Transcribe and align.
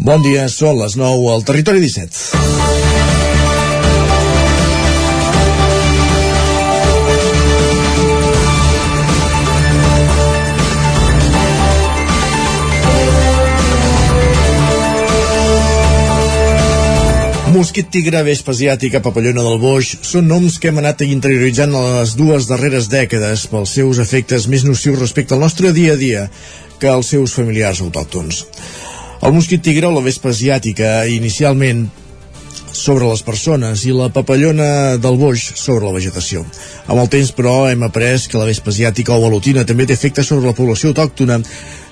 Bon 0.00 0.22
dia, 0.24 0.46
són 0.48 0.78
les 0.80 0.94
9 0.96 1.26
al 1.28 1.42
Territori 1.44 1.82
17. 1.84 2.38
Mosquit 17.52 17.90
tigre, 17.92 18.22
vespa 18.24 18.54
asiàtica, 18.54 19.02
papallona 19.04 19.44
del 19.44 19.60
boix 19.60 19.98
són 20.00 20.30
noms 20.32 20.56
que 20.56 20.70
hem 20.70 20.80
anat 20.80 21.04
interioritzant 21.04 21.76
a 21.76 21.82
les 22.00 22.16
dues 22.16 22.48
darreres 22.48 22.88
dècades 22.88 23.44
pels 23.52 23.76
seus 23.76 24.00
efectes 24.00 24.48
més 24.48 24.64
nocius 24.64 24.96
respecte 25.02 25.36
al 25.36 25.44
nostre 25.44 25.74
dia 25.76 25.92
a 25.92 26.00
dia 26.00 26.30
que 26.80 26.88
als 26.88 27.12
seus 27.12 27.36
familiars 27.36 27.84
autòctons. 27.84 28.46
El 29.20 29.34
mosquit 29.36 29.60
tigre 29.60 29.84
o 29.84 29.92
la 29.92 30.00
vespa 30.00 30.30
asiàtica 30.32 31.02
inicialment 31.12 31.84
sobre 32.72 33.08
les 33.10 33.20
persones 33.26 33.82
i 33.84 33.92
la 33.92 34.08
papallona 34.14 34.96
del 35.02 35.18
boix 35.20 35.42
sobre 35.60 35.84
la 35.84 35.92
vegetació. 35.92 36.44
Amb 36.86 37.02
el 37.02 37.10
temps, 37.12 37.34
però, 37.36 37.68
hem 37.68 37.84
après 37.84 38.24
que 38.30 38.40
la 38.40 38.48
vespa 38.48 38.72
asiàtica 38.72 39.12
o 39.12 39.20
velutina 39.26 39.66
també 39.68 39.84
té 39.86 39.98
efectes 39.98 40.30
sobre 40.30 40.48
la 40.48 40.56
població 40.56 40.94
autòctona 40.94 41.40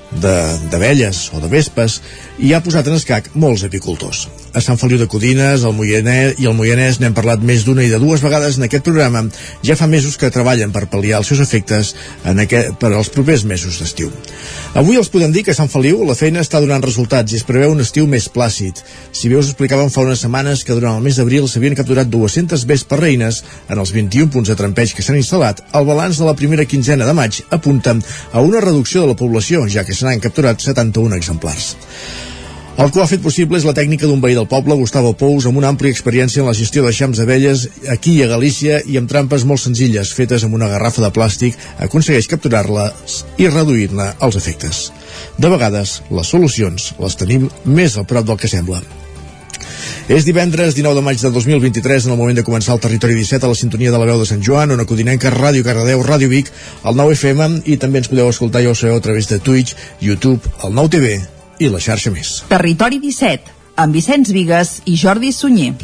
d'abelles 0.09 1.27
o 1.36 1.42
de 1.42 1.50
vespes 1.52 2.00
i 2.41 2.55
ha 2.56 2.62
posat 2.64 2.88
en 2.88 2.96
escac 2.96 3.28
molts 3.36 3.66
apicultors 3.69 4.24
a 4.59 4.65
Sant 4.65 4.79
Feliu 4.80 4.98
de 4.98 5.07
Codines 5.11 5.62
el 5.67 5.75
Moianès, 5.77 6.37
i 6.43 6.48
el 6.51 6.57
Moianès 6.59 6.98
n'hem 7.01 7.15
parlat 7.15 7.43
més 7.47 7.65
d'una 7.67 7.85
i 7.87 7.91
de 7.93 8.01
dues 8.03 8.23
vegades 8.25 8.59
en 8.59 8.67
aquest 8.67 8.84
programa. 8.87 9.25
Ja 9.67 9.77
fa 9.79 9.87
mesos 9.91 10.19
que 10.19 10.31
treballen 10.34 10.73
per 10.75 10.89
pal·liar 10.91 11.21
els 11.23 11.31
seus 11.31 11.43
efectes 11.45 11.95
en 12.29 12.43
aquest, 12.43 12.75
per 12.81 12.91
als 12.93 13.11
propers 13.15 13.45
mesos 13.48 13.79
d'estiu. 13.81 14.11
Avui 14.79 14.98
els 15.01 15.11
podem 15.12 15.33
dir 15.34 15.45
que 15.47 15.55
a 15.55 15.59
Sant 15.59 15.71
Feliu 15.73 16.03
la 16.07 16.17
feina 16.19 16.43
està 16.45 16.61
donant 16.62 16.84
resultats 16.84 17.33
i 17.33 17.39
es 17.39 17.47
preveu 17.47 17.73
un 17.75 17.84
estiu 17.84 18.09
més 18.11 18.29
plàcid. 18.33 18.83
Si 19.12 19.31
bé 19.31 19.39
us 19.39 19.53
explicàvem 19.53 19.93
fa 19.95 20.05
unes 20.07 20.25
setmanes 20.25 20.65
que 20.67 20.77
durant 20.77 20.98
el 20.98 21.05
mes 21.06 21.19
d'abril 21.19 21.48
s'havien 21.48 21.79
capturat 21.79 22.11
200 22.11 22.67
vespes 22.69 23.00
reines 23.00 23.43
en 23.69 23.78
els 23.78 23.95
21 23.95 24.33
punts 24.34 24.50
de 24.50 24.59
trampeig 24.59 24.95
que 24.95 25.06
s'han 25.06 25.20
instal·lat, 25.20 25.62
el 25.72 25.87
balanç 25.89 26.19
de 26.19 26.28
la 26.28 26.37
primera 26.39 26.67
quinzena 26.69 27.06
de 27.06 27.15
maig 27.15 27.43
apunta 27.50 27.97
a 28.33 28.43
una 28.43 28.65
reducció 28.65 29.05
de 29.05 29.15
la 29.15 29.19
població, 29.19 29.67
ja 29.69 29.87
que 29.87 29.95
se 29.95 30.06
n'han 30.06 30.25
capturat 30.25 30.61
71 30.61 31.17
exemplars. 31.17 31.77
El 32.79 32.93
que 32.93 33.01
ho 33.01 33.03
ha 33.03 33.11
fet 33.11 33.19
possible 33.19 33.59
és 33.59 33.65
la 33.67 33.73
tècnica 33.75 34.07
d'un 34.07 34.21
veí 34.23 34.37
del 34.37 34.47
poble, 34.47 34.77
Gustavo 34.79 35.11
Pous, 35.19 35.48
amb 35.48 35.59
una 35.59 35.67
àmplia 35.73 35.91
experiència 35.91 36.45
en 36.45 36.47
la 36.47 36.55
gestió 36.55 36.84
de 36.84 36.93
xams 36.95 37.19
d'abelles 37.19 37.65
aquí 37.91 38.12
a 38.23 38.29
Galícia 38.31 38.77
i 38.87 38.95
amb 39.01 39.09
trampes 39.11 39.43
molt 39.51 39.59
senzilles, 39.65 40.12
fetes 40.15 40.45
amb 40.47 40.55
una 40.55 40.69
garrafa 40.71 41.03
de 41.03 41.11
plàstic, 41.11 41.56
aconsegueix 41.83 42.29
capturar-les 42.31 43.17
i 43.43 43.49
reduir-ne 43.51 44.12
els 44.23 44.39
efectes. 44.39 44.93
De 45.43 45.51
vegades, 45.51 45.97
les 46.15 46.31
solucions 46.31 46.93
les 47.03 47.19
tenim 47.19 47.49
més 47.65 47.97
al 47.99 48.06
prop 48.06 48.29
del 48.29 48.39
que 48.39 48.51
sembla. 48.53 48.79
És 50.06 50.23
divendres 50.29 50.77
19 50.77 51.01
de 51.01 51.03
maig 51.09 51.19
de 51.19 51.33
2023 51.34 52.06
en 52.06 52.15
el 52.15 52.21
moment 52.21 52.39
de 52.39 52.45
començar 52.47 52.77
el 52.77 52.84
Territori 52.84 53.17
17 53.19 53.43
a 53.43 53.51
la 53.51 53.59
sintonia 53.59 53.91
de 53.91 53.99
la 53.99 54.06
veu 54.06 54.23
de 54.23 54.29
Sant 54.31 54.45
Joan, 54.47 54.77
on 54.77 54.84
acudinenca 54.84 55.34
Ràdio 55.34 55.67
Cardedeu, 55.67 56.05
Ràdio 56.06 56.31
Vic, 56.31 56.53
el 56.87 56.95
9 57.03 57.19
FM 57.19 57.51
i 57.67 57.77
també 57.83 58.05
ens 58.05 58.12
podeu 58.15 58.31
escoltar, 58.31 58.62
ja 58.62 58.71
ho 58.71 58.79
sabeu, 58.79 59.03
a 59.03 59.05
través 59.09 59.27
de 59.34 59.41
Twitch, 59.43 59.75
YouTube, 59.99 60.55
el 60.62 60.79
9 60.79 60.95
TV 60.95 61.19
i 61.59 61.70
la 61.73 61.81
xarxa 61.83 62.12
més. 62.14 62.39
Territori 62.51 63.01
17, 63.03 63.55
amb 63.83 63.95
Vicenç 63.95 64.33
Vigues 64.34 64.78
i 64.87 64.97
Jordi 64.98 65.33
Sunyer. 65.34 65.75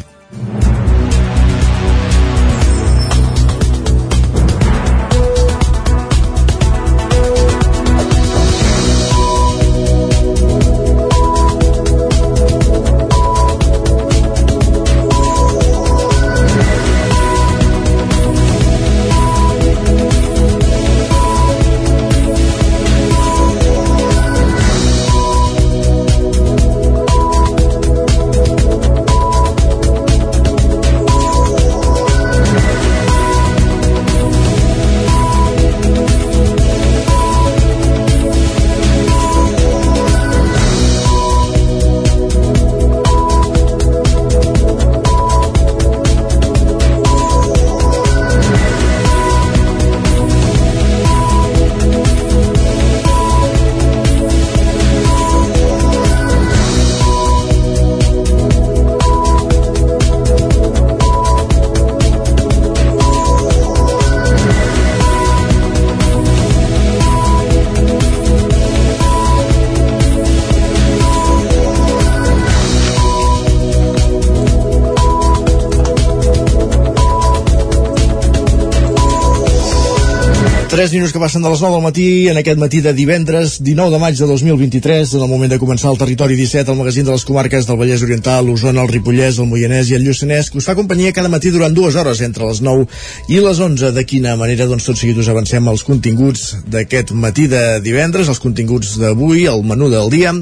3 80.85 80.93
minuts 80.93 81.13
que 81.13 81.19
passen 81.19 81.41
de 81.41 81.49
les 81.49 81.61
9 81.63 81.73
del 81.73 81.81
matí 81.81 82.27
en 82.29 82.37
aquest 82.37 82.59
matí 82.61 82.79
de 82.85 82.91
divendres 82.93 83.55
19 83.57 83.89
de 83.89 83.97
maig 83.97 84.19
de 84.19 84.25
2023 84.29 85.15
en 85.17 85.23
el 85.25 85.29
moment 85.31 85.49
de 85.49 85.57
començar 85.57 85.89
el 85.89 85.97
Territori 85.97 86.35
17 86.37 86.69
el 86.69 86.77
magazín 86.77 87.07
de 87.07 87.15
les 87.15 87.23
comarques 87.25 87.65
del 87.65 87.79
Vallès 87.79 88.03
Oriental 88.05 88.45
l'Osona, 88.45 88.83
el 88.83 88.91
Ripollès, 88.91 89.39
el 89.41 89.49
Moianès 89.49 89.89
i 89.89 89.95
el 89.97 90.05
Lluçanès 90.05 90.51
que 90.51 90.59
us 90.61 90.67
fa 90.69 90.75
companyia 90.77 91.09
cada 91.11 91.31
matí 91.33 91.49
durant 91.49 91.73
dues 91.73 91.97
hores 91.97 92.21
entre 92.21 92.45
les 92.45 92.61
9 92.61 92.85
i 93.33 93.39
les 93.41 93.61
11 93.65 93.89
de 93.95 94.03
quina 94.05 94.35
manera 94.37 94.67
doncs 94.69 94.85
tot 94.85 94.99
seguit 95.01 95.17
us 95.17 95.31
avancem 95.33 95.65
els 95.73 95.81
continguts 95.87 96.51
d'aquest 96.69 97.15
matí 97.17 97.47
de 97.49 97.63
divendres 97.81 98.29
els 98.29 98.43
continguts 98.43 98.99
d'avui, 99.01 99.47
el 99.49 99.65
menú 99.65 99.89
del 99.89 100.13
dia. 100.13 100.35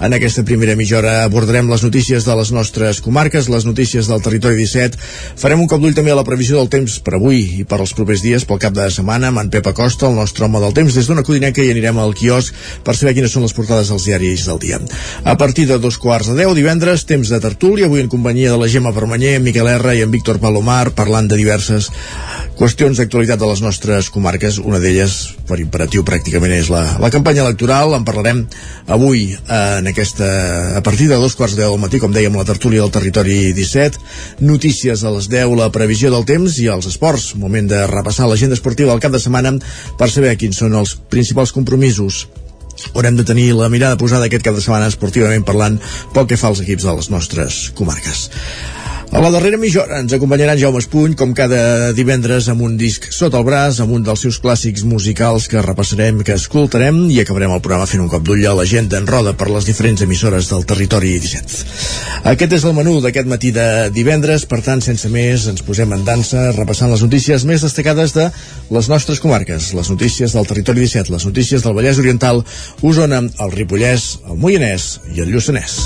En 0.00 0.14
aquesta 0.14 0.46
primera 0.46 0.78
mitja 0.78 1.00
hora 1.00 1.24
abordarem 1.24 1.66
les 1.68 1.82
notícies 1.82 2.24
de 2.24 2.38
les 2.38 2.54
nostres 2.54 3.02
comarques 3.02 3.50
les 3.50 3.66
notícies 3.66 4.06
del 4.06 4.22
Territori 4.22 4.54
17 4.62 5.02
farem 5.34 5.66
un 5.66 5.66
cop 5.66 5.82
d'ull 5.82 5.98
també 5.98 6.14
a 6.14 6.20
la 6.22 6.24
previsió 6.24 6.62
del 6.62 6.70
temps 6.70 7.00
per 7.02 7.18
avui 7.18 7.42
i 7.58 7.66
per 7.66 7.82
als 7.82 7.92
propers 7.98 8.22
dies 8.22 8.46
pel 8.46 8.62
cap 8.62 8.78
de 8.78 8.86
setmana 8.94 9.34
amb 9.34 9.42
en 9.42 9.50
Pep 9.50 9.66
Acosta, 9.80 10.10
el 10.10 10.16
nostre 10.18 10.44
home 10.44 10.60
del 10.60 10.74
temps, 10.76 10.92
des 10.92 11.06
d'una 11.08 11.22
codinenca 11.24 11.62
i 11.64 11.70
anirem 11.72 11.96
al 12.02 12.12
quiosc 12.12 12.52
per 12.84 12.92
saber 12.98 13.14
quines 13.16 13.32
són 13.32 13.46
les 13.46 13.54
portades 13.56 13.88
dels 13.88 14.04
diaris 14.04 14.44
del 14.44 14.60
dia. 14.60 14.80
A 15.24 15.38
partir 15.40 15.64
de 15.70 15.78
dos 15.80 15.96
quarts 15.96 16.28
de 16.28 16.36
deu, 16.36 16.52
divendres, 16.52 17.06
temps 17.08 17.32
de 17.32 17.40
tertúlia, 17.40 17.88
avui 17.88 18.04
en 18.04 18.10
companyia 18.12 18.52
de 18.52 18.60
la 18.60 18.68
Gemma 18.68 18.92
Permanyer, 18.92 19.38
Miquel 19.40 19.70
R 19.72 19.96
i 19.96 20.04
en 20.04 20.12
Víctor 20.12 20.36
Palomar, 20.42 20.90
parlant 20.92 21.32
de 21.32 21.40
diverses 21.40 21.88
qüestions 22.60 22.98
d'actualitat 23.00 23.40
de 23.40 23.48
les 23.48 23.62
nostres 23.64 24.10
comarques. 24.12 24.58
Una 24.60 24.78
d'elles, 24.82 25.14
per 25.48 25.56
imperatiu, 25.62 26.04
pràcticament 26.04 26.52
és 26.52 26.68
la, 26.72 26.82
la 27.00 27.08
campanya 27.12 27.46
electoral. 27.46 27.94
En 27.96 28.04
parlarem 28.04 28.42
avui 28.92 29.30
en 29.32 29.88
aquesta, 29.88 30.28
a 30.76 30.82
partir 30.84 31.08
de 31.08 31.16
dos 31.22 31.36
quarts 31.38 31.56
de 31.56 31.62
deu 31.62 31.72
del 31.72 31.80
matí, 31.80 32.00
com 32.02 32.12
dèiem, 32.12 32.36
la 32.36 32.44
tertúlia 32.44 32.84
del 32.84 32.92
territori 32.92 33.54
17. 33.56 34.02
Notícies 34.44 35.04
a 35.04 35.14
les 35.14 35.30
10, 35.32 35.56
la 35.56 35.70
previsió 35.72 36.12
del 36.12 36.28
temps 36.28 36.58
i 36.60 36.68
els 36.68 36.90
esports. 36.90 37.30
Moment 37.40 37.70
de 37.70 37.86
repassar 37.88 38.28
l'agenda 38.28 38.58
esportiva 38.58 38.92
del 38.92 39.00
cap 39.00 39.16
de 39.16 39.22
setmana 39.22 39.54
per 39.96 40.10
saber 40.12 40.36
quins 40.36 40.60
són 40.60 40.76
els 40.76 40.98
principals 41.08 41.56
compromisos 41.56 42.26
haurem 42.94 43.16
de 43.16 43.24
tenir 43.28 43.50
la 43.52 43.68
mirada 43.68 43.98
posada 44.00 44.28
aquest 44.28 44.44
cap 44.46 44.56
de 44.56 44.62
setmana 44.64 44.88
esportivament 44.88 45.44
parlant 45.44 45.80
pel 46.14 46.28
que 46.28 46.38
fa 46.40 46.48
als 46.48 46.62
equips 46.64 46.86
de 46.88 46.96
les 46.96 47.10
nostres 47.12 47.64
comarques. 47.76 48.28
A 49.10 49.18
la 49.18 49.32
darrera 49.34 49.58
mitja 49.58 49.80
hora 49.82 49.96
ens 49.98 50.12
acompanyarà 50.14 50.52
en 50.54 50.60
Jaume 50.60 50.78
Espuny, 50.78 51.16
com 51.18 51.32
cada 51.34 51.90
divendres, 51.98 52.46
amb 52.52 52.62
un 52.62 52.76
disc 52.78 53.08
sota 53.10 53.40
el 53.40 53.46
braç, 53.48 53.80
amb 53.82 53.90
un 53.96 54.04
dels 54.06 54.22
seus 54.22 54.38
clàssics 54.38 54.84
musicals 54.86 55.48
que 55.50 55.64
repassarem, 55.66 56.20
que 56.22 56.36
escoltarem, 56.38 57.00
i 57.10 57.18
acabarem 57.18 57.50
el 57.50 57.62
programa 57.64 57.88
fent 57.90 58.04
un 58.04 58.10
cop 58.12 58.22
d'ull 58.22 58.46
a 58.46 58.54
l'agenda 58.54 59.00
en 59.02 59.10
roda 59.10 59.34
per 59.34 59.50
les 59.50 59.66
diferents 59.66 60.06
emissores 60.06 60.52
del 60.52 60.62
territori 60.62 61.16
17. 61.18 61.66
Aquest 62.30 62.56
és 62.60 62.70
el 62.70 62.76
menú 62.78 63.00
d'aquest 63.02 63.26
matí 63.26 63.50
de 63.56 63.66
divendres, 63.90 64.46
per 64.46 64.62
tant, 64.62 64.78
sense 64.78 65.10
més, 65.10 65.50
ens 65.50 65.66
posem 65.66 65.90
en 65.98 66.06
dansa, 66.06 66.52
repassant 66.54 66.94
les 66.94 67.02
notícies 67.02 67.48
més 67.50 67.66
destacades 67.66 68.14
de 68.14 68.30
les 68.70 68.94
nostres 68.94 69.18
comarques, 69.18 69.72
les 69.74 69.90
notícies 69.90 70.38
del 70.38 70.46
territori 70.46 70.86
17, 70.86 71.10
les 71.10 71.26
notícies 71.26 71.66
del 71.66 71.74
Vallès 71.74 71.98
Oriental, 71.98 72.44
Osona, 72.86 73.24
el 73.26 73.56
Ripollès, 73.58 74.12
el 74.30 74.38
Moianès 74.38 75.00
i 75.16 75.26
el 75.26 75.34
Lluçanès. 75.34 75.80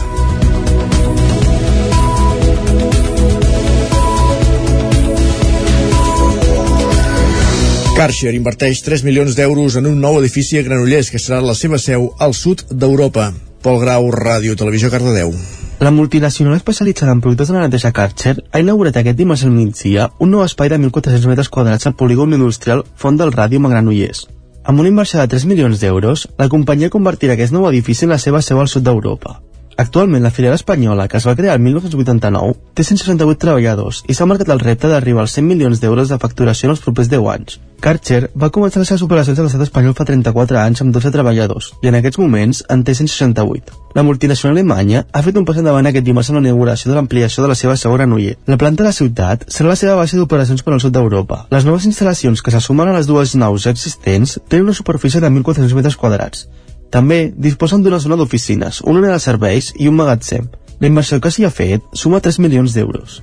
Karcher 7.94 8.32
inverteix 8.34 8.80
3 8.82 9.04
milions 9.06 9.36
d'euros 9.38 9.76
en 9.78 9.86
un 9.86 10.00
nou 10.02 10.16
edifici 10.18 10.58
a 10.58 10.64
Granollers 10.66 11.12
que 11.12 11.20
serà 11.22 11.36
la 11.38 11.54
seva 11.54 11.78
seu 11.78 12.08
al 12.18 12.32
sud 12.34 12.64
d'Europa. 12.82 13.28
Pol 13.62 13.78
Grau, 13.78 14.08
Ràdio 14.10 14.56
Televisió, 14.58 14.90
Cardedeu. 14.90 15.30
La 15.78 15.92
multinacional 15.94 16.56
especialitzada 16.58 17.14
en 17.14 17.22
productes 17.22 17.52
de 17.52 17.54
la 17.54 17.62
neteja 17.68 17.92
Karcher 17.94 18.34
ha 18.50 18.64
inaugurat 18.64 18.98
aquest 18.98 19.20
dimarts 19.22 19.46
al 19.46 19.54
migdia 19.54 20.08
un 20.18 20.34
nou 20.34 20.42
espai 20.42 20.74
de 20.74 20.80
1.400 20.82 21.30
metres 21.30 21.52
quadrats 21.54 21.86
al 21.86 21.94
polígon 21.94 22.34
industrial 22.34 22.82
Font 22.98 23.20
del 23.20 23.30
Ràdio 23.30 23.62
Magranollers. 23.62 24.26
Amb 24.64 24.82
una 24.82 24.90
inversió 24.90 25.22
de 25.22 25.30
3 25.30 25.46
milions 25.46 25.78
d'euros, 25.78 26.26
la 26.36 26.50
companyia 26.50 26.90
convertirà 26.90 27.38
aquest 27.38 27.54
nou 27.54 27.70
edifici 27.70 28.08
en 28.08 28.16
la 28.16 28.18
seva 28.18 28.42
seu 28.42 28.58
al 28.58 28.72
sud 28.74 28.82
d'Europa. 28.82 29.38
Actualment, 29.76 30.22
la 30.22 30.30
filial 30.30 30.54
espanyola, 30.54 31.08
que 31.08 31.16
es 31.18 31.26
va 31.26 31.34
crear 31.34 31.56
el 31.56 31.62
1989, 31.62 32.54
té 32.74 32.84
168 32.86 33.40
treballadors 33.42 34.04
i 34.06 34.14
s'ha 34.14 34.26
marcat 34.30 34.52
el 34.54 34.62
repte 34.62 34.90
d'arribar 34.90 35.24
als 35.24 35.34
100 35.34 35.48
milions 35.50 35.80
d'euros 35.82 36.12
de 36.12 36.18
facturació 36.22 36.68
en 36.68 36.74
els 36.76 36.82
propers 36.84 37.10
10 37.10 37.30
anys. 37.34 37.58
Karcher 37.84 38.30
va 38.38 38.48
començar 38.54 38.80
les 38.80 38.88
seves 38.88 39.02
operacions 39.04 39.38
a 39.38 39.44
l'estat 39.44 39.64
espanyol 39.66 39.96
fa 39.98 40.06
34 40.08 40.60
anys 40.60 40.80
amb 40.80 40.94
12 40.94 41.10
treballadors 41.12 41.72
i 41.82 41.90
en 41.90 41.98
aquests 41.98 42.20
moments 42.22 42.62
en 42.70 42.84
té 42.86 42.94
168. 42.94 43.74
La 43.98 44.06
multinacional 44.06 44.56
alemanya 44.56 45.04
ha 45.12 45.22
fet 45.26 45.36
un 45.36 45.44
pas 45.44 45.58
endavant 45.60 45.90
aquest 45.90 46.06
dimarts 46.06 46.30
en 46.30 46.38
la 46.38 46.44
inauguració 46.46 46.90
de 46.90 46.96
l'ampliació 46.96 47.44
de 47.44 47.50
la 47.50 47.58
seva 47.58 47.76
seu 47.76 47.92
a 47.92 47.98
Granoller. 47.98 48.38
La 48.46 48.56
planta 48.56 48.84
de 48.84 48.88
la 48.88 48.96
ciutat 48.96 49.44
serà 49.50 49.74
la 49.74 49.76
seva 49.76 49.98
base 50.00 50.16
d'operacions 50.16 50.62
per 50.62 50.72
al 50.72 50.80
sud 50.80 50.94
d'Europa. 50.96 51.44
Les 51.50 51.66
noves 51.68 51.84
instal·lacions 51.90 52.40
que 52.40 52.54
se 52.54 52.62
sumen 52.62 52.88
a 52.88 52.96
les 52.96 53.10
dues 53.10 53.34
naus 53.34 53.66
existents 53.66 54.38
tenen 54.48 54.70
una 54.70 54.80
superfície 54.80 55.20
de 55.20 55.28
1.400 55.28 55.74
metres 55.74 55.98
quadrats 56.00 56.46
també 56.94 57.32
disposen 57.34 57.82
d'una 57.82 57.98
zona 57.98 58.18
d'oficines, 58.20 58.80
una 58.86 59.08
de 59.10 59.20
serveis 59.22 59.72
i 59.74 59.90
un 59.90 59.98
magatzem. 59.98 60.46
La 60.80 60.90
inversió 60.90 61.20
que 61.20 61.32
s'hi 61.34 61.46
ha 61.46 61.54
fet 61.54 61.82
suma 61.98 62.22
3 62.22 62.38
milions 62.44 62.74
d'euros. 62.74 63.22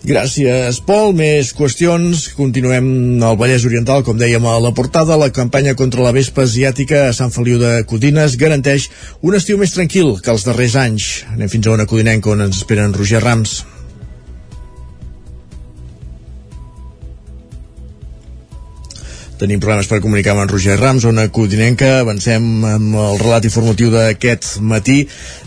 Gràcies, 0.00 0.78
Pol. 0.88 1.12
Més 1.16 1.50
qüestions. 1.52 2.30
Continuem 2.36 2.86
al 3.24 3.36
Vallès 3.40 3.66
Oriental, 3.68 4.00
com 4.04 4.16
dèiem 4.16 4.46
a 4.48 4.56
la 4.62 4.72
portada. 4.76 5.18
La 5.20 5.28
campanya 5.28 5.76
contra 5.76 6.04
la 6.06 6.14
vespa 6.16 6.46
asiàtica 6.48 7.06
a 7.08 7.16
Sant 7.16 7.32
Feliu 7.34 7.60
de 7.60 7.74
Codines 7.88 8.38
garanteix 8.40 8.88
un 9.20 9.36
estiu 9.36 9.60
més 9.60 9.76
tranquil 9.76 10.16
que 10.24 10.32
els 10.32 10.48
darrers 10.48 10.78
anys. 10.80 11.10
Anem 11.34 11.52
fins 11.52 11.68
a 11.68 11.76
una 11.76 11.88
codinenca 11.90 12.32
on 12.32 12.48
ens 12.48 12.62
esperen 12.62 12.96
Roger 12.96 13.20
Rams. 13.24 13.60
Tenim 19.40 19.56
problemes 19.56 19.88
per 19.88 20.02
comunicar 20.04 20.34
amb 20.34 20.42
en 20.42 20.50
Roger 20.52 20.74
Rams, 20.76 21.06
zona 21.06 21.22
codinenca. 21.32 22.02
Avancem 22.02 22.44
amb 22.68 22.96
el 23.00 23.16
relat 23.22 23.46
informatiu 23.48 23.88
d'aquest 23.94 24.58
matí 24.60 24.98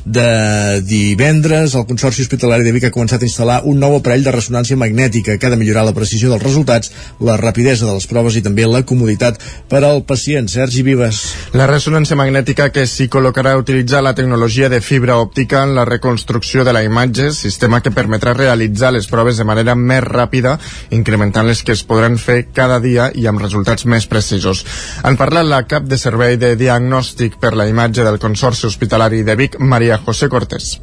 de 0.06 0.82
divendres. 0.84 1.76
El 1.76 1.86
Consorci 1.88 2.24
Hospitalari 2.24 2.66
de 2.66 2.74
Vic 2.76 2.88
ha 2.88 2.94
començat 2.94 3.24
a 3.24 3.28
instal·lar 3.28 3.62
un 3.70 3.80
nou 3.80 3.96
aparell 3.98 4.24
de 4.26 4.34
ressonància 4.36 4.78
magnètica 4.80 5.38
que 5.38 5.48
ha 5.48 5.54
de 5.54 5.60
millorar 5.60 5.86
la 5.88 5.96
precisió 5.96 6.30
dels 6.32 6.44
resultats, 6.44 6.92
la 7.20 7.38
rapidesa 7.40 7.88
de 7.88 7.94
les 7.96 8.08
proves 8.10 8.36
i 8.36 8.44
també 8.44 8.68
la 8.68 8.84
comoditat 8.84 9.40
per 9.70 9.84
al 9.84 10.04
pacient. 10.04 10.50
Sergi 10.52 10.84
Vives. 10.84 11.22
La 11.56 11.68
ressonància 11.70 12.18
magnètica 12.20 12.70
que 12.76 12.86
s'hi 12.90 13.08
col·locarà 13.12 13.56
utilitzar 13.60 14.04
la 14.04 14.16
tecnologia 14.18 14.70
de 14.70 14.82
fibra 14.82 15.18
òptica 15.22 15.64
en 15.64 15.76
la 15.78 15.86
reconstrucció 15.86 16.64
de 16.68 16.74
la 16.76 16.84
imatge, 16.84 17.32
sistema 17.34 17.82
que 17.82 17.94
permetrà 17.96 18.36
realitzar 18.36 18.92
les 18.94 19.08
proves 19.08 19.40
de 19.40 19.48
manera 19.48 19.76
més 19.76 20.04
ràpida, 20.04 20.58
incrementant 20.92 21.48
les 21.48 21.64
que 21.64 21.74
es 21.78 21.84
podran 21.88 22.18
fer 22.18 22.50
cada 22.54 22.80
dia 22.84 23.10
i 23.16 23.28
amb 23.28 23.42
resultats 23.42 23.86
més 23.86 24.08
precisos. 24.08 24.66
En 25.04 25.18
parla 25.18 25.44
la 25.48 25.64
cap 25.68 25.88
de 25.88 25.98
servei 25.98 26.38
de 26.38 26.56
diagnòstic 26.60 27.40
per 27.40 27.54
la 27.56 27.68
imatge 27.70 28.04
del 28.04 28.20
Consorci 28.20 28.68
Hospitalari 28.68 29.24
de 29.24 29.36
Vic, 29.40 29.60
Maria 29.60 29.93
José 30.06 30.32
Cortés. 30.32 30.74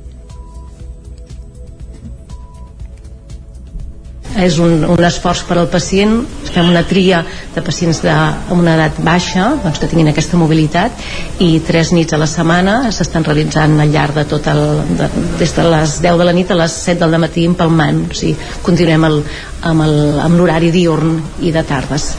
és 4.40 4.58
un, 4.62 4.84
un 4.88 5.04
esforç 5.04 5.42
per 5.48 5.58
al 5.58 5.68
pacient. 5.72 6.20
Fem 6.50 6.66
una 6.70 6.82
tria 6.86 7.20
de 7.54 7.62
pacients 7.62 8.00
amb 8.10 8.56
una 8.56 8.74
edat 8.74 8.98
baixa 9.06 9.50
doncs, 9.62 9.78
que 9.78 9.88
tinguin 9.90 10.10
aquesta 10.10 10.38
mobilitat 10.40 11.04
i 11.46 11.50
tres 11.66 11.92
nits 11.94 12.16
a 12.16 12.18
la 12.20 12.26
setmana 12.30 12.90
s'estan 12.94 13.26
realitzant 13.26 13.78
al 13.78 13.92
llarg 13.94 14.18
de 14.18 14.26
tot 14.32 14.48
el 14.50 14.64
de, 14.98 15.10
des 15.38 15.54
de 15.54 15.68
les 15.68 16.00
10 16.02 16.18
de 16.18 16.26
la 16.26 16.34
nit 16.34 16.50
a 16.50 16.58
les 16.58 16.80
7 16.88 16.98
del 17.04 17.20
matí 17.22 17.46
empalmant 17.46 18.02
o 18.08 18.18
sigui, 18.22 18.34
continuem 18.66 19.06
el, 19.10 19.22
amb 19.70 20.34
l'horari 20.40 20.74
diurn 20.74 21.20
i 21.46 21.54
de 21.54 21.62
tardes 21.70 22.10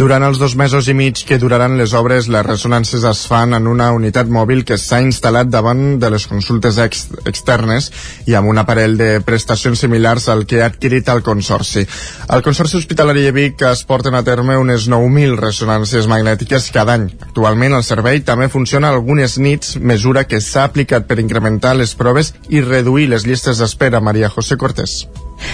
durant 0.00 0.22
els 0.24 0.38
dos 0.40 0.54
mesos 0.56 0.86
i 0.88 0.94
mig 0.96 1.18
que 1.28 1.36
duraran 1.36 1.74
les 1.76 1.92
obres, 1.92 2.24
les 2.32 2.44
ressonàncies 2.46 3.02
es 3.04 3.18
fan 3.28 3.52
en 3.52 3.66
una 3.68 3.90
unitat 3.92 4.30
mòbil 4.32 4.62
que 4.64 4.78
s'ha 4.80 5.02
instal·lat 5.04 5.50
davant 5.52 5.98
de 6.00 6.08
les 6.14 6.24
consultes 6.30 6.78
ex 6.80 7.02
externes 7.28 7.90
i 8.24 8.32
amb 8.38 8.48
un 8.48 8.62
aparell 8.62 8.96
de 8.96 9.08
prestacions 9.26 9.82
similars 9.84 10.30
al 10.32 10.46
que 10.48 10.62
ha 10.62 10.70
adquirit 10.70 11.10
el 11.12 11.20
Consorci. 11.26 11.84
Al 12.32 12.40
Consorci 12.46 12.78
Hospitalari 12.78 13.26
de 13.26 13.34
Vic 13.36 13.66
es 13.68 13.84
porten 13.84 14.16
a 14.16 14.22
terme 14.24 14.56
unes 14.56 14.88
9.000 14.88 15.36
ressonàncies 15.42 16.08
magnètiques 16.08 16.70
cada 16.72 16.96
any. 16.96 17.10
Actualment 17.28 17.76
el 17.76 17.84
servei 17.84 18.24
també 18.24 18.48
funciona 18.48 18.88
algunes 18.88 19.36
nits, 19.36 19.76
mesura 19.76 20.24
que 20.24 20.40
s'ha 20.40 20.64
aplicat 20.70 21.04
per 21.10 21.20
incrementar 21.20 21.74
les 21.76 21.92
proves 21.92 22.32
i 22.48 22.64
reduir 22.64 23.10
les 23.12 23.28
llistes 23.28 23.60
d'espera. 23.60 24.00
Maria 24.00 24.32
José 24.32 24.56
Cortés. 24.56 25.02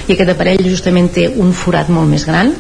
I 0.07 0.15
aquest 0.15 0.31
aparell 0.31 0.63
justament 0.71 1.11
té 1.11 1.33
un 1.35 1.51
forat 1.51 1.91
molt 1.91 2.15
més 2.15 2.31
gran 2.31 2.55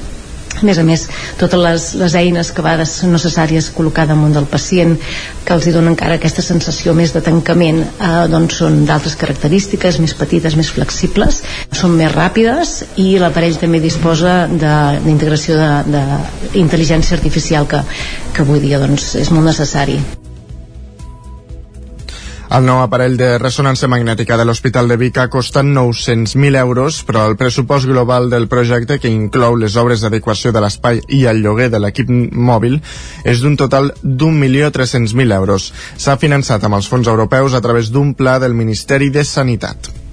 a 0.60 0.66
més 0.66 0.78
a 0.78 0.84
més 0.86 1.06
totes 1.40 1.60
les, 1.60 1.88
les 2.00 2.16
eines 2.18 2.52
que 2.52 2.64
va 2.64 2.76
són 2.86 3.14
necessàries 3.16 3.70
col·locar 3.76 4.06
damunt 4.08 4.34
del 4.36 4.48
pacient 4.50 4.96
que 5.44 5.54
els 5.54 5.68
donen 5.70 5.94
encara 5.94 6.18
aquesta 6.18 6.42
sensació 6.42 6.94
més 6.94 7.14
de 7.14 7.22
tancament. 7.24 7.82
Eh, 7.86 8.12
doncs 8.32 8.60
són 8.62 8.84
d'altres 8.88 9.16
característiques 9.20 10.00
més 10.02 10.14
petites, 10.18 10.56
més 10.58 10.70
flexibles 10.72 11.42
són 11.72 11.96
més 11.98 12.12
ràpides 12.12 12.76
i 13.02 13.16
l'aparell 13.22 13.58
també 13.60 13.80
disposa 13.80 14.36
d'integració 14.50 15.58
d'intel·ligència 15.88 17.16
artificial 17.16 17.68
que, 17.70 17.82
que 18.32 18.46
avui 18.46 18.62
dia 18.64 18.80
doncs, 18.82 19.14
és 19.20 19.32
molt 19.34 19.52
necessari 19.52 20.00
el 22.54 22.62
nou 22.66 22.78
aparell 22.78 23.16
de 23.18 23.32
ressonància 23.42 23.88
magnètica 23.90 24.36
de 24.38 24.44
l'Hospital 24.46 24.86
de 24.88 24.96
Vic 25.00 25.18
ha 25.18 25.26
costat 25.32 25.66
900.000 25.66 26.60
euros, 26.60 27.00
però 27.08 27.26
el 27.26 27.36
pressupost 27.40 27.90
global 27.90 28.30
del 28.30 28.46
projecte, 28.48 29.00
que 29.02 29.10
inclou 29.10 29.58
les 29.58 29.76
obres 29.82 30.04
d'adequació 30.04 30.54
de 30.54 30.62
l'espai 30.62 31.02
i 31.08 31.24
el 31.26 31.42
lloguer 31.42 31.68
de 31.74 31.82
l'equip 31.82 32.08
mòbil, 32.08 32.78
és 33.24 33.42
d'un 33.42 33.58
total 33.58 33.92
d'1.300.000 34.02 35.38
euros. 35.40 35.72
S'ha 35.98 36.18
finançat 36.22 36.64
amb 36.64 36.78
els 36.78 36.88
fons 36.88 37.10
europeus 37.10 37.54
a 37.54 37.60
través 37.60 37.90
d'un 37.90 38.14
pla 38.14 38.38
del 38.38 38.54
Ministeri 38.54 39.10
de 39.10 39.24
Sanitat. 39.24 40.05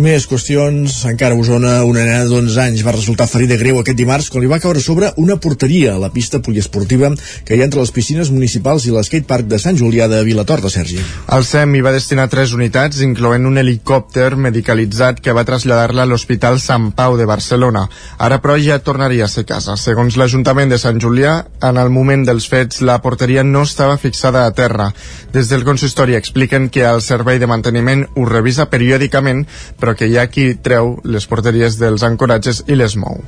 Més 0.00 0.24
qüestions. 0.24 0.94
Encara 1.10 1.36
a 1.36 1.38
Osona, 1.38 1.70
una 1.84 2.00
nena 2.06 2.22
d'11 2.24 2.54
anys 2.62 2.82
va 2.86 2.94
resultar 2.94 3.26
ferida 3.28 3.58
greu 3.60 3.76
aquest 3.82 3.98
dimarts 3.98 4.30
quan 4.32 4.40
li 4.40 4.48
va 4.48 4.56
caure 4.62 4.80
sobre 4.80 5.10
una 5.20 5.34
porteria 5.36 5.90
a 5.92 6.00
la 6.00 6.08
pista 6.08 6.38
poliesportiva 6.40 7.10
que 7.44 7.52
hi 7.52 7.60
ha 7.60 7.66
entre 7.66 7.82
les 7.82 7.92
piscines 7.92 8.30
municipals 8.32 8.86
i 8.88 8.94
l'escatepark 8.94 9.50
de 9.50 9.58
Sant 9.60 9.76
Julià 9.76 10.06
de 10.08 10.22
Vilatorta, 10.24 10.70
Sergi. 10.72 11.02
El 11.36 11.44
SEM 11.44 11.76
hi 11.76 11.82
va 11.84 11.92
destinar 11.92 12.30
tres 12.32 12.54
unitats, 12.56 13.02
incloent 13.04 13.44
un 13.50 13.60
helicòpter 13.60 14.30
medicalitzat 14.40 15.20
que 15.20 15.34
va 15.36 15.44
traslladar-la 15.44 16.08
a 16.08 16.08
l'Hospital 16.08 16.56
Sant 16.64 16.94
Pau 16.96 17.18
de 17.20 17.28
Barcelona. 17.28 17.84
Ara, 18.16 18.40
però, 18.40 18.56
ja 18.56 18.80
tornaria 18.80 19.28
a 19.28 19.28
ser 19.28 19.44
casa. 19.44 19.76
Segons 19.76 20.16
l'Ajuntament 20.16 20.72
de 20.72 20.80
Sant 20.80 20.96
Julià, 21.04 21.34
en 21.60 21.76
el 21.76 21.92
moment 21.92 22.24
dels 22.24 22.48
fets, 22.48 22.80
la 22.80 23.02
porteria 23.04 23.44
no 23.44 23.66
estava 23.68 24.00
fixada 24.00 24.46
a 24.46 24.56
terra. 24.56 24.88
Des 25.36 25.52
del 25.52 25.68
consistori 25.68 26.16
expliquen 26.16 26.72
que 26.72 26.88
el 26.88 27.04
servei 27.04 27.36
de 27.38 27.52
manteniment 27.52 28.08
ho 28.16 28.24
revisa 28.24 28.70
periòdicament, 28.72 29.44
però 29.76 29.89
però 29.90 29.98
que 29.98 30.06
hi 30.06 30.18
ha 30.20 30.28
qui 30.30 30.52
treu 30.54 30.92
les 31.02 31.24
porteries 31.26 31.74
dels 31.80 32.04
ancoratges 32.06 32.62
i 32.70 32.76
les 32.78 32.94
mou 32.94 33.18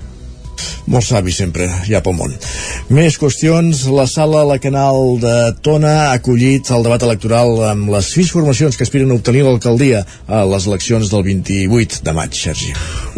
molt 0.87 1.07
savi 1.07 1.33
sempre, 1.33 1.69
ja 1.89 2.03
pel 2.05 2.17
món. 2.19 2.35
Més 2.93 3.19
qüestions, 3.21 3.85
la 3.93 4.07
sala 4.11 4.45
La 4.49 4.59
Canal 4.63 5.19
de 5.23 5.37
Tona 5.65 5.95
ha 6.09 6.13
acollit 6.17 6.71
el 6.75 6.85
debat 6.87 7.03
electoral 7.07 7.55
amb 7.71 7.91
les 7.95 8.13
sis 8.15 8.33
formacions 8.35 8.77
que 8.77 8.87
aspiren 8.87 9.11
a 9.11 9.19
obtenir 9.19 9.45
l'alcaldia 9.47 10.05
a 10.29 10.43
les 10.49 10.67
eleccions 10.69 11.11
del 11.13 11.25
28 11.27 12.03
de 12.05 12.17
maig, 12.17 12.37
Sergi. 12.37 12.73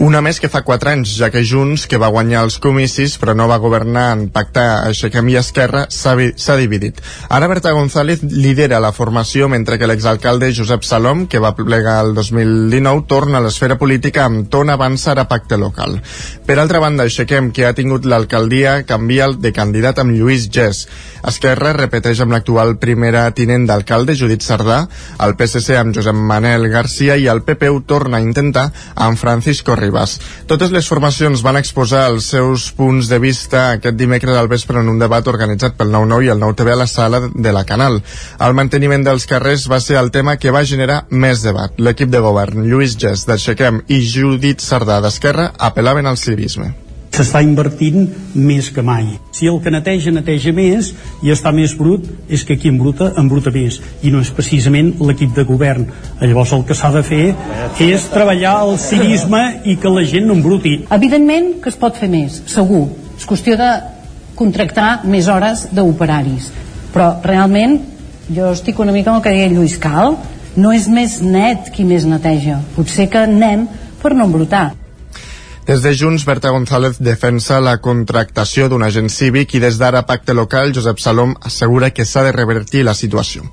Una 0.04 0.20
més 0.24 0.40
que 0.42 0.50
fa 0.52 0.64
quatre 0.66 0.94
anys, 0.94 1.16
ja 1.18 1.30
que 1.30 1.44
Junts, 1.44 1.86
que 1.90 2.00
va 2.00 2.12
guanyar 2.14 2.44
els 2.46 2.58
comicis 2.62 3.18
però 3.20 3.34
no 3.36 3.48
va 3.50 3.60
governar 3.62 4.06
en 4.14 4.26
pactar 4.34 4.66
Aixequem 4.88 5.28
i 5.32 5.38
Esquerra, 5.40 5.86
s'ha 5.90 6.56
dividit. 6.60 7.00
Ara 7.32 7.48
Berta 7.50 7.72
González 7.74 8.22
lidera 8.22 8.80
la 8.82 8.92
formació 8.92 9.48
mentre 9.48 9.78
que 9.78 9.88
l'exalcalde 9.90 10.52
Josep 10.54 10.84
Salom, 10.86 11.26
que 11.26 11.42
va 11.42 11.54
plegar 11.56 12.00
el 12.04 12.14
2019, 12.14 13.04
torna 13.08 13.38
a 13.38 13.44
l'esfera 13.44 13.78
política 13.80 14.24
amb 14.28 14.48
Tona 14.50 14.76
avançar 14.78 15.18
a 15.18 15.26
pacte 15.30 15.58
local. 15.58 16.00
Per 16.46 16.58
altra 16.58 16.80
banda, 16.82 17.04
Aixequem 17.04 17.33
que 17.54 17.66
ha 17.66 17.74
tingut 17.74 18.04
l'alcaldia 18.06 18.82
canvia 18.86 19.26
de 19.32 19.50
candidat 19.52 19.98
amb 19.98 20.14
Lluís 20.14 20.46
Gès. 20.52 20.84
Esquerra 21.24 21.72
repeteix 21.72 22.20
amb 22.20 22.34
l'actual 22.34 22.74
primera 22.78 23.24
tinent 23.36 23.64
d'alcalde, 23.66 24.14
Judit 24.14 24.44
Sardà, 24.44 24.82
el 25.24 25.34
PSC 25.38 25.78
amb 25.78 25.94
Josep 25.96 26.14
Manel 26.14 26.68
Garcia 26.72 27.16
i 27.16 27.26
el 27.32 27.42
PP 27.46 27.70
ho 27.72 27.80
torna 27.88 28.18
a 28.18 28.24
intentar 28.24 28.66
amb 28.94 29.18
Francisco 29.18 29.74
Ribas. 29.78 30.18
Totes 30.50 30.74
les 30.74 30.88
formacions 30.90 31.42
van 31.46 31.58
exposar 31.60 32.04
els 32.12 32.28
seus 32.34 32.68
punts 32.76 33.08
de 33.08 33.18
vista 33.22 33.64
aquest 33.72 33.96
dimecres 33.96 34.36
al 34.36 34.52
vespre 34.52 34.84
en 34.84 34.92
un 34.92 35.00
debat 35.00 35.26
organitzat 35.32 35.78
pel 35.80 35.90
9-9 35.96 36.28
i 36.28 36.32
el 36.36 36.44
9-TV 36.44 36.76
a 36.76 36.80
la 36.84 36.90
sala 36.90 37.24
de 37.32 37.56
la 37.56 37.64
Canal. 37.64 38.00
El 38.38 38.56
manteniment 38.60 39.08
dels 39.08 39.26
carrers 39.30 39.66
va 39.70 39.80
ser 39.80 39.98
el 40.00 40.12
tema 40.14 40.36
que 40.36 40.52
va 40.54 40.66
generar 40.68 41.04
més 41.10 41.42
debat. 41.42 41.72
L'equip 41.80 42.12
de 42.12 42.22
govern, 42.24 42.66
Lluís 42.68 42.98
Gès 43.00 43.26
d'Aixequem 43.26 43.84
i 43.88 44.02
Judit 44.04 44.60
Sardà 44.60 45.00
d'Esquerra 45.00 45.52
apel·laven 45.72 46.06
al 46.06 46.20
civisme 46.20 46.74
s'està 47.14 47.42
invertint 47.44 48.08
més 48.34 48.70
que 48.74 48.82
mai. 48.82 49.14
Si 49.34 49.46
el 49.50 49.60
que 49.62 49.72
neteja, 49.72 50.12
neteja 50.14 50.52
més 50.54 50.90
i 51.22 51.32
està 51.34 51.52
més 51.54 51.74
brut, 51.78 52.06
és 52.28 52.44
que 52.46 52.56
qui 52.58 52.72
embruta, 52.72 53.12
embruta 53.20 53.52
més. 53.54 53.80
I 54.02 54.12
no 54.14 54.22
és 54.24 54.32
precisament 54.34 54.92
l'equip 55.00 55.34
de 55.36 55.46
govern. 55.48 55.86
Llavors 56.20 56.52
el 56.56 56.66
que 56.68 56.76
s'ha 56.78 56.92
de 56.94 57.04
fer 57.06 57.24
és 57.84 58.10
treballar 58.12 58.56
el 58.66 58.76
cinisme 58.82 59.42
i 59.64 59.78
que 59.80 59.92
la 59.92 60.04
gent 60.08 60.28
no 60.28 60.38
embruti. 60.38 60.76
Evidentment 60.94 61.54
que 61.62 61.72
es 61.72 61.80
pot 61.80 61.96
fer 62.00 62.10
més, 62.10 62.42
segur. 62.50 62.86
És 63.14 63.26
qüestió 63.30 63.58
de 63.60 63.72
contractar 64.34 65.04
més 65.06 65.28
hores 65.30 65.68
d'operaris. 65.74 66.50
Però 66.94 67.14
realment 67.22 67.78
jo 68.34 68.52
estic 68.54 68.78
una 68.80 68.94
mica 68.94 69.12
amb 69.12 69.20
el 69.20 69.26
que 69.26 69.34
deia 69.34 69.50
Lluís 69.52 69.76
Cal, 69.82 70.16
no 70.56 70.70
és 70.72 70.86
més 70.88 71.20
net 71.22 71.70
qui 71.74 71.86
més 71.86 72.06
neteja. 72.06 72.60
Potser 72.76 73.08
que 73.10 73.26
anem 73.26 73.68
per 74.02 74.14
no 74.14 74.26
embrutar. 74.28 74.72
Des 75.66 75.80
de 75.80 75.94
Junts, 75.96 76.26
Berta 76.28 76.50
González 76.52 76.98
defensa 77.00 77.56
la 77.64 77.78
contractació 77.80 78.68
d'un 78.68 78.82
agent 78.84 79.08
cívic 79.08 79.54
i 79.56 79.62
des 79.62 79.78
d'ara 79.80 80.04
Pacte 80.04 80.34
Local, 80.36 80.74
Josep 80.76 81.00
Salom 81.00 81.32
assegura 81.40 81.88
que 81.90 82.04
s'ha 82.04 82.22
de 82.26 82.32
revertir 82.36 82.84
la 82.84 82.92
situació 82.92 83.48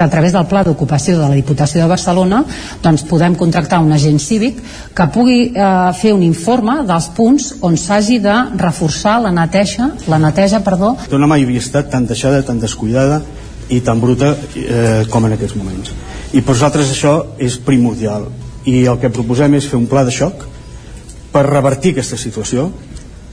a 0.00 0.08
través 0.08 0.32
del 0.32 0.46
Pla 0.48 0.62
d'Ocupació 0.64 1.18
de 1.18 1.28
la 1.28 1.36
Diputació 1.36 1.82
de 1.82 1.88
Barcelona 1.92 2.40
doncs 2.82 3.04
podem 3.06 3.36
contractar 3.36 3.82
un 3.84 3.92
agent 3.92 4.18
cívic 4.18 4.58
que 4.96 5.06
pugui 5.12 5.40
eh, 5.52 5.64
fer 6.00 6.14
un 6.16 6.24
informe 6.24 6.80
dels 6.88 7.10
punts 7.16 7.50
on 7.60 7.76
s'hagi 7.76 8.18
de 8.24 8.36
reforçar 8.56 9.18
la 9.20 9.30
neteja, 9.30 9.90
la 10.08 10.18
neteja 10.18 10.62
perdó. 10.64 10.94
No 11.12 11.28
mai 11.28 11.44
havia 11.44 11.60
estat 11.60 11.90
tan 11.92 12.08
deixada, 12.08 12.40
tan 12.42 12.58
descuidada 12.58 13.20
i 13.68 13.82
tan 13.84 14.00
bruta 14.00 14.32
eh, 14.56 15.04
com 15.12 15.28
en 15.28 15.36
aquests 15.36 15.58
moments. 15.60 15.92
I 16.32 16.40
per 16.40 16.56
nosaltres 16.56 16.90
això 16.90 17.36
és 17.38 17.60
primordial 17.60 18.30
i 18.64 18.86
el 18.88 18.98
que 19.00 19.12
proposem 19.12 19.54
és 19.60 19.68
fer 19.68 19.78
un 19.78 19.86
pla 19.90 20.06
de 20.08 20.16
xoc 20.16 20.48
per 21.32 21.46
revertir 21.46 21.94
aquesta 21.94 22.18
situació 22.18 22.70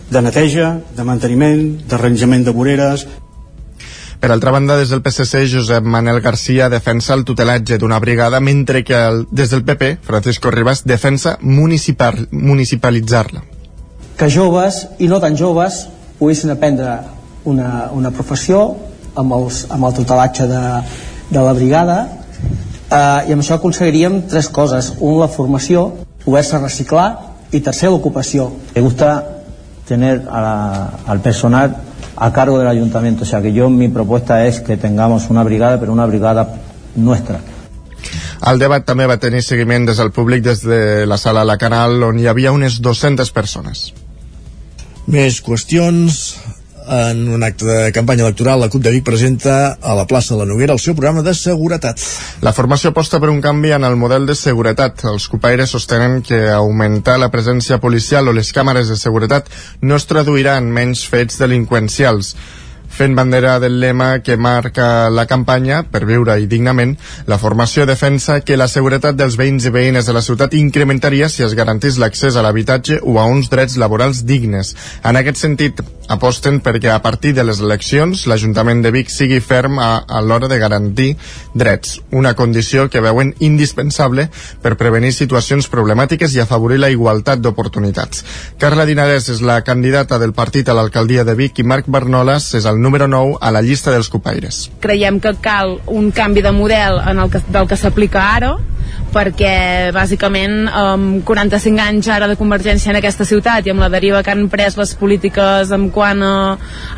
de 0.10 0.22
neteja, 0.22 0.78
de 0.96 1.04
manteniment, 1.04 1.64
d'arranjament 1.90 2.46
de 2.46 2.54
voreres. 2.56 3.06
Per 4.18 4.32
altra 4.34 4.52
banda, 4.52 4.78
des 4.80 4.90
del 4.90 5.04
PSC, 5.06 5.44
Josep 5.52 5.86
Manel 5.86 6.22
Garcia 6.26 6.72
defensa 6.74 7.14
el 7.14 7.26
tutelatge 7.26 7.78
d'una 7.78 8.00
brigada, 8.00 8.40
mentre 8.40 8.84
que 8.84 8.96
el, 8.96 9.26
des 9.30 9.52
del 9.52 9.64
PP, 9.66 10.00
Francisco 10.02 10.50
Ribas, 10.50 10.86
defensa 10.86 11.38
municipal, 11.42 12.28
municipalitzar-la. 12.32 13.44
Que 14.18 14.32
joves, 14.34 14.88
i 14.98 15.12
no 15.12 15.20
tan 15.22 15.38
joves, 15.38 15.84
poguessin 16.18 16.56
aprendre 16.56 16.98
una, 17.46 17.92
una 17.94 18.10
professió 18.12 18.64
amb, 19.14 19.36
els, 19.38 19.68
amb 19.70 19.86
el 19.86 19.94
tutelatge 20.00 20.48
de, 20.50 20.64
de 21.30 21.44
la 21.44 21.54
brigada 21.54 22.00
eh, 22.08 23.30
i 23.30 23.36
amb 23.36 23.44
això 23.44 23.60
aconseguiríem 23.60 24.24
tres 24.32 24.50
coses. 24.50 24.96
Un, 24.98 25.20
la 25.22 25.30
formació, 25.30 25.92
poder-se 26.26 26.58
reciclar 26.64 27.08
y 27.52 27.60
tercera 27.62 27.92
ocupación. 27.92 28.54
Me 28.76 28.82
gusta 28.82 29.44
tener 29.88 30.28
a 30.30 30.42
la, 30.42 30.86
al 31.08 31.22
personal 31.22 31.78
a 32.16 32.34
cargo 32.34 32.60
del 32.60 32.68
ayuntamiento, 32.68 33.24
o 33.24 33.26
sea 33.26 33.42
que 33.42 33.54
yo 33.54 33.70
mi 33.70 33.88
propuesta 33.88 34.46
es 34.46 34.60
que 34.60 34.76
tengamos 34.76 35.30
una 35.30 35.44
brigada, 35.44 35.80
pero 35.80 35.94
una 35.94 36.06
brigada 36.06 36.60
nuestra. 36.96 37.40
El 38.48 38.60
debat 38.62 38.86
també 38.86 39.08
va 39.10 39.18
tenir 39.18 39.42
seguiment 39.44 39.88
des 39.88 39.98
del 39.98 40.12
públic 40.14 40.44
des 40.46 40.62
de 40.62 41.06
la 41.10 41.18
sala 41.18 41.44
La 41.46 41.58
Canal 41.58 42.04
on 42.06 42.20
hi 42.20 42.28
havia 42.30 42.54
unes 42.54 42.82
200 42.86 43.32
persones. 43.34 43.92
Més 45.08 45.40
qüestions 45.42 46.38
en 46.88 47.28
un 47.30 47.44
acte 47.44 47.66
de 47.66 47.92
campanya 47.92 48.24
electoral, 48.24 48.60
la 48.60 48.70
CUP 48.70 48.82
de 48.84 48.92
Vic 48.92 49.04
presenta 49.06 49.78
a 49.82 49.96
la 49.96 50.06
plaça 50.08 50.34
de 50.34 50.40
la 50.42 50.46
Noguera 50.50 50.74
el 50.74 50.80
seu 50.80 50.96
programa 50.96 51.22
de 51.22 51.34
seguretat. 51.36 52.00
La 52.42 52.54
formació 52.54 52.92
aposta 52.92 53.20
per 53.20 53.30
un 53.30 53.42
canvi 53.42 53.74
en 53.76 53.84
el 53.84 53.98
model 54.00 54.26
de 54.26 54.36
seguretat. 54.36 55.04
Els 55.12 55.28
copaires 55.28 55.74
sostenen 55.76 56.22
que 56.22 56.48
augmentar 56.50 57.18
la 57.20 57.32
presència 57.34 57.82
policial 57.84 58.28
o 58.28 58.36
les 58.36 58.54
càmeres 58.56 58.88
de 58.92 58.98
seguretat 59.00 59.52
no 59.82 60.00
es 60.00 60.08
traduirà 60.08 60.58
en 60.62 60.72
menys 60.72 61.04
fets 61.10 61.42
delinqüencials 61.42 62.36
fent 62.90 63.16
bandera 63.16 63.60
del 63.60 63.80
lema 63.80 64.20
que 64.20 64.38
marca 64.38 65.10
la 65.10 65.26
campanya 65.28 65.84
per 65.84 66.06
viure 66.06 66.38
i 66.40 66.48
dignament, 66.48 66.96
la 67.28 67.38
formació 67.38 67.86
defensa 67.86 68.40
que 68.42 68.58
la 68.58 68.70
seguretat 68.72 69.18
dels 69.18 69.38
veïns 69.38 69.68
i 69.68 69.74
veïnes 69.74 70.08
de 70.08 70.16
la 70.16 70.24
ciutat 70.26 70.56
incrementaria 70.58 71.30
si 71.30 71.44
es 71.44 71.56
garantís 71.58 72.00
l'accés 72.02 72.36
a 72.36 72.46
l'habitatge 72.46 73.00
o 73.04 73.20
a 73.20 73.26
uns 73.26 73.52
drets 73.54 73.78
laborals 73.78 74.24
dignes. 74.26 74.76
En 75.04 75.20
aquest 75.20 75.42
sentit, 75.44 75.82
aposten 76.08 76.62
perquè 76.64 76.90
a 76.94 77.02
partir 77.04 77.34
de 77.36 77.44
les 77.44 77.60
eleccions 77.60 78.26
l'Ajuntament 78.32 78.82
de 78.84 78.92
Vic 78.96 79.12
sigui 79.12 79.40
ferm 79.44 79.78
a, 79.80 80.04
a 80.08 80.22
l'hora 80.24 80.48
de 80.48 80.58
garantir 80.60 81.10
drets, 81.54 82.00
una 82.12 82.34
condició 82.34 82.88
que 82.90 83.04
veuen 83.04 83.34
indispensable 83.44 84.30
per 84.64 84.78
prevenir 84.80 85.12
situacions 85.14 85.68
problemàtiques 85.72 86.34
i 86.36 86.42
afavorir 86.42 86.80
la 86.80 86.92
igualtat 86.94 87.44
d'oportunitats. 87.44 88.24
Carla 88.58 88.88
Dinarès 88.88 89.30
és 89.34 89.44
la 89.44 89.60
candidata 89.68 90.20
del 90.20 90.34
partit 90.34 90.70
a 90.70 90.78
l'alcaldia 90.78 91.28
de 91.28 91.36
Vic 91.36 91.60
i 91.60 91.68
Marc 91.68 91.92
Bernoles 91.92 92.54
és 92.56 92.66
el 92.66 92.77
número 92.78 93.08
9 93.08 93.38
a 93.42 93.52
la 93.52 93.62
llista 93.62 93.92
dels 93.92 94.10
copaires. 94.10 94.68
Creiem 94.80 95.20
que 95.20 95.36
cal 95.42 95.78
un 95.88 96.12
canvi 96.12 96.42
de 96.42 96.52
model 96.52 97.02
en 97.06 97.20
el 97.20 97.32
que, 97.32 97.42
del 97.52 97.68
que 97.68 97.78
s'aplica 97.80 98.24
ara 98.36 98.58
perquè 99.14 99.90
bàsicament 99.96 100.68
amb 100.68 101.24
45 101.26 101.82
anys 101.82 102.10
ara 102.12 102.28
de 102.30 102.38
Convergència 102.40 102.92
en 102.92 103.00
aquesta 103.00 103.26
ciutat 103.28 103.66
i 103.66 103.72
amb 103.72 103.82
la 103.82 103.90
deriva 103.92 104.22
que 104.24 104.34
han 104.34 104.48
pres 104.52 104.78
les 104.78 104.94
polítiques 105.00 105.72
en 105.74 105.88
quant 105.96 106.22
a, 106.24 106.34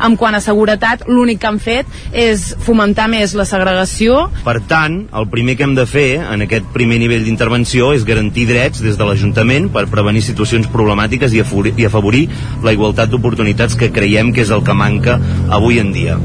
en 0.06 0.16
quant 0.20 0.36
a 0.36 0.42
seguretat 0.44 1.06
l'únic 1.08 1.40
que 1.40 1.48
han 1.48 1.60
fet 1.62 1.88
és 2.12 2.50
fomentar 2.66 3.08
més 3.12 3.34
la 3.38 3.46
segregació 3.48 4.26
Per 4.44 4.58
tant, 4.68 5.04
el 5.16 5.28
primer 5.32 5.56
que 5.56 5.66
hem 5.66 5.76
de 5.78 5.86
fer 5.88 6.08
en 6.20 6.44
aquest 6.46 6.66
primer 6.74 6.98
nivell 7.02 7.24
d'intervenció 7.26 7.92
és 7.96 8.06
garantir 8.08 8.46
drets 8.50 8.82
des 8.84 8.98
de 8.98 9.06
l'Ajuntament 9.06 9.70
per 9.72 9.86
prevenir 9.92 10.24
situacions 10.26 10.68
problemàtiques 10.70 11.34
i 11.36 11.42
afavorir, 11.44 11.74
i 11.78 11.86
afavorir 11.86 12.26
la 12.66 12.74
igualtat 12.76 13.10
d'oportunitats 13.12 13.78
que 13.78 13.92
creiem 13.94 14.34
que 14.34 14.44
és 14.44 14.50
el 14.50 14.64
que 14.66 14.76
manca 14.76 15.18
avui 15.48 15.69
en 15.78 15.92
dia. 15.92 16.18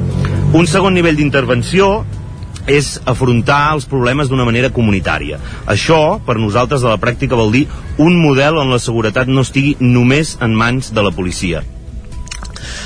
Un 0.54 0.68
segon 0.68 0.96
nivell 0.96 1.18
d'intervenció 1.20 2.06
és 2.66 2.96
afrontar 3.06 3.76
els 3.76 3.86
problemes 3.86 4.30
d'una 4.30 4.46
manera 4.46 4.72
comunitària. 4.74 5.38
Això, 5.70 6.20
per 6.26 6.38
nosaltres, 6.42 6.84
a 6.84 6.96
la 6.96 7.02
pràctica 7.02 7.38
vol 7.38 7.54
dir 7.54 7.68
un 8.02 8.18
model 8.18 8.58
on 8.58 8.74
la 8.74 8.82
seguretat 8.82 9.30
no 9.30 9.46
estigui 9.46 9.76
només 9.80 10.38
en 10.42 10.56
mans 10.58 10.92
de 10.94 11.06
la 11.06 11.14
policia. 11.14 11.64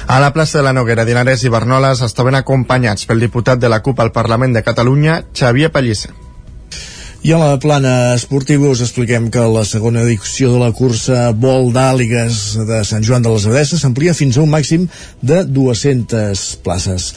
A 0.10 0.20
la 0.20 0.34
plaça 0.34 0.58
de 0.60 0.66
la 0.66 0.74
Noguera, 0.74 1.06
Dinares 1.06 1.44
i 1.46 1.51
Bernoles 1.54 2.01
estaven 2.01 2.36
acompanyats 2.36 3.06
pel 3.06 3.22
diputat 3.22 3.60
de 3.62 3.70
la 3.70 3.84
CUP 3.86 4.00
al 4.01 4.12
Parlament 4.12 4.56
de 4.58 4.66
Catalunya, 4.66 5.24
Xavier 5.34 5.72
Pallissa. 5.72 6.12
I 7.20 7.34
a 7.36 7.38
la 7.38 7.58
plana 7.60 8.14
esportiva 8.16 8.70
us 8.72 8.80
expliquem 8.80 9.26
que 9.28 9.42
la 9.52 9.66
segona 9.68 10.06
edició 10.06 10.54
de 10.54 10.60
la 10.62 10.70
cursa 10.72 11.34
Vol 11.36 11.74
d'Àligues 11.76 12.38
de 12.70 12.80
Sant 12.88 13.04
Joan 13.04 13.26
de 13.26 13.34
les 13.34 13.48
Abadesses 13.50 13.84
s'amplia 13.84 14.16
fins 14.16 14.38
a 14.38 14.46
un 14.46 14.54
màxim 14.54 14.86
de 15.20 15.42
200 15.44 16.46
places. 16.64 17.10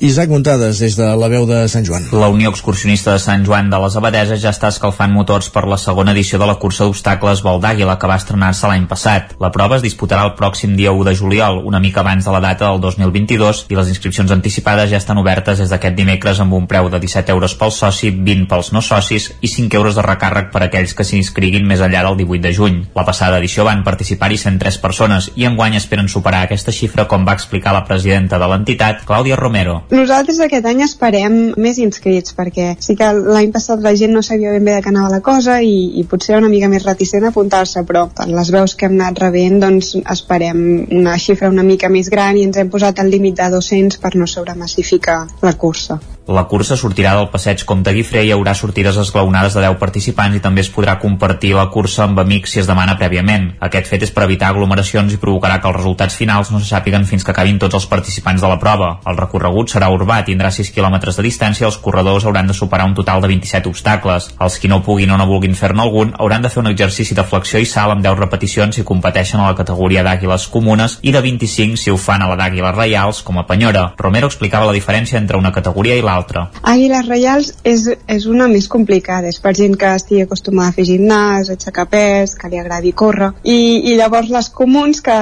Isaac 0.00 0.28
Montades, 0.28 0.80
des 0.82 0.96
de 0.98 1.06
la 1.16 1.28
veu 1.30 1.46
de 1.46 1.68
Sant 1.70 1.84
Joan. 1.86 2.08
La 2.10 2.26
Unió 2.28 2.50
Excursionista 2.50 3.12
de 3.14 3.20
Sant 3.22 3.44
Joan 3.46 3.68
de 3.70 3.78
les 3.78 3.94
Abadeses 3.94 4.40
ja 4.42 4.50
està 4.50 4.66
escalfant 4.72 5.12
motors 5.14 5.46
per 5.54 5.62
la 5.70 5.78
segona 5.78 6.10
edició 6.10 6.40
de 6.42 6.48
la 6.50 6.56
cursa 6.58 6.82
d'obstacles 6.82 7.44
Vol 7.46 7.60
d'Àguila, 7.62 7.94
que 8.02 8.10
va 8.10 8.16
estrenar-se 8.18 8.66
l'any 8.66 8.88
passat. 8.90 9.36
La 9.40 9.52
prova 9.54 9.78
es 9.78 9.84
disputarà 9.86 10.24
el 10.26 10.34
pròxim 10.34 10.74
dia 10.74 10.90
1 10.90 11.06
de 11.06 11.14
juliol, 11.14 11.60
una 11.62 11.78
mica 11.78 12.02
abans 12.02 12.26
de 12.26 12.34
la 12.34 12.40
data 12.42 12.72
del 12.72 12.80
2022, 12.82 13.66
i 13.70 13.78
les 13.78 13.92
inscripcions 13.94 14.34
anticipades 14.34 14.90
ja 14.90 14.98
estan 14.98 15.20
obertes 15.22 15.62
des 15.62 15.70
d'aquest 15.70 15.94
dimecres 15.94 16.42
amb 16.42 16.58
un 16.58 16.66
preu 16.66 16.90
de 16.90 16.98
17 16.98 17.30
euros 17.30 17.54
pel 17.54 17.70
soci, 17.70 18.10
20 18.10 18.50
pels 18.50 18.72
no 18.74 18.82
socis 18.82 19.30
i 19.40 19.48
5 19.48 19.78
euros 19.78 19.94
de 19.94 20.02
recàrrec 20.02 20.50
per 20.50 20.64
a 20.64 20.68
aquells 20.72 20.96
que 20.98 21.06
s'inscriguin 21.06 21.70
més 21.70 21.80
enllà 21.80 22.02
del 22.08 22.18
18 22.24 22.42
de 22.42 22.52
juny. 22.52 22.82
La 22.98 23.06
passada 23.06 23.38
edició 23.38 23.64
van 23.70 23.86
participar-hi 23.86 24.42
103 24.42 24.82
persones 24.82 25.30
i 25.36 25.46
enguany 25.46 25.78
esperen 25.78 26.10
superar 26.10 26.42
aquesta 26.48 26.74
xifra, 26.74 27.06
com 27.06 27.24
va 27.24 27.38
explicar 27.38 27.72
la 27.78 27.86
presidenta 27.86 28.42
de 28.42 28.50
l'entitat, 28.50 29.06
Clàudia 29.06 29.38
Romero. 29.38 29.83
Nosaltres 29.92 30.38
aquest 30.40 30.64
any 30.66 30.80
esperem 30.84 31.34
més 31.60 31.78
inscrits 31.82 32.32
perquè 32.38 32.70
sí 32.86 32.96
que 32.96 33.10
l'any 33.14 33.52
passat 33.52 33.82
la 33.84 33.92
gent 34.00 34.14
no 34.16 34.22
sabia 34.24 34.54
ben 34.54 34.64
bé 34.64 34.78
de 34.78 34.84
què 34.86 34.90
anava 34.92 35.12
la 35.12 35.20
cosa 35.26 35.58
i, 35.60 35.74
i 36.00 36.06
potser 36.08 36.34
era 36.34 36.40
una 36.42 36.52
mica 36.52 36.70
més 36.72 36.86
reticent 36.88 37.26
a 37.26 37.32
apuntar-se 37.34 37.84
però 37.84 38.06
per 38.16 38.28
les 38.32 38.52
veus 38.54 38.74
que 38.80 38.88
hem 38.88 38.96
anat 38.96 39.20
rebent 39.26 39.60
doncs 39.66 39.92
esperem 40.16 40.64
una 41.02 41.18
xifra 41.20 41.52
una 41.52 41.66
mica 41.68 41.92
més 41.92 42.08
gran 42.16 42.40
i 42.40 42.48
ens 42.48 42.56
hem 42.56 42.72
posat 42.72 43.04
el 43.04 43.12
límit 43.12 43.38
de 43.42 43.52
200 43.58 44.00
per 44.00 44.16
no 44.16 44.30
sobremassificar 44.30 45.20
la 45.44 45.56
cursa. 45.60 46.00
La 46.26 46.46
cursa 46.48 46.72
sortirà 46.80 47.10
del 47.18 47.26
passeig 47.28 47.66
Comte 47.68 47.92
Guifré 47.92 48.22
i 48.24 48.30
hi 48.30 48.32
haurà 48.32 48.54
sortides 48.56 48.96
esglaonades 48.96 49.52
de 49.52 49.60
10 49.60 49.74
participants 49.76 50.38
i 50.38 50.40
també 50.40 50.62
es 50.62 50.70
podrà 50.72 50.94
compartir 50.96 51.50
la 51.52 51.66
cursa 51.68 52.06
amb 52.06 52.22
amics 52.22 52.54
si 52.54 52.62
es 52.62 52.68
demana 52.70 52.94
prèviament. 52.96 53.50
Aquest 53.66 53.90
fet 53.90 54.06
és 54.06 54.12
per 54.14 54.24
evitar 54.24 54.48
aglomeracions 54.48 55.12
i 55.12 55.18
provocarà 55.20 55.58
que 55.60 55.68
els 55.68 55.76
resultats 55.76 56.16
finals 56.16 56.48
no 56.50 56.62
se 56.62 56.70
sàpiguen 56.70 57.04
fins 57.04 57.26
que 57.26 57.34
acabin 57.34 57.58
tots 57.60 57.76
els 57.76 57.86
participants 57.90 58.40
de 58.40 58.48
la 58.48 58.56
prova. 58.62 58.88
El 59.04 59.18
recorregut 59.18 59.74
serà 59.74 59.90
urbà, 59.92 60.22
tindrà 60.24 60.48
6 60.48 60.70
quilòmetres 60.72 61.20
de 61.20 61.26
distància 61.26 61.66
i 61.66 61.68
els 61.68 61.76
corredors 61.84 62.24
hauran 62.24 62.48
de 62.48 62.56
superar 62.56 62.88
un 62.88 62.96
total 62.96 63.20
de 63.20 63.28
27 63.28 63.68
obstacles. 63.68 64.30
Els 64.40 64.58
qui 64.58 64.72
no 64.72 64.80
puguin 64.80 65.12
o 65.12 65.20
no 65.20 65.28
vulguin 65.28 65.52
fer-ne 65.52 65.84
algun 65.84 66.16
hauran 66.16 66.48
de 66.48 66.48
fer 66.48 66.62
un 66.64 66.72
exercici 66.72 67.12
de 67.12 67.26
flexió 67.28 67.60
i 67.60 67.68
salt 67.68 67.98
amb 67.98 68.06
10 68.08 68.16
repeticions 68.22 68.80
si 68.80 68.86
competeixen 68.94 69.44
a 69.44 69.50
la 69.50 69.60
categoria 69.60 70.06
d'àguiles 70.08 70.48
comunes 70.48 70.96
i 71.02 71.12
de 71.12 71.20
25 71.20 71.76
si 71.84 71.92
ho 71.92 72.00
fan 72.00 72.24
a 72.24 72.32
la 72.32 72.40
d'àguiles 72.40 72.80
reials 72.80 73.20
com 73.20 73.36
a 73.36 73.44
penyora. 73.44 73.90
Romero 74.00 74.32
explicava 74.32 74.72
la 74.72 74.78
diferència 74.80 75.20
entre 75.20 75.36
una 75.36 75.52
categoria 75.52 76.00
i 76.00 76.00
l'altra 76.00 76.13
l'altre. 76.14 76.46
Àguiles 76.62 77.08
reials 77.08 77.52
és, 77.66 77.88
és 78.06 78.26
una 78.30 78.48
més 78.50 78.68
complicada, 78.70 79.28
és 79.28 79.40
per 79.42 79.54
gent 79.58 79.76
que 79.80 79.90
estigui 79.98 80.24
acostumada 80.24 80.72
a 80.72 80.76
fer 80.76 80.86
gimnàs, 80.88 81.50
a 81.50 81.58
aixecar 81.58 81.86
pes, 81.90 82.36
que 82.38 82.50
li 82.52 82.60
agradi 82.60 82.94
córrer, 82.96 83.32
i, 83.42 83.90
i 83.90 83.96
llavors 83.98 84.30
les 84.32 84.50
comuns 84.54 85.02
que 85.04 85.16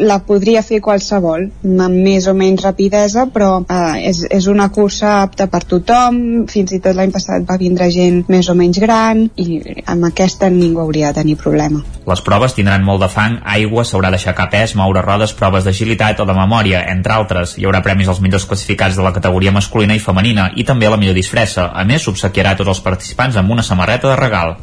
la 0.00 0.20
podria 0.26 0.64
fer 0.66 0.80
qualsevol, 0.84 1.48
amb 1.68 2.02
més 2.08 2.28
o 2.30 2.34
menys 2.38 2.64
rapidesa, 2.64 3.28
però 3.32 3.50
eh, 3.62 4.08
és, 4.10 4.24
és 4.38 4.48
una 4.50 4.68
cursa 4.74 5.18
apta 5.22 5.48
per 5.52 5.62
tothom, 5.68 6.46
fins 6.50 6.74
i 6.74 6.80
tot 6.84 6.96
l'any 6.96 7.12
passat 7.14 7.46
va 7.48 7.58
vindre 7.60 7.90
gent 7.94 8.24
més 8.28 8.48
o 8.48 8.56
menys 8.58 8.80
gran, 8.82 9.26
i 9.36 9.60
amb 9.86 10.08
aquesta 10.08 10.50
ningú 10.52 10.82
hauria 10.84 11.12
de 11.12 11.22
tenir 11.22 11.38
problema. 11.40 11.82
Les 12.08 12.22
proves 12.24 12.54
tindran 12.56 12.84
molt 12.86 13.02
de 13.04 13.10
fang, 13.12 13.38
aigua, 13.44 13.84
s'haurà 13.84 14.12
d'aixecar 14.14 14.48
pes, 14.52 14.74
moure 14.78 15.02
rodes, 15.04 15.34
proves 15.36 15.66
d'agilitat 15.66 16.22
o 16.22 16.28
de 16.28 16.36
memòria, 16.36 16.84
entre 16.92 17.14
altres. 17.14 17.56
Hi 17.58 17.66
haurà 17.68 17.82
premis 17.84 18.08
als 18.08 18.22
millors 18.24 18.46
classificats 18.48 18.96
de 18.96 19.04
la 19.04 19.12
categoria 19.16 19.52
masculina 19.54 19.96
i 19.96 20.02
femenina 20.02 20.37
i 20.56 20.64
també 20.64 20.88
la 20.90 21.00
millor 21.00 21.16
disfressa. 21.18 21.68
A 21.74 21.84
més, 21.88 22.04
s'obsequiarà 22.04 22.54
a 22.54 22.60
tots 22.60 22.76
els 22.76 22.82
participants 22.84 23.36
amb 23.36 23.54
una 23.54 23.66
samarreta 23.66 24.12
de 24.12 24.18
regal. 24.20 24.56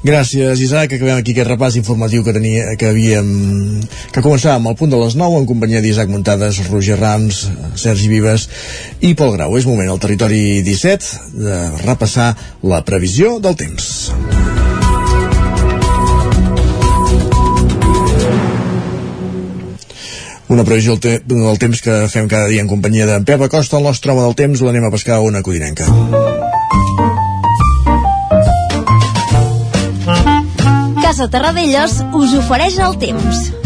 Gràcies, 0.00 0.60
Isaac. 0.64 0.94
Acabem 0.96 1.18
aquí 1.20 1.34
aquest 1.34 1.50
repàs 1.50 1.76
informatiu 1.76 2.24
que 2.24 2.32
tenia, 2.32 2.72
que 2.80 2.88
havíem, 2.88 3.28
que 4.14 4.22
començàvem 4.24 4.70
al 4.70 4.78
punt 4.78 4.94
de 4.94 5.00
les 5.02 5.16
9 5.20 5.42
en 5.42 5.48
companyia 5.50 5.82
d'Isaac 5.84 6.08
Muntades, 6.08 6.62
Roger 6.70 6.96
Rams, 7.00 7.42
Sergi 7.76 8.08
Vives 8.08 8.48
i 9.04 9.12
Pol 9.12 9.36
Grau. 9.36 9.58
És 9.60 9.68
moment 9.68 9.92
al 9.92 10.00
territori 10.00 10.62
17 10.64 11.36
de 11.44 11.60
repassar 11.84 12.32
la 12.64 12.80
previsió 12.88 13.36
del 13.44 13.60
temps. 13.60 14.69
Una 20.50 20.64
previsió 20.64 20.96
del, 20.98 21.20
te 21.22 21.34
del 21.38 21.58
temps 21.62 21.78
que 21.78 21.96
fem 22.10 22.26
cada 22.26 22.48
dia 22.50 22.64
en 22.64 22.68
companyia 22.70 23.06
d'en 23.06 23.22
Pep 23.24 23.44
Acosta, 23.46 23.78
el 23.78 23.86
nostre 23.86 24.10
home 24.10 24.24
del 24.24 24.34
temps, 24.34 24.64
l'anem 24.66 24.88
a 24.88 24.90
pescar 24.90 25.20
a 25.20 25.22
una 25.22 25.44
codinenca. 25.46 25.86
Casa 30.98 31.30
Terradellos 31.30 32.00
us 32.10 32.34
ofereix 32.42 32.82
el 32.82 32.98
temps. 32.98 33.59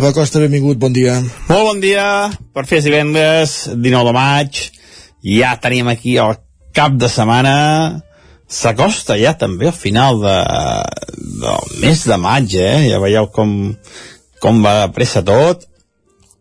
Pep 0.00 0.14
Acosta, 0.14 0.40
benvingut, 0.40 0.78
bon 0.80 0.94
dia. 0.96 1.18
Molt 1.44 1.66
bon 1.66 1.80
dia, 1.82 2.30
per 2.56 2.62
fer 2.64 2.78
divendres, 2.80 3.66
19 3.68 4.06
de 4.08 4.14
maig, 4.16 4.60
ja 5.28 5.50
tenim 5.60 5.90
aquí 5.92 6.14
el 6.16 6.38
cap 6.72 6.94
de 6.96 7.10
setmana, 7.12 7.52
s'acosta 8.48 9.18
ja 9.20 9.34
també 9.36 9.68
al 9.68 9.76
final 9.76 10.22
de, 10.24 10.38
del 11.44 11.68
mes 11.84 12.06
de 12.08 12.16
maig, 12.16 12.56
eh? 12.56 12.88
ja 12.88 13.02
veieu 13.04 13.28
com, 13.28 13.52
com 14.40 14.64
va 14.64 14.74
de 14.78 14.88
pressa 14.96 15.20
tot, 15.20 15.68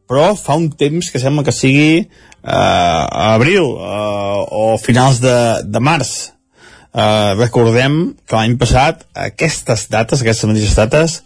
però 0.07 0.31
fa 0.39 0.55
un 0.55 0.71
temps 0.71 1.11
que 1.11 1.19
sembla 1.19 1.43
que 1.43 1.51
sigui 1.59 1.93
eh, 1.99 3.03
abril 3.27 3.73
eh, 3.75 4.41
o 4.55 4.77
finals 4.79 5.19
de, 5.19 5.39
de 5.67 5.83
març. 5.83 6.29
Eh, 6.95 7.31
recordem 7.35 8.05
que 8.23 8.39
l'any 8.39 8.55
passat 8.55 9.03
aquestes 9.27 9.89
dates, 9.91 10.23
aquestes 10.23 10.47
mateixes 10.47 10.79
dates, 10.79 11.23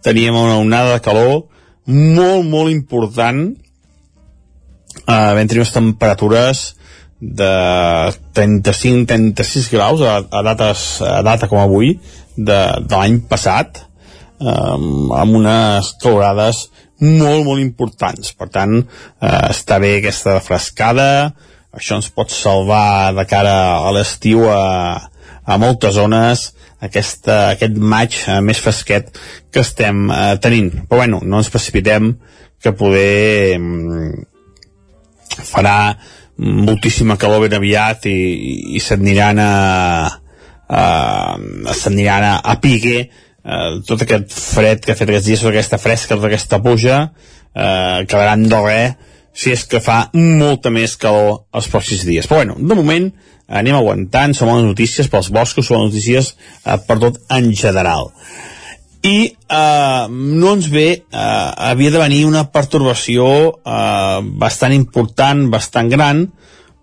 teníem 0.00 0.32
una 0.32 0.62
onada 0.64 0.96
de 0.96 1.04
calor 1.04 1.42
molt, 1.86 2.46
molt 2.48 2.72
important. 2.72 3.46
Eh, 5.04 5.44
tenir 5.46 5.60
unes 5.62 5.74
temperatures 5.74 6.64
de 7.20 7.50
35-36 8.36 9.70
graus 9.72 10.02
a, 10.04 10.18
a, 10.24 10.44
dates, 10.44 10.84
a 11.02 11.22
data 11.24 11.48
com 11.48 11.60
avui 11.62 11.94
de, 12.36 12.60
de 12.84 12.94
l'any 12.94 13.20
passat 13.30 13.80
eh, 13.80 14.50
amb 14.50 15.40
unes 15.40 15.94
calorades 16.02 16.66
molt, 17.00 17.44
molt 17.46 17.60
importants. 17.62 18.34
Per 18.36 18.48
tant 18.52 18.78
eh, 18.80 19.42
està 19.50 19.80
bé 19.82 19.98
aquesta 19.98 20.38
frescada 20.44 21.10
això 21.74 21.98
ens 21.98 22.10
pot 22.14 22.30
salvar 22.30 23.12
de 23.16 23.24
cara 23.26 23.54
a 23.82 23.90
l'estiu 23.94 24.44
a, 24.50 25.10
a 25.42 25.56
moltes 25.58 25.96
zones 25.96 26.52
aquesta, 26.84 27.38
aquest 27.54 27.78
maig 27.80 28.16
eh, 28.26 28.40
més 28.44 28.60
fresquet 28.60 29.10
que 29.52 29.62
estem 29.64 30.08
eh, 30.10 30.36
tenint. 30.42 30.70
Però 30.88 31.02
bueno, 31.02 31.20
no 31.24 31.40
ens 31.40 31.50
precipitem 31.52 32.12
que 32.62 32.72
poder 32.76 33.58
mm, 33.58 34.24
farà 35.44 35.78
moltíssima 36.36 37.16
calor 37.20 37.44
ben 37.44 37.56
aviat 37.58 38.08
i, 38.10 38.14
i, 38.14 38.54
i 38.76 38.82
s'aniran 38.82 39.38
a, 39.38 39.52
a 40.66 41.74
s'aniran 41.76 42.26
a, 42.26 42.34
a 42.42 42.56
pique 42.62 42.96
eh, 43.44 43.70
tot 43.86 44.02
aquest 44.02 44.34
fred 44.34 44.82
que 44.82 44.94
ha 44.94 44.98
fet 44.98 45.10
aquests 45.10 45.28
dies, 45.28 45.42
tota 45.44 45.54
aquesta 45.54 45.78
fresca, 45.78 46.16
tota 46.16 46.30
aquesta 46.32 46.60
puja 46.64 47.00
eh, 47.04 47.98
quedaran 48.08 48.48
de 48.50 48.62
res 48.64 49.12
si 49.34 49.50
és 49.50 49.64
que 49.66 49.80
fa 49.82 50.04
molta 50.14 50.70
més 50.70 50.94
calor 50.94 51.48
els 51.58 51.66
pròxims 51.66 52.04
dies. 52.06 52.28
Però 52.30 52.38
bueno, 52.38 52.54
de 52.54 52.76
moment 52.78 53.08
anem 53.48 53.76
aguantant, 53.76 54.34
són 54.34 54.50
bones 54.50 54.68
notícies 54.70 55.10
pels 55.12 55.30
boscos, 55.34 55.68
són 55.68 55.86
notícies 55.88 56.34
eh, 56.34 56.78
per 56.86 56.98
tot 57.02 57.20
en 57.34 57.50
general. 57.56 58.10
I 59.04 59.18
eh, 59.28 60.06
no 60.08 60.54
ens 60.56 60.70
ve, 60.72 60.88
eh, 60.96 61.50
havia 61.70 61.92
de 61.92 62.00
venir 62.00 62.24
una 62.24 62.46
pertorbació 62.52 63.26
eh, 63.52 64.20
bastant 64.40 64.72
important, 64.72 65.44
bastant 65.52 65.92
gran, 65.92 66.24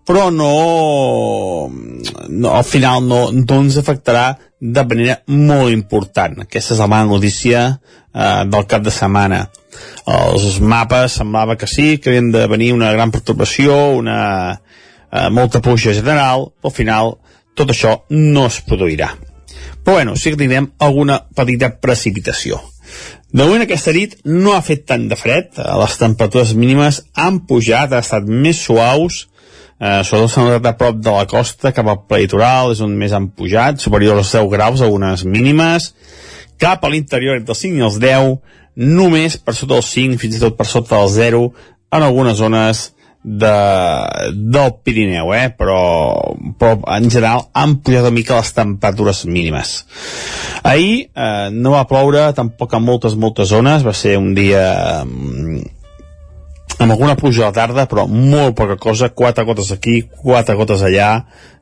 però 0.05 0.29
no, 0.33 1.69
no 2.29 2.53
al 2.53 2.65
final 2.67 3.05
no, 3.07 3.23
no 3.31 3.59
ens 3.63 3.77
afectarà 3.79 4.33
de 4.61 4.83
manera 4.85 5.21
molt 5.33 5.73
important. 5.73 6.43
Aquesta 6.45 6.75
és 6.75 6.81
la 6.83 6.89
mala 6.91 7.09
notícia 7.09 7.63
eh, 7.71 8.43
del 8.45 8.67
cap 8.69 8.85
de 8.85 8.93
setmana. 8.93 9.47
Els 10.11 10.59
mapes 10.61 11.17
semblava 11.21 11.55
que 11.57 11.69
sí, 11.69 11.95
que 11.97 12.11
havien 12.11 12.29
de 12.33 12.45
venir 12.51 12.73
una 12.75 12.91
gran 12.93 13.13
perturbació, 13.13 13.77
una, 13.97 14.59
eh, 15.11 15.29
molta 15.29 15.61
puja 15.61 15.93
general, 15.93 16.49
al 16.63 16.71
final 16.71 17.17
tot 17.55 17.73
això 17.73 18.01
no 18.09 18.47
es 18.47 18.61
produirà. 18.65 19.11
Però 19.83 19.97
bueno, 19.97 20.15
sí 20.15 20.31
que 20.31 20.39
tindrem 20.39 20.71
alguna 20.79 21.19
petita 21.35 21.71
precipitació. 21.81 22.61
De 23.31 23.45
moment 23.45 23.63
aquesta 23.63 23.93
nit 23.95 24.17
no 24.27 24.53
ha 24.55 24.63
fet 24.65 24.83
tant 24.89 25.07
de 25.09 25.17
fred, 25.19 25.51
eh, 25.55 25.67
les 25.81 25.97
temperatures 25.99 26.53
mínimes 26.57 27.01
han 27.15 27.41
pujat, 27.47 27.91
han 27.91 28.03
estat 28.03 28.27
més 28.27 28.59
suaus, 28.65 29.27
eh, 29.79 30.01
sobretot 30.03 30.33
s'han 30.33 30.49
notat 30.49 30.71
a 30.73 30.77
prop 30.77 30.99
de 30.99 31.15
la 31.15 31.25
costa, 31.25 31.71
cap 31.71 31.87
al 31.87 32.01
litoral, 32.19 32.73
és 32.75 32.81
on 32.81 32.95
més 32.97 33.15
han 33.15 33.29
pujat, 33.29 33.79
superior 33.79 34.17
als 34.17 34.33
10 34.35 34.49
graus, 34.51 34.81
algunes 34.81 35.23
mínimes, 35.25 35.93
cap 36.59 36.83
a 36.83 36.89
l'interior 36.89 37.39
entre 37.39 37.55
els 37.55 37.63
5 37.63 37.79
i 37.79 37.85
els 37.87 37.99
10, 37.99 38.37
només 38.75 39.37
per 39.37 39.55
sota 39.55 39.73
dels 39.77 39.91
5, 39.95 40.19
fins 40.21 40.37
i 40.37 40.43
tot 40.43 40.57
per 40.57 40.67
sota 40.67 40.99
del 40.99 41.09
0, 41.15 41.53
en 41.91 42.03
algunes 42.03 42.37
zones 42.37 42.91
de, 43.23 43.55
del 44.33 44.71
Pirineu, 44.83 45.33
eh? 45.33 45.49
però, 45.57 46.33
però 46.57 46.79
en 46.95 47.09
general 47.09 47.45
han 47.53 47.77
pujat 47.83 48.07
una 48.07 48.15
mica 48.15 48.39
les 48.39 48.53
temperatures 48.57 49.25
mínimes. 49.29 49.75
Ahir 50.63 51.11
eh, 51.13 51.49
no 51.53 51.75
va 51.75 51.85
ploure 51.89 52.31
tampoc 52.37 52.73
en 52.73 52.85
moltes, 52.85 53.17
moltes 53.19 53.51
zones, 53.53 53.85
va 53.85 53.93
ser 53.93 54.17
un 54.17 54.33
dia 54.37 54.63
eh, 55.03 55.61
amb 56.81 56.95
alguna 56.95 57.15
pluja 57.15 57.45
a 57.45 57.51
la 57.51 57.55
tarda, 57.55 57.85
però 57.85 58.07
molt 58.09 58.55
poca 58.57 58.77
cosa, 58.81 59.11
quatre 59.13 59.45
gotes 59.45 59.69
aquí, 59.75 60.01
quatre 60.23 60.55
gotes 60.57 60.81
allà, 60.87 61.11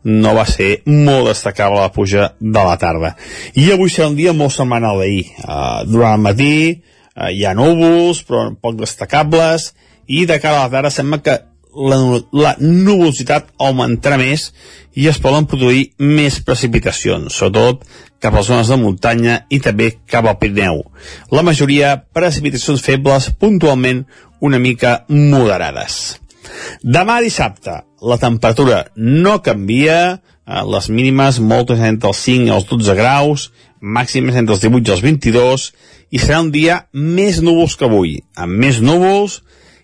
no 0.07 0.31
va 0.37 0.45
ser 0.47 0.77
molt 0.87 1.27
destacable 1.27 1.81
la 1.81 1.91
pluja 1.91 2.31
de 2.39 2.63
la 2.63 2.77
tarda. 2.79 3.15
I 3.59 3.73
avui 3.73 3.91
serà 3.91 4.07
un 4.07 4.15
dia 4.15 4.31
molt 4.33 4.55
setmanal 4.55 5.01
d'ahir. 5.01 5.25
Uh, 5.43 5.83
durant 5.89 6.15
el 6.15 6.23
matí 6.23 6.53
uh, 6.71 7.27
hi 7.33 7.43
ha 7.43 7.51
núvols, 7.57 8.23
però 8.23 8.47
poc 8.55 8.79
destacables, 8.79 9.73
i 10.07 10.23
de 10.25 10.39
cara 10.39 10.63
a 10.63 10.67
la 10.69 10.73
tarda 10.77 10.93
sembla 10.93 11.19
que 11.21 11.35
la, 11.75 11.97
la 12.34 12.53
nuvolositat 12.60 13.51
augmentarà 13.62 14.17
més 14.19 14.49
i 14.97 15.08
es 15.10 15.19
poden 15.21 15.47
produir 15.49 15.91
més 16.01 16.39
precipitacions, 16.45 17.34
sobretot 17.34 17.86
cap 18.19 18.34
a 18.34 18.41
les 18.41 18.49
zones 18.49 18.71
de 18.71 18.77
muntanya 18.79 19.36
i 19.49 19.62
també 19.63 19.91
cap 20.10 20.27
al 20.27 20.39
Pirineu. 20.41 20.82
La 21.32 21.45
majoria 21.45 21.95
precipitacions 22.13 22.84
febles, 22.84 23.29
puntualment 23.39 24.03
una 24.41 24.60
mica 24.60 25.03
moderades. 25.10 26.17
Demà 26.84 27.19
dissabte, 27.23 27.77
la 28.01 28.17
temperatura 28.19 28.84
no 28.95 29.39
canvia, 29.45 30.19
eh, 30.19 30.63
les 30.73 30.89
mínimes 30.89 31.39
moltes 31.39 31.79
entre 31.79 32.12
els 32.12 32.23
5 32.25 32.49
i 32.49 32.53
els 32.55 32.67
12 32.67 32.95
graus, 32.97 33.49
màximes 33.79 34.36
entre 34.36 34.55
els 34.55 34.63
18 34.65 34.89
i 34.89 34.95
els 34.95 35.05
22, 35.05 35.69
i 36.12 36.19
serà 36.19 36.41
un 36.41 36.51
dia 36.51 36.82
més 36.93 37.39
núvols 37.45 37.77
que 37.77 37.88
avui, 37.88 38.17
amb 38.36 38.58
més 38.60 38.82
núvols 38.82 39.39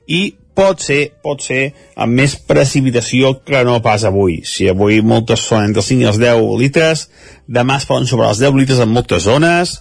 i 0.08 0.36
pot 0.56 0.82
ser, 0.82 1.00
pot 1.24 1.42
ser 1.44 1.74
amb 2.00 2.16
més 2.20 2.36
precipitació 2.48 3.34
que 3.46 3.64
no 3.68 3.82
pas 3.84 4.06
avui. 4.08 4.42
Si 4.48 4.70
avui 4.72 5.02
moltes 5.06 5.44
són 5.50 5.68
entre 5.68 5.84
els 5.84 5.90
5 5.92 6.06
i 6.06 6.10
els 6.12 6.22
10 6.22 6.46
litres, 6.62 7.08
demà 7.48 7.80
es 7.82 7.88
poden 7.90 8.08
sobre 8.10 8.30
els 8.30 8.42
10 8.44 8.56
litres 8.60 8.82
en 8.84 8.94
moltes 8.96 9.28
zones, 9.28 9.80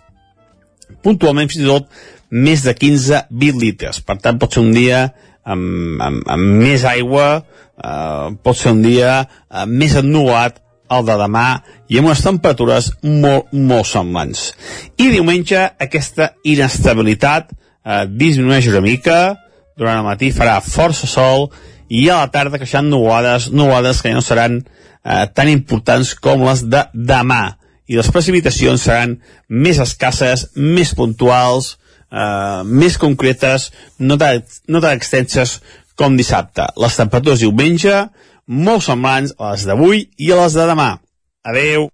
puntualment 1.05 1.51
fins 1.51 1.65
i 1.65 1.71
tot 1.71 1.89
més 2.35 2.65
de 2.67 2.75
15-20 2.75 3.63
litres. 3.63 4.03
Per 4.03 4.19
tant, 4.23 4.41
pot 4.41 4.55
ser 4.55 4.65
un 4.65 4.73
dia 4.75 5.07
amb, 5.45 6.01
amb, 6.03 6.25
amb 6.35 6.61
més 6.65 6.85
aigua, 6.89 7.29
eh, 7.79 8.35
pot 8.43 8.59
ser 8.59 8.75
un 8.75 8.83
dia 8.85 9.21
eh, 9.23 9.67
més 9.71 9.95
ennuat 10.01 10.61
el 10.95 11.07
de 11.07 11.17
demà 11.19 11.47
i 11.89 11.99
amb 11.99 12.11
unes 12.11 12.23
temperatures 12.25 12.91
molt, 13.03 13.53
molt 13.53 13.89
semblants. 13.89 14.51
I 15.01 15.11
diumenge 15.15 15.63
aquesta 15.87 16.33
inestabilitat 16.45 17.53
eh, 17.53 18.05
disminueix 18.11 18.69
una 18.73 18.83
mica, 18.85 19.19
durant 19.79 20.01
el 20.01 20.07
matí 20.07 20.31
farà 20.35 20.61
força 20.65 21.09
sol 21.11 21.49
i 21.89 22.07
a 22.09 22.23
la 22.23 22.31
tarda 22.33 22.61
creixen 22.61 22.89
nuades, 22.91 23.51
nuades 23.53 24.01
que 24.03 24.13
ja 24.13 24.19
no 24.19 24.25
seran 24.25 24.61
eh, 24.61 25.27
tan 25.35 25.51
importants 25.53 26.15
com 26.15 26.45
les 26.47 26.65
de 26.71 26.85
demà 26.95 27.57
i 27.87 27.99
les 27.99 28.11
precipitacions 28.11 28.87
seran 28.87 29.19
més 29.49 29.81
escasses, 29.83 30.49
més 30.57 30.95
puntuals, 30.97 31.75
eh, 32.11 32.63
més 32.65 32.97
concretes, 33.01 33.71
no 33.99 34.17
tan, 34.21 34.45
no 34.69 34.81
tan 34.81 34.97
extenses 34.97 35.59
com 35.99 36.17
dissabte. 36.17 36.71
Les 36.81 36.97
temperatures 36.97 37.45
diumenge 37.45 38.07
molt 38.47 38.85
semblants 38.85 39.37
a 39.39 39.53
les 39.55 39.67
d'avui 39.69 40.07
i 40.17 40.33
a 40.33 40.41
les 40.43 40.57
de 40.57 40.71
demà. 40.73 40.95
Adeu! 41.45 41.94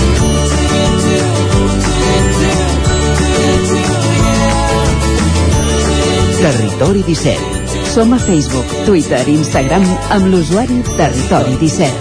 Territori 6.81 7.03
17. 7.05 7.93
Som 7.93 8.09
a 8.13 8.17
Facebook, 8.17 8.65
Twitter 8.87 9.21
i 9.29 9.35
Instagram 9.37 9.83
amb 10.15 10.25
l'usuari 10.33 10.79
Territori 10.97 11.53
17. 11.61 11.93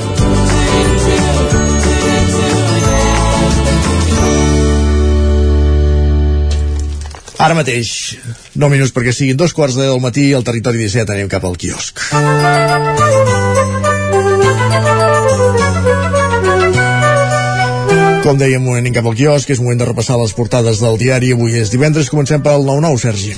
Ara 7.36 7.52
mateix, 7.58 8.16
9 8.56 8.72
minuts 8.72 8.96
perquè 8.96 9.12
siguin 9.12 9.36
dos 9.36 9.52
quarts 9.52 9.76
de 9.76 9.84
del 9.84 10.00
matí 10.00 10.32
al 10.32 10.48
territori 10.48 10.80
17 10.80 11.12
anem 11.12 11.28
cap 11.28 11.44
al 11.44 11.60
quiosc. 11.60 12.00
Com 18.24 18.40
dèiem, 18.40 18.64
anem 18.80 18.96
cap 18.96 19.04
al 19.04 19.12
quiosc, 19.20 19.52
és 19.52 19.60
moment 19.60 19.76
de 19.76 19.92
repassar 19.92 20.16
les 20.24 20.32
portades 20.32 20.80
del 20.80 20.96
diari. 20.96 21.36
Avui 21.36 21.60
és 21.60 21.68
divendres, 21.68 22.08
comencem 22.08 22.40
pel 22.40 22.64
9-9, 22.64 22.96
Sergi. 23.04 23.36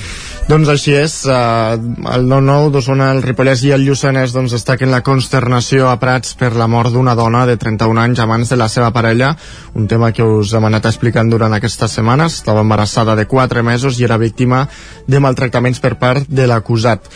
Doncs 0.48 0.68
així 0.68 0.92
és, 0.98 1.12
eh, 1.24 1.32
el 2.14 2.24
9-9 2.26 2.72
d'Osona, 2.74 3.12
el 3.14 3.22
Ripollès 3.22 3.62
i 3.62 3.70
el 3.72 3.84
Lluçanès 3.86 4.34
doncs, 4.34 4.52
destaquen 4.52 4.90
la 4.90 5.00
consternació 5.06 5.86
a 5.88 5.98
Prats 6.02 6.34
per 6.34 6.50
la 6.58 6.66
mort 6.66 6.92
d'una 6.92 7.14
dona 7.14 7.44
de 7.46 7.56
31 7.56 8.00
anys 8.02 8.20
abans 8.20 8.50
de 8.50 8.58
la 8.58 8.68
seva 8.68 8.90
parella, 8.92 9.36
un 9.74 9.86
tema 9.86 10.10
que 10.12 10.26
us 10.26 10.52
hem 10.52 10.66
anat 10.66 10.90
explicant 10.90 11.30
durant 11.30 11.54
aquestes 11.54 11.94
setmanes. 11.94 12.40
Estava 12.42 12.60
embarassada 12.66 13.14
de 13.14 13.26
4 13.26 13.62
mesos 13.62 14.00
i 14.00 14.04
era 14.04 14.18
víctima 14.18 14.66
de 15.06 15.20
maltractaments 15.20 15.80
per 15.80 15.94
part 15.98 16.26
de 16.28 16.46
l'acusat. 16.46 17.06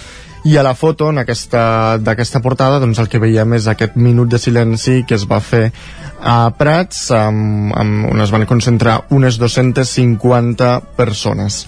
I 0.46 0.56
a 0.56 0.62
la 0.62 0.76
foto 0.78 1.10
d'aquesta 1.10 2.40
portada 2.40 2.78
doncs 2.78 3.00
el 3.02 3.08
que 3.10 3.18
veiem 3.18 3.56
és 3.58 3.66
aquest 3.66 3.96
minut 3.96 4.30
de 4.30 4.38
silenci 4.38 5.02
que 5.02 5.16
es 5.18 5.26
va 5.26 5.40
fer 5.40 5.72
a 6.22 6.52
Prats 6.54 7.10
amb, 7.10 7.74
amb, 7.74 8.12
on 8.12 8.20
es 8.22 8.30
van 8.30 8.46
concentrar 8.46 9.00
unes 9.10 9.40
250 9.42 10.78
persones. 10.96 11.66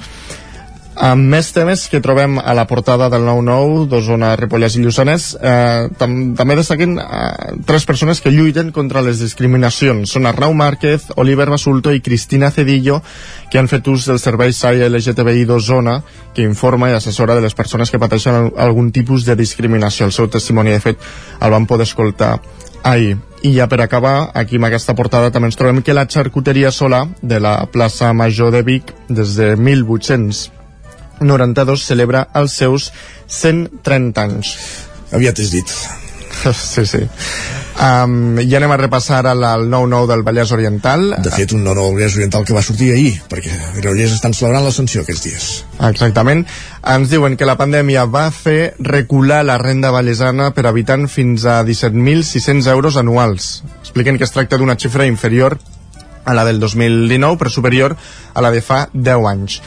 Amb 0.98 1.28
més 1.30 1.52
temes 1.54 1.84
que 1.86 2.00
trobem 2.02 2.40
a 2.42 2.52
la 2.58 2.64
portada 2.66 3.06
del 3.12 3.22
9-9 3.22 3.84
d'Osona, 3.86 4.32
Ripollès 4.40 4.74
i 4.74 4.80
Lluçanès, 4.82 5.28
eh, 5.38 5.86
tam 5.94 6.16
també 6.34 6.56
destaquen 6.58 6.96
eh, 6.98 7.52
tres 7.68 7.86
persones 7.86 8.18
que 8.18 8.32
lluiten 8.34 8.72
contra 8.74 9.04
les 9.06 9.20
discriminacions. 9.22 10.10
Són 10.10 10.26
Arnau 10.26 10.56
Márquez, 10.58 11.06
Oliver 11.22 11.46
Basulto 11.52 11.92
i 11.94 12.02
Cristina 12.02 12.50
Cedillo, 12.50 12.98
que 13.48 13.60
han 13.62 13.70
fet 13.70 13.86
ús 13.86 14.08
del 14.10 14.18
servei 14.18 14.50
SAI 14.50 14.88
LGTBI 14.88 15.46
d'Osona, 15.46 16.00
que 16.34 16.42
informa 16.42 16.90
i 16.90 16.98
assessora 16.98 17.38
de 17.38 17.46
les 17.46 17.54
persones 17.54 17.94
que 17.94 18.02
pateixen 18.02 18.50
algun 18.58 18.90
tipus 18.90 19.22
de 19.22 19.38
discriminació. 19.38 20.10
El 20.10 20.16
seu 20.18 20.26
testimoni, 20.26 20.74
de 20.74 20.82
fet, 20.82 21.08
el 21.38 21.54
van 21.54 21.70
poder 21.70 21.86
escoltar 21.86 22.40
ahir. 22.82 23.20
I 23.46 23.54
ja 23.54 23.70
per 23.70 23.84
acabar, 23.84 24.32
aquí 24.34 24.58
amb 24.58 24.66
aquesta 24.66 24.98
portada 24.98 25.30
també 25.30 25.52
ens 25.52 25.58
trobem 25.58 25.78
que 25.78 25.94
la 25.94 26.08
xarcuteria 26.10 26.74
Solà 26.74 27.04
de 27.22 27.38
la 27.38 27.60
plaça 27.70 28.10
Major 28.10 28.50
de 28.50 28.66
Vic, 28.66 28.96
des 29.06 29.38
de 29.38 29.54
1800 29.54 30.57
92 31.20 31.86
celebra 31.86 32.26
els 32.38 32.58
seus 32.60 32.90
130 33.26 34.26
anys. 34.26 34.54
Aviat 35.12 35.40
és 35.44 35.54
dit. 35.54 35.78
Sí, 36.54 36.84
sí. 36.86 37.00
Um, 37.78 38.38
I 38.42 38.50
anem 38.58 38.72
a 38.74 38.76
repassar 38.78 39.20
el 39.30 39.40
9-9 39.70 40.06
del 40.10 40.22
Vallès 40.26 40.50
Oriental. 40.52 41.14
De 41.22 41.30
fet, 41.30 41.52
un 41.54 41.64
9-9 41.64 41.84
del 41.84 41.94
Vallès 41.94 42.16
Oriental 42.18 42.44
que 42.44 42.56
va 42.56 42.62
sortir 42.62 42.90
ahir, 42.92 43.12
perquè 43.30 43.54
Granollers 43.76 44.16
estan 44.16 44.34
celebrant 44.34 44.66
l'ascensió 44.66 45.04
aquests 45.04 45.24
dies. 45.24 45.48
Exactament. 45.88 46.44
Ens 46.94 47.10
diuen 47.10 47.36
que 47.38 47.46
la 47.46 47.56
pandèmia 47.60 48.08
va 48.10 48.28
fer 48.34 48.74
recular 48.82 49.44
la 49.46 49.58
renda 49.62 49.92
vallesana 49.94 50.50
per 50.56 50.66
habitant 50.66 51.06
fins 51.10 51.46
a 51.46 51.60
17.600 51.66 52.70
euros 52.74 52.98
anuals. 52.98 53.62
Expliquen 53.82 54.18
que 54.18 54.26
es 54.26 54.34
tracta 54.34 54.58
d'una 54.58 54.78
xifra 54.78 55.06
inferior 55.06 55.58
a 56.24 56.34
la 56.34 56.44
del 56.44 56.58
2019, 56.60 57.38
però 57.38 57.50
superior 57.50 57.96
a 58.34 58.42
la 58.42 58.50
de 58.50 58.62
fa 58.62 58.88
10 58.92 59.30
anys. 59.30 59.62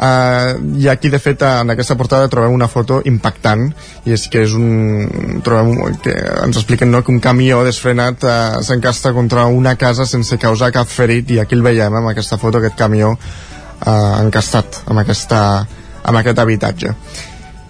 Uh, 0.00 0.56
I 0.80 0.88
aquí, 0.88 1.10
de 1.12 1.18
fet, 1.20 1.42
en 1.44 1.68
aquesta 1.74 1.92
portada 2.00 2.28
trobem 2.32 2.54
una 2.56 2.70
foto 2.72 3.02
impactant, 3.04 3.66
i 4.08 4.14
és 4.16 4.22
que 4.32 4.46
és 4.46 4.54
un... 4.56 5.42
Trobem 5.44 5.74
que 6.00 6.14
ens 6.40 6.56
expliquen 6.56 6.88
no, 6.88 7.02
que 7.04 7.12
un 7.12 7.20
camió 7.20 7.60
desfrenat 7.66 8.24
uh, 8.24 8.62
s'encasta 8.64 9.12
contra 9.12 9.44
una 9.52 9.74
casa 9.76 10.08
sense 10.08 10.40
causar 10.40 10.72
cap 10.72 10.88
ferit, 10.88 11.34
i 11.36 11.42
aquí 11.42 11.58
el 11.58 11.66
veiem, 11.66 12.00
amb 12.00 12.14
aquesta 12.14 12.40
foto, 12.40 12.62
aquest 12.62 12.78
camió 12.80 13.12
uh, 13.12 14.16
encastat 14.22 14.80
amb, 14.86 15.02
aquesta, 15.04 15.42
amb 16.00 16.22
aquest 16.24 16.40
habitatge. 16.46 16.96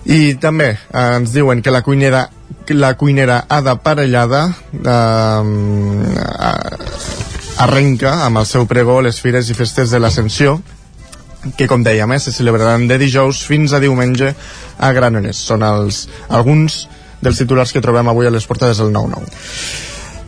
I 0.06 0.38
també 0.38 0.70
uh, 0.78 1.18
ens 1.18 1.34
diuen 1.34 1.66
que 1.66 1.74
la 1.74 1.82
cuinera 1.82 2.28
la 2.70 2.94
cuinera 2.94 3.44
Ada 3.48 3.74
Parellada 3.82 4.44
uh, 4.46 5.42
arrenca 7.58 8.12
amb 8.24 8.38
el 8.38 8.46
seu 8.46 8.66
pregó 8.70 9.00
les 9.02 9.18
fires 9.18 9.50
i 9.50 9.54
festes 9.58 9.90
de 9.90 9.98
l'Ascensió 9.98 10.60
que 11.56 11.68
com 11.68 11.84
dèiem, 11.84 12.12
eh, 12.12 12.20
se 12.20 12.32
celebraran 12.32 12.86
de 12.88 12.98
dijous 12.98 13.44
fins 13.46 13.72
a 13.72 13.80
diumenge 13.80 14.34
a 14.78 14.92
Granollers. 14.92 15.44
Són 15.50 15.62
els, 15.66 16.06
alguns 16.28 16.86
dels 17.20 17.38
titulars 17.38 17.72
que 17.72 17.84
trobem 17.84 18.08
avui 18.08 18.26
a 18.26 18.34
les 18.34 18.46
portades 18.46 18.80
del 18.80 18.92
9-9. 18.92 19.28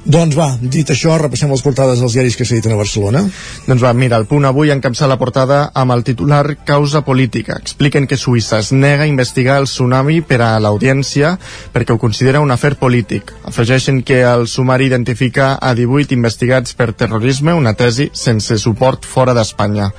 Doncs 0.03 0.35
va, 0.35 0.49
dit 0.59 0.89
això, 0.91 1.13
repassem 1.15 1.51
les 1.53 1.61
portades 1.63 2.01
dels 2.03 2.17
diaris 2.17 2.35
que 2.35 2.45
s'editen 2.45 2.73
a 2.75 2.79
Barcelona. 2.81 3.21
Doncs 3.69 3.85
va, 3.85 3.93
mira, 3.95 4.19
el 4.19 4.27
punt 4.27 4.43
avui 4.49 4.73
encapça 4.75 5.07
la 5.07 5.19
portada 5.21 5.69
amb 5.79 5.95
el 5.95 6.03
titular 6.03 6.57
Causa 6.67 7.05
política. 7.07 7.55
Expliquen 7.63 8.09
que 8.11 8.19
Suïssa 8.19 8.59
es 8.59 8.73
nega 8.75 9.07
a 9.07 9.11
investigar 9.11 9.61
el 9.63 9.69
tsunami 9.71 10.19
per 10.27 10.41
a 10.43 10.57
l'audiència 10.59 11.37
perquè 11.71 11.95
ho 11.95 12.03
considera 12.03 12.43
un 12.43 12.51
afer 12.51 12.75
polític. 12.81 13.31
Afegeixen 13.47 14.03
que 14.03 14.25
el 14.27 14.49
sumari 14.51 14.91
identifica 14.91 15.55
a 15.55 15.71
18 15.79 16.19
investigats 16.19 16.75
per 16.75 16.91
terrorisme, 16.99 17.55
una 17.55 17.77
tesi 17.79 18.11
sense 18.13 18.59
suport 18.59 19.07
fora 19.07 19.39
d'Espanya. 19.39 19.93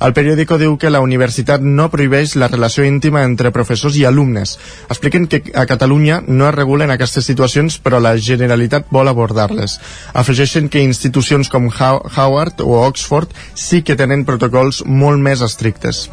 El 0.00 0.12
periòdico 0.12 0.58
diu 0.60 0.74
que 0.76 0.90
la 0.92 1.00
universitat 1.00 1.62
no 1.64 1.88
prohibeix 1.92 2.34
la 2.36 2.50
relació 2.52 2.84
íntima 2.84 3.22
entre 3.24 3.52
professors 3.54 3.96
i 3.96 4.04
alumnes. 4.04 4.56
Expliquen 4.92 5.26
que 5.30 5.40
a 5.54 5.64
Catalunya 5.70 6.20
no 6.26 6.48
es 6.50 6.54
regulen 6.54 6.92
aquestes 6.92 7.24
situacions, 7.24 7.78
però 7.80 8.00
la 8.02 8.16
Generalitat 8.16 8.92
vol 8.92 9.08
abordar-les. 9.08 9.78
Afegeixen 10.12 10.68
que 10.68 10.84
institucions 10.84 11.48
com 11.48 11.70
Howard 11.72 12.60
o 12.60 12.76
Oxford 12.84 13.32
sí 13.54 13.82
que 13.82 13.96
tenen 13.96 14.28
protocols 14.28 14.84
molt 14.84 15.22
més 15.22 15.40
estrictes. 15.40 16.06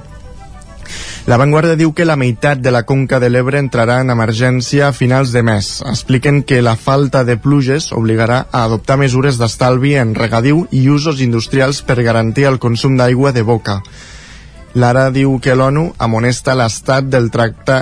La 1.25 1.37
Vanguardia 1.39 1.77
diu 1.79 1.93
que 1.95 2.03
la 2.03 2.17
meitat 2.19 2.59
de 2.59 2.71
la 2.75 2.83
conca 2.83 3.19
de 3.23 3.29
l'Ebre 3.31 3.61
entrarà 3.63 4.01
en 4.03 4.11
emergència 4.11 4.89
a 4.89 4.95
finals 4.95 5.31
de 5.31 5.43
mes. 5.47 5.69
Expliquen 5.87 6.41
que 6.43 6.61
la 6.61 6.75
falta 6.75 7.23
de 7.23 7.37
pluges 7.39 7.91
obligarà 7.95 8.41
a 8.51 8.65
adoptar 8.67 8.97
mesures 8.99 9.39
d'estalvi 9.39 9.95
en 10.01 10.11
regadiu 10.19 10.65
i 10.71 10.89
usos 10.89 11.21
industrials 11.23 11.79
per 11.87 12.03
garantir 12.03 12.49
el 12.49 12.59
consum 12.59 12.97
d'aigua 12.99 13.31
de 13.31 13.45
boca. 13.47 13.79
L'ara 14.73 15.09
diu 15.13 15.37
que 15.39 15.53
l'ONU 15.55 15.91
amonesta 16.01 16.55
l'estat 16.57 17.05
del 17.05 17.29
tracte, 17.31 17.75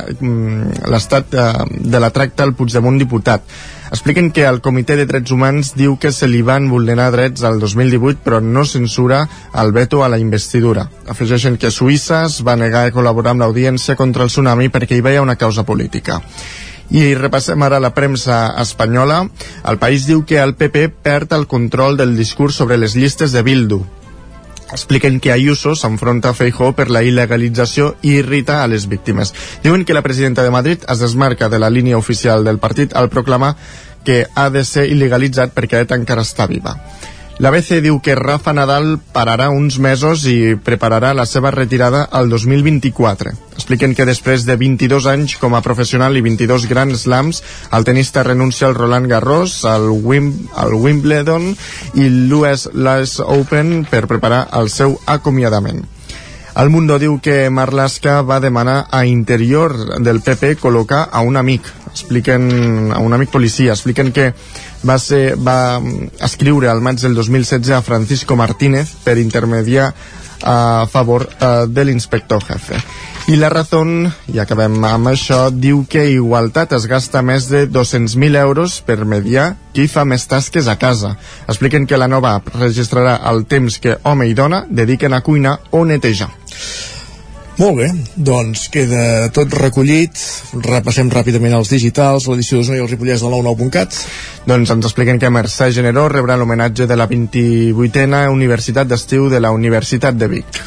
l'estat 0.92 1.32
de 1.32 2.00
la 2.04 2.10
tracta 2.12 2.44
al 2.44 2.54
Puigdemont 2.54 2.98
diputat. 3.00 3.46
Expliquen 3.92 4.32
que 4.32 4.46
el 4.48 4.62
Comitè 4.64 4.96
de 4.96 5.04
Drets 5.04 5.34
Humans 5.36 5.74
diu 5.76 5.98
que 6.00 6.14
se 6.16 6.28
li 6.32 6.40
van 6.48 6.70
vulnerar 6.72 7.10
drets 7.12 7.44
al 7.44 7.60
2018 7.60 8.24
però 8.24 8.40
no 8.40 8.64
censura 8.64 9.26
el 9.64 9.74
veto 9.76 10.06
a 10.06 10.08
la 10.08 10.20
investidura. 10.22 10.88
Afegeixen 11.12 11.58
que 11.60 11.74
Suïssa 11.76 12.22
es 12.30 12.40
va 12.48 12.56
negar 12.56 12.86
a 12.88 12.94
col·laborar 12.96 13.36
amb 13.36 13.44
l'audiència 13.44 14.00
contra 14.00 14.24
el 14.24 14.32
tsunami 14.32 14.72
perquè 14.72 14.96
hi 14.96 15.04
veia 15.04 15.26
una 15.26 15.36
causa 15.36 15.68
política. 15.68 16.22
I 16.92 17.16
repassem 17.20 17.68
ara 17.68 17.84
la 17.84 17.92
premsa 17.96 18.46
espanyola. 18.64 19.26
El 19.68 19.78
país 19.84 20.08
diu 20.08 20.24
que 20.24 20.40
el 20.40 20.56
PP 20.56 20.88
perd 21.04 21.36
el 21.36 21.48
control 21.52 22.00
del 22.00 22.16
discurs 22.16 22.56
sobre 22.64 22.80
les 22.80 22.96
llistes 22.96 23.36
de 23.36 23.44
Bildu. 23.44 23.84
Expliquen 24.72 25.20
que 25.20 25.32
Ayuso 25.32 25.76
s'enfronta 25.76 26.32
a 26.32 26.34
Feijó 26.34 26.72
per 26.78 26.88
la 26.90 27.04
il·legalització 27.04 27.96
i 28.02 28.16
irrita 28.22 28.62
a 28.64 28.68
les 28.72 28.88
víctimes. 28.88 29.34
Diuen 29.64 29.84
que 29.86 29.94
la 29.94 30.02
presidenta 30.02 30.44
de 30.44 30.52
Madrid 30.52 30.86
es 30.88 31.00
desmarca 31.04 31.50
de 31.50 31.60
la 31.60 31.70
línia 31.70 31.98
oficial 31.98 32.46
del 32.48 32.60
partit 32.60 32.96
al 32.96 33.10
proclamar 33.10 33.56
que 34.06 34.26
ha 34.34 34.50
de 34.50 34.64
ser 34.66 34.88
il·legalitzat 34.90 35.52
perquè 35.54 35.84
ETA 35.84 36.00
encara 36.00 36.24
està 36.26 36.48
viva. 36.48 36.78
La 37.42 37.50
BC 37.50 37.80
diu 37.82 37.96
que 38.06 38.14
Rafa 38.14 38.52
Nadal 38.54 39.00
pararà 39.16 39.48
uns 39.50 39.80
mesos 39.82 40.28
i 40.30 40.54
prepararà 40.62 41.10
la 41.18 41.24
seva 41.26 41.50
retirada 41.50 42.04
al 42.20 42.28
2024. 42.30 43.32
Expliquen 43.56 43.96
que 43.98 44.06
després 44.06 44.46
de 44.46 44.54
22 44.62 45.08
anys 45.10 45.34
com 45.42 45.56
a 45.58 45.64
professional 45.66 46.20
i 46.20 46.22
22 46.22 46.68
grans 46.70 47.08
slams, 47.08 47.40
el 47.74 47.88
tenista 47.88 48.22
renuncia 48.28 48.68
al 48.70 48.78
Roland 48.78 49.10
Garros, 49.10 49.56
al, 49.66 49.90
Wim, 49.90 50.30
al 50.54 50.76
Wimbledon 50.78 51.50
i 51.98 52.06
l'US 52.30 53.18
Open 53.26 53.88
per 53.90 54.06
preparar 54.06 54.44
el 54.62 54.70
seu 54.70 55.00
acomiadament. 55.10 55.82
El 56.56 56.70
Mundo 56.70 56.98
diu 57.00 57.20
que 57.24 57.50
Marlaska 57.50 58.22
va 58.28 58.42
demanar 58.44 58.88
a 58.92 59.06
interior 59.08 59.72
del 60.04 60.20
PP 60.20 60.58
col·locar 60.60 61.06
a 61.08 61.22
un 61.24 61.40
amic, 61.40 61.70
expliquen 61.92 62.92
a 62.92 63.00
un 63.00 63.16
amic 63.16 63.32
policia, 63.32 63.72
expliquen 63.72 64.12
que 64.12 64.34
va, 64.84 64.98
ser, 65.00 65.38
va 65.40 65.80
escriure 66.20 66.68
al 66.68 66.84
maig 66.84 67.00
del 67.00 67.16
2016 67.16 67.72
a 67.78 67.82
Francisco 67.82 68.36
Martínez 68.36 68.92
per 69.06 69.18
intermediar 69.18 69.94
a 70.44 70.88
favor 70.92 71.30
uh, 71.30 71.68
de 71.72 71.86
l'inspector 71.86 72.44
jefe. 72.44 72.82
I 73.28 73.36
la 73.38 73.50
Razón, 73.54 74.08
i 74.34 74.40
acabem 74.42 74.80
amb 74.88 75.12
això, 75.12 75.44
diu 75.54 75.84
que 75.90 76.08
Igualtat 76.10 76.74
es 76.74 76.88
gasta 76.90 77.22
més 77.22 77.46
de 77.52 77.68
200.000 77.70 78.40
euros 78.42 78.80
per 78.82 79.06
mediar 79.06 79.52
qui 79.76 79.86
fa 79.88 80.04
més 80.10 80.26
tasques 80.28 80.68
a 80.68 80.76
casa. 80.82 81.14
Expliquen 81.46 81.86
que 81.88 82.00
la 82.02 82.10
nova 82.10 82.34
app 82.40 82.50
registrarà 82.56 83.20
el 83.32 83.46
temps 83.46 83.78
que 83.84 84.00
home 84.04 84.26
i 84.28 84.34
dona 84.34 84.64
dediquen 84.70 85.14
a 85.14 85.22
cuinar 85.22 85.60
o 85.70 85.84
netejar. 85.86 86.32
Molt 87.62 87.78
bé, 87.78 87.92
doncs 88.16 88.64
queda 88.74 89.30
tot 89.36 89.54
recollit. 89.54 90.18
Repassem 90.66 91.12
ràpidament 91.14 91.54
els 91.54 91.70
digitals, 91.70 92.26
l'edició 92.26 92.58
d'Osona 92.58 92.80
i 92.80 92.82
el 92.82 92.90
Ripollès 92.90 93.22
del 93.22 93.36
99.cat. 93.36 94.00
Doncs 94.50 94.74
ens 94.74 94.90
expliquen 94.90 95.22
que 95.22 95.30
Mercè 95.30 95.70
Generó 95.76 96.08
rebrà 96.10 96.40
l'homenatge 96.42 96.90
de 96.90 96.98
la 96.98 97.06
28a 97.12 98.24
Universitat 98.34 98.90
d'Estiu 98.90 99.30
de 99.30 99.44
la 99.44 99.54
Universitat 99.54 100.18
de 100.18 100.32
Vic. 100.32 100.62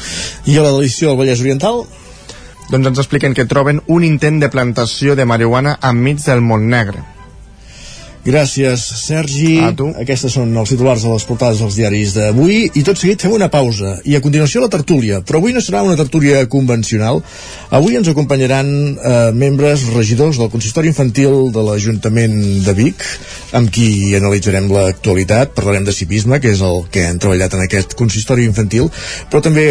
I 0.47 0.55
a 0.55 0.65
l'edició 0.69 1.11
del 1.11 1.19
Vallès 1.25 1.43
Oriental? 1.43 1.83
Doncs 2.69 2.87
ens 2.89 3.01
expliquen 3.03 3.35
que 3.37 3.45
troben 3.45 3.83
un 3.87 4.03
intent 4.03 4.39
de 4.41 4.49
plantació 4.49 5.15
de 5.15 5.25
marihuana 5.29 5.77
enmig 5.85 6.23
del 6.25 6.41
Montnegre. 6.41 7.03
Gràcies, 8.25 8.81
Sergi. 9.05 9.59
A 9.61 9.69
tu. 9.77 9.91
Aquestes 10.01 10.33
són 10.33 10.49
els 10.57 10.71
titulars 10.71 11.03
de 11.05 11.11
les 11.11 11.25
portades 11.29 11.59
dels 11.61 11.75
diaris 11.77 12.15
d'avui 12.15 12.55
i 12.73 12.81
tot 12.81 12.97
seguit 12.97 13.21
fem 13.21 13.35
una 13.35 13.51
pausa 13.53 13.99
i 14.01 14.15
a 14.17 14.21
continuació 14.23 14.63
la 14.63 14.69
tertúlia, 14.73 15.19
però 15.21 15.37
avui 15.37 15.53
no 15.53 15.61
serà 15.61 15.83
una 15.85 15.97
tertúlia 15.99 16.39
convencional. 16.49 17.21
Avui 17.69 17.99
ens 17.99 18.09
acompanyaran 18.09 18.71
eh, 18.71 19.13
membres 19.37 19.83
regidors 19.93 20.39
del 20.41 20.49
consistori 20.49 20.89
infantil 20.89 21.51
de 21.53 21.65
l'Ajuntament 21.67 22.39
de 22.65 22.73
Vic, 22.79 23.05
amb 23.53 23.69
qui 23.69 24.15
analitzarem 24.17 24.71
l'actualitat, 24.73 25.53
parlarem 25.53 25.85
de 25.85 25.93
civisme, 25.93 26.41
que 26.41 26.55
és 26.55 26.65
el 26.65 26.81
que 26.89 27.05
han 27.05 27.21
treballat 27.21 27.53
en 27.53 27.61
aquest 27.67 27.93
consistori 27.99 28.49
infantil, 28.49 28.89
però 29.29 29.43
també 29.45 29.67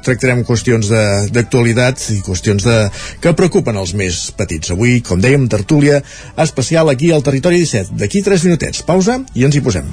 tractarem 0.00 0.40
qüestions 0.48 0.88
d'actualitat 1.36 2.08
i 2.16 2.18
qüestions 2.24 2.64
de, 2.64 2.80
que 3.20 3.36
preocupen 3.36 3.76
els 3.76 3.92
més 3.92 4.24
petits. 4.40 4.72
Avui, 4.72 5.02
com 5.04 5.20
dèiem, 5.20 5.50
tertúlia 5.52 6.00
especial 6.40 6.88
aquí 6.88 7.12
al 7.12 7.28
Territori 7.28 7.60
17 7.60 7.89
d'aquí 7.92 8.22
3 8.22 8.48
minutets. 8.48 8.82
Pausa 8.86 9.20
i 9.34 9.44
ens 9.48 9.56
hi 9.56 9.62
posem. 9.64 9.90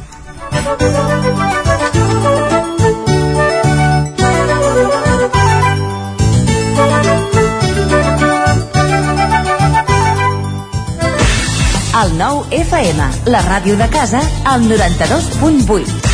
El 11.98 12.12
nou 12.14 12.44
FM, 12.54 13.06
la 13.34 13.40
ràdio 13.42 13.74
de 13.80 13.88
casa, 13.90 14.20
al 14.46 14.62
92.8. 14.70 16.08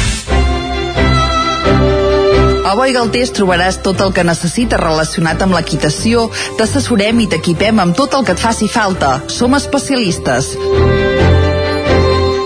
A 2.64 2.72
Boi 2.80 2.94
Galtés 2.96 3.34
trobaràs 3.36 3.82
tot 3.84 4.00
el 4.06 4.14
que 4.16 4.24
necessites 4.24 4.80
relacionat 4.80 5.44
amb 5.44 5.54
l'equitació, 5.58 6.30
t'assessorem 6.58 7.20
i 7.26 7.28
t'equipem 7.34 7.84
amb 7.84 8.00
tot 8.00 8.16
el 8.16 8.24
que 8.24 8.34
et 8.38 8.42
faci 8.42 8.72
falta. 8.72 9.20
Som 9.28 9.60
especialistes. 9.60 10.54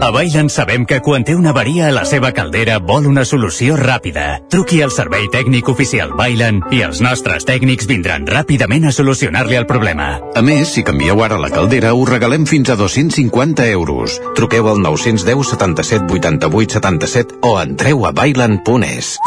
A 0.00 0.08
Bailen 0.10 0.48
sabem 0.48 0.86
que 0.88 1.02
quan 1.04 1.26
té 1.28 1.34
una 1.36 1.50
avaria 1.52 1.90
a 1.90 1.92
la 1.92 2.06
seva 2.08 2.30
caldera 2.32 2.78
vol 2.80 3.04
una 3.10 3.26
solució 3.28 3.76
ràpida. 3.76 4.38
Truqui 4.48 4.80
al 4.80 4.92
servei 4.94 5.26
tècnic 5.28 5.68
oficial 5.68 6.14
Bailen 6.16 6.62
i 6.72 6.80
els 6.86 7.02
nostres 7.04 7.44
tècnics 7.44 7.84
vindran 7.90 8.24
ràpidament 8.24 8.88
a 8.88 8.94
solucionar-li 8.96 9.60
el 9.60 9.68
problema. 9.68 10.08
A 10.32 10.40
més, 10.40 10.72
si 10.72 10.86
canvieu 10.88 11.20
ara 11.20 11.36
la 11.36 11.52
caldera, 11.52 11.92
us 11.92 12.08
regalem 12.08 12.48
fins 12.48 12.72
a 12.72 12.78
250 12.80 13.68
euros. 13.76 14.16
Truqueu 14.40 14.72
al 14.72 14.80
910 14.80 15.52
77 15.52 16.08
88 16.16 16.80
77 16.80 17.40
o 17.44 17.58
entreu 17.60 18.06
a 18.08 18.16
bailen.es. 18.16 19.18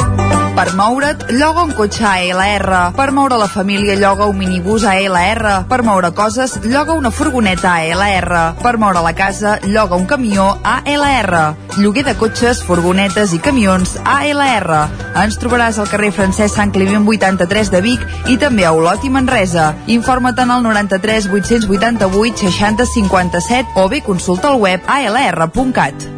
Per 0.53 0.67
moure't, 0.77 1.23
lloga 1.33 1.63
un 1.65 1.71
cotxe 1.73 2.03
ALR. 2.05 2.93
Per 2.93 3.07
moure 3.11 3.39
la 3.41 3.47
família, 3.49 3.95
lloga 3.97 4.27
un 4.29 4.37
minibús 4.37 4.83
ALR. 4.85 5.63
Per 5.69 5.79
moure 5.81 6.11
coses, 6.13 6.59
lloga 6.69 6.93
una 6.93 7.09
furgoneta 7.09 7.71
ALR. 7.79 8.53
Per 8.61 8.75
moure 8.77 9.01
la 9.01 9.15
casa, 9.17 9.55
lloga 9.65 9.97
un 9.97 10.05
camió 10.05 10.51
ALR. 10.63 11.55
Lloguer 11.77 12.05
de 12.07 12.15
cotxes, 12.17 12.63
furgonetes 12.63 13.33
i 13.35 13.39
camions 13.43 13.97
ALR. 14.03 14.79
Ens 15.23 15.37
trobaràs 15.41 15.79
al 15.79 15.89
carrer 15.91 16.11
Francesc 16.15 16.55
Sant 16.55 16.73
Climent 16.75 17.05
83 17.07 17.71
de 17.73 17.83
Vic 17.85 18.03
i 18.31 18.39
també 18.41 18.65
a 18.65 18.73
Olot 18.73 19.03
i 19.03 19.11
Manresa. 19.13 19.73
Informa't 19.87 20.39
en 20.43 20.55
el 20.57 20.63
93 20.63 21.29
888 21.31 22.49
60 22.49 22.89
57 22.95 23.79
o 23.83 23.87
bé 23.89 24.01
consulta 24.01 24.53
el 24.53 24.61
web 24.61 24.81
alr.cat. 24.87 26.09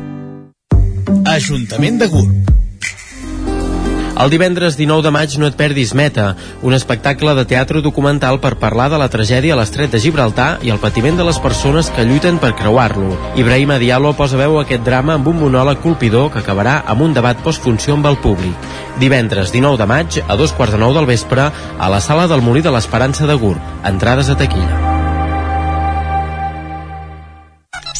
Ajuntament 1.36 2.00
de 2.02 2.08
Gurb. 2.08 2.45
El 4.16 4.30
divendres 4.32 4.78
19 4.80 5.04
de 5.04 5.12
maig 5.12 5.34
no 5.42 5.48
et 5.50 5.58
perdis 5.60 5.92
Meta, 5.94 6.30
un 6.64 6.74
espectacle 6.74 7.34
de 7.36 7.44
teatre 7.50 7.82
documental 7.84 8.40
per 8.40 8.54
parlar 8.62 8.88
de 8.94 9.00
la 9.02 9.10
tragèdia 9.12 9.56
a 9.56 9.60
l'estret 9.60 9.92
de 9.92 10.00
Gibraltar 10.00 10.48
i 10.64 10.72
el 10.72 10.80
patiment 10.80 11.20
de 11.20 11.28
les 11.28 11.40
persones 11.44 11.92
que 11.92 12.08
lluiten 12.08 12.40
per 12.40 12.54
creuar-lo. 12.56 13.12
Ibrahim 13.36 13.76
Diallo 13.84 14.16
posa 14.16 14.40
veu 14.40 14.56
a 14.56 14.64
aquest 14.64 14.88
drama 14.88 15.20
amb 15.20 15.28
un 15.28 15.42
monòleg 15.44 15.84
colpidor 15.84 16.32
que 16.32 16.40
acabarà 16.40 16.80
amb 16.88 17.04
un 17.04 17.14
debat 17.14 17.44
postfunció 17.44 18.00
amb 18.00 18.08
el 18.08 18.20
públic. 18.24 18.72
Divendres 19.04 19.52
19 19.52 19.84
de 19.84 19.92
maig, 19.92 20.24
a 20.24 20.40
dos 20.40 20.56
quarts 20.56 20.78
de 20.78 20.80
nou 20.80 20.96
del 20.96 21.12
vespre, 21.12 21.52
a 21.52 21.92
la 21.92 22.00
sala 22.00 22.30
del 22.32 22.46
Molí 22.46 22.64
de 22.64 22.72
l'Esperança 22.72 23.28
de 23.28 23.36
Gurb. 23.36 23.60
Entrades 23.84 24.32
a 24.32 24.40
taquilla. 24.40 24.95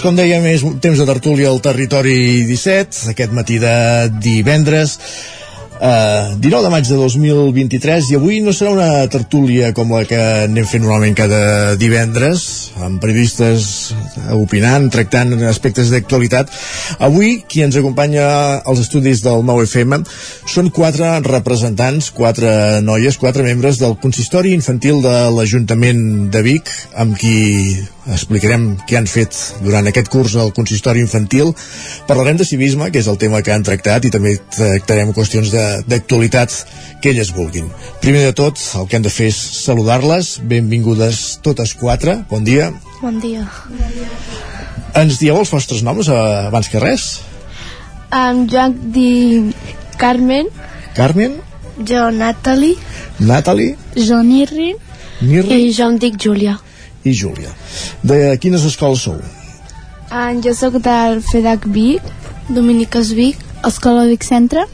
Doncs 0.00 0.08
com 0.08 0.16
dèiem, 0.16 0.46
és 0.48 0.62
temps 0.80 0.96
de 0.96 1.04
tertúlia 1.04 1.50
al 1.50 1.58
territori 1.60 2.14
17, 2.48 3.10
aquest 3.10 3.34
matí 3.36 3.58
de 3.60 4.08
divendres. 4.24 4.94
Uh, 5.76 6.38
19 6.40 6.64
de 6.64 6.70
maig 6.72 6.88
de 6.88 6.96
2023 6.96 8.08
i 8.08 8.16
avui 8.16 8.38
no 8.44 8.52
serà 8.56 8.72
una 8.72 9.04
tertúlia 9.12 9.70
com 9.76 9.92
la 9.92 10.02
que 10.08 10.16
anem 10.46 10.64
fent 10.68 10.84
normalment 10.84 11.16
cada 11.16 11.42
divendres 11.80 12.42
amb 12.84 13.00
periodistes 13.00 13.92
opinant, 14.36 14.90
tractant 14.92 15.32
aspectes 15.48 15.88
d'actualitat 15.88 16.52
avui 17.00 17.38
qui 17.48 17.64
ens 17.64 17.80
acompanya 17.80 18.26
als 18.60 18.84
estudis 18.84 19.24
del 19.24 19.40
9FM 19.48 20.04
són 20.52 20.68
quatre 20.68 21.14
representants 21.24 22.10
quatre 22.12 22.52
noies, 22.84 23.16
quatre 23.16 23.44
membres 23.48 23.80
del 23.80 23.96
consistori 24.04 24.52
infantil 24.52 25.00
de 25.00 25.16
l'Ajuntament 25.32 26.28
de 26.28 26.44
Vic 26.44 26.68
amb 26.92 27.16
qui 27.16 27.80
explicarem 28.08 28.76
què 28.88 28.96
han 28.98 29.08
fet 29.10 29.36
durant 29.64 29.86
aquest 29.90 30.08
curs 30.12 30.36
al 30.40 30.52
consistori 30.56 31.02
infantil 31.04 31.52
parlarem 32.08 32.38
de 32.40 32.46
civisme, 32.48 32.90
que 32.90 33.02
és 33.02 33.08
el 33.10 33.18
tema 33.20 33.42
que 33.44 33.52
han 33.52 33.66
tractat 33.66 34.06
i 34.06 34.12
també 34.14 34.36
tractarem 34.56 35.12
qüestions 35.16 35.52
d'actualitat 35.88 36.54
que 37.02 37.12
elles 37.12 37.32
vulguin. 37.36 37.68
Primer 38.00 38.24
de 38.28 38.32
tot, 38.36 38.60
el 38.80 38.88
que 38.88 38.96
hem 38.98 39.04
de 39.04 39.12
fer 39.12 39.30
és 39.32 39.40
saludar-les. 39.64 40.38
Benvingudes 40.48 41.40
totes 41.44 41.74
quatre. 41.74 42.20
Bon 42.30 42.44
dia. 42.44 42.70
Bon 43.00 43.20
dia. 43.20 43.46
Ens 45.00 45.20
dieu 45.20 45.36
els 45.38 45.52
vostres 45.52 45.84
noms 45.86 46.08
eh, 46.08 46.22
abans 46.48 46.68
que 46.68 46.80
res? 46.82 47.10
Um, 48.10 48.46
jo 48.50 48.64
em 48.64 48.74
dic 48.90 49.76
Carmen, 50.00 50.48
Carmen, 50.96 51.36
jo 51.86 52.08
Natalie, 52.10 52.74
Natalie, 53.20 53.76
jo 53.94 54.18
Nirri, 54.26 54.72
Nirri 55.20 55.60
i 55.68 55.70
jo 55.76 55.86
em 55.92 56.00
dic 56.02 56.18
Júlia. 56.18 56.56
I 57.04 57.14
Júlia. 57.14 57.52
De 58.02 58.36
quines 58.40 58.64
escoles 58.66 59.04
sou? 59.06 59.20
Um, 60.10 60.40
jo 60.42 60.52
sóc 60.58 60.80
del 60.82 61.20
FEDAC 61.22 61.66
Vic, 61.70 62.02
Dominiques 62.48 63.12
Vic, 63.14 63.38
Escola 63.66 64.06
Vic 64.10 64.24
Centre 64.26 64.64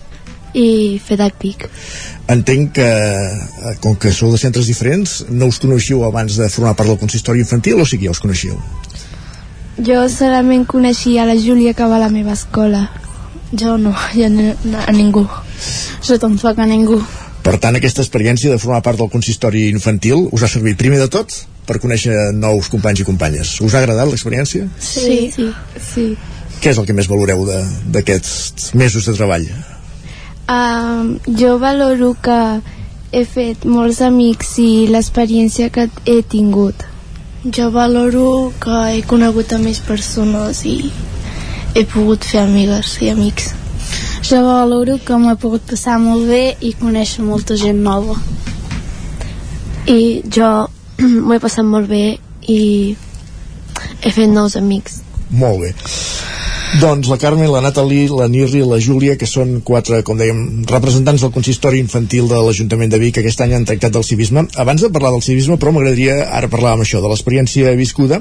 i 0.56 0.98
FEDAC 1.04 1.34
Vic. 1.42 1.66
Entenc 2.32 2.72
que, 2.78 2.86
eh, 2.86 3.74
com 3.80 3.94
que 3.94 4.12
sou 4.12 4.32
de 4.32 4.38
centres 4.38 4.66
diferents, 4.66 5.26
no 5.28 5.46
us 5.46 5.60
coneixíeu 5.62 6.02
abans 6.04 6.38
de 6.40 6.48
formar 6.48 6.74
part 6.74 6.88
del 6.88 6.98
consistori 6.98 7.40
infantil 7.44 7.80
o 7.80 7.86
sí 7.86 7.98
que 7.98 8.06
ja 8.06 8.16
us 8.16 8.22
coneixíeu? 8.22 8.56
Jo 9.76 10.08
solament 10.08 10.64
coneixia 10.66 11.26
la 11.28 11.36
Júlia 11.36 11.74
que 11.74 11.84
va 11.84 11.96
a 11.96 12.06
la 12.06 12.08
meva 12.08 12.32
escola. 12.32 12.88
Jo 13.52 13.76
no, 13.78 13.92
jo 14.14 14.30
no, 14.30 14.54
no 14.64 14.78
a 14.80 14.92
ningú. 14.92 15.26
Jo 16.02 16.18
tampoc 16.18 16.58
a 16.58 16.66
ningú. 16.66 17.02
Per 17.44 17.58
tant, 17.62 17.76
aquesta 17.76 18.02
experiència 18.02 18.50
de 18.50 18.58
formar 18.58 18.82
part 18.82 18.98
del 18.98 19.12
consistori 19.12 19.68
infantil 19.68 20.30
us 20.32 20.42
ha 20.42 20.48
servit 20.48 20.80
primer 20.80 20.98
de 20.98 21.06
tot 21.12 21.44
per 21.66 21.80
conèixer 21.82 22.14
nous 22.36 22.70
companys 22.72 23.02
i 23.02 23.06
companyes. 23.08 23.56
Us 23.60 23.74
ha 23.74 23.82
agradat 23.82 24.08
l'experiència? 24.10 24.68
Sí, 24.78 25.30
sí. 25.34 25.50
sí. 25.82 26.06
Què 26.62 26.72
és 26.72 26.78
el 26.80 26.86
que 26.88 26.94
més 26.96 27.08
valoreu 27.10 27.44
d'aquests 27.92 28.72
mesos 28.78 29.08
de 29.08 29.16
treball? 29.18 29.48
Um, 30.46 31.16
jo 31.26 31.56
valoro 31.58 32.12
que 32.22 32.38
he 33.12 33.24
fet 33.26 33.66
molts 33.66 34.00
amics 34.04 34.56
i 34.62 34.86
l'experiència 34.90 35.72
que 35.74 35.88
he 36.06 36.20
tingut. 36.22 36.86
Jo 37.46 37.68
valoro 37.74 38.52
que 38.62 38.78
he 38.92 39.02
conegut 39.06 39.52
a 39.54 39.58
més 39.62 39.82
persones 39.86 40.62
i 40.66 40.78
he 41.74 41.84
pogut 41.84 42.24
fer 42.24 42.44
amigues 42.46 42.96
i 43.02 43.10
amics. 43.10 43.52
Jo 44.26 44.40
valoro 44.46 44.96
que 45.06 45.18
m'he 45.22 45.36
pogut 45.38 45.66
passar 45.70 45.98
molt 46.02 46.26
bé 46.30 46.56
i 46.60 46.72
conèixer 46.78 47.26
molta 47.26 47.58
gent 47.58 47.82
nova. 47.82 48.16
I 49.86 50.22
jo 50.34 50.48
m'ho 51.24 51.34
he 51.34 51.42
passat 51.42 51.66
molt 51.66 51.90
bé 51.90 52.18
i 52.48 52.96
he 54.02 54.12
fet 54.12 54.30
nous 54.30 54.56
amics. 54.56 55.02
Molt 55.30 55.64
bé. 55.64 55.74
Doncs 56.80 57.08
la 57.08 57.16
Carmen, 57.16 57.48
la 57.48 57.62
Natalie, 57.62 58.08
la 58.10 58.26
Nirri 58.28 58.60
la 58.66 58.78
Júlia, 58.82 59.14
que 59.16 59.26
són 59.30 59.60
quatre, 59.64 60.02
com 60.04 60.18
dèiem, 60.18 60.64
representants 60.68 61.22
del 61.22 61.32
consistori 61.32 61.78
infantil 61.80 62.26
de 62.28 62.40
l'Ajuntament 62.42 62.90
de 62.92 62.98
Vic, 63.00 63.14
que 63.16 63.22
aquest 63.22 63.40
any 63.40 63.54
han 63.56 63.64
tractat 63.64 63.94
del 63.94 64.04
civisme. 64.04 64.44
Abans 64.58 64.82
de 64.82 64.90
parlar 64.92 65.12
del 65.14 65.24
civisme, 65.24 65.56
però 65.62 65.72
m'agradaria 65.72 66.26
ara 66.26 66.50
parlar 66.52 66.74
amb 66.74 66.84
això, 66.84 67.00
de 67.00 67.08
l'experiència 67.12 67.72
viscuda, 67.78 68.20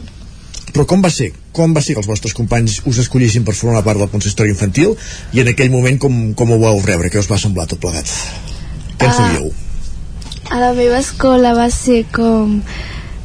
però 0.72 0.86
com 0.88 1.04
va 1.04 1.10
ser? 1.10 1.32
Com 1.56 1.74
va 1.76 1.82
ser 1.84 1.96
que 1.96 2.04
els 2.04 2.10
vostres 2.10 2.38
companys 2.38 2.82
us 2.86 3.02
escollissin 3.04 3.44
per 3.48 3.58
formar 3.58 3.84
part 3.84 4.02
del 4.02 4.12
consistori 4.14 4.54
infantil 4.54 4.96
i 5.34 5.44
en 5.44 5.52
aquell 5.52 5.72
moment 5.74 6.00
com, 6.00 6.18
com 6.38 6.52
ho 6.52 6.62
vau 6.62 6.82
rebre? 6.86 7.12
Què 7.12 7.22
us 7.22 7.32
va 7.32 7.42
semblar 7.42 7.68
tot 7.72 7.80
plegat? 7.80 8.12
Què 9.00 9.08
en 9.08 9.12
Ah. 9.12 9.16
sabíeu? 9.20 9.54
A 10.50 10.60
la 10.60 10.74
meva 10.74 11.00
escola 11.00 11.54
va 11.58 11.70
ser 11.74 12.06
com... 12.16 12.60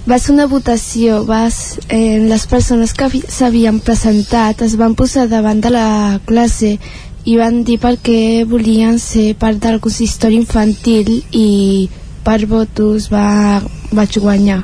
Va 0.09 0.17
ser 0.19 0.33
una 0.33 0.47
votació, 0.49 1.21
vas, 1.29 1.79
eh, 1.93 2.19
les 2.31 2.47
persones 2.49 2.95
que 2.97 3.05
havi- 3.05 3.27
s'havien 3.29 3.79
presentat 3.85 4.63
es 4.65 4.75
van 4.81 4.95
posar 4.99 5.27
davant 5.29 5.61
de 5.63 5.71
la 5.71 5.85
classe 6.27 6.71
i 7.29 7.37
van 7.37 7.61
dir 7.69 7.77
per 7.79 7.93
què 8.03 8.17
volien 8.49 8.99
ser 8.99 9.35
part 9.39 9.61
del 9.63 9.79
consistori 9.85 10.41
infantil 10.41 11.13
i 11.31 11.89
per 12.25 12.41
votos 12.49 13.11
va, 13.13 13.61
vaig 13.93 14.19
guanyar. 14.25 14.63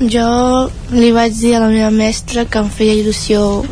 Jo 0.00 0.70
li 0.90 1.12
vaig 1.14 1.36
dir 1.38 1.54
a 1.54 1.60
la 1.62 1.70
meva 1.70 1.90
mestra 1.94 2.44
que 2.50 2.58
em 2.58 2.70
feia 2.70 2.96
il·lusió 2.98 3.62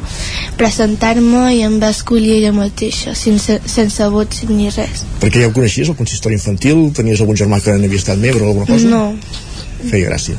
presentar-me 0.58 1.48
i 1.56 1.62
em 1.66 1.80
va 1.82 1.90
escollir 1.90 2.36
ella 2.36 2.52
mateixa, 2.54 3.16
sense, 3.18 3.58
sense 3.66 4.06
vots 4.14 4.44
ni 4.46 4.70
res. 4.70 5.02
Perquè 5.22 5.42
ja 5.42 5.50
ho 5.50 5.54
coneixies, 5.56 5.90
el 5.90 5.98
consistori 5.98 6.38
infantil? 6.38 6.84
Tenies 6.94 7.22
algun 7.24 7.38
germà 7.40 7.58
que 7.64 7.74
n'havia 7.74 7.98
estat 7.98 8.22
membre 8.22 8.46
o 8.46 8.52
alguna 8.52 8.70
cosa? 8.70 8.86
No. 8.86 9.04
Feia 9.88 10.12
gràcia. 10.12 10.38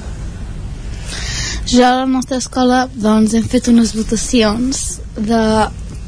Jo 1.67 1.83
a 1.87 1.95
la 2.03 2.07
nostra 2.07 2.37
escola 2.39 2.85
doncs 2.93 3.33
hem 3.35 3.47
fet 3.49 3.67
unes 3.71 3.93
votacions 3.97 4.83
de 5.17 5.41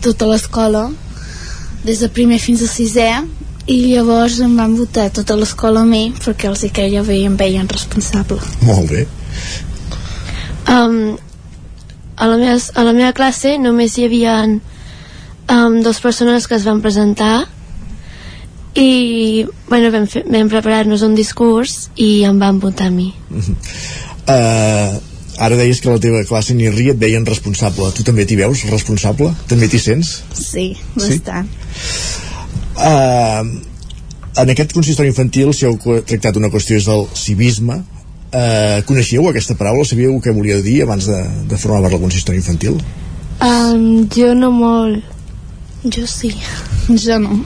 tota 0.06 0.28
l'escola 0.30 0.88
des 1.84 2.00
de 2.00 2.10
primer 2.10 2.40
fins 2.40 2.64
a 2.64 2.70
sisè 2.70 3.10
i 3.66 3.78
llavors 3.90 4.40
em 4.46 4.56
van 4.58 4.76
votar 4.78 5.10
tota 5.10 5.36
l'escola 5.40 5.82
a 5.82 5.90
mi 5.90 6.14
perquè 6.16 6.50
els 6.52 6.64
hi 6.64 6.72
creia 6.72 7.04
bé 7.04 7.20
i 7.22 7.28
em 7.28 7.36
veien 7.40 7.68
responsable. 7.72 8.40
Molt 8.62 8.92
bé. 8.92 9.06
Um, 10.76 11.16
a, 12.18 12.28
la 12.28 12.38
meva, 12.38 12.56
a 12.56 12.84
la 12.84 12.94
meva 12.96 13.14
classe 13.16 13.56
només 13.62 13.96
hi 13.98 14.08
havia 14.08 14.36
um, 14.46 15.82
dues 15.84 16.02
persones 16.04 16.48
que 16.48 16.58
es 16.58 16.66
van 16.68 16.82
presentar 16.84 17.46
i 18.76 19.46
bueno, 19.70 19.92
vam, 19.92 20.08
fer, 20.12 20.26
vam 20.28 20.50
preparar-nos 20.52 21.04
un 21.08 21.16
discurs 21.16 21.90
i 21.96 22.26
em 22.28 22.40
van 22.40 22.60
votar 22.60 22.90
a 22.90 22.94
mi. 22.94 23.08
Uh, 23.32 24.98
ara 25.46 25.60
deies 25.60 25.80
que 25.84 25.92
la 25.92 26.02
teva 26.02 26.26
classe 26.28 26.56
ni 26.56 26.68
ria 26.72 26.96
et 26.96 27.00
veien 27.00 27.26
responsable. 27.28 27.92
Tu 27.96 28.04
també 28.08 28.28
t'hi 28.28 28.40
veus 28.40 28.66
responsable? 28.72 29.32
també 29.48 29.72
t'hi 29.72 29.80
sents? 29.80 30.18
sí, 30.36 30.74
bastant. 30.96 31.48
Uh, 32.76 33.48
en 34.36 34.52
aquest 34.52 34.76
consistori 34.76 35.08
infantil 35.08 35.54
si 35.56 35.64
heu 35.68 35.78
tractat 35.80 36.36
una 36.36 36.52
qüestió 36.52 36.76
és 36.76 36.88
del 36.90 37.06
civisme 37.16 37.80
uh, 38.32 38.84
coneixíeu 38.88 39.28
aquesta 39.30 39.58
paraula? 39.60 39.86
sabíeu 39.88 40.16
què 40.22 40.34
volia 40.36 40.62
dir 40.66 40.82
abans 40.84 41.10
de, 41.10 41.20
de 41.50 41.60
formar 41.62 41.84
part 41.86 41.98
del 41.98 42.06
consistori 42.06 42.42
infantil? 42.42 42.80
um, 43.42 44.08
jo 44.16 44.34
no 44.38 44.52
molt 44.52 45.04
jo 45.86 46.06
sí, 46.10 46.34
jo 46.90 47.20
no 47.20 47.42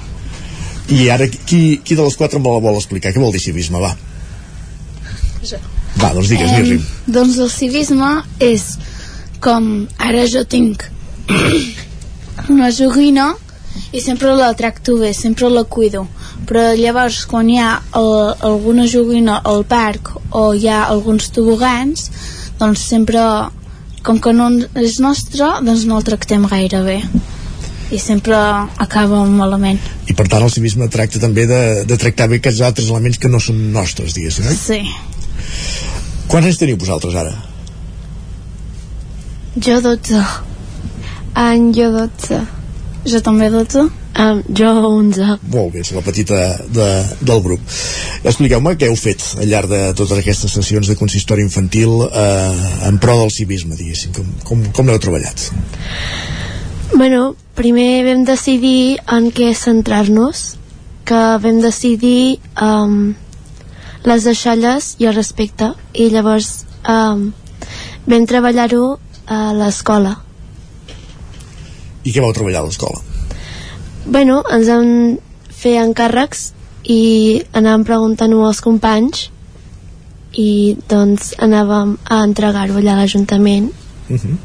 i 0.89 1.09
ara 1.13 1.27
qui, 1.29 1.79
qui 1.85 1.95
de 1.95 2.05
les 2.05 2.15
quatre 2.17 2.39
me 2.39 2.53
la 2.53 2.63
vol 2.63 2.79
explicar? 2.79 3.13
què 3.13 3.21
vol 3.21 3.35
dir 3.35 3.43
civisme? 3.43 3.81
va 3.81 3.95
jo 5.43 5.59
va, 5.99 6.13
doncs 6.13 6.29
digues, 6.31 6.51
eh, 6.51 6.61
Mirri. 6.61 6.79
Doncs 7.11 7.37
el 7.43 7.49
civisme 7.51 8.09
és 8.43 8.65
com 9.43 9.87
ara 9.97 10.25
jo 10.31 10.45
tinc 10.47 10.85
una 12.53 12.69
joguina 12.75 13.33
i 13.91 14.01
sempre 14.03 14.33
la 14.37 14.51
tracto 14.57 14.97
bé, 14.99 15.13
sempre 15.13 15.49
la 15.51 15.63
cuido 15.63 16.05
però 16.49 16.69
llavors 16.77 17.23
quan 17.29 17.49
hi 17.49 17.59
ha 17.61 17.71
el, 17.99 18.11
alguna 18.49 18.87
joguina 18.89 19.39
al 19.51 19.63
parc 19.69 20.13
o 20.35 20.49
hi 20.53 20.67
ha 20.69 20.83
alguns 20.87 21.29
tobogans 21.35 22.09
doncs 22.59 22.85
sempre 22.91 23.23
com 24.03 24.19
que 24.23 24.33
no 24.33 24.49
és 24.81 24.99
nostre 25.03 25.51
doncs 25.65 25.85
no 25.85 25.99
el 25.99 26.07
tractem 26.07 26.47
gaire 26.49 26.81
bé 26.87 26.97
i 27.89 27.97
sempre 28.01 28.37
acaba 28.81 29.21
malament 29.25 29.79
i 30.09 30.13
per 30.17 30.27
tant 30.29 30.45
el 30.45 30.53
civisme 30.53 30.89
tracta 30.93 31.21
també 31.21 31.45
de, 31.49 31.61
de 31.89 32.01
tractar 32.01 32.29
bé 32.29 32.41
aquests 32.41 32.65
altres 32.65 32.89
elements 32.89 33.21
que 33.21 33.31
no 33.31 33.41
són 33.41 33.69
nostres 33.73 34.17
diguéssim, 34.17 34.49
eh? 34.49 34.57
sí 34.57 34.81
Quants 36.29 36.45
anys 36.45 36.59
teniu 36.61 36.77
vosaltres 36.77 37.15
ara? 37.17 37.31
Jo 39.65 39.79
12. 39.81 40.19
En 41.41 41.71
jo 41.73 41.87
12. 41.95 42.41
Jo 43.09 43.21
també 43.25 43.47
12. 43.49 43.87
Um, 44.19 44.41
jo 44.51 44.67
11. 44.83 45.37
Molt 45.53 45.71
bé, 45.71 45.79
és 45.79 45.93
la 45.95 46.01
petita 46.03 46.39
de, 46.67 46.87
del 47.23 47.39
grup. 47.39 47.61
Expliqueu-me 48.27 48.73
què 48.75 48.89
heu 48.89 48.97
fet 48.99 49.23
al 49.39 49.47
llarg 49.47 49.71
de 49.71 49.79
totes 49.95 50.19
aquestes 50.19 50.51
sessions 50.57 50.89
de 50.91 50.97
consistori 50.99 51.45
infantil 51.45 52.03
eh, 52.09 52.89
en 52.89 52.99
pro 52.99 53.15
del 53.21 53.31
civisme, 53.31 53.77
diguéssim. 53.79 54.11
Com, 54.17 54.33
com, 54.43 54.65
com 54.75 54.91
l'heu 54.91 54.99
treballat? 54.99 55.47
Bueno, 56.91 57.37
primer 57.55 58.03
vam 58.09 58.25
decidir 58.27 58.99
en 59.07 59.31
què 59.31 59.53
centrar-nos, 59.55 60.57
que 61.07 61.21
vam 61.39 61.63
decidir 61.63 62.41
um, 62.59 63.13
les 64.03 64.27
deixalles 64.27 64.97
i 64.99 65.07
el 65.07 65.15
respecte, 65.15 65.71
i 65.95 66.09
llavors 66.11 66.65
um, 66.83 67.29
vam 68.03 68.27
treballar-ho 68.27 68.97
a 69.31 69.45
l'escola. 69.55 70.17
I 72.03 72.11
què 72.11 72.19
vau 72.19 72.35
treballar 72.35 72.65
a 72.65 72.67
l'escola? 72.67 73.08
Bueno, 74.05 74.43
ens 74.51 74.69
vam 74.71 75.17
fer 75.59 75.75
encàrrecs 75.83 76.49
i 76.89 77.43
anàvem 77.53 77.85
preguntant-ho 77.87 78.45
als 78.47 78.61
companys 78.63 79.27
i 80.39 80.77
doncs 80.89 81.33
anàvem 81.41 81.97
a 82.05 82.23
entregar-ho 82.23 82.79
allà 82.79 82.95
a 82.95 83.01
l'Ajuntament. 83.01 83.71
Uh 84.09 84.17
-huh. 84.17 84.35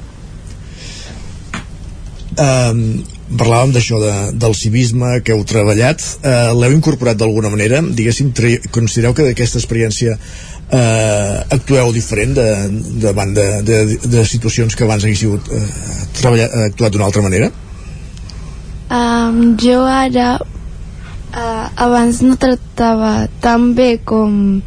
um, 2.44 3.04
parlàvem 3.38 3.72
d'això 3.72 4.00
de, 4.00 4.14
del 4.36 4.54
civisme 4.54 5.20
que 5.24 5.32
heu 5.32 5.44
treballat 5.44 6.00
uh, 6.00 6.52
l'heu 6.60 6.72
incorporat 6.72 7.16
d'alguna 7.16 7.48
manera 7.48 7.80
diguéssim, 7.80 8.32
considereu 8.70 9.14
que 9.14 9.22
d'aquesta 9.22 9.58
experiència 9.58 10.18
eh, 10.70 11.44
actueu 11.50 11.92
diferent 11.92 12.34
de, 12.34 12.48
davant 13.02 13.34
de, 13.34 13.62
de, 13.62 13.98
de 14.04 14.24
situacions 14.24 14.74
que 14.74 14.84
abans 14.84 15.04
haguéssiu 15.04 15.36
eh, 15.36 15.68
treballat, 16.18 16.54
actuat 16.70 16.92
d'una 16.92 17.04
altra 17.04 17.22
manera? 17.22 17.50
Um, 18.94 19.56
jo 19.58 19.80
ara 19.90 20.38
uh, 20.38 21.66
abans 21.74 22.20
no 22.22 22.36
tractava 22.38 23.26
tan 23.42 23.72
bé 23.74 23.98
com 24.06 24.60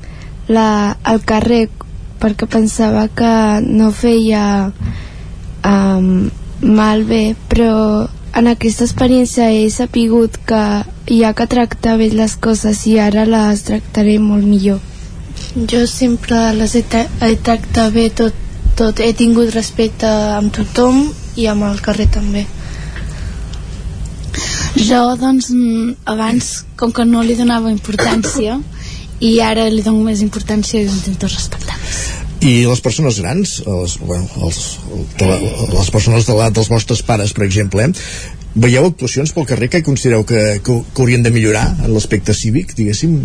la, 0.51 0.97
al 1.03 1.21
carrer 1.23 1.69
perquè 2.19 2.49
pensava 2.51 3.05
que 3.07 3.31
no 3.63 3.93
feia 3.95 4.43
um, 5.63 6.27
mal 6.59 7.05
bé 7.07 7.37
però 7.47 8.09
en 8.41 8.51
aquesta 8.51 8.83
experiència 8.89 9.47
he 9.53 9.69
sapigut 9.71 10.35
que 10.49 10.63
hi 11.13 11.21
ha 11.23 11.31
que 11.37 11.47
tractar 11.47 11.95
bé 12.01 12.11
les 12.11 12.35
coses 12.35 12.83
i 12.91 12.97
ara 12.99 13.23
les 13.29 13.63
tractaré 13.69 14.17
molt 14.19 14.43
millor. 14.43 14.83
Jo 15.71 15.85
sempre 15.87 16.51
les 16.59 16.75
he, 16.75 16.83
tra 16.83 17.05
he 17.23 17.39
tractat 17.47 17.95
bé 17.95 18.09
tot, 18.11 18.35
tot. 18.75 18.99
He 18.99 19.13
tingut 19.15 19.55
respecte 19.55 20.11
amb 20.35 20.51
tothom 20.51 21.05
i 21.39 21.47
amb 21.47 21.71
el 21.71 21.79
carrer 21.87 22.11
també 22.19 22.47
jo, 24.77 25.01
doncs, 25.19 25.49
abans, 26.05 26.51
com 26.79 26.93
que 26.93 27.05
no 27.05 27.23
li 27.25 27.35
donava 27.39 27.71
importància, 27.73 28.59
i 29.19 29.37
ara 29.41 29.67
li 29.73 29.81
dono 29.81 30.05
més 30.05 30.21
importància 30.21 30.81
i 30.81 30.87
intento 30.87 31.29
respectar 31.29 31.77
més. 31.81 32.01
I 32.45 32.67
les 32.69 32.81
persones 32.85 33.17
grans, 33.17 33.53
les, 33.65 33.97
bueno, 33.97 34.27
els, 34.45 34.59
de, 35.17 35.29
les 35.73 35.89
persones 35.93 36.27
de 36.27 36.35
l'edat 36.35 36.53
dels 36.53 36.69
vostres 36.69 37.01
pares, 37.01 37.33
per 37.33 37.47
exemple, 37.47 37.87
eh, 37.87 38.37
veieu 38.57 38.85
actuacions 38.85 39.33
pel 39.33 39.47
carrer 39.49 39.69
que 39.73 39.81
considereu 39.85 40.23
que, 40.25 40.59
que, 40.65 40.75
que 40.93 41.01
haurien 41.01 41.25
de 41.25 41.33
millorar 41.33 41.65
en 41.85 41.93
l'aspecte 41.93 42.33
cívic, 42.37 42.75
diguéssim? 42.77 43.17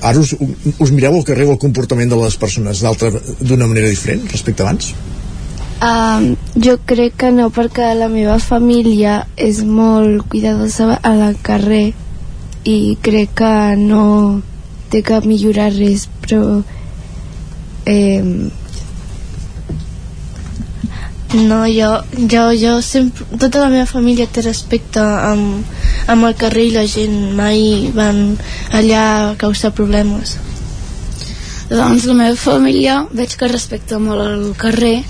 Ara 0.00 0.20
us, 0.20 0.34
us 0.78 0.92
mireu 0.92 1.16
al 1.16 1.26
carrer 1.28 1.48
el 1.48 1.60
comportament 1.60 2.12
de 2.12 2.20
les 2.20 2.36
persones 2.40 2.84
d'una 2.84 3.68
manera 3.68 3.88
diferent 3.88 4.24
respecte 4.32 4.64
abans? 4.64 4.92
Um, 5.82 6.36
jo 6.54 6.76
crec 6.86 7.16
que 7.18 7.32
no, 7.34 7.48
perquè 7.50 7.88
la 7.98 8.06
meva 8.06 8.36
família 8.38 9.24
és 9.34 9.64
molt 9.66 10.28
cuidadosa 10.30 11.00
a 11.02 11.10
la 11.18 11.32
carrer 11.42 11.88
i 12.70 12.76
crec 13.02 13.32
que 13.40 13.54
no 13.80 14.04
té 14.92 15.00
que 15.02 15.18
millorar 15.26 15.72
res, 15.74 16.04
però 16.22 16.60
eh, 17.90 18.22
no, 21.34 21.58
jo, 21.66 21.90
jo, 22.30 22.44
jo 22.62 22.76
sempre, 22.82 23.26
tota 23.42 23.64
la 23.64 23.72
meva 23.72 23.88
família 23.90 24.28
té 24.30 24.46
respecte 24.46 25.02
amb, 25.02 25.66
amb 26.06 26.28
el 26.28 26.38
carrer 26.38 26.68
i 26.68 26.74
la 26.76 26.86
gent 26.86 27.18
mai 27.34 27.90
van 27.96 28.36
allà 28.70 29.02
a 29.02 29.34
causar 29.40 29.72
problemes. 29.74 30.36
Doncs 31.72 32.06
la 32.06 32.14
meva 32.22 32.36
família 32.36 33.00
veig 33.10 33.34
que 33.34 33.50
respecta 33.50 33.98
molt 33.98 34.28
el 34.28 34.48
carrer 34.60 35.00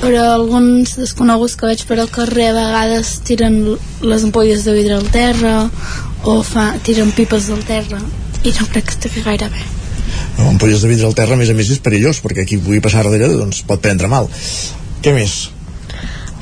però 0.00 0.24
alguns 0.32 0.96
desconeguts 0.98 1.54
que 1.58 1.68
veig 1.68 1.84
per 1.88 1.98
al 2.00 2.10
carrer 2.10 2.48
a 2.50 2.56
vegades 2.56 3.12
tiren 3.26 3.60
les 4.02 4.24
ampolles 4.26 4.64
de 4.66 4.74
vidre 4.74 4.98
al 4.98 5.08
terra 5.14 5.68
o 6.24 6.40
fa, 6.46 6.72
tiren 6.86 7.12
pipes 7.14 7.50
al 7.50 7.62
terra 7.66 8.00
i 8.42 8.52
no 8.56 8.66
crec 8.72 8.88
que 8.88 8.96
estigui 8.96 9.22
gaire 9.26 9.48
bé. 9.52 9.64
No, 10.38 10.48
ampolles 10.48 10.82
de 10.82 10.90
vidre 10.90 11.06
al 11.06 11.16
terra 11.18 11.36
a 11.36 11.40
més 11.40 11.50
a 11.50 11.56
més 11.56 11.70
és 11.70 11.82
perillós 11.82 12.22
perquè 12.24 12.46
qui 12.48 12.60
pugui 12.62 12.82
passar 12.82 13.04
darrere 13.06 13.30
doncs 13.34 13.62
pot 13.68 13.82
prendre 13.82 14.10
mal. 14.10 14.30
Què 15.02 15.14
més? 15.14 15.50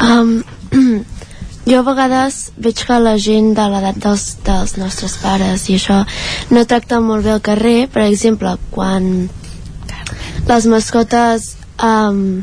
Um, 0.01 0.41
jo 1.71 1.81
a 1.81 1.87
vegades 1.87 2.39
veig 2.57 2.85
que 2.87 3.01
la 3.03 3.17
gent 3.21 3.53
de 3.59 3.67
l'edat 3.73 4.01
dels, 4.05 4.25
dels 4.47 4.77
nostres 4.81 5.19
pares 5.21 5.67
i 5.69 5.77
això 5.77 6.01
no 6.55 6.65
tracta 6.65 7.03
molt 7.05 7.27
bé 7.27 7.35
el 7.37 7.45
carrer. 7.45 7.79
Per 7.93 8.07
exemple 8.07 8.57
quan 8.73 9.29
les 10.49 10.67
mascotes 10.67 11.55
um, 11.85 12.41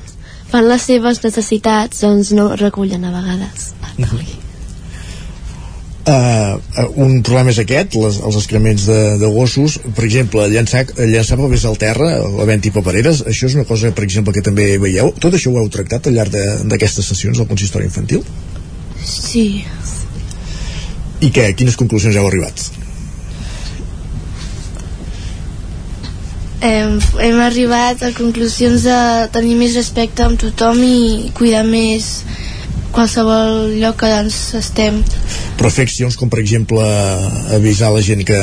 fan 0.51 0.67
les 0.67 0.89
seves 0.89 1.23
necessitats 1.23 2.03
doncs 2.03 2.33
no 2.37 2.49
recullen 2.55 3.07
a 3.07 3.13
vegades 3.15 3.71
Uh, 6.07 6.55
un 7.03 7.17
problema 7.19 7.51
és 7.51 7.57
aquest, 7.59 7.97
les, 7.99 8.17
els 8.23 8.37
excrements 8.39 8.85
de, 8.87 8.99
de 9.19 9.27
gossos, 9.27 9.73
per 9.97 10.05
exemple, 10.07 10.45
llançar, 10.53 10.85
llançar 11.01 11.35
papers 11.35 11.65
al 11.67 11.75
terra, 11.81 12.07
havent-hi 12.45 12.71
papereres, 12.71 13.25
això 13.27 13.49
és 13.49 13.57
una 13.59 13.65
cosa, 13.67 13.91
per 13.91 14.05
exemple, 14.07 14.31
que 14.31 14.45
també 14.45 14.69
veieu. 14.79 15.11
Tot 15.19 15.35
això 15.35 15.51
ho 15.51 15.59
heu 15.59 15.67
tractat 15.73 16.07
al 16.07 16.15
llarg 16.15 16.39
d'aquestes 16.71 17.11
sessions 17.11 17.41
del 17.41 17.49
consistori 17.51 17.89
infantil? 17.89 18.23
Sí. 19.03 19.65
I 21.19 21.33
què? 21.35 21.49
Quines 21.59 21.75
conclusions 21.75 22.15
heu 22.15 22.29
arribat? 22.29 22.69
Hem, 26.61 26.99
hem 27.21 27.39
arribat 27.41 28.03
a 28.03 28.11
conclusions 28.17 28.85
de 28.87 28.99
tenir 29.33 29.55
més 29.59 29.75
respecte 29.77 30.25
amb 30.25 30.39
tothom 30.41 30.81
i 30.83 31.31
cuidar 31.37 31.63
més 31.67 32.23
qualsevol 32.95 33.75
lloc 33.77 33.99
que 34.01 34.09
ens 34.21 34.37
estem 34.57 35.01
però 35.57 35.69
fer 35.73 35.85
accions 35.85 36.17
com 36.17 36.31
per 36.33 36.39
exemple 36.41 36.81
avisar 37.53 37.91
la 37.93 38.01
gent 38.05 38.23
que, 38.25 38.39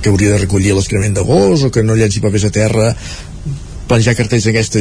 que 0.00 0.12
hauria 0.12 0.36
de 0.36 0.44
recollir 0.44 0.76
l'escrement 0.76 1.16
de 1.16 1.26
gos 1.26 1.66
o 1.66 1.72
que 1.74 1.84
no 1.84 1.98
llenci 1.98 2.22
papers 2.24 2.48
a 2.48 2.54
terra 2.54 2.94
planjar 3.90 4.14
cartells 4.14 4.46
d'aquesta 4.46 4.78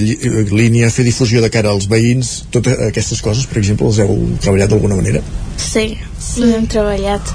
línia, 0.54 0.92
fer 0.94 1.04
difusió 1.08 1.42
de 1.42 1.50
cara 1.50 1.72
als 1.74 1.88
veïns, 1.90 2.44
totes 2.54 2.78
aquestes 2.92 3.24
coses, 3.26 3.48
per 3.50 3.58
exemple, 3.58 3.90
les 3.90 4.04
heu 4.04 4.20
treballat 4.38 4.70
d'alguna 4.70 5.00
manera? 5.00 5.24
Sí, 5.58 5.96
sí, 6.22 6.46
hem 6.46 6.68
treballat. 6.70 7.34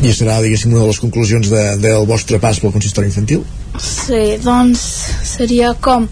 I 0.00 0.14
serà, 0.16 0.38
diguéssim, 0.40 0.72
una 0.72 0.86
de 0.86 0.88
les 0.88 1.00
conclusions 1.02 1.50
de, 1.52 1.62
del 1.82 2.06
vostre 2.08 2.38
pas 2.40 2.56
pel 2.60 2.72
consistori 2.72 3.10
infantil? 3.10 3.42
Sí, 3.76 4.38
doncs 4.40 4.80
seria 5.28 5.74
com 5.76 6.06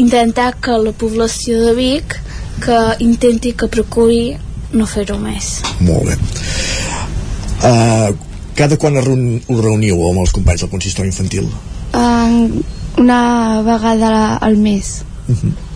intentar 0.00 0.54
que 0.64 0.78
la 0.80 0.94
població 0.96 1.60
de 1.66 1.74
Vic 1.76 2.16
que 2.64 2.78
intenti 3.04 3.52
que 3.52 3.68
procuri 3.68 4.38
no 4.72 4.88
fer-ho 4.88 5.18
més. 5.20 5.58
Molt 5.84 6.08
bé. 6.08 6.16
Uh, 7.58 8.08
cada 8.56 8.78
quan 8.80 8.96
us 8.98 9.06
reuniu 9.06 10.00
amb 10.08 10.24
els 10.24 10.32
companys 10.34 10.64
del 10.64 10.72
consistori 10.72 11.12
infantil? 11.12 11.48
Uh, 11.92 12.48
una 12.98 13.22
vegada 13.66 14.36
al 14.36 14.56
mes. 14.56 15.02
Uh 15.28 15.36
-huh. 15.36 15.67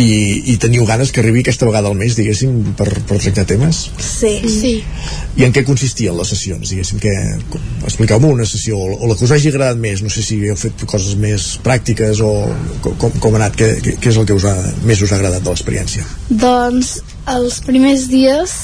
I, 0.00 0.52
i 0.52 0.56
teniu 0.60 0.86
ganes 0.88 1.12
que 1.12 1.20
arribi 1.22 1.42
aquesta 1.44 1.66
vegada 1.68 1.90
al 1.90 1.98
mes, 1.98 2.16
diguéssim, 2.16 2.72
per, 2.78 2.88
per 3.08 3.18
tractar 3.20 3.44
temes? 3.50 3.82
Sí. 4.00 4.32
sí. 4.48 4.72
I 5.36 5.46
en 5.46 5.54
què 5.56 5.64
consistien 5.66 6.16
les 6.16 6.32
sessions, 6.32 6.72
diguéssim? 6.72 7.00
Que, 7.02 7.14
expliqueu-me 7.84 8.32
una 8.32 8.48
sessió, 8.48 8.78
o 8.78 9.10
la 9.10 9.16
que 9.18 9.26
us 9.26 9.34
hagi 9.36 9.52
agradat 9.52 9.80
més, 9.80 10.02
no 10.04 10.12
sé 10.12 10.24
si 10.24 10.40
heu 10.48 10.58
fet 10.60 10.86
coses 10.90 11.16
més 11.20 11.52
pràctiques 11.64 12.22
o 12.24 12.32
com, 12.84 13.12
com 13.20 13.36
ha 13.36 13.42
anat, 13.42 13.58
què, 13.60 13.96
què 14.00 14.12
és 14.12 14.20
el 14.20 14.28
que 14.28 14.36
us 14.36 14.48
ha, 14.48 14.56
més 14.88 15.02
us 15.04 15.12
ha 15.12 15.20
agradat 15.20 15.44
de 15.44 15.52
l'experiència? 15.52 16.06
Doncs 16.30 16.98
els 17.30 17.60
primers 17.66 18.08
dies 18.10 18.58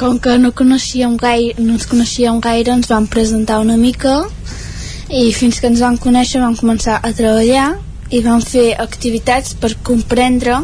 com 0.00 0.18
que 0.18 0.38
no 0.40 0.52
coneixíem 0.56 1.16
gaire, 1.20 1.54
no 1.60 1.76
ens 1.76 1.86
coneixíem 1.86 2.40
gaire, 2.42 2.72
ens 2.72 2.88
vam 2.90 3.06
presentar 3.10 3.60
una 3.62 3.76
mica 3.76 4.22
i 5.12 5.28
fins 5.36 5.60
que 5.60 5.68
ens 5.68 5.82
vam 5.84 5.98
conèixer 6.00 6.40
vam 6.40 6.56
començar 6.56 6.96
a 7.02 7.12
treballar 7.12 7.74
i 8.10 8.20
vam 8.24 8.40
fer 8.42 8.74
activitats 8.78 9.54
per 9.54 9.74
comprendre 9.82 10.62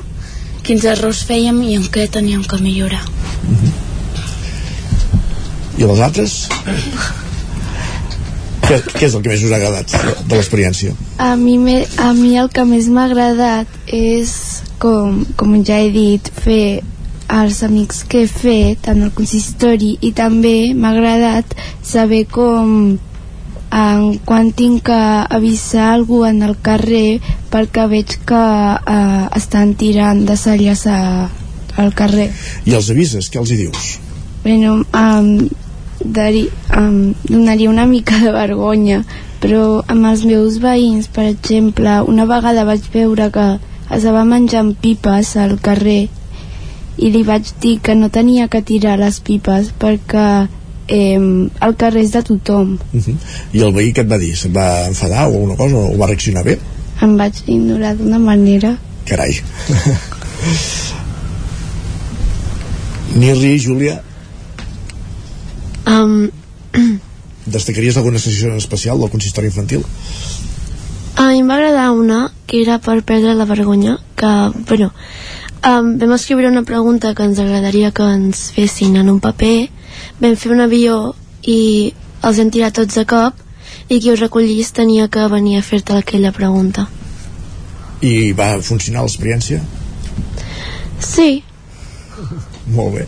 quins 0.66 0.84
errors 0.84 1.22
fèiem 1.28 1.62
i 1.64 1.76
en 1.78 1.86
què 1.92 2.08
teníem 2.10 2.44
que 2.44 2.58
millorar. 2.60 3.04
Mm 3.04 3.56
-hmm. 3.56 3.72
I 5.78 5.84
les 5.84 6.00
altres? 6.00 6.48
què, 8.70 8.78
què 8.92 9.06
és 9.06 9.14
el 9.14 9.22
que 9.22 9.32
més 9.32 9.42
us 9.42 9.52
ha 9.52 9.56
agradat 9.56 9.90
de, 9.90 10.14
de 10.28 10.38
l'experiència? 10.38 10.94
A 11.18 11.34
mi, 11.36 11.58
me, 11.58 11.86
a 11.98 12.12
mi 12.12 12.36
el 12.38 12.50
que 12.54 12.64
més 12.68 12.88
m'ha 12.92 13.06
agradat 13.10 13.66
és, 13.86 14.62
com, 14.78 15.24
com 15.36 15.56
ja 15.64 15.80
he 15.82 15.90
dit, 15.94 16.30
fer 16.44 16.82
els 17.30 17.62
amics 17.62 18.02
que 18.10 18.24
he 18.24 18.30
fet 18.30 18.88
en 18.90 19.04
el 19.06 19.12
consistori 19.14 19.94
i 20.06 20.10
també 20.16 20.72
m'ha 20.74 20.90
agradat 20.96 21.54
saber 21.86 22.24
com 22.30 22.98
en 23.70 24.18
quan 24.26 24.50
tinc 24.52 24.82
que 24.90 25.00
avisar 25.30 25.92
algú 25.94 26.24
en 26.26 26.42
el 26.42 26.56
carrer 26.58 27.20
perquè 27.50 27.86
veig 27.90 28.16
que 28.26 28.42
eh, 28.42 29.24
estan 29.38 29.74
tirant 29.78 30.24
de 30.26 30.36
celles 30.36 30.86
a, 30.90 31.30
al 31.76 31.94
carrer 31.94 32.30
i 32.66 32.74
els 32.74 32.90
avises, 32.90 33.30
què 33.30 33.38
els 33.38 33.50
hi 33.50 33.60
dius? 33.64 33.90
bueno, 34.42 34.82
um, 34.96 35.48
dari, 36.02 36.48
um, 36.76 37.12
donaria 37.28 37.70
una 37.70 37.86
mica 37.86 38.18
de 38.18 38.32
vergonya 38.34 39.04
però 39.40 39.82
amb 39.86 40.06
els 40.10 40.24
meus 40.26 40.58
veïns 40.60 41.08
per 41.08 41.28
exemple, 41.30 42.00
una 42.02 42.26
vegada 42.26 42.66
vaig 42.66 42.90
veure 42.92 43.30
que 43.30 43.50
es 43.90 44.04
va 44.06 44.24
menjant 44.24 44.74
pipes 44.82 45.36
al 45.36 45.58
carrer 45.62 46.08
i 47.00 47.10
li 47.14 47.22
vaig 47.22 47.54
dir 47.62 47.78
que 47.80 47.94
no 47.94 48.10
tenia 48.12 48.48
que 48.52 48.60
tirar 48.66 48.98
les 49.00 49.20
pipes 49.24 49.70
perquè 49.78 50.26
eh, 50.90 51.18
el 51.66 51.76
carrer 51.78 52.04
és 52.04 52.12
de 52.12 52.22
tothom 52.26 52.74
uh 52.74 53.00
-huh. 53.00 53.16
i 53.52 53.62
el 53.62 53.72
veí 53.72 53.92
que 53.92 54.02
et 54.02 54.10
va 54.10 54.18
dir? 54.18 54.36
se't 54.36 54.54
va 54.54 54.86
enfadar 54.88 55.28
o 55.28 55.34
alguna 55.34 55.56
cosa 55.56 55.76
o 55.76 55.96
va 55.96 56.06
reaccionar 56.06 56.44
bé? 56.44 56.58
em 57.02 57.16
vaig 57.16 57.34
ignorar 57.46 57.96
d'una 57.96 58.18
manera 58.18 58.76
carai 59.06 59.40
Nirri, 63.14 63.58
Júlia 63.58 64.02
um, 65.86 66.30
destacaries 67.46 67.96
alguna 67.96 68.18
sessió 68.18 68.54
especial 68.56 68.98
del 69.00 69.10
consistori 69.10 69.46
infantil? 69.46 69.82
a 71.16 71.26
mi 71.28 71.40
em 71.40 71.48
va 71.48 71.54
agradar 71.54 71.90
una 71.90 72.32
que 72.46 72.62
era 72.62 72.78
per 72.78 73.02
perdre 73.02 73.34
la 73.34 73.44
vergonya 73.44 73.98
que, 74.16 74.50
bueno, 74.68 74.92
um, 75.66 75.98
vam 75.98 76.12
escriure 76.12 76.48
una 76.48 76.62
pregunta 76.62 77.14
que 77.14 77.22
ens 77.22 77.38
agradaria 77.38 77.90
que 77.90 78.02
ens 78.02 78.50
fessin 78.52 78.96
en 78.96 79.10
un 79.10 79.20
paper 79.20 79.70
vam 80.20 80.36
fer 80.36 80.52
un 80.54 80.64
avió 80.64 81.14
i 81.42 81.92
els 82.22 82.38
hem 82.38 82.50
tirat 82.52 82.76
tots 82.80 82.98
a 83.00 83.06
cop 83.08 83.34
i 83.88 83.98
qui 83.98 84.10
ho 84.10 84.16
recollís 84.16 84.72
tenia 84.76 85.08
que 85.08 85.26
venir 85.32 85.58
a 85.58 85.62
fer-te 85.66 85.96
aquella 85.98 86.32
pregunta. 86.32 86.86
I 88.00 88.32
va 88.32 88.52
funcionar 88.62 89.04
l'experiència? 89.06 89.60
sí. 91.00 91.42
Molt 92.70 92.98
bé 92.98 93.06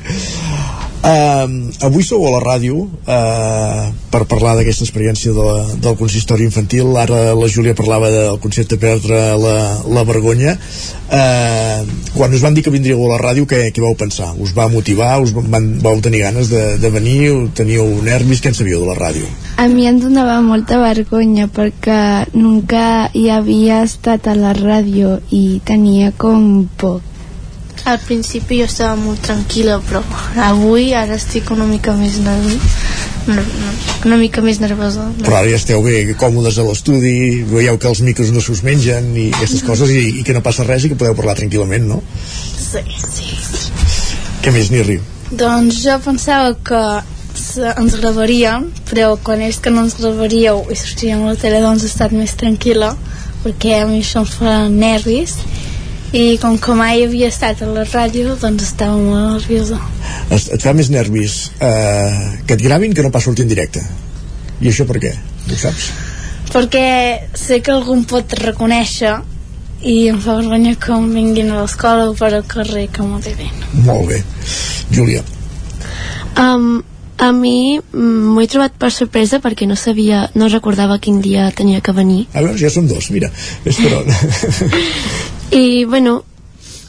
Uh, 1.03 1.67
avui 1.83 2.05
sou 2.07 2.23
a 2.29 2.31
la 2.31 2.39
ràdio 2.39 2.85
uh, 2.87 3.87
per 4.07 4.21
parlar 4.31 4.53
d'aquesta 4.55 4.85
experiència 4.87 5.33
de, 5.35 5.47
del 5.83 5.97
consistori 5.99 6.47
infantil 6.47 6.95
ara 6.95 7.33
la 7.35 7.49
Júlia 7.51 7.75
parlava 7.75 8.07
del 8.07 8.39
concepte 8.39 8.79
perdre 8.79 9.19
la, 9.35 9.57
la 9.83 10.05
vergonya 10.07 10.55
uh, 10.55 11.83
quan 12.15 12.39
us 12.39 12.47
van 12.47 12.55
dir 12.55 12.63
que 12.63 12.71
vindríeu 12.71 13.03
a 13.03 13.17
la 13.17 13.19
ràdio 13.19 13.51
què, 13.51 13.65
què 13.75 13.83
vau 13.83 13.99
pensar? 13.99 14.31
us 14.39 14.55
va 14.55 14.71
motivar? 14.71 15.19
us 15.27 15.35
van, 15.35 15.73
vau 15.83 15.99
tenir 15.99 16.23
ganes 16.23 16.55
de, 16.55 16.79
de 16.79 16.95
venir? 16.95 17.51
teniu 17.51 17.83
nervis? 18.07 18.39
què 18.39 18.55
en 18.55 18.61
sabíeu 18.63 18.87
de 18.87 18.93
la 18.95 19.01
ràdio? 19.03 19.27
A 19.59 19.67
mi 19.67 19.91
em 19.91 19.99
donava 19.99 20.39
molta 20.39 20.79
vergonya 20.87 21.51
perquè 21.51 22.31
nunca 22.39 23.11
hi 23.11 23.27
havia 23.27 23.83
estat 23.91 24.31
a 24.31 24.39
la 24.39 24.55
ràdio 24.55 25.19
i 25.35 25.59
tenia 25.67 26.15
com 26.15 26.69
por 26.79 27.01
al 27.85 27.99
principi 28.07 28.61
jo 28.61 28.67
estava 28.71 28.97
molt 28.99 29.23
tranquil·la, 29.27 29.81
però 29.89 30.03
avui 30.49 30.93
ara 30.95 31.17
estic 31.19 31.51
una 31.55 31.67
mica 31.67 31.95
més 31.99 32.21
nerviosa 32.23 33.03
una 34.05 34.17
mica 34.19 34.43
més 34.43 34.59
nervosa. 34.59 35.05
Però 35.23 35.37
ara 35.39 35.51
ja 35.51 35.59
esteu 35.61 35.83
bé 35.85 36.03
còmodes 36.19 36.59
a 36.59 36.67
l'estudi, 36.67 37.15
veieu 37.47 37.79
que 37.79 37.89
els 37.91 38.03
micros 38.03 38.33
no 38.35 38.43
s'us 38.43 38.65
mengen 38.67 39.13
i 39.15 39.29
aquestes 39.31 39.63
coses 39.67 39.93
i, 39.95 40.03
i 40.21 40.25
que 40.27 40.35
no 40.35 40.43
passa 40.43 40.67
res 40.67 40.85
i 40.85 40.93
que 40.93 40.99
podeu 40.99 41.15
parlar 41.19 41.37
tranquil·lament, 41.39 41.87
no? 41.87 42.01
Sí, 42.59 42.83
sí. 43.07 43.31
Què 44.43 44.51
més, 44.55 44.73
Nirri? 44.75 44.99
Doncs 45.31 45.79
jo 45.85 45.99
pensava 46.03 46.57
que 46.67 46.83
ens 47.79 47.97
gravaríem, 48.01 48.71
però 48.91 49.15
quan 49.23 49.43
és 49.47 49.61
que 49.63 49.71
no 49.71 49.87
ens 49.87 49.95
gravaríeu 50.01 50.65
i 50.73 50.79
sortíem 50.79 51.23
a 51.23 51.33
la 51.33 51.39
tele 51.41 51.63
doncs 51.63 51.87
he 51.87 51.93
estat 51.93 52.15
més 52.17 52.35
tranquil·la 52.41 52.93
perquè 53.43 53.81
a 53.81 53.87
mi 53.91 54.01
això 54.03 54.23
em 54.23 54.29
fa 54.31 54.57
nervis 54.71 55.37
i 56.13 56.37
com 56.37 56.59
que 56.61 56.75
mai 56.77 57.05
havia 57.07 57.31
estat 57.33 57.63
a 57.65 57.69
la 57.73 57.87
ràdio 57.89 58.37
doncs 58.41 58.67
estava 58.67 58.99
molt 59.01 59.39
nerviosa 59.39 59.79
et, 60.29 60.49
et 60.57 60.61
fa 60.61 60.75
més 60.77 60.91
nervis 60.93 61.37
eh, 61.57 62.39
que 62.45 62.59
et 62.59 62.65
gravin 62.65 62.93
que 62.93 63.05
no 63.05 63.13
pas 63.15 63.25
sortir 63.25 63.47
en 63.47 63.53
directe 63.53 63.81
i 64.61 64.69
això 64.69 64.85
per 64.89 65.01
què? 65.01 65.13
ho 65.49 65.59
saps? 65.65 65.89
perquè 66.53 66.87
sé 67.39 67.63
que 67.65 67.73
algú 67.73 67.97
em 67.97 68.05
pot 68.05 68.37
reconèixer 68.43 69.17
i 69.89 69.97
em 70.13 70.21
fa 70.23 70.37
vergonya 70.37 70.77
que 70.77 70.93
em 70.95 71.09
vinguin 71.17 71.51
a 71.51 71.63
l'escola 71.63 72.11
o 72.13 72.15
per 72.19 72.35
al 72.35 72.47
carrer 72.47 72.87
que 72.93 73.09
m'ho 73.09 73.21
diuen 73.25 73.69
molt 73.89 74.13
bé 74.13 74.21
Júlia 74.93 75.25
um, 76.37 76.83
a 77.23 77.33
mi 77.33 77.79
m'ho 77.95 78.41
he 78.43 78.49
trobat 78.53 78.77
per 78.77 78.93
sorpresa 78.93 79.41
perquè 79.41 79.65
no 79.65 79.81
sabia, 79.81 80.27
no 80.35 80.53
recordava 80.53 80.99
quin 80.99 81.21
dia 81.23 81.53
tenia 81.55 81.81
que 81.81 81.95
venir. 81.95 82.25
A 82.35 82.43
veure, 82.43 82.59
ja 82.59 82.71
són 82.73 82.89
dos, 82.91 83.13
mira. 83.15 83.31
És 83.63 83.79
per 83.79 84.03
I, 85.53 85.85
bueno, 85.85 86.25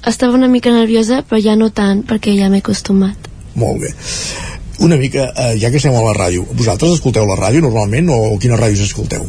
estava 0.08 0.34
una 0.34 0.48
mica 0.48 0.72
nerviosa, 0.72 1.22
però 1.28 1.42
ja 1.44 1.56
no 1.60 1.70
tant, 1.76 2.04
perquè 2.08 2.36
ja 2.38 2.50
m'he 2.50 2.62
acostumat. 2.64 3.30
Molt 3.60 3.82
bé. 3.82 3.94
Una 4.84 4.98
mica, 4.98 5.30
eh, 5.36 5.58
ja 5.60 5.70
que 5.70 5.78
estem 5.78 5.96
a 5.96 6.04
la 6.04 6.14
ràdio, 6.16 6.46
vosaltres 6.52 6.96
escolteu 6.98 7.28
la 7.28 7.36
ràdio 7.40 7.62
normalment 7.62 8.10
o 8.10 8.38
quines 8.40 8.60
ràdios 8.60 8.86
escolteu? 8.88 9.28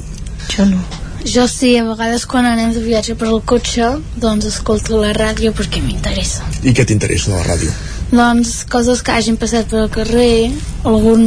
Jo 0.54 0.66
no. 0.70 0.78
Jo 1.24 1.46
sí, 1.48 1.72
a 1.80 1.84
vegades 1.86 2.26
quan 2.28 2.44
anem 2.44 2.74
de 2.76 2.82
viatge 2.84 3.14
per 3.16 3.30
al 3.30 3.40
cotxe, 3.42 3.94
doncs 4.20 4.44
escolto 4.50 5.00
la 5.00 5.14
ràdio 5.16 5.54
perquè 5.56 5.80
m'interessa. 5.80 6.44
I 6.62 6.74
què 6.76 6.84
t'interessa 6.84 7.30
de 7.32 7.38
la 7.38 7.44
ràdio? 7.46 7.72
Doncs 8.12 8.64
coses 8.70 9.00
que 9.02 9.14
hagin 9.14 9.38
passat 9.40 9.70
pel 9.70 9.88
carrer, 9.90 10.52
algun, 10.84 11.24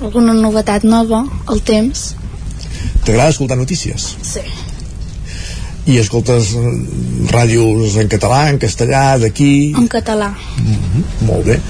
alguna 0.00 0.32
novetat 0.32 0.86
nova, 0.88 1.22
el 1.52 1.60
temps. 1.60 2.14
T'agrada 3.04 3.30
escoltar 3.34 3.60
notícies? 3.60 4.14
Sí. 4.24 4.42
I 5.86 5.98
escoltes 6.00 6.54
ràdios 7.28 7.98
en 8.00 8.08
català, 8.08 8.48
en 8.48 8.58
castellà, 8.58 9.18
d'aquí? 9.20 9.74
En 9.76 9.88
català. 9.88 10.30
Mm 10.58 10.76
-hmm, 10.76 11.04
molt 11.28 11.44
bé. 11.44 11.60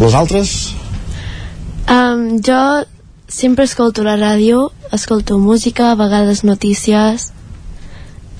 Les 0.00 0.14
altres? 0.14 0.74
Um, 1.88 2.40
jo 2.42 2.84
sempre 3.28 3.64
escolto 3.64 4.02
la 4.02 4.16
ràdio, 4.16 4.72
escolto 4.92 5.38
música, 5.38 5.90
a 5.90 5.94
vegades 5.94 6.42
notícies, 6.44 7.32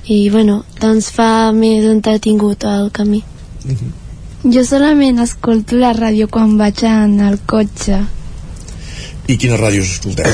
i 0.05 0.29
bueno, 0.29 0.63
doncs 0.81 1.11
fa 1.13 1.51
més 1.51 1.85
entretingut 1.85 2.63
el 2.63 2.91
camí. 2.91 3.23
Mm 3.65 3.75
-hmm. 3.75 4.53
Jo 4.53 4.63
solament 4.63 5.19
escolto 5.19 5.75
la 5.75 5.93
ràdio 5.93 6.27
quan 6.27 6.57
vaig 6.57 6.83
en 6.83 7.19
el 7.19 7.39
cotxe. 7.45 7.97
I 9.27 9.37
quines 9.37 9.59
ràdios 9.59 9.91
escolteu? 9.91 10.31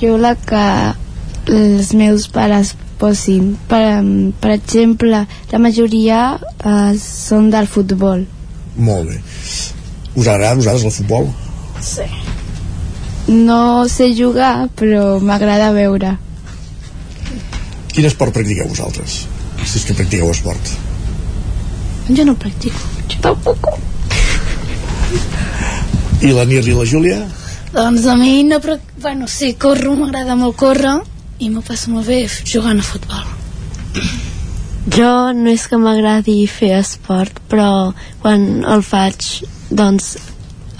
Jo 0.00 0.16
la 0.16 0.34
que 0.34 0.94
els 1.46 1.92
meus 1.92 2.28
pares 2.28 2.74
posin. 2.98 3.54
Per, 3.68 3.82
per 4.40 4.52
exemple, 4.54 5.24
la 5.52 5.60
majoria 5.62 6.20
eh, 6.40 6.92
són 7.00 7.50
del 7.52 7.68
futbol. 7.70 8.24
Molt 8.76 9.10
bé. 9.10 9.20
Us 10.14 10.26
agrada 10.26 10.54
a 10.54 10.60
vosaltres 10.60 10.86
el 10.90 10.96
futbol? 11.02 11.30
Sí. 11.84 12.06
no 13.26 13.88
sé 13.88 14.10
jugar, 14.16 14.68
però 14.76 15.18
m'agrada 15.20 15.70
veure. 15.72 16.16
Quin 17.94 18.06
esport 18.08 18.34
practiqueu 18.34 18.68
vosaltres? 18.68 19.24
Si 19.64 19.78
és 19.78 19.86
que 19.88 19.96
practiqueu 19.96 20.30
esport. 20.30 20.74
Jo 22.10 22.26
no 22.28 22.34
practico. 22.36 22.80
Jo 23.08 23.20
tampoc. 23.24 23.70
I 26.24 26.32
la 26.32 26.44
Nir 26.48 26.62
i 26.68 26.76
la 26.76 26.84
Júlia? 26.88 27.22
Doncs 27.72 28.06
a 28.06 28.16
mi 28.20 28.42
no... 28.44 28.60
Però, 28.60 28.76
bueno, 29.02 29.28
sí, 29.28 29.54
corro, 29.60 29.96
m'agrada 29.98 30.36
molt 30.38 30.56
córrer 30.60 30.98
i 31.38 31.50
m'ho 31.50 31.62
passo 31.62 31.90
molt 31.90 32.06
bé 32.06 32.22
jugant 32.44 32.78
a 32.78 32.82
futbol. 32.82 33.24
Jo 34.94 35.32
no 35.32 35.48
és 35.50 35.64
que 35.70 35.78
m'agradi 35.80 36.44
fer 36.50 36.74
esport, 36.78 37.38
però 37.50 37.92
quan 38.22 38.64
el 38.68 38.82
faig, 38.84 39.24
doncs 39.70 40.16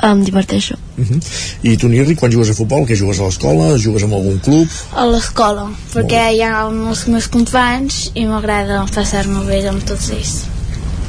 em 0.05 0.21
diverteixo. 0.27 0.75
Uh 0.99 1.05
-huh. 1.09 1.21
I 1.63 1.77
tu, 1.77 1.89
Nirri, 1.89 2.15
quan 2.15 2.31
jugues 2.31 2.51
a 2.51 2.55
futbol, 2.55 2.85
què 2.87 2.97
jugues 2.97 3.19
a 3.19 3.25
l'escola? 3.25 3.79
Jugues 3.79 4.03
en 4.03 4.13
algun 4.13 4.39
club? 4.41 4.69
A 4.95 5.07
l'escola, 5.07 5.71
perquè 5.95 6.35
hi 6.35 6.43
ha 6.43 6.67
els 6.67 7.07
meus 7.07 7.29
companys 7.29 8.11
i 8.15 8.27
m'agrada 8.27 8.85
passar-me 8.95 9.45
bé 9.47 9.67
amb 9.69 9.83
tots 9.85 10.11
ells 10.11 10.45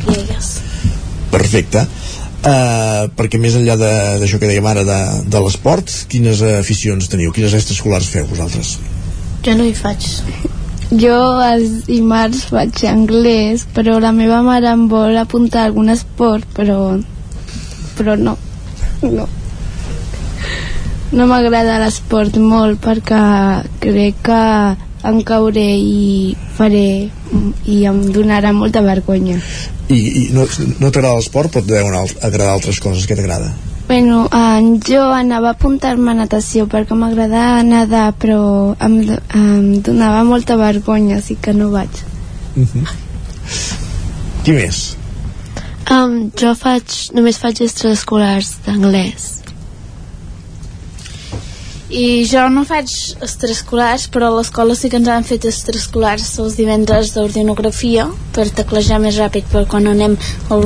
i 0.07 0.13
elles. 0.13 0.59
Perfecte. 1.31 1.87
Uh, 2.45 3.09
perquè 3.17 3.39
més 3.39 3.55
enllà 3.55 3.75
de- 3.75 4.19
d'això 4.19 4.37
que 4.39 4.47
dèiem 4.47 4.65
ara 4.65 4.83
de, 4.83 5.21
de 5.27 5.39
l'esport, 5.39 5.89
quines 6.07 6.41
aficions 6.41 7.07
teniu? 7.07 7.31
Quines 7.31 7.53
extraescolars 7.53 8.05
feu 8.05 8.25
vosaltres? 8.27 8.77
Jo 9.45 9.53
no 9.57 9.65
hi 9.67 9.73
faig. 9.77 10.05
Jo 11.01 11.15
els 11.45 11.83
dimarts 11.87 12.45
faig 12.49 12.83
anglès, 12.89 13.65
però 13.75 13.97
la 14.01 14.11
meva 14.15 14.41
mare 14.45 14.69
em 14.71 14.87
vol 14.91 15.17
apuntar 15.17 15.63
a 15.63 15.69
algun 15.69 15.89
esport, 15.93 16.45
però, 16.57 16.77
però 17.97 18.15
no. 18.17 18.37
No. 19.05 19.27
No 21.15 21.27
m'agrada 21.29 21.77
l'esport 21.83 22.37
molt 22.41 22.81
perquè 22.83 23.21
crec 23.83 24.17
que 24.25 24.39
em 25.05 25.19
cauré 25.27 25.67
i 25.77 26.35
faré 26.57 26.87
i 27.69 27.77
em 27.85 27.99
donarà 28.15 28.51
molta 28.53 28.81
vergonya. 28.81 29.37
I, 29.93 29.97
i 29.99 30.23
no, 30.33 30.47
no 30.81 30.89
t'agrada 30.89 31.19
l'esport, 31.19 31.51
però 31.53 31.61
et 31.61 31.69
deuen 31.69 31.93
al- 31.93 32.15
agradar 32.25 32.55
altres 32.57 32.79
coses. 32.81 33.05
Què 33.05 33.17
t'agrada? 33.19 33.51
Bueno, 33.87 34.25
eh, 34.33 34.79
jo 34.89 35.01
anava 35.13 35.51
a 35.51 35.55
apuntar-me 35.55 36.11
a 36.11 36.17
natació 36.23 36.65
perquè 36.65 36.97
m'agradava 36.97 37.61
nedar, 37.63 38.09
però 38.17 38.73
em, 38.81 38.95
em 39.37 39.81
donava 39.85 40.23
molta 40.25 40.57
vergonya, 40.57 41.19
així 41.21 41.37
que 41.37 41.53
no 41.53 41.69
vaig. 41.69 42.01
Uh 42.55 42.65
-huh. 42.65 42.87
Qui 44.43 44.51
més? 44.51 44.95
Um, 45.91 46.31
jo 46.33 46.55
faig, 46.57 46.83
només 47.13 47.37
faig 47.37 47.61
extraescolars 47.61 48.55
d'anglès. 48.65 49.31
I 51.89 52.25
jo 52.25 52.47
no 52.49 52.63
faig 52.65 52.89
extraescolars, 53.21 54.07
però 54.09 54.31
a 54.31 54.35
l'escola 54.39 54.73
sí 54.73 54.89
que 54.89 54.97
ens 54.97 55.07
han 55.07 55.23
fet 55.23 55.45
extraescolars 55.45 56.39
els 56.41 56.55
divendres 56.57 57.13
d'ordinografia 57.13 58.07
per 58.33 58.49
teclejar 58.49 58.97
més 58.99 59.19
ràpid 59.21 59.45
per 59.51 59.67
quan 59.69 59.85
anem 59.87 60.17
a 60.49 60.57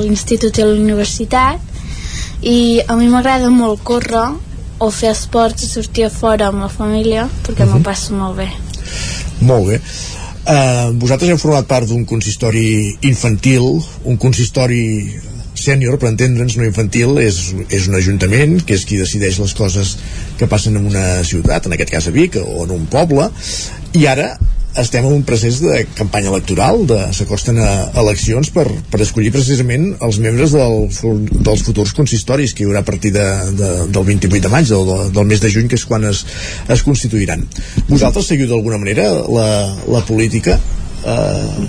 l'institut 0.00 0.56
i 0.56 0.62
a 0.62 0.66
la 0.70 0.80
universitat. 0.80 1.71
I 2.42 2.82
a 2.86 2.96
mi 2.98 3.06
m'agrada 3.10 3.50
molt 3.54 3.84
córrer 3.86 4.28
o 4.82 4.90
fer 4.90 5.12
esports 5.14 5.62
i 5.62 5.70
sortir 5.70 6.08
a 6.08 6.10
fora 6.10 6.48
amb 6.50 6.64
la 6.64 6.70
família 6.72 7.28
perquè 7.46 7.66
m'ho 7.68 7.82
passo 7.86 8.16
molt 8.18 8.40
bé. 8.40 8.48
Molt 9.46 9.68
bé. 9.70 9.78
Uh, 10.42 10.90
vosaltres 10.98 11.30
heu 11.30 11.38
format 11.38 11.68
part 11.70 11.86
d'un 11.86 12.02
consistori 12.04 12.96
infantil, 13.06 13.78
un 14.10 14.18
consistori 14.18 14.82
sènior, 15.62 15.98
per 16.00 16.08
entendre'ns, 16.10 16.56
no 16.58 16.66
infantil, 16.66 17.14
és, 17.22 17.38
és 17.70 17.86
un 17.86 17.94
ajuntament, 17.94 18.56
que 18.66 18.74
és 18.74 18.86
qui 18.88 18.98
decideix 18.98 19.38
les 19.38 19.54
coses 19.54 19.94
que 20.40 20.48
passen 20.50 20.80
en 20.80 20.88
una 20.90 21.22
ciutat, 21.28 21.68
en 21.68 21.76
aquest 21.76 21.92
cas 21.94 22.08
a 22.10 22.14
Vic, 22.14 22.40
o 22.42 22.64
en 22.64 22.74
un 22.74 22.88
poble, 22.90 23.28
i 23.94 24.08
ara 24.10 24.32
estem 24.78 25.04
en 25.04 25.12
un 25.12 25.22
procés 25.28 25.60
de 25.60 25.82
campanya 25.96 26.30
electoral, 26.32 26.86
s'acosten 27.12 27.58
a 27.60 27.70
eleccions 28.00 28.48
per, 28.54 28.66
per 28.90 29.02
escollir 29.04 29.32
precisament 29.34 29.90
els 30.00 30.18
membres 30.22 30.54
del, 30.56 30.86
dels 31.44 31.64
futurs 31.66 31.92
consistoris 31.96 32.54
que 32.54 32.64
hi 32.64 32.68
haurà 32.70 32.80
a 32.80 32.88
partir 32.88 33.12
de, 33.16 33.26
de, 33.58 33.70
del 33.92 34.06
28 34.08 34.42
de 34.46 34.52
maig, 34.52 34.70
del, 34.72 34.92
del 35.12 35.28
mes 35.28 35.42
de 35.44 35.52
juny, 35.52 35.68
que 35.68 35.80
és 35.80 35.86
quan 35.88 36.06
es, 36.08 36.24
es 36.72 36.84
constituiran. 36.86 37.44
Vosaltres 37.90 38.30
seguiu 38.32 38.48
d'alguna 38.50 38.80
manera 38.80 39.10
la, 39.28 39.48
la 39.92 40.04
política? 40.08 40.58
Eh, 41.02 41.68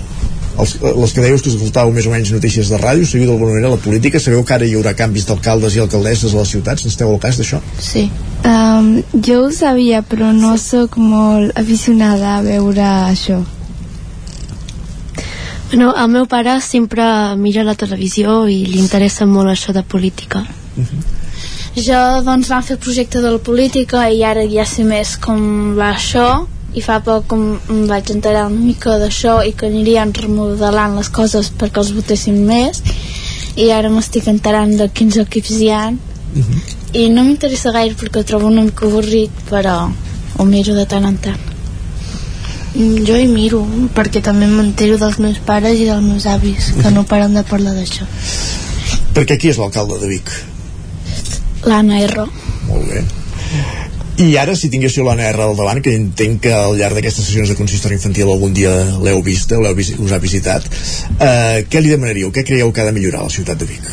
els, 0.58 0.74
les 0.82 1.14
que 1.14 1.22
dèieu 1.24 1.38
que 1.40 1.50
escoltàveu 1.50 1.92
més 1.94 2.06
o 2.06 2.12
menys 2.12 2.30
notícies 2.34 2.70
de 2.70 2.78
ràdio, 2.80 3.06
seguiu 3.08 3.30
d'alguna 3.30 3.56
manera 3.56 3.72
la 3.74 3.80
política? 3.82 4.20
Sabeu 4.22 4.44
que 4.46 4.54
ara 4.56 4.68
hi 4.68 4.76
haurà 4.78 4.94
canvis 4.98 5.26
d'alcaldes 5.28 5.76
i 5.76 5.82
alcaldesses 5.82 6.34
a 6.34 6.42
les 6.42 6.54
ciutats? 6.54 6.86
Esteu 6.90 7.10
al 7.10 7.20
cas 7.22 7.40
d'això? 7.40 7.60
Sí. 7.80 8.06
Um, 8.44 9.02
jo 9.26 9.46
ho 9.46 9.50
sabia, 9.54 10.02
però 10.06 10.30
no 10.36 10.54
sóc 10.60 10.98
molt 11.00 11.58
aficionada 11.58 12.38
a 12.38 12.42
veure 12.46 12.86
això. 13.10 13.42
Bueno, 15.72 15.90
el 15.98 16.08
meu 16.12 16.26
pare 16.30 16.60
sempre 16.62 17.04
mira 17.40 17.64
la 17.66 17.74
televisió 17.74 18.44
i 18.46 18.60
li 18.68 18.78
interessa 18.78 19.26
molt 19.26 19.50
això 19.50 19.74
de 19.74 19.82
política. 19.82 20.44
Jo 21.74 22.00
doncs 22.22 22.50
vam 22.52 22.62
fer 22.62 22.76
el 22.76 22.82
projecte 22.84 23.18
de 23.24 23.32
la 23.34 23.42
política 23.42 24.04
i 24.06 24.22
ara 24.22 24.44
ja 24.46 24.62
sé 24.68 24.84
més 24.86 25.16
com 25.18 25.74
va 25.74 25.90
això 25.96 26.44
i 26.74 26.82
fa 26.82 26.98
poc 27.06 27.26
com 27.30 27.44
em 27.70 27.86
vaig 27.90 28.10
enterar 28.14 28.46
una 28.50 28.60
mica 28.60 28.98
d'això 28.98 29.40
i 29.46 29.52
que 29.52 29.70
anirien 29.70 30.14
remodelant 30.14 30.98
les 30.98 31.08
coses 31.08 31.52
perquè 31.60 31.82
els 31.84 31.94
votessin 31.96 32.42
més 32.48 32.82
i 33.56 33.70
ara 33.70 33.90
m'estic 33.90 34.28
enterant 34.32 34.76
de 34.80 34.90
quins 34.90 35.16
equips 35.22 35.56
hi 35.60 35.70
ha 35.70 35.84
i 36.92 37.08
no 37.14 37.24
m'interessa 37.24 37.72
gaire 37.72 37.94
perquè 37.98 38.20
ho 38.20 38.28
trobo 38.30 38.50
una 38.50 38.66
mica 38.66 38.86
avorrit 38.86 39.42
però 39.50 39.80
ho 40.36 40.44
miro 40.44 40.74
de 40.74 40.86
tant 40.86 41.06
en 41.06 41.18
tant 41.28 41.50
Mm, 42.74 43.04
Jo 43.06 43.14
hi 43.14 43.28
miro, 43.30 43.60
perquè 43.94 44.18
també 44.18 44.48
m'entero 44.50 44.96
dels 44.98 45.20
meus 45.22 45.38
pares 45.46 45.78
i 45.78 45.84
dels 45.86 46.02
meus 46.02 46.24
avis, 46.26 46.72
que 46.80 46.90
no 46.90 47.04
paren 47.06 47.36
de 47.38 47.44
parlar 47.46 47.74
d'això. 47.76 48.02
Perquè 49.14 49.36
qui 49.38 49.52
és 49.52 49.60
l'alcalde 49.62 50.00
de 50.02 50.10
Vic? 50.10 50.32
l'Anna 51.64 52.00
R 52.04 52.24
Molt 52.68 52.88
bé. 52.90 53.04
I 54.16 54.36
ara, 54.38 54.54
si 54.54 54.68
tinguéssiu 54.70 55.02
l'Anna 55.02 55.26
R 55.32 55.42
al 55.42 55.56
davant, 55.58 55.80
que 55.82 55.90
entenc 55.98 56.44
que 56.44 56.52
al 56.54 56.76
llarg 56.78 56.94
d'aquestes 56.94 57.24
sessions 57.26 57.50
de 57.50 57.56
consistori 57.58 57.96
infantil 57.98 58.28
algun 58.30 58.52
dia 58.54 58.70
l'heu 59.02 59.18
vista, 59.26 59.58
l'heu 59.58 59.74
vis 59.74 59.90
us 59.98 60.12
ha 60.14 60.20
visitat, 60.22 60.68
eh, 61.18 61.64
què 61.66 61.82
li 61.82 61.90
demanaríeu? 61.90 62.30
Què 62.30 62.44
creieu 62.46 62.70
que 62.70 62.82
ha 62.82 62.86
de 62.86 62.92
millorar 62.94 63.24
la 63.24 63.32
ciutat 63.34 63.58
de 63.58 63.66
Vic? 63.66 63.88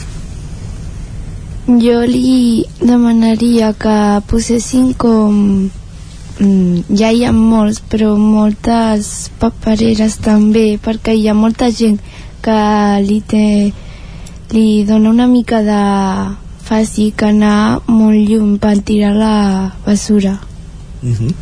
Jo 1.82 2.03
li 2.05 2.67
demanaria 2.78 3.72
que 3.74 3.95
posessin 4.30 4.93
com... 4.93 5.72
mm, 6.38 6.86
Ja 7.01 7.09
hi 7.09 7.26
ha 7.26 7.34
molts, 7.34 7.82
però 7.82 8.13
moltes 8.17 9.32
papereres 9.41 10.19
també, 10.22 10.78
perquè 10.78 11.17
hi 11.17 11.28
ha 11.30 11.34
molta 11.34 11.72
gent 11.74 11.97
que 12.45 12.59
li, 13.01 13.24
té, 13.26 13.74
li 14.53 14.84
dona 14.86 15.09
una 15.09 15.26
mica 15.26 15.65
de 15.65 15.82
fàstic 16.72 17.26
anar 17.28 17.82
molt 17.91 18.15
lluny 18.30 18.55
per 18.63 18.78
tirar 18.88 19.11
la 19.17 19.36
basura. 19.86 20.38
Uh 21.03 21.15
-huh. 21.19 21.34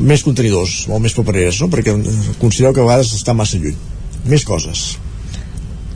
Més 0.00 0.22
contenidors, 0.22 0.86
o 0.88 0.98
més 0.98 1.14
papereres, 1.14 1.60
no? 1.60 1.68
Perquè 1.68 1.96
considereu 2.38 2.74
que 2.74 2.80
a 2.80 2.84
vegades 2.84 3.14
està 3.14 3.34
massa 3.34 3.56
lluny. 3.56 3.76
Més 4.24 4.44
coses. 4.44 4.98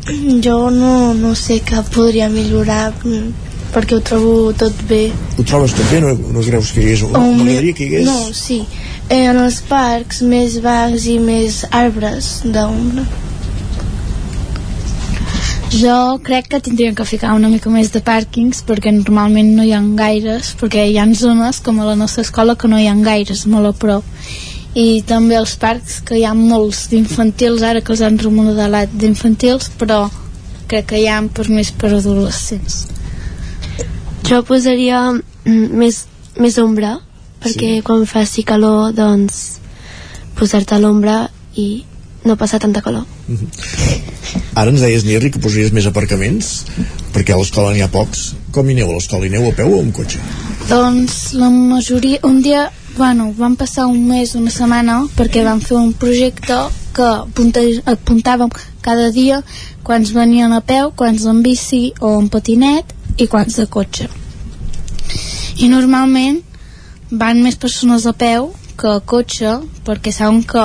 Jo 0.46 0.70
no, 0.70 1.14
no 1.14 1.34
sé 1.34 1.60
què 1.60 1.82
podria 1.94 2.28
millorar 2.28 2.92
mm, 3.04 3.32
perquè 3.74 3.96
ho 3.96 4.00
trobo 4.00 4.52
tot 4.52 4.74
bé. 4.88 5.10
Ho 5.38 5.42
trobes 5.42 5.72
tot 5.72 5.90
bé? 5.90 6.00
No, 6.00 6.14
no 6.14 6.40
creus 6.40 6.72
que 6.72 6.80
hi 6.80 6.86
hagués... 6.86 7.02
M'agradaria 7.12 7.72
que 7.72 7.84
hi 7.84 7.88
hagués... 7.88 8.06
No, 8.06 8.32
sí. 8.32 8.64
Eh, 9.08 9.24
en 9.30 9.36
els 9.36 9.60
parcs 9.68 10.22
més 10.22 10.60
bancs 10.64 11.06
i 11.06 11.18
més 11.18 11.64
arbres 11.70 12.42
d'ombra. 12.44 13.04
Jo 15.72 16.18
crec 16.20 16.50
que 16.52 16.60
tindrien 16.60 16.94
que 16.94 17.04
ficar 17.08 17.32
una 17.32 17.48
mica 17.48 17.70
més 17.72 17.88
de 17.94 18.02
pàrquings 18.04 18.58
perquè 18.68 18.90
normalment 18.92 19.54
no 19.56 19.64
hi 19.64 19.70
ha 19.72 19.80
gaires, 19.96 20.50
perquè 20.60 20.82
hi 20.84 20.98
ha 21.00 21.06
zones 21.16 21.62
com 21.64 21.78
a 21.80 21.86
la 21.86 21.94
nostra 21.96 22.24
escola 22.26 22.58
que 22.60 22.68
no 22.68 22.76
hi 22.76 22.90
ha 22.90 22.96
gaires, 23.00 23.46
molt 23.48 23.70
a 23.70 23.72
prop. 23.72 24.04
I 24.76 25.00
també 25.08 25.38
els 25.38 25.54
parcs, 25.56 26.02
que 26.04 26.18
hi 26.18 26.26
ha 26.28 26.34
molts 26.36 26.90
d'infantils, 26.92 27.64
ara 27.64 27.80
que 27.80 27.94
els 27.94 28.02
han 28.04 28.18
remodelat 28.20 28.92
d'infantils, 28.92 29.70
però 29.80 30.10
crec 30.68 30.90
que 30.92 31.00
hi 31.00 31.06
ha 31.08 31.22
per 31.32 31.48
més 31.48 31.72
per 31.72 31.94
adolescents. 31.96 32.82
Jo 34.28 34.42
posaria 34.44 35.06
mm, 35.14 35.72
més, 35.72 36.02
més 36.36 36.58
ombra, 36.60 36.98
perquè 37.40 37.78
sí. 37.78 37.86
quan 37.86 38.04
faci 38.04 38.44
calor, 38.44 38.92
doncs, 38.92 39.40
posar-te 40.36 40.76
a 40.76 40.82
l'ombra 40.84 41.16
i 41.56 41.86
no 42.24 42.36
passar 42.36 42.60
tanta 42.62 42.82
calor. 42.82 43.04
Ara 44.54 44.70
ens 44.70 44.80
deies, 44.84 45.04
Nirri, 45.04 45.30
que 45.32 45.40
posaries 45.42 45.72
més 45.72 45.86
aparcaments, 45.88 46.52
perquè 47.14 47.34
a 47.34 47.40
l'escola 47.40 47.72
n'hi 47.72 47.82
ha 47.84 47.90
pocs. 47.92 48.32
Com 48.52 48.68
hi 48.68 48.76
aneu 48.76 48.92
a 48.92 48.98
l'escola? 48.98 49.26
Hi 49.26 49.32
aneu 49.32 49.48
a 49.48 49.56
peu 49.56 49.72
o 49.72 49.80
amb 49.80 49.94
cotxe? 49.96 50.20
Doncs 50.68 51.32
la 51.40 51.50
majoria, 51.50 52.20
un 52.28 52.40
dia, 52.44 52.68
bueno, 52.96 53.32
vam 53.38 53.56
passar 53.56 53.88
un 53.90 54.06
mes, 54.08 54.34
una 54.38 54.52
setmana, 54.52 55.02
perquè 55.16 55.44
vam 55.44 55.60
fer 55.60 55.78
un 55.80 55.92
projecte 55.92 56.58
que 56.92 57.08
apunta, 57.08 57.62
apuntàvem 57.88 58.50
cada 58.84 59.10
dia 59.10 59.42
quants 59.82 60.12
venien 60.12 60.52
a 60.52 60.60
peu, 60.60 60.92
quants 60.96 61.24
en 61.26 61.40
bici 61.42 61.92
o 62.00 62.18
en 62.20 62.28
patinet 62.28 62.92
i 63.16 63.26
quants 63.26 63.56
de 63.56 63.66
cotxe. 63.66 64.08
i 65.58 65.68
normalment 65.68 66.40
van 67.10 67.42
més 67.44 67.58
persones 67.60 68.06
a 68.08 68.12
peu 68.16 68.52
que 68.80 68.88
a 68.88 69.02
cotxe 69.12 69.58
perquè 69.86 70.12
saben 70.14 70.42
que 70.48 70.64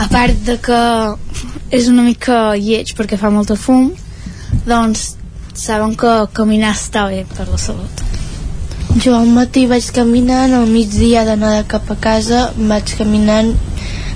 a 0.00 0.08
part 0.08 0.44
de 0.46 0.56
que 0.64 0.82
és 1.76 1.88
una 1.92 2.04
mica 2.06 2.38
lleig 2.56 2.94
perquè 2.98 3.18
fa 3.20 3.30
molta 3.34 3.56
fum 3.56 3.90
doncs 4.66 5.10
saben 5.54 5.96
que 6.00 6.14
caminar 6.36 6.72
està 6.76 7.08
bé 7.10 7.26
per 7.34 7.48
la 7.50 7.60
salut 7.60 8.04
Jo 8.98 9.12
al 9.14 9.28
matí 9.30 9.66
vaig 9.70 9.86
caminant, 9.94 10.50
al 10.56 10.66
migdia 10.66 11.22
d'anar 11.24 11.52
de 11.54 11.66
cap 11.70 11.90
a 11.92 11.96
casa 12.06 12.40
vaig 12.56 12.90
caminant 12.98 13.52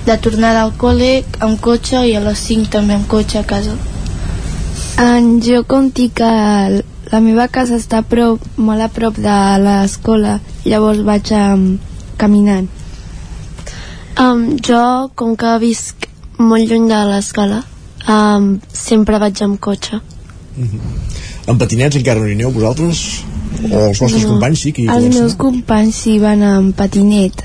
de 0.05 0.17
tornada 0.21 0.65
al 0.65 0.73
col·le 0.81 1.23
amb 1.45 1.61
cotxe 1.63 2.01
i 2.09 2.11
a 2.17 2.23
les 2.25 2.41
5 2.49 2.67
també 2.73 2.97
amb 2.97 3.07
cotxe 3.09 3.39
a 3.39 3.45
casa. 3.47 3.77
En, 5.01 5.39
jo 5.45 5.63
com 5.69 5.87
dic 5.95 6.17
que 6.19 6.31
la 7.13 7.21
meva 7.23 7.47
casa 7.47 7.79
està 7.79 8.03
a 8.03 8.07
prop, 8.11 8.43
molt 8.57 8.83
a 8.83 8.89
prop 8.91 9.15
de 9.15 9.37
l'escola, 9.63 10.39
llavors 10.67 11.01
vaig 11.07 11.31
um, 11.39 11.65
caminant. 12.19 12.67
Um, 14.19 14.55
jo, 14.63 15.09
com 15.15 15.35
que 15.35 15.57
visc 15.59 16.07
molt 16.39 16.69
lluny 16.69 16.87
de 16.87 16.99
l'escola, 17.09 17.63
um, 18.07 18.59
sempre 18.71 19.19
vaig 19.19 19.41
amb 19.43 19.59
cotxe. 19.59 19.99
En 21.47 21.57
patinets 21.59 21.97
encara 21.99 22.21
no 22.21 22.29
hi 22.29 22.35
aneu 22.37 22.51
vosaltres? 22.55 23.01
O 23.71 23.81
els 23.89 23.99
vostres 23.99 24.23
No. 24.23 24.29
companys 24.35 24.61
sí 24.61 24.71
que 24.71 24.81
hi 24.83 24.87
Els 24.87 24.95
comencen? 24.97 25.21
meus 25.21 25.35
companys 25.35 25.95
sí 25.95 26.17
van 26.19 26.41
amb 26.43 26.75
patinet, 26.75 27.43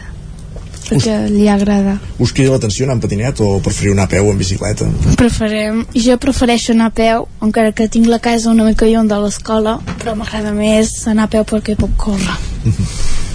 perquè 0.89 1.17
li 1.31 1.49
agrada. 1.49 1.99
Us 2.19 2.33
crida 2.33 2.51
l'atenció 2.53 2.85
anar 2.87 2.95
en 2.99 3.01
patinet 3.01 3.41
o 3.41 3.61
preferiu 3.63 3.93
anar 3.93 4.05
a 4.05 4.09
peu 4.09 4.27
o 4.27 4.31
en 4.33 4.39
bicicleta? 4.39 4.87
Preferem, 5.17 5.85
jo 5.95 6.17
prefereixo 6.19 6.73
anar 6.73 6.87
a 6.87 6.91
peu 6.91 7.27
encara 7.43 7.73
que 7.73 7.89
tinc 7.89 8.07
la 8.07 8.19
casa 8.19 8.51
una 8.51 8.65
mica 8.65 8.87
lluny 8.87 9.09
de 9.09 9.19
l'escola 9.23 9.79
però 9.99 10.15
m'agrada 10.17 10.53
més 10.53 11.07
anar 11.07 11.25
a 11.25 11.33
peu 11.35 11.45
perquè 11.45 11.77
puc 11.77 11.95
córrer 11.97 12.39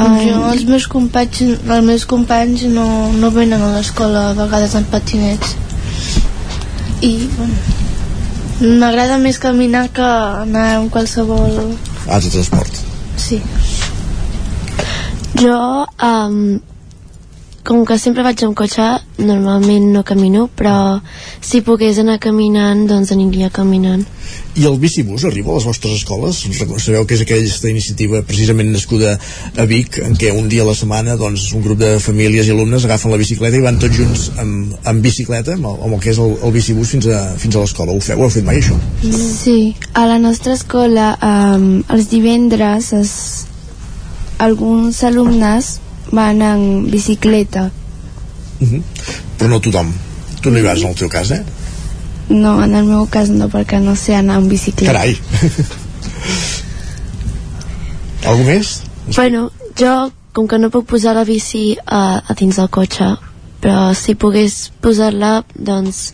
Jo, 0.00 0.38
els 0.48 0.64
meus 0.68 0.86
companys, 0.88 1.42
els 1.60 1.84
meus 1.84 2.06
companys 2.08 2.62
no, 2.72 2.86
no 3.12 3.30
venen 3.34 3.60
a 3.60 3.74
l'escola 3.74 4.30
a 4.30 4.36
vegades 4.38 4.76
en 4.78 4.86
patinets. 4.88 5.56
I, 7.04 7.12
bueno, 7.36 7.56
m'agrada 8.80 9.18
més 9.20 9.40
caminar 9.40 9.86
que 9.96 10.06
anar 10.44 10.66
amb 10.78 10.92
qualsevol... 10.92 11.74
Ah, 12.08 12.20
de 12.20 12.32
transport. 12.32 12.80
Sí. 13.20 13.40
Jo, 15.40 15.60
um, 16.00 16.60
com 17.70 17.84
que 17.86 17.94
sempre 18.02 18.24
vaig 18.26 18.40
amb 18.42 18.56
cotxe, 18.58 18.84
normalment 19.22 19.84
no 19.94 20.00
camino, 20.02 20.48
però 20.58 20.98
si 21.38 21.60
pogués 21.62 22.00
anar 22.02 22.16
caminant, 22.18 22.80
doncs 22.90 23.12
aniria 23.14 23.46
caminant. 23.54 24.00
I 24.58 24.64
el 24.66 24.78
bicibús 24.82 25.22
arriba 25.28 25.52
a 25.52 25.58
les 25.60 25.66
vostres 25.68 26.00
escoles? 26.00 26.40
Sabeu 26.82 27.04
que 27.06 27.14
és 27.14 27.20
aquesta 27.22 27.68
iniciativa 27.70 28.24
precisament 28.26 28.72
nascuda 28.74 29.12
a 29.54 29.66
Vic, 29.70 30.00
en 30.02 30.16
què 30.18 30.32
un 30.34 30.48
dia 30.50 30.64
a 30.64 30.66
la 30.66 30.74
setmana 30.74 31.14
doncs, 31.20 31.44
un 31.54 31.62
grup 31.62 31.78
de 31.78 31.92
famílies 32.02 32.50
i 32.50 32.54
alumnes 32.56 32.86
agafen 32.88 33.14
la 33.14 33.20
bicicleta 33.20 33.60
i 33.60 33.62
van 33.62 33.78
tots 33.78 34.00
junts 34.00 34.24
amb, 34.42 34.72
amb 34.90 35.06
bicicleta, 35.06 35.54
amb 35.54 35.68
el, 35.70 35.76
amb 35.86 35.94
el 35.94 36.02
que 36.02 36.10
és 36.10 36.18
el, 36.24 36.34
el 36.42 36.54
bicibús 36.56 36.90
fins 36.96 37.06
a, 37.06 37.20
fins 37.38 37.54
a 37.54 37.62
l'escola. 37.62 37.94
Ho 37.94 38.02
feu? 38.02 38.18
Ho 38.18 38.26
heu 38.26 38.34
fet 38.34 38.48
mai, 38.48 38.58
això? 38.58 38.80
Sí, 39.04 39.76
a 39.94 40.08
la 40.10 40.18
nostra 40.18 40.56
escola 40.58 41.12
um, 41.22 41.70
els 41.86 42.10
divendres 42.10 42.90
es, 42.98 43.14
alguns 44.42 45.04
alumnes 45.06 45.76
van 46.10 46.42
en 46.42 46.90
bicicleta. 46.90 47.70
Uh 48.60 48.68
-huh. 48.68 48.82
Però 49.38 49.48
no 49.48 49.60
tothom. 49.60 49.92
Tu 50.40 50.50
no 50.50 50.58
hi 50.58 50.62
vas, 50.62 50.80
en 50.82 50.88
el 50.88 50.94
teu 50.94 51.08
cas, 51.08 51.30
eh? 51.30 51.42
No, 52.28 52.62
en 52.64 52.74
el 52.74 52.84
meu 52.84 53.06
cas 53.06 53.28
no, 53.28 53.48
perquè 53.48 53.80
no 53.80 53.96
sé 53.96 54.14
anar 54.14 54.38
en 54.38 54.48
bicicleta. 54.48 54.92
Carai! 54.92 55.18
Algú 58.24 58.44
més? 58.44 58.82
Bueno, 59.16 59.50
jo, 59.78 60.12
com 60.32 60.46
que 60.46 60.58
no 60.58 60.70
puc 60.70 60.86
posar 60.86 61.14
la 61.14 61.24
bici 61.24 61.76
a, 61.86 62.22
a 62.28 62.34
dins 62.34 62.56
del 62.56 62.68
cotxe, 62.68 63.16
però 63.60 63.94
si 63.94 64.14
pogués 64.14 64.70
posar-la, 64.80 65.44
doncs 65.54 66.12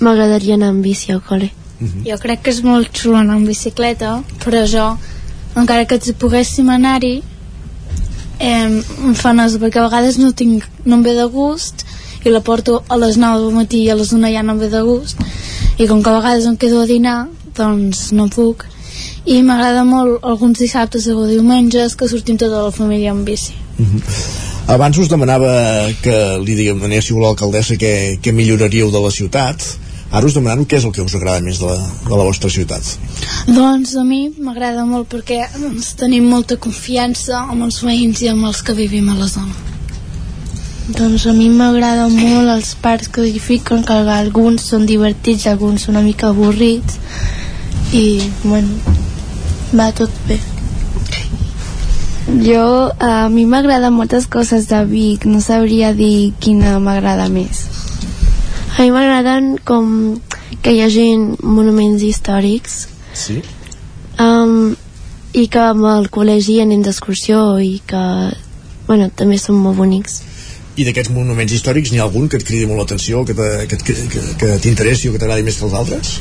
m'agradaria 0.00 0.54
anar 0.54 0.68
amb 0.68 0.84
bici 0.84 1.12
al 1.12 1.22
col·le. 1.22 1.50
jo 2.06 2.16
crec 2.22 2.42
que 2.44 2.52
és 2.54 2.62
molt 2.64 2.90
xulo 2.96 3.18
anar 3.18 3.38
amb 3.38 3.50
bicicleta 3.50 4.22
però 4.44 4.64
jo, 4.70 4.86
encara 5.60 5.86
que 5.88 5.98
ens 5.98 6.12
poguéssim 6.20 6.70
anar-hi 6.70 7.22
eh, 8.44 8.82
em 9.08 9.14
fa 9.18 9.32
nosa 9.32 9.60
perquè 9.62 9.80
a 9.80 9.88
vegades 9.88 10.20
no, 10.20 10.32
tinc, 10.36 10.66
no 10.84 10.98
em 10.98 11.06
ve 11.06 11.16
de 11.16 11.26
gust 11.32 11.86
i 12.24 12.32
la 12.32 12.40
porto 12.44 12.82
a 12.88 12.98
les 13.00 13.16
9 13.20 13.40
del 13.42 13.56
matí 13.56 13.84
i 13.84 13.90
a 13.92 13.96
les 13.98 14.12
1 14.12 14.32
ja 14.32 14.44
no 14.44 14.54
em 14.54 14.62
ve 14.62 14.70
de 14.72 14.84
gust 14.84 15.20
i 15.78 15.88
com 15.88 16.02
que 16.02 16.10
a 16.10 16.18
vegades 16.20 16.46
em 16.46 16.56
quedo 16.60 16.80
a 16.80 16.86
dinar 16.86 17.18
doncs 17.56 18.10
no 18.12 18.28
puc. 18.28 18.66
I 19.24 19.40
m'agrada 19.42 19.84
molt 19.88 20.24
alguns 20.26 20.58
dissabtes 20.60 21.06
o 21.08 21.26
diumenges 21.26 21.94
que 21.96 22.08
sortim 22.10 22.36
tota 22.40 22.66
la 22.66 22.72
família 22.74 23.12
amb 23.14 23.24
bici. 23.26 23.54
Abans 24.74 24.98
us 24.98 25.10
demanava 25.12 25.50
que 26.02 26.16
li 26.40 26.54
demanéssiu 26.56 27.18
a 27.18 27.26
l'alcaldessa 27.26 27.76
què, 27.80 27.94
què 28.22 28.32
milloraríeu 28.32 28.90
de 28.92 29.02
la 29.02 29.12
ciutat. 29.12 29.64
Ara 30.10 30.26
us 30.26 30.34
demano 30.36 30.66
què 30.68 30.78
és 30.78 30.84
el 30.86 30.92
que 30.94 31.02
us 31.02 31.14
agrada 31.16 31.42
més 31.42 31.58
de 31.58 31.66
la, 31.70 31.76
de 32.04 32.16
la 32.16 32.26
vostra 32.26 32.50
ciutat. 32.50 32.86
Doncs 33.48 33.94
a 33.98 34.04
mi 34.06 34.28
m'agrada 34.36 34.84
molt 34.86 35.08
perquè 35.10 35.40
doncs, 35.56 35.94
tenim 36.00 36.28
molta 36.30 36.56
confiança 36.56 37.44
amb 37.44 37.66
els 37.66 37.80
veïns 37.82 38.22
i 38.22 38.30
amb 38.30 38.46
els 38.50 38.62
que 38.62 38.76
vivim 38.78 39.08
a 39.10 39.18
la 39.18 39.28
zona. 39.30 39.54
Doncs 40.84 41.24
a 41.26 41.32
mi 41.32 41.48
m'agrada 41.48 42.10
molt 42.12 42.50
els 42.52 42.74
parcs 42.76 43.08
que 43.08 43.24
hi 43.24 43.40
fiquen, 43.40 43.86
que 43.88 43.94
alguns 44.14 44.66
són 44.68 44.84
divertits, 44.86 45.46
alguns 45.48 45.86
són 45.86 45.96
una 45.96 46.04
mica 46.04 46.28
avorrits, 46.28 46.98
i, 47.96 48.20
bueno, 48.42 48.68
va 49.72 49.88
tot 49.96 50.12
bé. 50.28 50.36
Jo, 52.44 52.90
a 53.00 53.28
mi 53.28 53.46
m'agraden 53.48 53.92
moltes 53.96 54.26
coses 54.26 54.68
de 54.68 54.84
Vic, 54.88 55.24
no 55.24 55.40
sabria 55.44 55.92
dir 55.96 56.32
quina 56.40 56.78
m'agrada 56.80 57.28
més. 57.32 57.64
A 58.76 58.82
mi 58.82 58.90
m'agraden 58.90 59.56
com 59.64 60.18
que 60.62 60.72
hi 60.74 60.80
hagi 60.82 61.06
monuments 61.42 62.02
històrics 62.02 62.88
Sí? 63.14 63.40
um, 64.18 64.74
i 65.34 65.46
que 65.50 65.62
amb 65.62 65.86
el 65.90 66.08
col·legi 66.14 66.60
anem 66.62 66.82
d'excursió 66.82 67.58
i 67.62 67.80
que, 67.86 68.02
bueno, 68.86 69.10
també 69.14 69.38
són 69.38 69.58
molt 69.62 69.78
bonics. 69.78 70.20
I 70.76 70.86
d'aquests 70.86 71.12
monuments 71.14 71.54
històrics 71.54 71.92
n'hi 71.92 72.00
ha 72.02 72.06
algun 72.08 72.28
que 72.28 72.38
et 72.40 72.46
cridi 72.46 72.66
molt 72.66 72.82
l'atenció, 72.82 73.22
que 73.26 73.34
t'interessi 74.62 75.08
o 75.08 75.14
que 75.14 75.20
t'agradi 75.22 75.46
més 75.46 75.58
que 75.58 75.68
els 75.68 75.74
altres? 75.78 76.16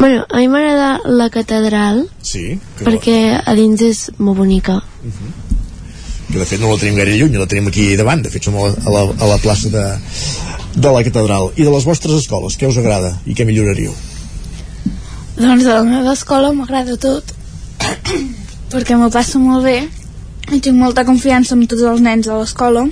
Bueno, 0.00 0.24
a 0.30 0.38
mi 0.40 0.48
m'agrada 0.48 1.00
la 1.04 1.28
catedral 1.28 2.06
Sí, 2.24 2.56
perquè 2.80 3.18
a 3.44 3.54
dins 3.58 3.82
és 3.84 4.06
molt 4.16 4.38
bonica. 4.40 4.78
Que 6.30 6.38
de 6.38 6.46
fet 6.48 6.62
no 6.62 6.70
la 6.70 6.78
tenim 6.80 6.98
gaire 7.00 7.16
lluny, 7.18 7.36
la 7.38 7.48
tenim 7.50 7.68
aquí 7.70 7.90
davant, 7.98 8.22
de 8.22 8.30
fet 8.32 8.46
som 8.46 8.56
a 8.56 8.68
la, 8.68 8.74
a 8.86 8.94
la, 8.94 9.02
a 9.10 9.30
la 9.34 9.38
plaça 9.42 9.72
de, 9.72 9.84
de 10.76 10.94
la 10.94 11.02
catedral. 11.06 11.50
I 11.56 11.66
de 11.66 11.74
les 11.74 11.86
vostres 11.86 12.16
escoles, 12.22 12.56
què 12.56 12.70
us 12.70 12.78
agrada 12.80 13.16
i 13.26 13.36
què 13.36 13.46
milloraríeu? 13.48 13.94
Doncs 15.40 15.66
a 15.66 15.80
la 15.80 15.84
meva 15.86 16.14
escola 16.14 16.52
m'agrada 16.52 16.98
tot 17.00 17.34
perquè 18.70 18.96
m'ho 18.98 19.10
passo 19.10 19.40
molt 19.42 19.64
bé 19.66 19.78
i 20.54 20.58
tinc 20.58 20.76
molta 20.78 21.06
confiança 21.08 21.56
amb 21.56 21.66
tots 21.70 21.82
els 21.86 22.02
nens 22.04 22.28
de 22.28 22.36
l'escola 22.36 22.84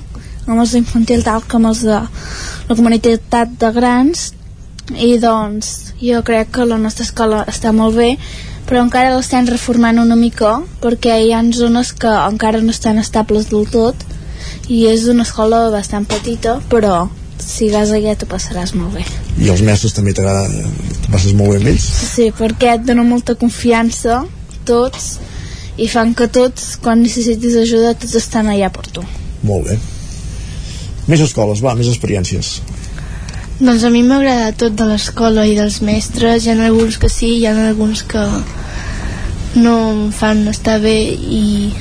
amb 0.48 0.62
els 0.62 0.72
d'infantil 0.74 1.22
tal 1.26 1.44
com 1.50 1.68
els 1.68 1.84
de 1.86 1.98
la 1.98 2.76
comunitat 2.76 3.54
de 3.62 3.70
grans 3.76 4.30
i 4.96 5.18
doncs 5.22 5.92
jo 6.00 6.22
crec 6.26 6.50
que 6.56 6.66
la 6.66 6.80
nostra 6.80 7.06
escola 7.06 7.44
està 7.52 7.74
molt 7.76 7.98
bé 7.98 8.10
però 8.68 8.82
encara 8.84 9.14
l'estem 9.14 9.48
reformant 9.48 10.00
una 10.02 10.16
mica 10.16 10.58
perquè 10.82 11.18
hi 11.24 11.32
ha 11.32 11.42
zones 11.56 11.94
que 11.96 12.12
encara 12.12 12.60
no 12.60 12.74
estan 12.74 13.00
estables 13.00 13.48
del 13.52 13.68
tot 13.72 14.04
i 14.68 14.84
és 14.90 15.08
una 15.08 15.24
escola 15.24 15.68
bastant 15.72 16.04
petita 16.08 16.58
però 16.68 17.08
si 17.40 17.70
vas 17.72 17.90
allà 17.94 18.14
t'ho 18.18 18.28
passaràs 18.28 18.74
molt 18.76 18.98
bé 18.98 19.06
I 19.40 19.48
els 19.48 19.62
mestres 19.64 19.94
també 19.96 20.12
t'agrada, 20.12 20.48
te 20.50 21.12
passes 21.12 21.32
molt 21.32 21.54
bé 21.54 21.62
amb 21.62 21.72
ells? 21.72 21.86
Sí, 22.12 22.28
perquè 22.36 22.74
et 22.76 22.84
donen 22.84 23.08
molta 23.08 23.38
confiança 23.38 24.24
tots 24.68 25.16
i 25.78 25.86
fan 25.88 26.12
que 26.18 26.26
tots, 26.34 26.74
quan 26.82 27.00
necessitis 27.04 27.54
ajuda, 27.60 27.94
tots 27.94 28.16
estan 28.18 28.50
allà 28.50 28.68
per 28.74 28.88
tu. 28.90 29.04
Molt 29.46 29.70
bé. 29.70 29.78
Més 31.08 31.22
escoles, 31.24 31.62
va, 31.64 31.76
més 31.78 31.88
experiències. 31.88 32.58
Doncs 33.58 33.82
a 33.82 33.90
mi 33.90 34.04
m'agrada 34.06 34.52
tot 34.54 34.74
de 34.78 34.84
l'escola 34.86 35.42
i 35.50 35.56
dels 35.58 35.80
mestres, 35.82 36.44
hi 36.44 36.52
ha 36.52 36.66
alguns 36.68 36.98
que 37.02 37.08
sí, 37.10 37.32
hi 37.40 37.46
ha 37.48 37.54
alguns 37.66 38.04
que 38.06 38.22
no 39.58 39.72
em 39.90 40.04
fan 40.14 40.44
estar 40.52 40.76
bé 40.78 40.94
i... 41.18 41.72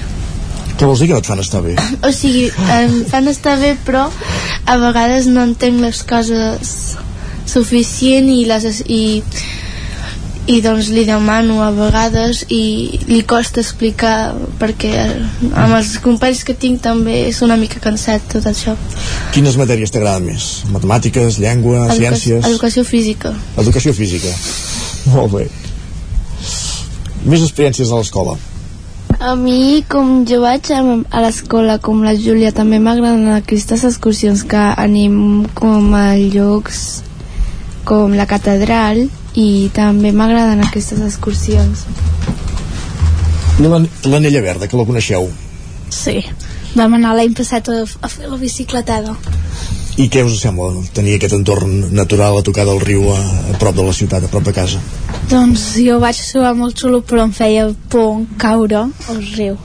Què 0.77 0.87
vols 0.89 1.03
dir 1.03 1.11
que 1.11 1.13
no 1.13 1.21
et 1.21 1.29
fan 1.29 1.43
estar 1.43 1.61
bé? 1.61 1.75
O 2.07 2.11
sigui, 2.13 2.47
em 2.79 3.03
fan 3.11 3.29
estar 3.29 3.59
bé, 3.61 3.75
però 3.85 4.07
a 4.65 4.79
vegades 4.81 5.29
no 5.29 5.45
entenc 5.45 5.83
les 5.85 6.01
coses 6.09 6.73
suficient 7.45 8.33
i 8.33 8.41
les... 8.49 8.81
i 8.89 9.01
i 10.47 10.61
doncs 10.63 10.87
li 10.95 11.03
demano 11.07 11.59
a 11.61 11.69
vegades 11.75 12.45
i 12.47 12.99
li 13.09 13.19
costa 13.27 13.59
explicar 13.59 14.31
perquè 14.61 14.93
amb 15.51 15.75
els 15.75 15.97
companys 16.03 16.45
que 16.47 16.55
tinc 16.55 16.81
també 16.85 17.17
és 17.27 17.41
una 17.43 17.57
mica 17.59 17.81
cansat 17.83 18.29
tot 18.31 18.47
això 18.47 18.77
Quines 19.35 19.59
matèries 19.59 19.91
t'agraden 19.91 20.29
més? 20.31 20.47
Matemàtiques, 20.71 21.39
llengua, 21.43 21.83
Educació, 21.85 21.99
ciències? 21.99 22.47
educació 22.51 22.85
física 22.87 23.33
Educació 23.57 23.93
física. 23.93 24.31
Molt 25.11 25.33
bé. 25.33 25.47
Més 27.27 27.43
experiències 27.43 27.91
a 27.91 27.99
l'escola. 27.99 28.37
A 29.19 29.33
mi, 29.35 29.83
com 29.89 30.25
jo 30.29 30.39
vaig 30.43 30.69
a, 30.75 30.79
a 31.09 31.21
l'escola, 31.23 31.79
com 31.83 32.03
la 32.05 32.13
Júlia, 32.15 32.51
també 32.55 32.77
m'agraden 32.79 33.31
aquestes 33.33 33.83
excursions 33.87 34.43
que 34.47 34.63
anem 34.77 35.47
com 35.57 35.95
a 35.97 36.11
llocs 36.19 37.01
com 37.87 38.13
la 38.19 38.27
catedral 38.29 39.07
i 39.37 39.69
també 39.75 40.11
m'agraden 40.15 40.63
aquestes 40.65 41.01
excursions. 41.05 41.85
I 43.59 43.65
l'an- 43.69 43.89
l'anella 44.05 44.41
verda, 44.41 44.67
que 44.69 44.77
la 44.77 44.85
coneixeu. 44.85 45.29
Sí, 45.93 46.19
vam 46.75 46.93
anar 46.97 47.13
l'any 47.17 47.33
passat 47.37 47.69
a, 47.73 47.83
a 48.01 48.09
fer 48.11 48.27
la 48.29 48.37
bicicletada. 48.41 49.15
I 49.97 50.09
què 50.13 50.21
us 50.25 50.35
sembla 50.43 50.83
tenir 50.93 51.15
aquest 51.17 51.33
entorn 51.33 51.87
natural 51.97 52.37
a 52.37 52.43
tocar 52.45 52.65
del 52.69 52.81
riu 52.83 53.07
a, 53.09 53.17
a 53.17 53.55
prop 53.57 53.73
de 53.79 53.85
la 53.87 53.93
ciutat, 53.97 54.25
a 54.27 54.29
prop 54.29 54.43
de 54.45 54.53
casa? 54.53 54.81
Doncs 55.31 55.71
jo 55.81 55.97
vaig 56.03 56.19
trobar 56.31 56.53
molt 56.57 56.77
xulo, 56.77 56.99
però 57.01 57.23
em 57.25 57.33
feia 57.33 57.63
por 57.89 58.19
caure 58.37 58.83
al 59.09 59.23
riu. 59.37 59.57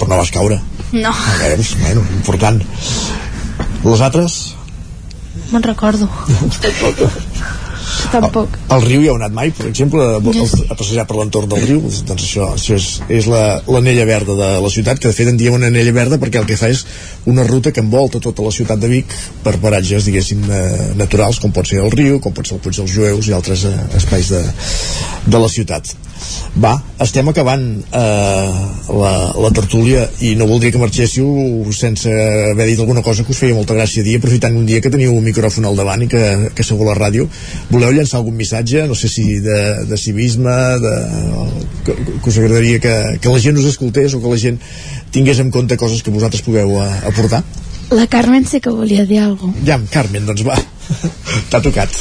Però 0.00 0.08
no 0.10 0.18
vas 0.18 0.32
caure. 0.34 0.58
No, 0.94 1.10
A 1.10 1.36
veure, 1.42 1.62
bueno, 1.82 2.02
important. 2.18 2.58
Les 3.84 4.00
altres? 4.02 4.40
me'n 5.52 5.62
recordo. 5.62 6.08
Tampoc. 8.14 8.56
Al 8.74 8.82
riu 8.84 9.02
hi 9.02 9.08
heu 9.10 9.16
anat 9.18 9.32
mai, 9.34 9.50
per 9.50 9.66
exemple, 9.70 10.02
a, 10.04 10.20
a 10.70 10.76
passejar 10.78 11.04
per 11.08 11.16
l'entorn 11.18 11.48
del 11.50 11.64
riu? 11.66 11.80
Doncs 12.06 12.22
això, 12.28 12.46
això 12.54 12.76
és, 12.78 12.88
és 13.08 13.26
la- 13.30 13.60
l'anella 13.66 14.04
verda 14.08 14.34
de 14.38 14.48
la 14.64 14.70
ciutat, 14.70 14.98
que 15.02 15.08
de 15.10 15.14
fet 15.16 15.28
en 15.32 15.36
diem 15.40 15.54
una 15.58 15.66
anella 15.72 15.92
verda 15.92 16.18
perquè 16.22 16.38
el 16.42 16.46
que 16.46 16.56
fa 16.60 16.68
és 16.72 16.84
una 17.26 17.42
ruta 17.48 17.72
que 17.72 17.80
envolta 17.84 18.20
tota 18.20 18.42
la 18.46 18.50
ciutat 18.54 18.78
de 18.78 18.88
Vic 18.88 19.06
per 19.42 19.56
paratges, 19.62 20.04
diguéssim, 20.06 20.44
eh, 20.50 20.92
naturals, 20.96 21.38
com 21.42 21.52
pot 21.52 21.66
ser 21.66 21.82
el 21.82 21.90
riu, 21.90 22.20
com 22.20 22.32
pot 22.32 22.46
ser 22.46 22.56
el 22.56 22.62
Puig 22.64 22.76
dels 22.80 22.90
Jueus 22.94 23.28
i 23.28 23.32
altres 23.36 23.64
eh, 23.68 23.74
espais 23.96 24.28
de, 24.30 24.42
de 25.26 25.38
la 25.38 25.48
ciutat. 25.48 25.94
Va, 26.54 26.76
estem 27.02 27.26
acabant 27.30 27.62
eh, 27.82 28.50
la, 28.94 29.12
la 29.42 29.50
tertúlia 29.54 30.04
i 30.22 30.34
no 30.38 30.46
voldria 30.46 30.70
que 30.70 30.78
marxéssiu 30.78 31.26
sense 31.74 32.10
haver 32.52 32.68
dit 32.68 32.78
alguna 32.78 33.02
cosa 33.02 33.24
que 33.26 33.34
us 33.34 33.40
feia 33.42 33.56
molta 33.56 33.74
gràcia 33.74 34.04
dir, 34.06 34.20
aprofitant 34.20 34.54
un 34.54 34.68
dia 34.68 34.78
que 34.84 34.92
teniu 34.94 35.16
un 35.16 35.24
micròfon 35.26 35.66
al 35.66 35.74
davant 35.80 36.04
i 36.06 36.08
que, 36.12 36.22
que 36.54 36.66
sou 36.66 36.78
a 36.84 36.92
la 36.92 36.94
ràdio. 36.98 37.26
Voleu 37.72 37.90
llançar 37.96 38.20
algun 38.20 38.38
missatge, 38.38 38.84
no 38.86 38.94
sé 38.94 39.10
si 39.10 39.40
de, 39.42 39.58
de 39.90 39.98
civisme, 39.98 40.54
de, 40.84 40.94
que, 41.88 41.96
que 42.22 42.30
us 42.30 42.38
agradaria 42.38 42.78
que, 42.78 42.94
que 43.18 43.34
la 43.34 43.42
gent 43.42 43.58
us 43.58 43.66
escoltés 43.72 44.14
o 44.14 44.22
que 44.22 44.36
la 44.36 44.38
gent 44.38 44.62
tingués 45.10 45.42
en 45.42 45.50
compte 45.50 45.78
coses 45.80 46.06
que 46.06 46.14
vosaltres 46.14 46.46
pugueu 46.46 46.78
eh, 46.78 46.90
aportar? 47.10 47.42
La 47.90 48.06
Carmen 48.06 48.46
sé 48.46 48.62
que 48.62 48.70
volia 48.70 49.04
dir 49.06 49.20
alguna 49.24 49.52
cosa. 49.52 49.66
Ja, 49.66 49.80
Carmen, 49.90 50.30
doncs 50.30 50.46
va, 50.46 50.56
t'ha 51.50 51.60
tocat. 51.66 51.98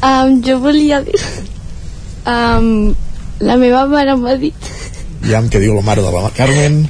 Um, 0.00 0.40
jo 0.46 0.58
volia 0.64 1.02
dir... 1.04 1.20
Um, 2.28 2.94
la 3.40 3.56
meva 3.56 3.86
mare 3.88 4.16
m'ha 4.20 4.34
dit 4.36 4.70
Ja, 5.24 5.40
què 5.40 5.60
diu 5.62 5.74
la 5.78 5.84
mare 5.86 6.02
de 6.04 6.10
la 6.12 6.30
Carmen? 6.36 6.82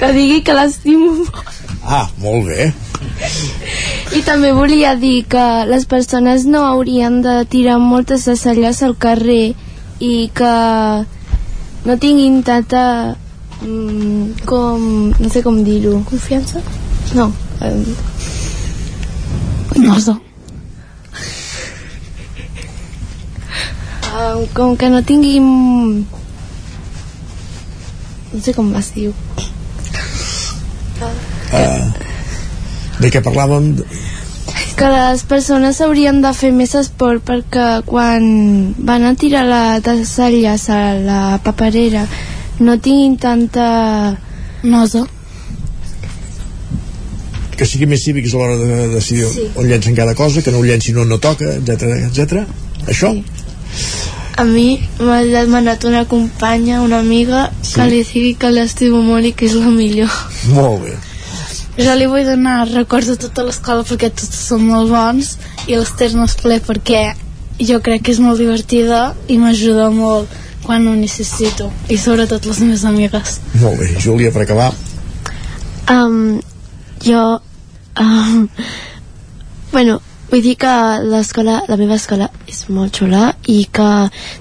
que 0.00 0.12
digui 0.16 0.38
que 0.40 0.54
l'estimo 0.56 1.10
molt. 1.12 1.34
Ah, 1.84 2.06
molt 2.22 2.46
bé. 2.48 2.70
I 4.16 4.22
també 4.24 4.52
volia 4.56 4.94
dir 4.96 5.26
que 5.28 5.42
les 5.68 5.84
persones 5.90 6.46
no 6.48 6.62
haurien 6.64 7.18
de 7.24 7.34
tirar 7.52 7.76
moltes 7.82 8.24
celles 8.40 8.80
al 8.86 8.96
carrer 8.96 9.52
i 10.00 10.30
que 10.32 10.54
no 11.84 11.96
tinguin 12.00 12.40
tanta 12.42 13.16
mm, 13.60 14.40
com, 14.48 15.12
no 15.18 15.28
sé 15.32 15.42
com 15.44 15.60
dir-ho 15.64 16.00
Confiança? 16.08 16.62
no 17.14 17.28
um, 17.60 17.84
No 19.76 20.00
sé. 20.00 20.16
Um, 24.14 24.46
com 24.54 24.76
que 24.76 24.88
no 24.90 25.02
tinguin 25.06 25.46
no 28.32 28.40
sé 28.42 28.54
com 28.54 28.72
es 28.76 28.92
diu 28.96 29.14
Uh, 31.50 31.88
de 33.00 33.08
què 33.10 33.22
parlàvem? 33.24 33.70
que 34.76 34.88
les 34.92 35.22
persones 35.28 35.80
haurien 35.84 36.20
de 36.22 36.30
fer 36.36 36.50
més 36.56 36.74
esport 36.78 37.24
perquè 37.24 37.80
quan 37.88 38.26
van 38.78 39.06
a 39.08 39.14
tirar 39.18 39.42
la 39.48 39.62
tassalles 39.84 40.66
a 40.72 40.78
la 41.00 41.22
paperera 41.44 42.04
no 42.60 42.76
tinguin 42.78 43.16
tanta 43.20 43.66
nosa 44.62 45.06
que 47.56 47.66
sigui 47.68 47.88
més 47.88 48.04
cívics 48.04 48.32
a 48.36 48.38
l'hora 48.40 48.56
de 48.60 48.88
decidir 48.94 49.26
Sí. 49.32 49.48
on 49.56 49.66
llencen 49.68 49.94
cada 49.96 50.14
cosa, 50.14 50.40
que 50.42 50.50
no 50.52 50.58
ho 50.60 50.64
llencin 50.64 50.96
on 50.98 51.08
no 51.08 51.18
toca, 51.18 51.44
etc 51.56 51.82
etc. 52.08 52.44
Això? 52.88 53.10
A 54.40 54.44
mi 54.44 54.80
m'ha 54.98 55.20
demanat 55.28 55.84
una 55.84 56.04
companya, 56.08 56.80
una 56.80 56.98
amiga, 56.98 57.50
Sí. 57.62 57.74
que 57.74 57.86
li 57.90 58.02
digui 58.02 58.34
que 58.34 58.50
l'estimo 58.50 59.02
molt 59.02 59.24
i 59.26 59.32
que 59.32 59.46
és 59.46 59.54
la 59.54 59.68
millor. 59.70 60.10
Molt 60.54 60.82
bé. 60.84 60.94
Jo 61.78 61.94
li 61.94 62.06
vull 62.06 62.24
donar 62.24 62.68
records 62.70 63.08
a 63.08 63.16
tota 63.16 63.44
l'escola 63.46 63.84
perquè 63.84 64.10
tots 64.10 64.40
són 64.48 64.64
molt 64.66 64.90
bons 64.90 65.36
i 65.66 65.76
l'Ester 65.76 66.12
no 66.14 66.24
es 66.24 66.34
ple 66.40 66.58
perquè 66.60 67.14
jo 67.60 67.80
crec 67.80 68.02
que 68.02 68.12
és 68.12 68.18
molt 68.20 68.38
divertida 68.40 69.14
i 69.28 69.36
m'ajuda 69.38 69.90
molt 69.90 70.28
quan 70.64 70.86
ho 70.88 70.94
necessito 70.96 71.70
i 71.88 71.96
sobretot 71.96 72.44
les 72.46 72.58
meves 72.60 72.84
amigues 72.84 73.38
Molt 73.60 73.78
bé. 73.78 73.94
Júlia, 74.00 74.32
per 74.32 74.42
acabar. 74.42 74.72
Um, 75.88 76.40
jo... 77.04 77.40
Um, 78.00 78.48
bueno, 79.72 80.00
vull 80.30 80.42
dir 80.44 80.56
que 80.60 80.72
l'escola, 81.10 81.60
la 81.68 81.78
meva 81.80 81.98
escola 81.98 82.30
és 82.50 82.64
molt 82.68 83.00
xula 83.00 83.34
i 83.50 83.64
que 83.72 83.90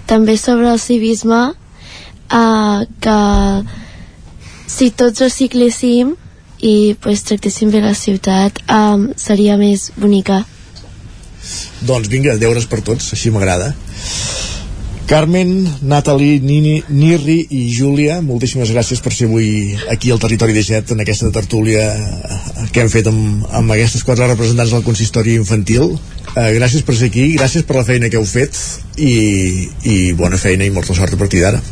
també 0.10 0.38
sobre 0.38 0.70
el 0.72 0.80
civisme 0.80 1.42
uh, 1.50 2.86
que 3.02 3.18
si 4.70 4.92
tots 4.92 5.26
recicléssim 5.26 6.14
i 6.60 6.96
pues, 7.02 7.24
tractéssim 7.26 7.72
bé 7.74 7.82
la 7.82 7.96
ciutat 7.96 8.62
um, 8.70 9.10
seria 9.18 9.58
més 9.58 9.90
bonica 9.98 10.44
Doncs 11.82 12.10
vinga, 12.12 12.36
deures 12.38 12.68
per 12.68 12.82
tots, 12.86 13.14
així 13.16 13.32
m'agrada. 13.32 13.72
Carmen, 15.10 15.68
Natalie, 15.82 16.38
Nini, 16.40 16.84
Nirri 16.94 17.40
i 17.50 17.64
Júlia, 17.74 18.20
moltíssimes 18.22 18.70
gràcies 18.70 19.00
per 19.02 19.10
ser 19.10 19.26
avui 19.26 19.74
aquí 19.90 20.12
al 20.14 20.22
Territori 20.22 20.54
17 20.54 20.94
en 20.94 21.02
aquesta 21.02 21.32
tertúlia 21.34 21.88
que 22.70 22.84
hem 22.84 22.92
fet 22.94 23.10
amb, 23.10 23.48
amb 23.50 23.74
aquestes 23.74 24.06
quatre 24.06 24.28
representants 24.30 24.70
del 24.76 24.86
consistori 24.86 25.34
infantil. 25.34 25.96
Eh, 26.36 26.52
gràcies 26.60 26.86
per 26.86 26.94
ser 26.94 27.10
aquí, 27.10 27.26
gràcies 27.40 27.66
per 27.66 27.80
la 27.80 27.88
feina 27.90 28.06
que 28.14 28.22
heu 28.22 28.30
fet 28.30 28.54
i, 29.02 29.66
i 29.90 29.98
bona 30.14 30.38
feina 30.38 30.70
i 30.70 30.76
molta 30.78 30.94
sort 30.94 31.18
a 31.18 31.22
partir 31.26 31.42
d'ara. 31.42 31.66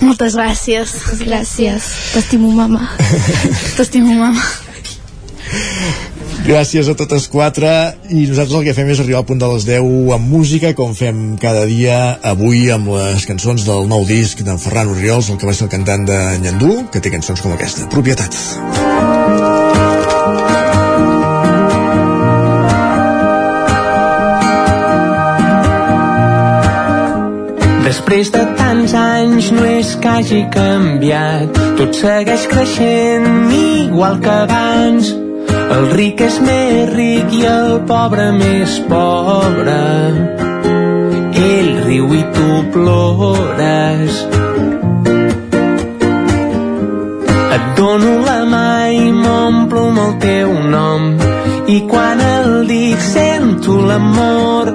moltes 0.00 0.34
gràcies 0.36 0.92
gràcies 1.24 1.86
t'estimo 2.12 2.50
mama 2.52 2.88
t'estimo 3.76 4.12
mama 4.16 4.42
Gràcies 6.46 6.86
a 6.86 6.92
totes 6.94 7.24
quatre 7.26 7.68
i 8.06 8.20
nosaltres 8.30 8.52
el 8.54 8.66
que 8.68 8.74
fem 8.76 8.92
és 8.92 9.00
arribar 9.02 9.18
al 9.18 9.26
punt 9.26 9.40
de 9.42 9.48
les 9.50 9.64
10 9.66 10.12
amb 10.14 10.28
música, 10.30 10.70
com 10.78 10.92
fem 10.94 11.34
cada 11.42 11.64
dia 11.66 11.96
avui 12.22 12.68
amb 12.70 12.92
les 12.94 13.26
cançons 13.26 13.64
del 13.66 13.88
nou 13.90 14.06
disc 14.06 14.44
d'en 14.46 14.60
Ferran 14.62 14.92
Oriols, 14.92 15.26
el 15.26 15.40
que 15.42 15.48
va 15.50 15.56
ser 15.58 15.66
el 15.66 15.72
cantant 15.74 16.06
de 16.06 16.20
Nyandú, 16.44 16.84
que 16.94 17.02
té 17.02 17.10
cançons 17.10 17.42
com 17.42 17.56
aquesta, 17.56 17.88
Propietat. 17.90 18.30
Després 27.90 28.30
de 28.38 28.46
tants 28.62 28.94
anys 29.02 29.50
no 29.58 29.66
és 29.74 29.94
que 29.98 30.14
hagi 30.14 30.42
canviat, 30.54 31.62
tot 31.82 32.02
segueix 32.06 32.46
creixent 32.54 33.54
igual 33.58 34.22
que 34.22 34.42
abans. 34.46 35.16
El 35.74 35.88
ric 35.92 36.20
és 36.26 36.38
més 36.46 36.92
ric 36.94 37.32
i 37.34 37.42
el 37.50 37.72
pobre 37.88 38.30
més 38.36 38.78
pobre. 38.90 39.80
Ell 41.46 41.70
riu 41.86 42.14
i 42.14 42.22
tu 42.36 42.50
plores. 42.76 44.22
Et 47.56 47.66
dono 47.80 48.14
la 48.28 48.40
mà 48.54 48.70
i 48.94 49.10
m'omplo 49.12 49.88
amb 49.90 50.02
el 50.06 50.16
teu 50.24 50.52
nom 50.76 51.12
i 51.66 51.80
quan 51.90 52.20
el 52.22 52.66
dic 52.70 53.00
sento 53.02 53.80
l'amor 53.88 54.70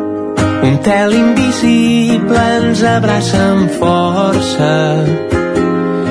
un 0.62 0.78
tel 0.84 1.14
invisible 1.16 2.42
ens 2.58 2.84
abraça 2.84 3.40
amb 3.54 3.72
força 3.80 4.74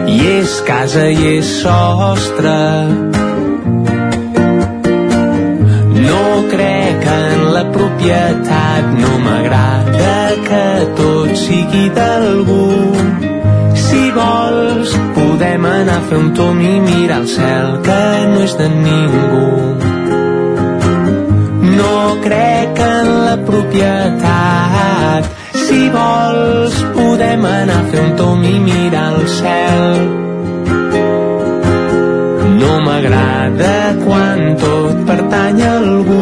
i 0.09 0.17
és 0.41 0.57
casa 0.67 1.07
i 1.13 1.37
és 1.37 1.53
sostre 1.61 3.30
no 6.31 6.49
crec 6.49 7.07
en 7.07 7.53
la 7.55 7.65
propietat. 7.77 8.85
No 9.03 9.13
m'agrada 9.25 10.17
que 10.47 10.67
tot 10.99 11.35
sigui 11.45 11.87
d'algú. 11.97 12.67
Si 13.85 14.03
vols 14.19 14.95
podem 15.17 15.67
anar 15.73 15.99
a 15.99 16.07
fer 16.09 16.19
un 16.23 16.31
tom 16.39 16.61
i 16.61 16.75
mirar 16.87 17.21
el 17.23 17.29
cel 17.35 17.69
que 17.87 18.07
no 18.31 18.41
és 18.47 18.57
de 18.61 18.69
ningú. 18.77 19.51
No 21.81 21.99
crec 22.27 22.83
en 22.87 23.13
la 23.27 23.37
propietat. 23.51 25.31
Si 25.67 25.83
vols, 25.99 26.81
podem 26.97 27.47
anar 27.59 27.83
a 27.83 27.87
fer 27.93 28.09
un 28.09 28.19
tom 28.23 28.51
i 28.55 28.59
mirar 28.71 29.07
el 29.15 29.31
cel. 29.39 30.30
M'agrada 33.51 34.05
quan 34.05 34.57
tot 34.57 34.97
pertany 35.07 35.63
a 35.63 35.73
algú. 35.77 36.21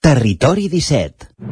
Territori 0.00 0.68
17 0.68 1.49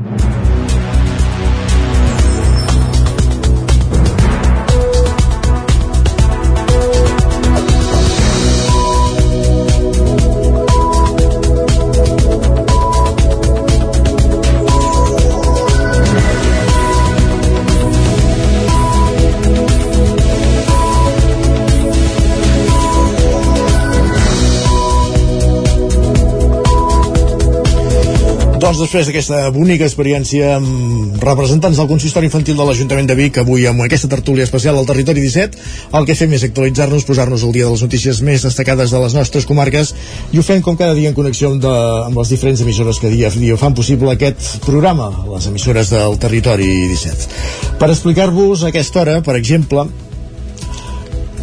Doncs 28.69 28.83
després 28.83 29.07
d'aquesta 29.09 29.37
bonica 29.49 29.87
experiència 29.87 30.51
amb 30.59 31.23
representants 31.25 31.79
del 31.81 31.87
consistori 31.89 32.27
infantil 32.29 32.59
de 32.59 32.65
l'Ajuntament 32.69 33.07
de 33.09 33.15
Vic, 33.17 33.39
avui 33.41 33.63
amb 33.65 33.81
aquesta 33.81 34.11
tertúlia 34.13 34.45
especial 34.45 34.77
al 34.77 34.85
Territori 34.85 35.23
17, 35.25 35.63
el 35.97 36.05
que 36.05 36.17
fem 36.19 36.35
és 36.37 36.43
actualitzar-nos, 36.45 37.07
posar-nos 37.09 37.47
al 37.47 37.55
dia 37.57 37.65
de 37.65 37.71
les 37.73 37.85
notícies 37.87 38.21
més 38.29 38.45
destacades 38.45 38.93
de 38.93 39.01
les 39.01 39.17
nostres 39.17 39.49
comarques 39.49 39.95
i 40.37 40.43
ho 40.43 40.45
fem 40.45 40.61
com 40.61 40.77
cada 40.77 40.93
dia 40.99 41.09
en 41.09 41.17
connexió 41.17 41.49
amb, 41.49 41.63
de, 41.65 41.73
amb 42.11 42.21
les 42.21 42.35
diferents 42.35 42.61
emissores 42.67 43.01
que 43.01 43.09
dia 43.15 43.31
a 43.33 43.39
dia 43.39 43.57
fan 43.57 43.79
possible 43.79 44.13
aquest 44.13 44.59
programa, 44.67 45.09
les 45.31 45.49
emissores 45.49 45.95
del 45.95 46.21
Territori 46.21 46.69
17. 46.93 47.41
Per 47.81 47.89
explicar-vos 47.89 48.67
aquesta 48.69 49.01
hora, 49.01 49.17
per 49.25 49.39
exemple, 49.41 49.87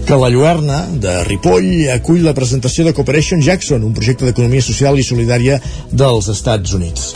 que 0.05 0.15
la 0.15 0.29
Lluerna 0.29 0.85
de 1.01 1.23
Ripoll 1.25 1.87
acull 1.89 2.21
la 2.25 2.35
presentació 2.37 2.85
de 2.85 2.93
Cooperation 2.93 3.41
Jackson, 3.41 3.83
un 3.83 3.95
projecte 3.97 4.27
d'economia 4.27 4.61
social 4.61 4.99
i 5.01 5.07
solidària 5.07 5.57
dels 5.91 6.29
Estats 6.29 6.77
Units. 6.77 7.13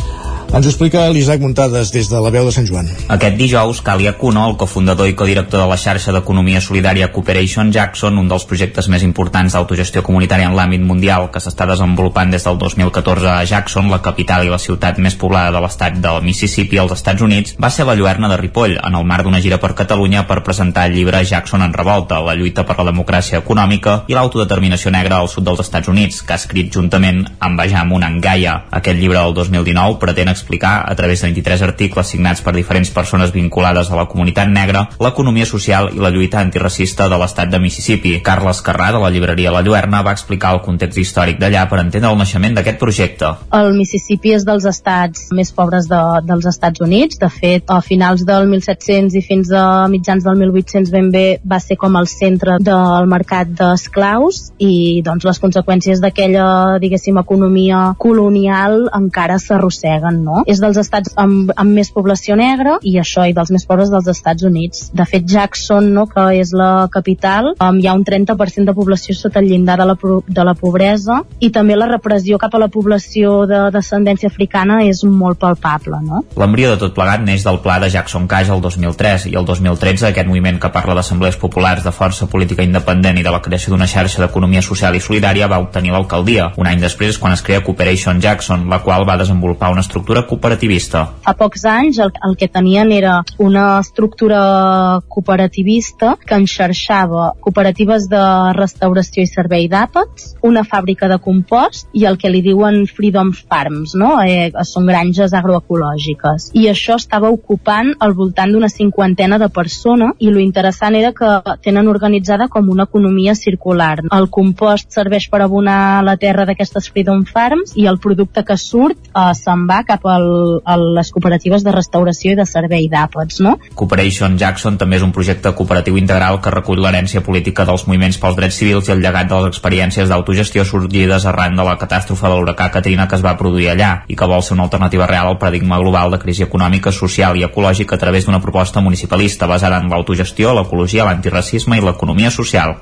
Ens 0.49 0.65
ho 0.65 0.71
explica 0.71 1.03
l'Isaac 1.13 1.43
Muntades 1.43 1.91
des 1.93 2.07
de 2.09 2.19
la 2.19 2.31
veu 2.33 2.47
de 2.47 2.51
Sant 2.51 2.65
Joan. 2.65 2.87
Aquest 3.13 3.35
dijous, 3.37 3.83
Calia 3.85 4.15
Cuno, 4.17 4.47
el 4.49 4.55
cofundador 4.57 5.05
i 5.05 5.13
codirector 5.13 5.61
de 5.61 5.67
la 5.69 5.77
xarxa 5.77 6.09
d'economia 6.15 6.57
solidària 6.57 7.11
Cooperation 7.13 7.69
Jackson, 7.71 8.17
un 8.17 8.31
dels 8.31 8.47
projectes 8.49 8.89
més 8.89 9.05
importants 9.05 9.53
d'autogestió 9.53 10.01
comunitària 10.01 10.47
en 10.49 10.55
l'àmbit 10.57 10.81
mundial 10.81 11.27
que 11.29 11.41
s'està 11.43 11.67
desenvolupant 11.69 12.33
des 12.33 12.47
del 12.47 12.57
2014 12.57 13.29
a 13.29 13.43
Jackson, 13.45 13.91
la 13.93 14.01
capital 14.01 14.47
i 14.47 14.49
la 14.49 14.57
ciutat 14.57 14.97
més 14.97 15.13
poblada 15.21 15.51
de 15.53 15.61
l'estat 15.61 15.99
del 16.01 16.17
Mississippi 16.25 16.81
als 16.81 16.97
Estats 16.97 17.21
Units, 17.21 17.53
va 17.61 17.69
ser 17.69 17.85
la 17.85 17.93
Lluerna 17.93 18.33
de 18.33 18.41
Ripoll, 18.41 18.79
en 18.81 18.97
el 18.97 19.05
marc 19.05 19.29
d'una 19.29 19.43
gira 19.45 19.61
per 19.61 19.75
Catalunya 19.77 20.25
per 20.25 20.41
presentar 20.41 20.87
el 20.89 20.97
llibre 20.97 21.21
Jackson 21.21 21.61
en 21.61 21.77
revolta, 21.77 22.23
la 22.25 22.33
lluita 22.33 22.65
per 22.65 22.79
la 22.81 22.87
democràcia 22.89 23.43
econòmica 23.45 23.99
i 24.09 24.17
l'autodeterminació 24.17 24.89
negra 24.97 25.21
al 25.21 25.29
sud 25.29 25.45
dels 25.45 25.61
Estats 25.61 25.93
Units, 25.93 26.23
que 26.25 26.33
ha 26.33 26.41
escrit 26.41 26.73
juntament 26.73 27.21
amb 27.37 27.61
Bajam 27.61 27.93
Unangaya. 27.93 28.63
Aquest 28.81 28.97
llibre 28.97 29.21
del 29.21 29.37
2019 29.37 30.01
pretén 30.01 30.38
explicar, 30.39 30.73
a 30.87 30.95
través 30.95 31.21
de 31.21 31.29
23 31.29 31.67
articles 31.67 32.15
signats 32.15 32.41
per 32.41 32.55
diferents 32.55 32.89
persones 32.95 33.33
vinculades 33.35 33.91
a 33.91 33.99
la 33.99 34.07
comunitat 34.09 34.49
negra, 34.49 34.87
l'economia 35.03 35.45
social 35.45 35.91
i 35.93 36.01
la 36.01 36.11
lluita 36.13 36.39
antiracista 36.41 37.09
de 37.11 37.19
l'estat 37.19 37.51
de 37.51 37.59
Mississippi. 37.59 38.15
Carles 38.25 38.63
Carrà, 38.65 38.91
de 38.95 39.03
la 39.03 39.11
llibreria 39.13 39.53
La 39.53 39.63
Lluerna, 39.65 40.01
va 40.05 40.15
explicar 40.15 40.53
el 40.55 40.63
context 40.65 40.97
històric 40.97 41.39
d'allà 41.41 41.65
per 41.69 41.81
entendre 41.83 42.11
el 42.11 42.19
naixement 42.19 42.55
d'aquest 42.57 42.79
projecte. 42.81 43.33
El 43.59 43.73
Mississippi 43.77 44.33
és 44.37 44.45
dels 44.47 44.65
estats 44.69 45.27
més 45.35 45.51
pobres 45.55 45.89
de, 45.91 46.01
dels 46.25 46.47
Estats 46.49 46.81
Units. 46.85 47.19
De 47.19 47.29
fet, 47.33 47.65
a 47.67 47.81
finals 47.85 48.23
del 48.27 48.47
1700 48.49 49.17
i 49.19 49.23
fins 49.25 49.51
a 49.51 49.87
mitjans 49.91 50.23
del 50.25 50.37
1800 50.39 50.93
ben 50.93 51.11
bé 51.13 51.25
va 51.43 51.59
ser 51.63 51.77
com 51.79 51.97
el 51.99 52.07
centre 52.11 52.57
del 52.63 53.09
mercat 53.11 53.51
d'esclaus 53.59 54.49
i 54.63 55.01
doncs 55.05 55.25
les 55.27 55.41
conseqüències 55.41 56.01
d'aquella, 56.03 56.77
diguéssim, 56.81 57.17
economia 57.19 57.89
colonial 57.97 58.87
encara 58.95 59.39
s'arrosseguen, 59.41 60.21
no? 60.23 60.28
És 60.49 60.61
dels 60.63 60.77
estats 60.81 61.13
amb, 61.19 61.51
amb 61.55 61.75
més 61.75 61.91
població 61.95 62.37
negra 62.39 62.77
i 62.81 62.97
això, 63.01 63.25
i 63.27 63.35
dels 63.35 63.51
més 63.53 63.65
pobres 63.69 63.91
dels 63.93 64.07
Estats 64.11 64.45
Units. 64.47 64.89
De 64.95 65.05
fet, 65.09 65.25
Jackson, 65.29 65.91
no, 65.93 66.05
que 66.09 66.25
és 66.39 66.53
la 66.55 66.87
capital, 66.91 67.53
um, 67.59 67.79
hi 67.79 67.87
ha 67.89 67.95
un 67.97 68.05
30% 68.05 68.69
de 68.69 68.75
població 68.77 69.15
sota 69.15 69.41
el 69.41 69.49
llindar 69.49 69.77
de 69.79 69.87
la, 69.89 69.95
de 70.27 70.45
la 70.45 70.55
pobresa 70.57 71.21
i 71.39 71.51
també 71.55 71.77
la 71.77 71.89
repressió 71.89 72.39
cap 72.41 72.55
a 72.55 72.61
la 72.61 72.69
població 72.71 73.43
de 73.49 73.65
descendència 73.73 74.29
africana 74.31 74.81
és 74.87 75.03
molt 75.03 75.39
palpable, 75.41 76.01
no? 76.05 76.23
L'embrió 76.39 76.73
de 76.73 76.79
tot 76.81 76.95
plegat 76.95 77.23
neix 77.25 77.45
del 77.47 77.61
pla 77.63 77.79
de 77.83 77.89
Jackson 77.93 78.27
Cash 78.29 78.51
el 78.53 78.63
2003 78.63 79.29
i 79.31 79.35
el 79.39 79.47
2013 79.47 80.09
aquest 80.09 80.29
moviment 80.29 80.59
que 80.61 80.71
parla 80.73 80.95
d'assemblees 80.97 81.39
populars 81.41 81.85
de 81.85 81.93
força 81.95 82.27
política 82.31 82.65
independent 82.65 83.19
i 83.19 83.25
de 83.25 83.33
la 83.33 83.41
creació 83.45 83.73
d'una 83.73 83.87
xarxa 83.89 84.23
d'economia 84.23 84.63
social 84.65 84.95
i 84.95 85.03
solidària 85.03 85.49
va 85.51 85.61
obtenir 85.63 85.93
l'alcaldia. 85.95 86.51
Un 86.57 86.67
any 86.69 86.81
després 86.81 87.19
quan 87.19 87.35
es 87.35 87.43
crea 87.45 87.63
Cooperation 87.65 88.21
Jackson, 88.21 88.67
la 88.69 88.81
qual 88.85 89.07
va 89.07 89.17
desenvolupar 89.19 89.71
una 89.73 89.83
estructura 89.85 90.18
cooperativista. 90.27 91.05
Fa 91.25 91.35
pocs 91.37 91.65
anys 91.69 91.99
el, 92.03 92.11
el 92.25 92.35
que 92.39 92.49
tenien 92.51 92.91
era 92.91 93.19
una 93.37 93.79
estructura 93.79 95.01
cooperativista 95.07 96.15
que 96.25 96.37
enxarxava 96.39 97.33
cooperatives 97.39 98.07
de 98.11 98.23
restauració 98.57 99.23
i 99.23 99.29
servei 99.29 99.67
d'àpats, 99.71 100.35
una 100.45 100.63
fàbrica 100.67 101.09
de 101.11 101.19
compost 101.23 101.87
i 101.93 102.05
el 102.09 102.17
que 102.19 102.31
li 102.31 102.41
diuen 102.45 102.85
Freedom 102.87 103.31
Farms, 103.35 103.95
no? 103.99 104.15
Eh, 104.23 104.51
són 104.67 104.87
granges 104.89 105.33
agroecològiques. 105.37 106.49
I 106.59 106.67
això 106.71 106.97
estava 106.99 107.31
ocupant 107.33 107.93
al 107.99 108.15
voltant 108.17 108.51
d'una 108.53 108.69
cinquantena 108.71 109.39
de 109.41 109.49
persones 109.53 110.17
i 110.19 110.31
lo 110.33 110.41
interessant 110.43 110.95
era 110.95 111.13
que 111.15 111.57
tenen 111.63 111.87
organitzada 111.87 112.47
com 112.47 112.69
una 112.69 112.87
economia 112.89 113.35
circular. 113.35 113.99
El 114.15 114.29
compost 114.33 114.91
serveix 114.95 115.29
per 115.29 115.43
abonar 115.45 116.03
la 116.05 116.17
terra 116.17 116.45
d'aquestes 116.47 116.89
Freedom 116.91 117.25
Farms 117.25 117.75
i 117.75 117.87
el 117.89 117.99
producte 118.01 118.43
que 118.45 118.57
surt 118.57 119.09
eh, 119.09 119.33
se'n 119.37 119.65
va 119.69 119.83
cap 119.87 120.05
al, 120.11 120.27
a 120.65 120.77
les 120.79 121.11
cooperatives 121.15 121.63
de 121.65 121.73
restauració 121.75 122.33
i 122.33 122.39
de 122.39 122.45
servei 122.49 122.89
d'àpats, 122.91 123.39
no? 123.45 123.55
Cooperation 123.79 124.37
Jackson 124.39 124.77
també 124.81 124.99
és 124.99 125.05
un 125.05 125.13
projecte 125.15 125.53
cooperatiu 125.55 125.97
integral 126.01 126.39
que 126.43 126.53
recull 126.53 126.81
l'herència 126.83 127.23
política 127.25 127.65
dels 127.69 127.85
moviments 127.87 128.19
pels 128.21 128.37
drets 128.39 128.59
civils 128.61 128.89
i 128.89 128.95
el 128.95 129.03
llegat 129.03 129.29
de 129.29 129.39
les 129.39 129.49
experiències 129.53 130.09
d'autogestió 130.09 130.65
sorgides 130.65 131.25
arran 131.29 131.57
de 131.57 131.65
la 131.65 131.77
catàstrofe 131.81 132.27
de 132.27 132.35
l'huracà 132.35 132.69
Katrina 132.73 133.07
que 133.07 133.17
es 133.19 133.25
va 133.25 133.37
produir 133.39 133.71
allà 133.73 133.91
i 134.07 134.17
que 134.19 134.29
vol 134.29 134.43
ser 134.45 134.55
una 134.57 134.67
alternativa 134.67 135.07
real 135.07 135.31
al 135.31 135.41
paradigma 135.41 135.79
global 135.79 136.11
de 136.11 136.21
crisi 136.21 136.45
econòmica, 136.45 136.91
social 136.91 137.37
i 137.37 137.47
ecològica 137.47 137.95
a 137.95 138.03
través 138.03 138.25
d'una 138.25 138.41
proposta 138.43 138.81
municipalista 138.81 139.47
basada 139.47 139.79
en 139.79 139.89
l'autogestió, 139.89 140.53
l'ecologia, 140.53 141.05
l'antiracisme 141.05 141.77
i 141.77 141.85
l'economia 141.85 142.31
social. 142.31 142.77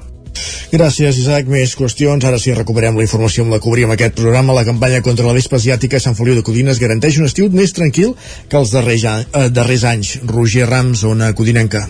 Gràcies, 0.71 1.19
Isaac. 1.21 1.47
Més 1.51 1.75
qüestions. 1.79 2.25
Ara 2.27 2.39
sí, 2.41 2.53
recuperem 2.55 2.97
la 2.97 3.05
informació 3.05 3.45
amb 3.45 3.55
la 3.55 3.61
obríem 3.61 3.93
aquest 3.95 4.17
programa. 4.19 4.55
La 4.57 4.65
campanya 4.67 5.03
contra 5.05 5.27
la 5.27 5.35
vespa 5.37 5.59
asiàtica 5.61 5.97
a 5.97 6.03
Sant 6.03 6.17
Feliu 6.17 6.35
de 6.35 6.43
Codines 6.47 6.81
garanteix 6.81 7.21
un 7.21 7.29
estiu 7.29 7.49
més 7.53 7.75
tranquil 7.77 8.15
que 8.49 8.59
els 8.59 8.73
darrers, 8.75 9.05
eh, 9.05 9.47
darrers 9.49 9.87
anys. 9.87 10.17
Roger 10.25 10.67
Rams, 10.69 11.05
zona 11.05 11.33
codinenca. 11.33 11.87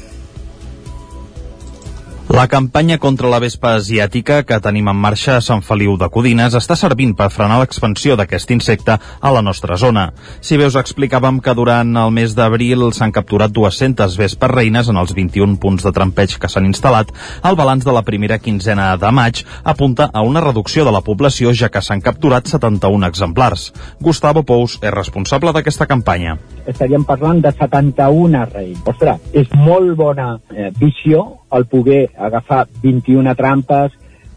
La 2.28 2.50
campanya 2.50 2.98
contra 3.00 3.30
la 3.32 3.38
vespa 3.40 3.70
asiàtica 3.78 4.42
que 4.44 4.58
tenim 4.60 4.90
en 4.92 4.98
marxa 5.00 5.38
a 5.38 5.44
Sant 5.46 5.62
Feliu 5.64 5.94
de 5.96 6.10
Codines 6.12 6.58
està 6.60 6.76
servint 6.76 7.14
per 7.16 7.30
frenar 7.32 7.62
l'expansió 7.62 8.18
d'aquest 8.20 8.52
insecte 8.52 8.98
a 9.00 9.32
la 9.32 9.42
nostra 9.42 9.78
zona. 9.80 10.10
Si 10.44 10.60
bé 10.60 10.68
us 10.68 10.76
explicàvem 10.76 11.40
que 11.40 11.54
durant 11.56 11.96
el 11.96 12.12
mes 12.12 12.36
d'abril 12.36 12.84
s'han 12.92 13.16
capturat 13.16 13.54
200 13.56 14.18
vespes 14.20 14.52
reines 14.52 14.92
en 14.92 15.00
els 15.00 15.16
21 15.16 15.56
punts 15.56 15.88
de 15.88 15.94
trampeig 15.96 16.36
que 16.36 16.52
s'han 16.52 16.68
instal·lat, 16.68 17.16
el 17.48 17.56
balanç 17.56 17.88
de 17.88 17.96
la 17.96 18.04
primera 18.04 18.42
quinzena 18.44 18.90
de 19.00 19.14
maig 19.16 19.46
apunta 19.64 20.12
a 20.12 20.22
una 20.22 20.44
reducció 20.44 20.84
de 20.84 20.92
la 20.92 21.02
població 21.08 21.56
ja 21.56 21.72
que 21.72 21.82
s'han 21.82 22.04
capturat 22.04 22.44
71 22.44 23.08
exemplars. 23.08 23.72
Gustavo 24.04 24.44
Pous 24.44 24.82
és 24.82 24.92
responsable 24.92 25.56
d'aquesta 25.56 25.88
campanya. 25.88 26.36
Estaríem 26.68 27.08
parlant 27.08 27.40
de 27.40 27.56
71 27.56 28.46
reins. 28.52 28.84
Ostres, 28.84 29.24
és 29.32 29.48
molt 29.56 29.96
bona 29.96 30.34
eh, 30.52 30.74
visió 30.76 31.24
el 31.54 31.66
poder 31.66 32.10
agafar 32.18 32.68
21 32.84 33.36
trampes, 33.36 33.94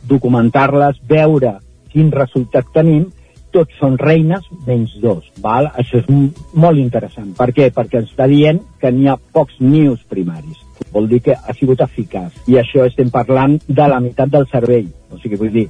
documentar-les, 0.08 1.00
veure 1.08 1.56
quin 1.90 2.12
resultat 2.14 2.68
tenim, 2.74 3.08
tots 3.50 3.74
són 3.80 3.98
reines 3.98 4.46
menys 4.66 4.94
dos. 5.02 5.26
Val? 5.42 5.70
Això 5.78 6.00
és 6.00 6.08
molt 6.54 6.78
interessant. 6.78 7.32
Per 7.38 7.50
què? 7.54 7.70
Perquè 7.74 8.00
ens 8.02 8.12
està 8.12 8.28
dient 8.30 8.60
que 8.80 8.92
n'hi 8.94 9.08
ha 9.10 9.18
pocs 9.18 9.58
nius 9.60 10.04
primaris. 10.08 10.60
Vol 10.94 11.10
dir 11.10 11.20
que 11.24 11.34
ha 11.34 11.54
sigut 11.58 11.82
eficaç. 11.84 12.38
I 12.50 12.60
això 12.62 12.86
estem 12.86 13.10
parlant 13.10 13.58
de 13.66 13.88
la 13.90 14.00
meitat 14.00 14.30
del 14.30 14.46
cervell. 14.50 14.88
O 15.10 15.18
sigui, 15.18 15.38
vull 15.40 15.52
dir, 15.54 15.66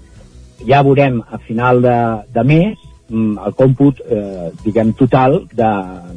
ja 0.68 0.82
veurem 0.84 1.20
a 1.24 1.40
final 1.46 1.80
de, 1.84 1.96
de 2.34 2.44
mes 2.44 2.76
mm, 3.08 3.38
el 3.46 3.56
còmput, 3.56 4.04
eh, 4.06 4.50
diguem, 4.64 4.92
total 4.98 5.40
de, 5.48 5.70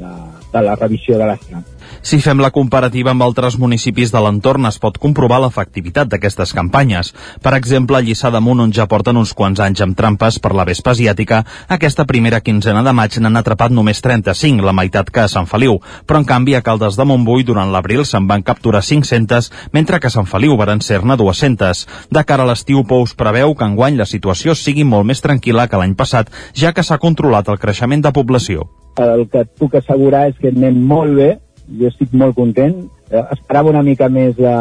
de, 0.03 0.13
de 0.53 0.65
la 0.67 0.75
revisió 0.79 1.17
de 1.19 1.31
l'estat. 1.31 1.82
Si 2.01 2.19
fem 2.23 2.39
la 2.41 2.51
comparativa 2.51 3.11
amb 3.13 3.23
altres 3.23 3.57
municipis 3.59 4.11
de 4.11 4.21
l'entorn 4.23 4.65
es 4.69 4.79
pot 4.81 4.97
comprovar 4.97 5.39
l'efectivitat 5.43 6.09
d'aquestes 6.11 6.53
campanyes. 6.55 7.13
Per 7.43 7.53
exemple, 7.57 7.97
a 7.97 8.03
Lliçà 8.03 8.31
d'Amunt, 8.33 8.63
on 8.65 8.73
ja 8.73 8.87
porten 8.89 9.17
uns 9.19 9.33
quants 9.33 9.61
anys 9.63 9.83
amb 9.85 9.97
trampes 9.97 10.39
per 10.39 10.53
la 10.55 10.65
vespa 10.65 10.91
asiàtica, 10.91 11.43
aquesta 11.67 12.05
primera 12.09 12.41
quinzena 12.41 12.83
de 12.83 12.93
maig 12.93 13.19
n'han 13.19 13.39
atrapat 13.39 13.71
només 13.71 14.01
35, 14.01 14.65
la 14.65 14.75
meitat 14.75 15.11
que 15.13 15.23
a 15.23 15.29
Sant 15.31 15.47
Feliu. 15.47 15.79
Però, 16.07 16.19
en 16.19 16.27
canvi, 16.27 16.55
a 16.55 16.63
Caldes 16.65 16.97
de 16.99 17.05
Montbui, 17.05 17.43
durant 17.43 17.71
l'abril, 17.71 18.05
se'n 18.05 18.27
van 18.27 18.43
capturar 18.43 18.83
500, 18.83 19.51
mentre 19.73 19.99
que 19.99 20.07
a 20.07 20.15
Sant 20.15 20.29
Feliu 20.29 20.57
varen 20.57 20.81
ser-ne 20.81 21.17
200. 21.19 21.85
De 22.11 22.23
cara 22.23 22.43
a 22.43 22.51
l'estiu, 22.51 22.83
Pous 22.87 23.15
preveu 23.15 23.55
que 23.55 23.67
enguany 23.67 23.97
la 23.99 24.09
situació 24.09 24.55
sigui 24.55 24.83
molt 24.83 25.07
més 25.07 25.23
tranquil·la 25.23 25.67
que 25.67 25.79
l'any 25.79 25.95
passat, 25.95 26.31
ja 26.53 26.73
que 26.73 26.83
s'ha 26.83 26.99
controlat 27.01 27.49
el 27.49 27.59
creixement 27.59 28.03
de 28.03 28.11
població. 28.15 28.67
El 29.01 29.25
que 29.31 29.41
et 29.41 29.49
puc 29.57 29.73
assegurar 29.79 30.27
és 30.29 30.37
que 30.37 30.51
anem 30.53 30.77
molt 30.85 31.15
bé, 31.17 31.29
jo 31.67 31.89
estic 31.89 32.13
molt 32.13 32.35
content. 32.35 32.83
Eh, 33.09 33.23
esperava 33.35 33.71
una 33.71 33.83
mica 33.83 34.09
més 34.09 34.35
de 34.37 34.53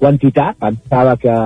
quantitat, 0.00 0.58
pensava 0.60 1.16
que 1.16 1.36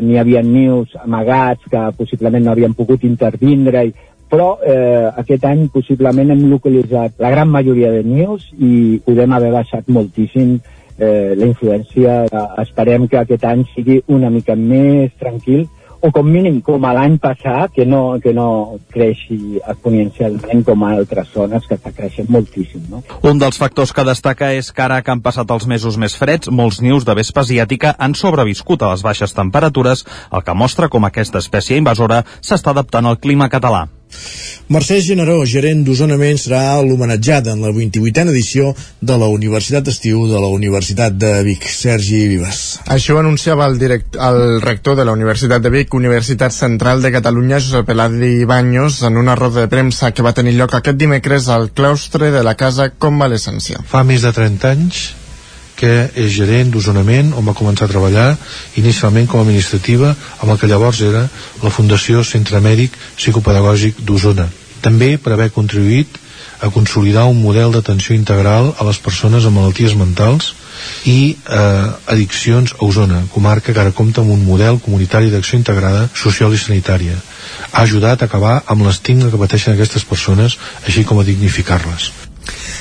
n'hi 0.00 0.16
havia 0.18 0.42
nius 0.42 0.94
amagats 1.02 1.66
que 1.70 1.80
possiblement 1.98 2.44
no 2.44 2.54
havien 2.54 2.74
pogut 2.74 3.04
intervindre, 3.04 3.84
i, 3.90 3.94
però 4.30 4.52
eh, 4.62 5.10
aquest 5.22 5.44
any 5.44 5.66
possiblement 5.74 6.30
hem 6.30 6.44
localitzat 6.52 7.18
la 7.18 7.32
gran 7.34 7.50
majoria 7.50 7.90
de 7.90 8.04
nius 8.06 8.46
i 8.58 9.00
podem 9.04 9.32
haver 9.34 9.50
baixat 9.56 9.90
moltíssim 9.90 10.54
eh, 10.54 11.34
la 11.34 11.48
influència. 11.48 12.22
Eh, 12.30 12.46
esperem 12.62 13.08
que 13.10 13.18
aquest 13.18 13.44
any 13.50 13.66
sigui 13.74 13.98
una 14.08 14.30
mica 14.30 14.54
més 14.54 15.10
tranquil 15.18 15.66
o 16.00 16.10
com 16.12 16.24
mínim 16.24 16.60
com 16.64 16.80
l'any 16.80 17.18
passat, 17.20 17.72
que 17.74 17.84
no, 17.86 18.18
que 18.22 18.32
no 18.36 18.78
creixi 18.92 19.60
exponencialment 19.60 20.64
com 20.66 20.84
a 20.84 20.94
altres 20.96 21.30
zones 21.34 21.66
que 21.68 21.76
està 21.76 21.92
creixent 21.96 22.30
moltíssim. 22.32 22.86
No? 22.90 23.02
Un 23.26 23.42
dels 23.42 23.60
factors 23.60 23.92
que 23.92 24.06
destaca 24.08 24.52
és 24.56 24.72
que 24.72 24.84
ara 24.86 25.00
que 25.04 25.12
han 25.12 25.22
passat 25.24 25.50
els 25.50 25.68
mesos 25.70 26.00
més 26.00 26.16
freds, 26.16 26.50
molts 26.50 26.80
nius 26.84 27.06
de 27.08 27.16
vespa 27.18 27.44
asiàtica 27.44 27.94
han 27.98 28.16
sobreviscut 28.16 28.82
a 28.82 28.94
les 28.94 29.04
baixes 29.06 29.36
temperatures, 29.36 30.06
el 30.32 30.44
que 30.44 30.56
mostra 30.56 30.88
com 30.88 31.04
aquesta 31.06 31.42
espècie 31.44 31.80
invasora 31.80 32.24
s'està 32.40 32.72
adaptant 32.74 33.06
al 33.06 33.20
clima 33.20 33.52
català. 33.52 33.86
Mercè 34.70 35.00
Generó, 35.02 35.40
gerent 35.50 35.80
d'Osonament, 35.82 36.38
serà 36.38 36.76
l'homenatjada 36.86 37.56
en 37.56 37.64
la 37.64 37.72
28a 37.74 38.28
edició 38.30 38.68
de 39.00 39.16
la 39.18 39.26
Universitat 39.26 39.86
d'Estiu 39.86 40.28
de 40.30 40.38
la 40.38 40.50
Universitat 40.54 41.16
de 41.18 41.32
Vic. 41.46 41.66
Sergi 41.66 42.20
Vives. 42.30 42.60
Això 42.86 43.18
anunciava 43.18 43.66
el, 43.66 43.78
direct, 43.82 44.14
el 44.14 44.60
rector 44.62 44.94
de 44.98 45.08
la 45.08 45.16
Universitat 45.18 45.64
de 45.64 45.74
Vic, 45.74 45.94
Universitat 45.94 46.54
Central 46.54 47.02
de 47.02 47.10
Catalunya, 47.16 47.58
Josep 47.58 47.90
Eladi 47.90 48.44
Baños, 48.44 49.02
en 49.02 49.18
una 49.18 49.34
roda 49.34 49.64
de 49.64 49.72
premsa 49.72 50.12
que 50.14 50.22
va 50.22 50.36
tenir 50.38 50.54
lloc 50.54 50.76
aquest 50.78 51.00
dimecres 51.00 51.48
al 51.48 51.72
claustre 51.72 52.30
de 52.30 52.44
la 52.46 52.54
Casa 52.54 52.92
Convalescència. 52.94 53.82
Fa 53.90 54.04
més 54.06 54.22
de 54.22 54.32
30 54.36 54.70
anys 54.70 55.08
que 55.80 55.92
és 56.12 56.32
gerent 56.34 56.70
d'Osonament, 56.72 57.32
on 57.32 57.46
va 57.48 57.56
començar 57.56 57.88
a 57.88 57.92
treballar 57.92 58.28
inicialment 58.80 59.28
com 59.30 59.40
a 59.40 59.46
administrativa 59.46 60.12
amb 60.12 60.52
el 60.52 60.58
que 60.60 60.68
llavors 60.68 61.00
era 61.06 61.26
la 61.62 61.72
Fundació 61.72 62.24
Centre 62.24 62.60
Mèdic 62.60 62.96
Psicopedagògic 63.16 64.02
d'Osona. 64.04 64.48
També 64.84 65.16
per 65.16 65.34
haver 65.34 65.50
contribuït 65.56 66.20
a 66.60 66.68
consolidar 66.68 67.24
un 67.24 67.40
model 67.40 67.72
d'atenció 67.72 68.14
integral 68.14 68.74
a 68.76 68.84
les 68.84 69.00
persones 69.00 69.46
amb 69.48 69.56
malalties 69.56 69.96
mentals 69.96 70.52
i 71.08 71.32
eh, 71.32 72.12
addiccions 72.12 72.74
a 72.76 72.84
Osona, 72.84 73.22
comarca 73.32 73.72
que 73.72 73.80
ara 73.80 73.96
compta 73.96 74.20
amb 74.20 74.34
un 74.36 74.44
model 74.44 74.80
comunitari 74.84 75.32
d'acció 75.32 75.58
integrada 75.60 76.08
social 76.14 76.52
i 76.52 76.60
sanitària. 76.60 77.16
Ha 77.72 77.84
ajudat 77.84 78.22
a 78.22 78.28
acabar 78.28 78.60
amb 78.66 78.84
l'estigma 78.88 79.30
que 79.32 79.40
pateixen 79.40 79.76
aquestes 79.76 80.04
persones, 80.04 80.58
així 80.84 81.04
com 81.04 81.20
a 81.20 81.28
dignificar-les. 81.28 82.29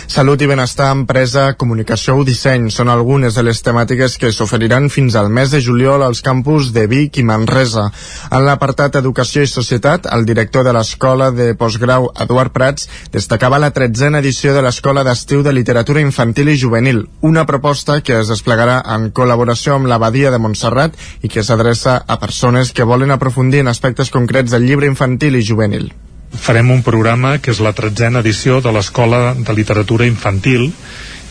Salut 0.10 0.42
i 0.42 0.48
benestar, 0.50 0.88
empresa, 0.96 1.44
comunicació 1.54 2.16
o 2.18 2.24
disseny 2.26 2.70
són 2.74 2.90
algunes 2.90 3.36
de 3.38 3.44
les 3.46 3.60
temàtiques 3.62 4.16
que 4.18 4.32
s'oferiran 4.34 4.88
fins 4.90 5.14
al 5.20 5.30
mes 5.30 5.52
de 5.54 5.62
juliol 5.62 6.02
als 6.02 6.24
campus 6.26 6.72
de 6.74 6.88
Vic 6.90 7.20
i 7.22 7.26
Manresa. 7.28 7.84
En 8.32 8.48
l'apartat 8.48 8.98
Educació 8.98 9.46
i 9.46 9.52
Societat, 9.52 10.10
el 10.10 10.26
director 10.26 10.66
de 10.66 10.74
l'Escola 10.74 11.30
de 11.36 11.52
Postgrau, 11.60 12.10
Eduard 12.26 12.56
Prats, 12.58 12.90
destacava 13.14 13.62
la 13.62 13.70
tretzena 13.76 14.24
edició 14.26 14.58
de 14.58 14.66
l'Escola 14.66 15.06
d'Estiu 15.06 15.46
de 15.46 15.54
Literatura 15.54 16.02
Infantil 16.02 16.50
i 16.50 16.58
Juvenil, 16.58 17.06
una 17.22 17.46
proposta 17.46 18.02
que 18.02 18.18
es 18.24 18.34
desplegarà 18.34 18.82
en 18.98 19.12
col·laboració 19.14 19.78
amb 19.78 19.94
l'Abadia 19.94 20.34
de 20.34 20.42
Montserrat 20.42 20.98
i 21.22 21.30
que 21.30 21.46
s'adreça 21.46 22.00
a 22.08 22.18
persones 22.20 22.74
que 22.74 22.88
volen 22.88 23.12
aprofundir 23.14 23.62
en 23.62 23.70
aspectes 23.70 24.10
concrets 24.10 24.58
del 24.58 24.66
llibre 24.66 24.90
infantil 24.90 25.38
i 25.38 25.46
juvenil 25.46 25.92
farem 26.34 26.72
un 26.72 26.84
programa 26.86 27.38
que 27.42 27.52
és 27.52 27.62
la 27.64 27.74
tretzena 27.74 28.22
edició 28.24 28.60
de 28.62 28.74
l'Escola 28.74 29.34
de 29.34 29.56
Literatura 29.58 30.06
Infantil 30.06 30.70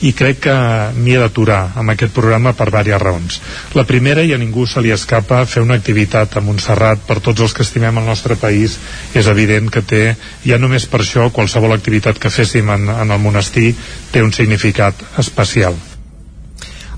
i 0.07 0.13
crec 0.15 0.45
que 0.47 0.55
m'hi 0.95 1.17
he 1.17 1.19
d'aturar 1.19 1.73
amb 1.81 1.91
aquest 1.91 2.13
programa 2.15 2.53
per 2.55 2.69
diverses 2.69 3.03
raons. 3.03 3.41
La 3.75 3.85
primera, 3.87 4.23
i 4.23 4.33
a 4.35 4.39
ningú 4.39 4.67
se 4.67 4.83
li 4.83 4.93
escapa, 4.95 5.45
fer 5.47 5.63
una 5.65 5.79
activitat 5.79 6.37
a 6.37 6.45
Montserrat 6.45 7.03
per 7.09 7.19
tots 7.25 7.43
els 7.43 7.55
que 7.55 7.67
estimem 7.67 7.99
el 7.99 8.07
nostre 8.07 8.39
país 8.39 8.79
és 9.15 9.27
evident 9.27 9.71
que 9.75 9.83
té, 9.83 10.03
ja 10.47 10.59
només 10.59 10.87
per 10.87 11.03
això, 11.03 11.31
qualsevol 11.35 11.75
activitat 11.75 12.19
que 12.19 12.31
féssim 12.31 12.71
en, 12.71 12.89
en 12.95 13.11
el 13.11 13.23
monestir 13.23 13.73
té 14.13 14.23
un 14.23 14.33
significat 14.33 15.03
especial. 15.19 15.75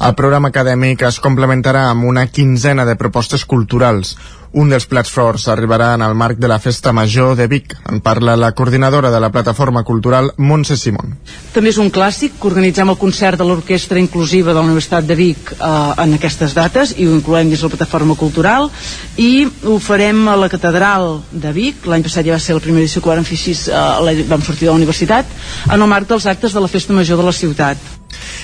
El 0.01 0.15
programa 0.17 0.49
acadèmic 0.49 1.03
es 1.05 1.19
complementarà 1.21 1.91
amb 1.91 2.07
una 2.09 2.23
quinzena 2.33 2.87
de 2.89 2.97
propostes 2.97 3.45
culturals. 3.45 4.15
Un 4.51 4.67
dels 4.67 4.83
plats 4.91 5.11
forts 5.15 5.45
arribarà 5.53 5.93
en 5.95 6.03
el 6.03 6.17
marc 6.19 6.39
de 6.43 6.49
la 6.51 6.59
Festa 6.59 6.91
Major 6.93 7.37
de 7.39 7.47
Vic. 7.47 7.77
En 7.87 8.01
parla 8.03 8.35
la 8.35 8.51
coordinadora 8.51 9.13
de 9.15 9.21
la 9.23 9.31
plataforma 9.31 9.85
cultural, 9.87 10.33
Montse 10.39 10.75
Simón. 10.77 11.15
També 11.55 11.71
és 11.71 11.79
un 11.79 11.93
clàssic 11.95 12.35
que 12.41 12.51
organitzem 12.51 12.91
el 12.91 12.99
concert 12.99 13.39
de 13.39 13.47
l'Orquestra 13.47 14.03
Inclusiva 14.03 14.51
de 14.51 14.59
la 14.59 14.67
Universitat 14.67 15.07
de 15.07 15.15
Vic 15.15 15.53
eh, 15.55 15.71
en 16.03 16.17
aquestes 16.19 16.57
dates 16.59 16.97
i 16.99 17.07
ho 17.07 17.15
incloem 17.15 17.53
dins 17.53 17.63
la 17.63 17.71
plataforma 17.77 18.19
cultural 18.19 18.67
i 19.23 19.47
ho 19.47 19.79
farem 19.79 20.27
a 20.27 20.35
la 20.41 20.51
Catedral 20.51 21.21
de 21.31 21.55
Vic. 21.55 21.87
L'any 21.87 22.03
passat 22.03 22.27
ja 22.27 22.35
va 22.35 22.43
ser 22.43 22.59
la 22.59 22.67
primera 22.67 22.83
edició 22.83 23.05
que 23.05 23.15
vam 23.15 23.27
fer 23.31 23.39
així, 23.39 23.55
eh, 23.71 24.27
vam 24.35 24.43
sortir 24.43 24.67
de 24.67 24.73
la 24.75 24.81
universitat, 24.83 25.31
en 25.71 25.79
el 25.79 25.91
marc 25.95 26.11
dels 26.11 26.27
actes 26.27 26.59
de 26.59 26.67
la 26.67 26.75
Festa 26.75 26.97
Major 26.97 27.23
de 27.23 27.31
la 27.31 27.39
ciutat 27.45 28.00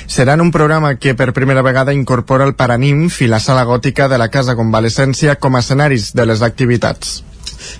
serà 0.06 0.34
en 0.34 0.44
un 0.44 0.52
programa 0.54 0.94
que 0.96 1.14
per 1.14 1.32
primera 1.36 1.62
vegada 1.62 1.94
incorpora 1.94 2.44
el 2.44 2.54
Paranimf 2.54 3.20
i 3.22 3.30
la 3.30 3.40
sala 3.40 3.64
gòtica 3.64 4.08
de 4.08 4.18
la 4.18 4.28
Casa 4.28 4.56
Convalescència 4.56 5.36
com 5.40 5.56
a 5.56 5.64
escenaris 5.64 6.12
de 6.14 6.26
les 6.26 6.42
activitats 6.42 7.22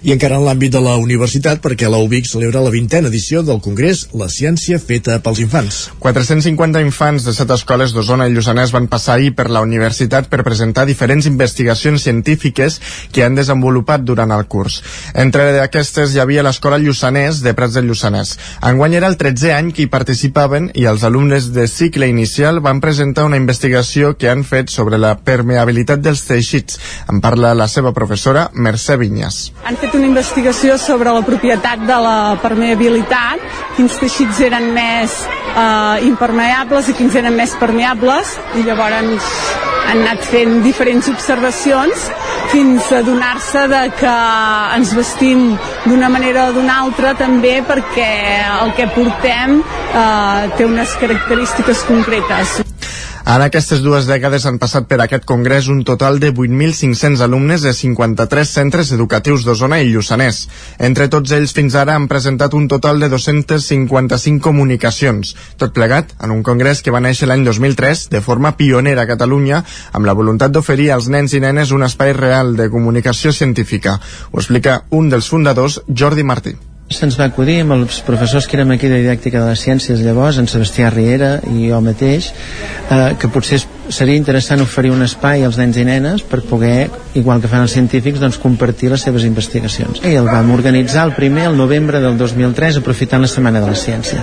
i 0.02 0.12
encara 0.14 0.38
en 0.40 0.46
l'àmbit 0.46 0.72
de 0.74 0.82
la 0.82 0.96
universitat 1.00 1.62
perquè 1.64 1.90
la 1.90 2.00
UBIC 2.02 2.28
celebra 2.30 2.62
la 2.64 2.72
vintena 2.74 3.08
edició 3.08 3.42
del 3.46 3.60
Congrés 3.64 4.06
La 4.14 4.28
Ciència 4.32 4.78
Feta 4.82 5.18
pels 5.24 5.40
Infants. 5.44 5.80
450 6.02 6.82
infants 6.84 7.26
de 7.26 7.34
set 7.36 7.50
escoles 7.54 7.94
d'Osona 7.94 8.28
i 8.28 8.34
Lluçanès 8.34 8.72
van 8.74 8.88
passar 8.92 9.16
ahir 9.16 9.32
per 9.38 9.48
la 9.50 9.62
universitat 9.64 10.30
per 10.32 10.44
presentar 10.46 10.86
diferents 10.86 11.26
investigacions 11.30 12.02
científiques 12.02 12.80
que 13.12 13.24
han 13.24 13.38
desenvolupat 13.38 14.04
durant 14.06 14.32
el 14.34 14.46
curs. 14.50 14.80
Entre 15.14 15.60
aquestes 15.62 16.14
hi 16.14 16.22
havia 16.22 16.44
l'escola 16.46 16.80
Lluçanès 16.82 17.42
de 17.44 17.54
Prats 17.56 17.76
del 17.78 17.88
Lluçanès. 17.90 18.36
Enguany 18.70 18.98
era 19.00 19.10
el 19.10 19.18
13è 19.20 19.54
any 19.56 19.72
que 19.74 19.84
hi 19.84 19.90
participaven 19.92 20.70
i 20.74 20.86
els 20.90 21.04
alumnes 21.06 21.50
de 21.54 21.66
cicle 21.70 22.08
inicial 22.10 22.60
van 22.64 22.80
presentar 22.84 23.26
una 23.28 23.40
investigació 23.40 24.14
que 24.18 24.30
han 24.30 24.44
fet 24.44 24.72
sobre 24.72 25.00
la 25.02 25.14
permeabilitat 25.18 26.02
dels 26.04 26.24
teixits. 26.28 26.80
En 27.10 27.20
parla 27.24 27.54
la 27.54 27.68
seva 27.68 27.92
professora 27.96 28.48
Mercè 28.54 28.98
Vinyas. 29.00 29.40
Han 29.76 29.82
fet 29.82 29.96
una 29.98 30.06
investigació 30.08 30.78
sobre 30.80 31.12
la 31.12 31.20
propietat 31.20 31.82
de 31.84 31.96
la 32.00 32.38
permeabilitat, 32.40 33.42
quins 33.76 33.98
teixits 34.00 34.38
eren 34.46 34.70
més 34.72 35.18
eh, 35.28 36.06
impermeables 36.06 36.88
i 36.88 36.94
quins 36.96 37.18
eren 37.20 37.36
més 37.36 37.52
permeables, 37.60 38.30
i 38.56 38.64
llavors 38.64 38.96
han 38.96 39.98
anat 39.98 40.24
fent 40.32 40.62
diferents 40.64 41.10
observacions 41.12 42.08
fins 42.54 42.88
a 42.88 43.02
donar-se 43.04 43.66
de 43.68 43.82
que 44.00 44.16
ens 44.78 44.96
vestim 44.96 45.50
d'una 45.84 46.08
manera 46.08 46.46
o 46.48 46.54
d'una 46.56 46.78
altra 46.86 47.12
també 47.20 47.58
perquè 47.68 48.12
el 48.62 48.72
que 48.80 48.88
portem 48.96 49.58
eh, 49.60 50.54
té 50.56 50.64
unes 50.64 50.96
característiques 51.04 51.84
concretes. 51.90 52.62
En 53.26 53.42
aquestes 53.42 53.80
dues 53.82 54.04
dècades 54.06 54.44
han 54.46 54.60
passat 54.62 54.84
per 54.86 55.00
aquest 55.02 55.24
congrés 55.26 55.66
un 55.72 55.80
total 55.88 56.20
de 56.22 56.28
8.500 56.30 57.24
alumnes 57.24 57.64
de 57.66 57.72
53 57.74 58.52
centres 58.58 58.92
educatius 58.94 59.42
d'Osona 59.42 59.80
i 59.82 59.88
Lluçanès. 59.90 60.38
Entre 60.88 61.08
tots 61.10 61.34
ells 61.34 61.54
fins 61.56 61.74
ara 61.74 61.96
han 61.98 62.06
presentat 62.12 62.54
un 62.54 62.68
total 62.70 63.02
de 63.02 63.08
255 63.10 64.38
comunicacions, 64.44 65.34
tot 65.58 65.74
plegat 65.74 66.14
en 66.22 66.36
un 66.36 66.46
congrés 66.46 66.84
que 66.86 66.94
va 66.94 67.02
néixer 67.02 67.26
l'any 67.26 67.42
2003 67.50 68.04
de 68.14 68.22
forma 68.28 68.54
pionera 68.60 69.02
a 69.02 69.10
Catalunya 69.10 69.64
amb 69.90 70.06
la 70.06 70.14
voluntat 70.14 70.54
d'oferir 70.54 70.92
als 70.94 71.10
nens 71.10 71.34
i 71.34 71.42
nenes 71.42 71.74
un 71.74 71.82
espai 71.82 72.14
real 72.14 72.54
de 72.54 72.70
comunicació 72.70 73.34
científica. 73.34 73.98
Ho 74.30 74.38
explica 74.38 74.84
un 74.94 75.10
dels 75.10 75.34
fundadors, 75.34 75.82
Jordi 75.90 76.22
Martí 76.22 76.54
se'ns 76.86 77.16
va 77.18 77.26
acudir 77.26 77.56
amb 77.64 77.74
els 77.74 77.98
professors 78.06 78.46
que 78.46 78.54
érem 78.54 78.70
aquí 78.76 78.86
de 78.86 79.00
didàctica 79.00 79.40
de 79.42 79.50
les 79.50 79.62
ciències 79.64 80.02
llavors, 80.06 80.38
en 80.38 80.46
Sebastià 80.46 80.90
Riera 80.94 81.40
i 81.50 81.66
jo 81.72 81.80
mateix, 81.82 82.28
eh, 82.30 83.16
que 83.18 83.30
potser 83.32 83.58
seria 83.90 84.18
interessant 84.18 84.62
oferir 84.62 84.92
un 84.94 85.02
espai 85.02 85.42
als 85.44 85.58
nens 85.58 85.76
i 85.78 85.84
nenes 85.86 86.22
per 86.22 86.44
poder, 86.46 86.88
igual 87.18 87.42
que 87.42 87.50
fan 87.50 87.66
els 87.66 87.74
científics, 87.74 88.22
doncs 88.22 88.38
compartir 88.38 88.92
les 88.92 89.02
seves 89.02 89.26
investigacions. 89.26 89.98
I 90.06 90.14
el 90.14 90.30
vam 90.30 90.54
organitzar 90.54 91.08
el 91.08 91.14
primer 91.18 91.48
el 91.50 91.58
novembre 91.58 92.00
del 92.00 92.16
2003 92.18 92.78
aprofitant 92.78 93.26
la 93.26 93.30
Setmana 93.34 93.60
de 93.60 93.72
la 93.74 93.78
Ciència. 93.78 94.22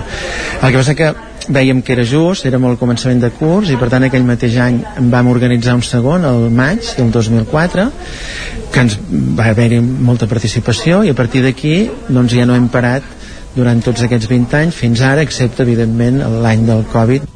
El 0.62 0.70
que 0.70 0.80
passa 0.80 0.96
que 0.96 1.12
veiem 1.48 1.82
que 1.82 1.92
era 1.92 2.04
just, 2.08 2.46
érem 2.48 2.64
al 2.64 2.78
començament 2.80 3.20
de 3.22 3.30
curs 3.34 3.70
i 3.72 3.78
per 3.80 3.90
tant 3.92 4.06
aquell 4.06 4.24
mateix 4.26 4.56
any 4.62 4.80
en 4.96 5.10
vam 5.12 5.28
organitzar 5.32 5.74
un 5.76 5.84
segon, 5.84 6.24
el 6.24 6.48
maig 6.54 6.94
del 6.96 7.10
2004 7.12 7.88
que 8.72 8.84
ens 8.84 8.96
va 9.38 9.50
haver-hi 9.52 9.80
molta 9.80 10.28
participació 10.30 11.02
i 11.04 11.12
a 11.12 11.18
partir 11.18 11.44
d'aquí 11.44 11.76
doncs 12.08 12.34
ja 12.34 12.46
no 12.48 12.56
hem 12.56 12.68
parat 12.72 13.06
durant 13.54 13.82
tots 13.84 14.02
aquests 14.02 14.28
20 14.30 14.58
anys 14.62 14.74
fins 14.80 15.02
ara, 15.04 15.22
excepte 15.22 15.62
evidentment 15.62 16.22
l'any 16.42 16.66
del 16.66 16.84
Covid 16.92 17.28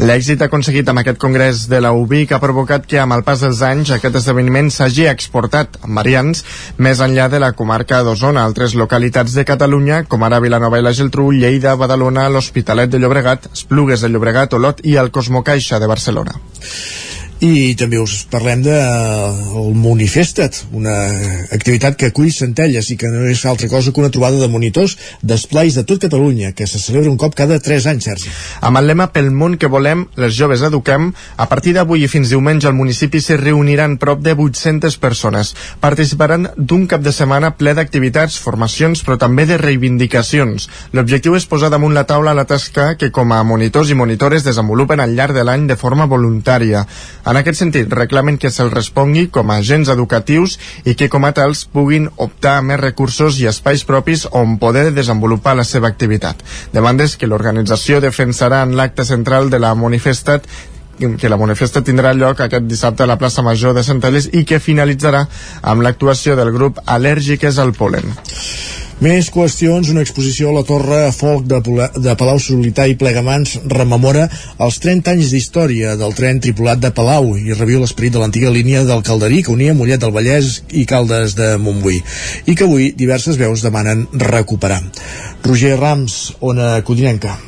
L'èxit 0.00 0.40
aconseguit 0.40 0.88
amb 0.88 1.02
aquest 1.02 1.18
congrés 1.20 1.66
de 1.68 1.76
la 1.84 1.90
UBIC 1.92 2.30
ha 2.32 2.38
provocat 2.40 2.86
que 2.88 2.96
amb 3.02 3.12
el 3.12 3.24
pas 3.26 3.42
dels 3.44 3.58
anys 3.66 3.90
aquest 3.92 4.14
esdeveniment 4.16 4.70
s'hagi 4.72 5.04
exportat 5.10 5.76
amb 5.82 6.00
variants 6.00 6.40
més 6.86 7.02
enllà 7.04 7.26
de 7.28 7.40
la 7.42 7.50
comarca 7.58 7.98
d'Osona, 8.06 8.46
altres 8.48 8.72
localitats 8.80 9.36
de 9.36 9.44
Catalunya, 9.44 10.06
com 10.08 10.24
ara 10.24 10.40
Vilanova 10.40 10.80
i 10.80 10.86
la 10.86 10.94
Geltrú, 10.96 11.28
Lleida, 11.36 11.76
Badalona, 11.76 12.30
l'Hospitalet 12.32 12.88
de 12.88 13.02
Llobregat, 13.02 13.50
Esplugues 13.52 14.00
de 14.00 14.08
Llobregat, 14.08 14.56
Olot 14.56 14.80
i 14.88 14.96
el 14.96 15.12
Cosmocaixa 15.12 15.82
de 15.84 15.92
Barcelona 15.92 16.40
i 17.40 17.72
també 17.72 17.96
us 17.96 18.26
parlem 18.28 18.60
de 18.60 18.74
uh, 18.76 19.60
el 19.62 19.70
Manifesta't, 19.80 20.66
una 20.76 20.92
activitat 21.56 21.96
que 21.96 22.10
acull 22.10 22.28
centelles 22.36 22.90
i 22.92 22.98
que 23.00 23.08
no 23.08 23.22
és 23.30 23.46
altra 23.48 23.68
cosa 23.72 23.94
que 23.96 24.02
una 24.02 24.10
trobada 24.12 24.36
de 24.36 24.48
monitors 24.52 24.98
d'esplais 25.24 25.78
de 25.78 25.86
tot 25.88 26.02
Catalunya, 26.04 26.52
que 26.52 26.66
se 26.68 26.78
celebra 26.78 27.08
un 27.08 27.16
cop 27.16 27.32
cada 27.38 27.56
3 27.56 27.86
anys, 27.94 28.08
Sergi. 28.10 28.32
Amb 28.60 28.76
el 28.80 28.90
lema 28.90 29.06
Pel 29.14 29.30
món 29.32 29.56
que 29.56 29.70
volem, 29.72 30.04
les 30.20 30.34
joves 30.36 30.60
eduquem, 30.68 31.08
a 31.40 31.46
partir 31.48 31.72
d'avui 31.78 32.04
i 32.04 32.10
fins 32.12 32.28
diumenge 32.28 32.68
al 32.68 32.76
municipi 32.76 33.22
se 33.24 33.38
reuniran 33.40 33.96
prop 33.96 34.20
de 34.20 34.36
800 34.36 34.98
persones. 35.00 35.54
Participaran 35.80 36.50
d'un 36.56 36.84
cap 36.92 37.00
de 37.00 37.12
setmana 37.16 37.54
ple 37.56 37.72
d'activitats, 37.78 38.36
formacions, 38.36 39.00
però 39.06 39.16
també 39.16 39.48
de 39.48 39.56
reivindicacions. 39.60 40.68
L'objectiu 40.92 41.40
és 41.40 41.48
posar 41.48 41.72
damunt 41.72 41.96
la 41.96 42.04
taula 42.04 42.36
la 42.36 42.44
tasca 42.44 42.94
que 43.00 43.08
com 43.08 43.32
a 43.32 43.40
monitors 43.48 43.88
i 43.88 43.96
monitores 43.96 44.44
desenvolupen 44.44 45.00
al 45.00 45.16
llarg 45.16 45.40
de 45.40 45.48
l'any 45.48 45.66
de 45.72 45.80
forma 45.80 46.04
voluntària. 46.04 46.84
En 47.30 47.38
aquest 47.38 47.60
sentit, 47.60 47.92
reclamen 47.94 48.40
que 48.42 48.50
se'ls 48.50 48.72
respongui 48.74 49.28
com 49.30 49.52
a 49.52 49.60
agents 49.60 49.90
educatius 49.92 50.56
i 50.82 50.96
que 50.98 51.06
com 51.12 51.22
a 51.28 51.30
tals 51.36 51.60
puguin 51.70 52.08
optar 52.24 52.56
a 52.58 52.64
més 52.66 52.80
recursos 52.80 53.38
i 53.38 53.46
espais 53.46 53.84
propis 53.86 54.24
on 54.40 54.56
poder 54.58 54.88
desenvolupar 54.96 55.54
la 55.54 55.66
seva 55.68 55.86
activitat. 55.92 56.42
Demandes 56.74 57.14
que 57.16 57.30
l'organització 57.30 58.00
defensarà 58.02 58.64
en 58.66 58.74
l'acte 58.74 59.06
central 59.06 59.46
de 59.54 59.62
la 59.62 59.76
manifestat 59.78 60.50
que 61.00 61.30
la 61.32 61.38
manifesta 61.40 61.80
tindrà 61.86 62.10
lloc 62.12 62.42
aquest 62.44 62.66
dissabte 62.68 63.06
a 63.06 63.08
la 63.08 63.16
plaça 63.16 63.46
Major 63.46 63.72
de 63.78 63.86
Centelles 63.86 64.26
i 64.36 64.44
que 64.44 64.60
finalitzarà 64.60 65.22
amb 65.62 65.86
l'actuació 65.86 66.36
del 66.36 66.52
grup 66.52 66.82
Al·lèrgiques 66.84 67.62
al 67.62 67.72
Polen. 67.78 68.10
Més 69.00 69.30
qüestions, 69.32 69.88
una 69.88 70.02
exposició 70.04 70.50
a 70.50 70.58
la 70.58 70.62
Torre 70.68 70.98
Folk 71.16 71.46
de, 71.48 71.60
de 72.04 72.12
Palau 72.20 72.36
Solità 72.36 72.84
i 72.84 72.98
Plegamans 73.00 73.54
rememora 73.72 74.26
els 74.60 74.76
30 74.84 75.14
anys 75.14 75.32
d'història 75.32 75.94
del 75.96 76.12
tren 76.18 76.42
tripulat 76.44 76.82
de 76.84 76.92
Palau 76.92 77.32
i 77.40 77.56
reviu 77.56 77.80
l'esperit 77.80 78.12
de 78.12 78.20
l'antiga 78.20 78.52
línia 78.52 78.84
del 78.84 79.00
Calderí 79.06 79.40
que 79.46 79.56
unia 79.56 79.72
Mollet 79.72 80.04
del 80.04 80.12
Vallès 80.12 80.58
i 80.76 80.84
Caldes 80.84 81.32
de 81.38 81.54
Montbui 81.56 82.02
i 82.44 82.52
que 82.52 82.68
avui 82.68 82.92
diverses 82.92 83.40
veus 83.40 83.64
demanen 83.64 84.04
recuperar. 84.12 84.82
Roger 85.48 85.78
Rams, 85.80 86.26
Ona 86.44 86.74
Codinenca. 86.84 87.38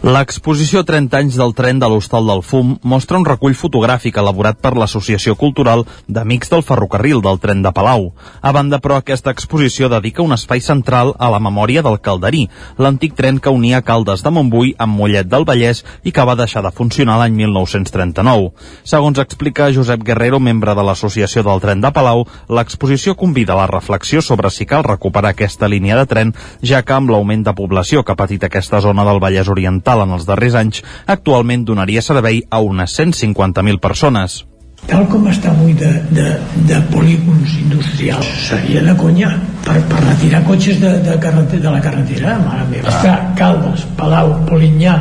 L'exposició 0.00 0.80
30 0.88 1.12
anys 1.12 1.34
del 1.36 1.50
tren 1.52 1.76
de 1.76 1.88
l'Hostal 1.92 2.24
del 2.24 2.40
Fum 2.40 2.70
mostra 2.88 3.18
un 3.20 3.24
recull 3.28 3.52
fotogràfic 3.52 4.16
elaborat 4.16 4.56
per 4.56 4.70
l'Associació 4.72 5.34
Cultural 5.36 5.82
d'Amics 6.08 6.48
del 6.48 6.62
Ferrocarril 6.64 7.18
del 7.20 7.36
Tren 7.42 7.60
de 7.60 7.68
Palau. 7.76 8.06
A 8.40 8.52
banda, 8.56 8.78
però, 8.80 8.96
aquesta 8.96 9.28
exposició 9.28 9.90
dedica 9.92 10.22
un 10.24 10.32
espai 10.32 10.64
central 10.64 11.12
a 11.18 11.28
la 11.28 11.36
memòria 11.44 11.82
del 11.84 11.98
Calderí, 12.00 12.46
l'antic 12.78 13.12
tren 13.18 13.42
que 13.44 13.52
unia 13.52 13.82
Caldes 13.84 14.24
de 14.24 14.32
Montbui 14.32 14.72
amb 14.78 14.96
Mollet 14.96 15.28
del 15.28 15.44
Vallès 15.44 15.84
i 16.02 16.14
que 16.16 16.24
va 16.24 16.38
deixar 16.40 16.64
de 16.64 16.72
funcionar 16.72 17.18
l'any 17.20 17.36
1939. 17.36 18.54
Segons 18.88 19.20
explica 19.20 19.68
Josep 19.68 20.00
Guerrero, 20.00 20.40
membre 20.40 20.72
de 20.72 20.86
l'Associació 20.88 21.44
del 21.44 21.60
Tren 21.60 21.84
de 21.84 21.92
Palau, 21.92 22.24
l'exposició 22.48 23.18
convida 23.20 23.52
a 23.52 23.60
la 23.60 23.68
reflexió 23.68 24.24
sobre 24.24 24.48
si 24.48 24.64
cal 24.64 24.88
recuperar 24.88 25.36
aquesta 25.36 25.68
línia 25.68 26.00
de 26.00 26.08
tren, 26.08 26.34
ja 26.64 26.80
que 26.80 26.96
amb 26.96 27.12
l'augment 27.12 27.44
de 27.44 27.52
població 27.52 28.00
que 28.00 28.16
ha 28.16 28.22
patit 28.24 28.48
aquesta 28.48 28.80
zona 28.80 29.04
del 29.04 29.20
Vallès 29.20 29.52
Oriental 29.52 29.89
total 29.90 30.06
en 30.06 30.14
els 30.14 30.26
darrers 30.26 30.54
anys, 30.54 30.82
actualment 31.06 31.64
donaria 31.66 32.02
servei 32.02 32.42
a 32.50 32.60
unes 32.62 32.94
150.000 32.98 33.80
persones. 33.80 34.44
Tal 34.86 35.04
com 35.10 35.26
està 35.28 35.50
avui 35.50 35.74
de, 35.76 35.90
de, 36.08 36.26
de 36.68 36.78
polígons 36.88 37.56
industrials, 37.60 38.26
seria 38.46 38.80
de 38.86 38.94
conya 38.96 39.34
per, 39.66 39.76
per 39.90 39.98
retirar 40.06 40.40
cotxes 40.46 40.78
de, 40.80 40.94
de, 41.04 41.18
carreter, 41.20 41.60
de 41.60 41.72
la 41.74 41.82
carretera, 41.84 42.38
mare 42.40 42.64
meva. 42.70 42.88
Ah. 42.88 42.94
Està 42.96 43.16
Caldes, 43.36 43.84
Palau, 43.98 44.32
Polinyà, 44.48 44.94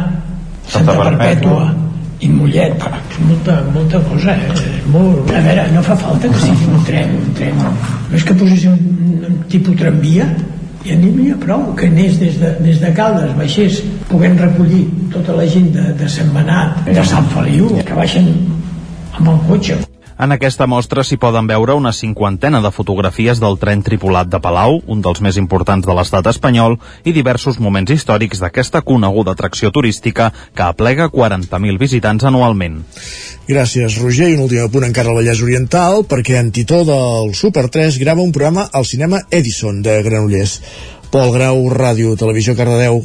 Santa, 0.66 0.82
Santa 0.82 0.98
Perpètua, 1.06 1.70
i 2.20 2.28
Mollet, 2.28 2.84
és 3.14 3.20
molta, 3.24 3.62
molta 3.72 4.02
cosa, 4.10 4.36
eh? 4.36 4.72
Molt... 4.92 5.32
A 5.32 5.40
veure, 5.46 5.70
no 5.72 5.84
fa 5.86 5.96
falta 5.96 6.28
que 6.28 6.42
sigui 6.44 6.68
un 6.68 6.84
tren, 6.84 7.16
un 7.16 7.30
tren. 7.38 7.62
No 7.64 8.18
és 8.20 8.26
que 8.28 8.36
posés 8.36 8.66
un, 8.68 8.82
un 9.30 9.38
tipus 9.48 9.80
tramvia, 9.80 10.28
i 10.90 10.98
n'hi 10.98 11.12
havia 11.14 11.38
prou 11.44 11.68
que 11.78 11.90
anés 11.90 12.18
des 12.22 12.40
de, 12.42 12.54
des 12.66 12.80
de 12.82 12.92
Caldes, 12.98 13.36
baixés, 13.38 13.82
puguem 14.10 14.38
recollir 14.40 14.86
tota 15.14 15.38
la 15.38 15.46
gent 15.50 15.70
de, 15.76 15.86
de 16.00 16.10
Sant 16.10 16.34
Benat, 16.36 16.82
de 16.90 17.06
Sant 17.14 17.30
Feliu, 17.36 17.70
que 17.86 17.98
baixen 17.98 18.32
amb 19.20 19.36
el 19.36 19.40
cotxe. 19.50 19.78
En 20.20 20.34
aquesta 20.36 20.66
mostra 20.68 21.06
s'hi 21.08 21.16
poden 21.16 21.48
veure 21.48 21.78
una 21.80 21.94
cinquantena 21.96 22.60
de 22.60 22.70
fotografies 22.76 23.40
del 23.40 23.56
tren 23.62 23.80
tripulat 23.88 24.28
de 24.28 24.42
Palau, 24.44 24.82
un 24.92 25.00
dels 25.06 25.22
més 25.24 25.38
importants 25.40 25.86
de 25.88 25.94
l'estat 25.96 26.28
espanyol, 26.28 26.76
i 27.08 27.14
diversos 27.16 27.56
moments 27.64 27.94
històrics 27.96 28.42
d'aquesta 28.44 28.82
coneguda 28.90 29.32
atracció 29.32 29.72
turística 29.72 30.28
que 30.52 30.66
aplega 30.66 31.08
40.000 31.14 31.80
visitants 31.80 32.28
anualment. 32.28 32.82
Gràcies, 33.48 33.96
Roger. 34.04 34.28
I 34.28 34.36
un 34.36 34.44
últim 34.50 34.68
punt 34.74 34.90
encara 34.90 35.14
al 35.14 35.22
Vallès 35.22 35.40
Oriental, 35.46 36.04
perquè 36.04 36.36
en 36.42 36.52
Titó 36.52 36.82
del 36.84 37.32
Super 37.32 37.70
3 37.72 38.02
grava 38.04 38.26
un 38.26 38.36
programa 38.36 38.68
al 38.74 38.84
cinema 38.84 39.24
Edison 39.32 39.80
de 39.82 40.02
Granollers. 40.04 40.60
Pol 41.16 41.32
Grau, 41.32 41.64
Ràdio, 41.72 42.18
Televisió 42.20 42.60
Cardedeu. 42.60 43.00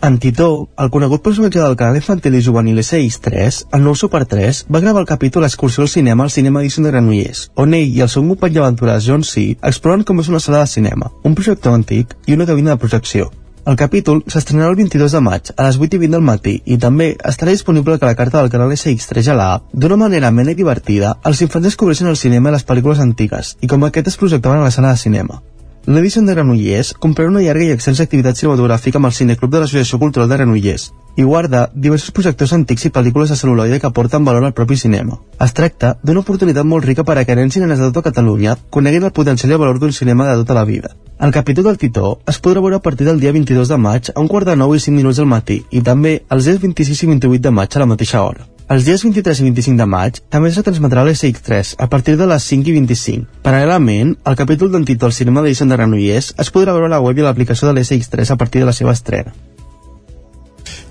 En 0.00 0.20
Titó, 0.22 0.68
el 0.78 0.92
conegut 0.94 1.24
personatge 1.26 1.58
del 1.58 1.74
canal 1.74 1.96
infantil 1.98 2.36
i 2.38 2.42
juvenil 2.46 2.78
SX3, 2.78 3.56
el 3.74 3.82
nou 3.82 3.96
Super 3.98 4.20
3, 4.30 4.60
va 4.70 4.80
gravar 4.84 5.02
el 5.02 5.08
capítol 5.10 5.42
Excursió 5.42 5.82
al 5.82 5.90
cinema 5.90 6.22
al 6.22 6.30
cinema 6.30 6.62
Edison 6.62 6.86
de 6.86 6.92
Granollers, 6.92 7.48
on 7.58 7.74
ell 7.74 7.96
i 7.96 8.04
el 8.06 8.12
seu 8.12 8.22
company 8.28 8.54
d'aventures 8.54 9.08
John 9.08 9.26
C. 9.26 9.56
exploren 9.58 10.06
com 10.06 10.22
és 10.22 10.30
una 10.30 10.38
sala 10.38 10.62
de 10.62 10.70
cinema, 10.70 11.10
un 11.24 11.34
projector 11.34 11.74
antic 11.74 12.14
i 12.26 12.38
una 12.38 12.46
cabina 12.46 12.76
de 12.76 12.82
projecció. 12.84 13.32
El 13.66 13.76
capítol 13.76 14.22
s'estrenarà 14.30 14.70
el 14.70 14.78
22 14.78 15.18
de 15.18 15.24
maig 15.26 15.50
a 15.56 15.66
les 15.66 15.82
8 15.82 15.98
i 15.98 16.02
20 16.06 16.14
del 16.14 16.26
matí 16.30 16.54
i 16.64 16.78
també 16.78 17.10
estarà 17.32 17.50
disponible 17.50 17.98
a 17.98 18.06
la 18.06 18.14
carta 18.14 18.38
del 18.38 18.54
canal 18.54 18.70
SX3 18.78 19.32
a 19.32 19.38
la 19.42 19.50
A. 19.56 19.60
D'una 19.74 19.98
manera 19.98 20.30
amena 20.30 20.54
i 20.54 20.62
divertida, 20.62 21.16
els 21.24 21.42
infants 21.42 21.72
descobreixen 21.72 22.06
el 22.06 22.16
cinema 22.16 22.48
i 22.48 22.54
les 22.54 22.64
pel·lícules 22.70 23.02
antigues 23.02 23.56
i 23.60 23.66
com 23.66 23.82
aquest 23.82 24.14
es 24.14 24.16
projectaven 24.22 24.62
a 24.62 24.70
la 24.70 24.70
sala 24.70 24.94
de 24.94 25.02
cinema. 25.08 25.42
L'Edison 25.88 26.26
de 26.28 26.34
Granollers 26.36 26.90
comprèn 27.00 27.30
una 27.30 27.40
llarga 27.40 27.64
i 27.64 27.72
extensa 27.72 28.04
activitat 28.04 28.36
cinematogràfica 28.36 28.98
amb 29.00 29.08
el 29.08 29.14
Cineclub 29.16 29.54
de 29.54 29.62
l'Associació 29.62 29.96
Cultural 30.02 30.26
de 30.28 30.36
Granollers 30.36 30.82
i 31.16 31.24
guarda 31.24 31.62
diversos 31.72 32.12
projectors 32.12 32.52
antics 32.52 32.84
i 32.84 32.90
pel·lícules 32.92 33.32
de 33.32 33.38
celuloide 33.40 33.78
que 33.80 33.88
aporten 33.88 34.26
valor 34.26 34.44
al 34.44 34.52
propi 34.58 34.76
cinema. 34.76 35.16
Es 35.40 35.56
tracta 35.56 35.94
d'una 36.02 36.20
oportunitat 36.20 36.68
molt 36.68 36.84
rica 36.84 37.06
per 37.08 37.16
a 37.16 37.24
que 37.24 37.38
nens 37.38 37.56
i 37.56 37.62
nenes 37.64 37.80
de 37.80 37.88
tota 37.88 38.10
Catalunya 38.10 38.58
coneguin 38.68 39.08
el 39.08 39.16
potencial 39.16 39.54
i 39.54 39.56
el 39.56 39.62
valor 39.64 39.80
d'un 39.80 39.96
cinema 39.96 40.28
de 40.28 40.36
tota 40.42 40.58
la 40.60 40.66
vida. 40.68 40.92
El 41.18 41.32
capítol 41.32 41.70
del 41.70 41.80
Titó 41.80 42.18
es 42.28 42.36
podrà 42.36 42.60
veure 42.60 42.82
a 42.82 42.84
partir 42.84 43.08
del 43.08 43.24
dia 43.24 43.32
22 43.32 43.72
de 43.72 43.80
maig 43.88 44.12
a 44.14 44.20
un 44.20 44.28
quart 44.28 44.52
de 44.52 44.60
9 44.60 44.76
i 44.76 44.86
5 44.90 44.96
minuts 45.00 45.16
del 45.16 45.32
matí 45.32 45.62
i 45.70 45.80
també 45.80 46.18
els 46.28 46.44
dies 46.44 46.60
26 46.68 47.02
i 47.02 47.12
28 47.16 47.48
de 47.48 47.56
maig 47.62 47.72
a 47.72 47.86
la 47.86 47.90
mateixa 47.96 48.22
hora. 48.28 48.44
Els 48.68 48.84
dies 48.84 49.00
23 49.00 49.38
i 49.40 49.44
25 49.46 49.80
de 49.80 49.84
maig 49.88 50.18
també 50.28 50.50
es 50.50 50.56
retransmetrà 50.60 51.00
l'SX3 51.06 51.70
a 51.80 51.86
partir 51.88 52.18
de 52.20 52.26
les 52.28 52.48
5 52.50 52.68
i 52.68 52.74
25. 52.76 53.38
Paral·lelament, 53.46 54.10
el 54.28 54.36
capítol 54.36 54.68
d'Antito 54.74 55.08
al 55.08 55.14
cinema 55.16 55.40
d'Edison 55.40 55.72
de 55.72 55.78
Granollers 55.78 56.34
es 56.44 56.50
podrà 56.52 56.74
veure 56.76 56.90
a 56.90 56.92
la 56.98 57.00
web 57.00 57.16
i 57.16 57.24
l'aplicació 57.24 57.70
de 57.70 57.78
l'SX3 57.78 58.34
a 58.34 58.36
partir 58.36 58.60
de 58.60 58.68
la 58.68 58.74
seva 58.76 58.92
estrena. 58.92 59.32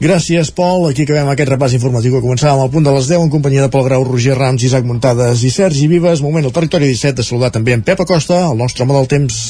Gràcies, 0.01 0.49
Pol. 0.57 0.87
Aquí 0.89 1.05
acabem 1.05 1.29
aquest 1.29 1.53
repàs 1.53 1.77
informatiu 1.77 2.15
que 2.15 2.23
començàvem 2.25 2.63
al 2.65 2.73
punt 2.73 2.85
de 2.85 2.93
les 2.97 3.09
10 3.13 3.27
en 3.27 3.33
companyia 3.33 3.65
de 3.65 3.73
Pol 3.73 3.85
Grau, 3.85 4.05
Roger 4.09 4.37
Rams, 4.37 4.65
Isaac 4.65 4.85
Muntades 4.85 5.45
i 5.45 5.53
Sergi 5.53 5.85
Vives. 5.89 6.25
Moment 6.25 6.49
al 6.49 6.57
territori 6.57 6.89
17 6.89 7.21
de 7.21 7.25
saludar 7.29 7.53
també 7.53 7.77
en 7.77 7.85
Pep 7.85 8.01
Acosta, 8.05 8.41
el 8.49 8.57
nostre 8.57 8.85
home 8.85 8.97
del 8.97 9.09
temps. 9.13 9.43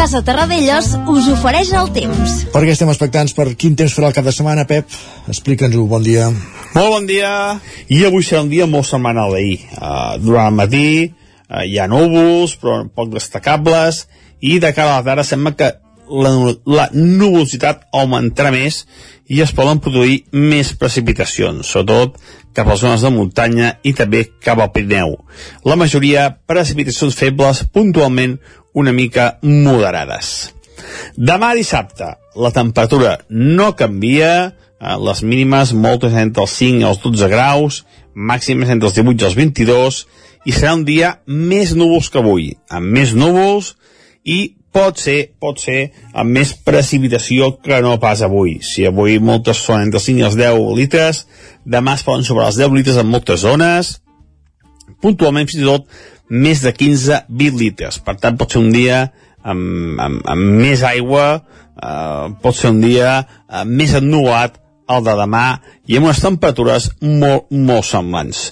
Casa 0.00 0.22
Terradellos 0.24 0.94
us 1.12 1.26
ofereix 1.28 1.74
el 1.76 1.90
temps. 1.92 2.36
Perquè 2.54 2.72
estem 2.72 2.88
expectants 2.88 3.34
per 3.36 3.44
quin 3.52 3.74
temps 3.76 3.92
farà 3.92 4.08
el 4.08 4.14
cap 4.16 4.24
de 4.24 4.32
setmana, 4.32 4.62
Pep? 4.64 4.88
Explica'ns-ho, 5.28 5.82
bon 5.90 6.00
dia. 6.00 6.30
Molt 6.72 6.88
bon 6.94 7.08
dia. 7.10 7.32
I 7.92 7.98
avui 8.08 8.24
serà 8.24 8.40
un 8.40 8.48
dia 8.48 8.64
molt 8.64 8.88
setmanal 8.88 9.34
d'ahir. 9.36 9.58
Uh, 9.76 10.16
durant 10.24 10.48
el 10.48 10.56
matí 10.56 10.86
eh, 11.04 11.66
hi 11.68 11.76
ha 11.76 11.90
núvols, 11.92 12.56
però 12.62 12.78
poc 12.88 13.12
destacables, 13.12 14.06
i 14.40 14.56
de 14.56 14.72
cara 14.72 14.94
a 14.94 15.02
la 15.02 15.08
tarda 15.10 15.26
sembla 15.28 15.52
que 15.60 15.68
la, 16.10 16.32
la 16.64 16.88
nuvolositat 16.96 17.84
augmentarà 17.92 18.54
més 18.56 18.86
i 19.30 19.44
es 19.44 19.52
poden 19.54 19.78
produir 19.84 20.22
més 20.32 20.72
precipitacions, 20.80 21.68
sobretot 21.68 22.16
cap 22.56 22.66
a 22.66 22.74
les 22.74 22.80
zones 22.82 23.04
de 23.04 23.12
muntanya 23.14 23.74
i 23.86 23.92
també 23.94 24.24
cap 24.42 24.58
al 24.58 24.72
Pirineu. 24.74 25.14
La 25.68 25.76
majoria 25.78 26.30
precipitacions 26.50 27.14
febles, 27.14 27.62
puntualment 27.70 28.40
una 28.74 28.92
mica 28.92 29.38
moderades. 29.42 30.50
Demà 31.16 31.52
dissabte, 31.54 32.14
la 32.36 32.52
temperatura 32.54 33.18
no 33.28 33.74
canvia, 33.76 34.32
eh, 34.80 34.96
les 35.06 35.22
mínimes 35.22 35.72
moltes 35.72 36.14
entre 36.14 36.46
els 36.46 36.56
5 36.60 36.80
i 36.80 36.88
els 36.88 37.02
12 37.02 37.28
graus, 37.28 37.82
màximes 38.14 38.70
entre 38.70 38.88
els 38.88 38.96
18 38.96 39.22
i 39.22 39.28
els 39.28 39.36
22, 39.36 40.00
i 40.46 40.54
serà 40.56 40.74
un 40.74 40.86
dia 40.88 41.18
més 41.26 41.74
núvols 41.76 42.08
que 42.08 42.20
avui, 42.22 42.54
amb 42.70 42.88
més 42.96 43.12
núvols 43.14 43.74
i 44.24 44.56
pot 44.72 44.98
ser, 45.02 45.32
pot 45.42 45.58
ser 45.58 45.90
amb 46.14 46.30
més 46.30 46.52
precipitació 46.54 47.56
que 47.62 47.80
no 47.82 47.96
pas 48.02 48.22
avui. 48.22 48.60
Si 48.62 48.86
avui 48.86 49.18
moltes 49.18 49.60
són 49.66 49.82
entre 49.82 49.98
els 49.98 50.06
5 50.06 50.22
i 50.22 50.28
els 50.28 50.38
10 50.38 50.60
litres, 50.78 51.24
demà 51.66 51.96
es 51.98 52.06
poden 52.06 52.24
sobrar 52.24 52.48
els 52.52 52.60
10 52.60 52.78
litres 52.78 53.00
en 53.00 53.10
moltes 53.10 53.42
zones, 53.42 53.98
puntualment 55.02 55.48
fins 55.50 55.62
i 55.62 55.66
tot 55.66 55.86
més 56.30 56.62
de 56.62 56.72
15-20 56.72 57.58
litres. 57.58 57.98
Per 58.02 58.16
tant, 58.22 58.38
pot 58.38 58.50
ser 58.50 58.62
un 58.62 58.70
dia 58.74 59.04
amb, 59.42 59.98
amb, 60.00 60.22
amb 60.30 60.58
més 60.62 60.82
aigua, 60.86 61.26
eh, 61.76 62.26
pot 62.42 62.56
ser 62.56 62.72
un 62.74 62.80
dia 62.84 63.20
eh, 63.20 63.64
més 63.66 63.94
ennuat 63.98 64.58
el 64.90 65.04
de 65.06 65.14
demà 65.20 65.44
i 65.86 65.98
amb 65.98 66.08
unes 66.08 66.22
temperatures 66.22 66.88
molt, 67.02 67.50
molt 67.50 67.86
semblants. 67.86 68.48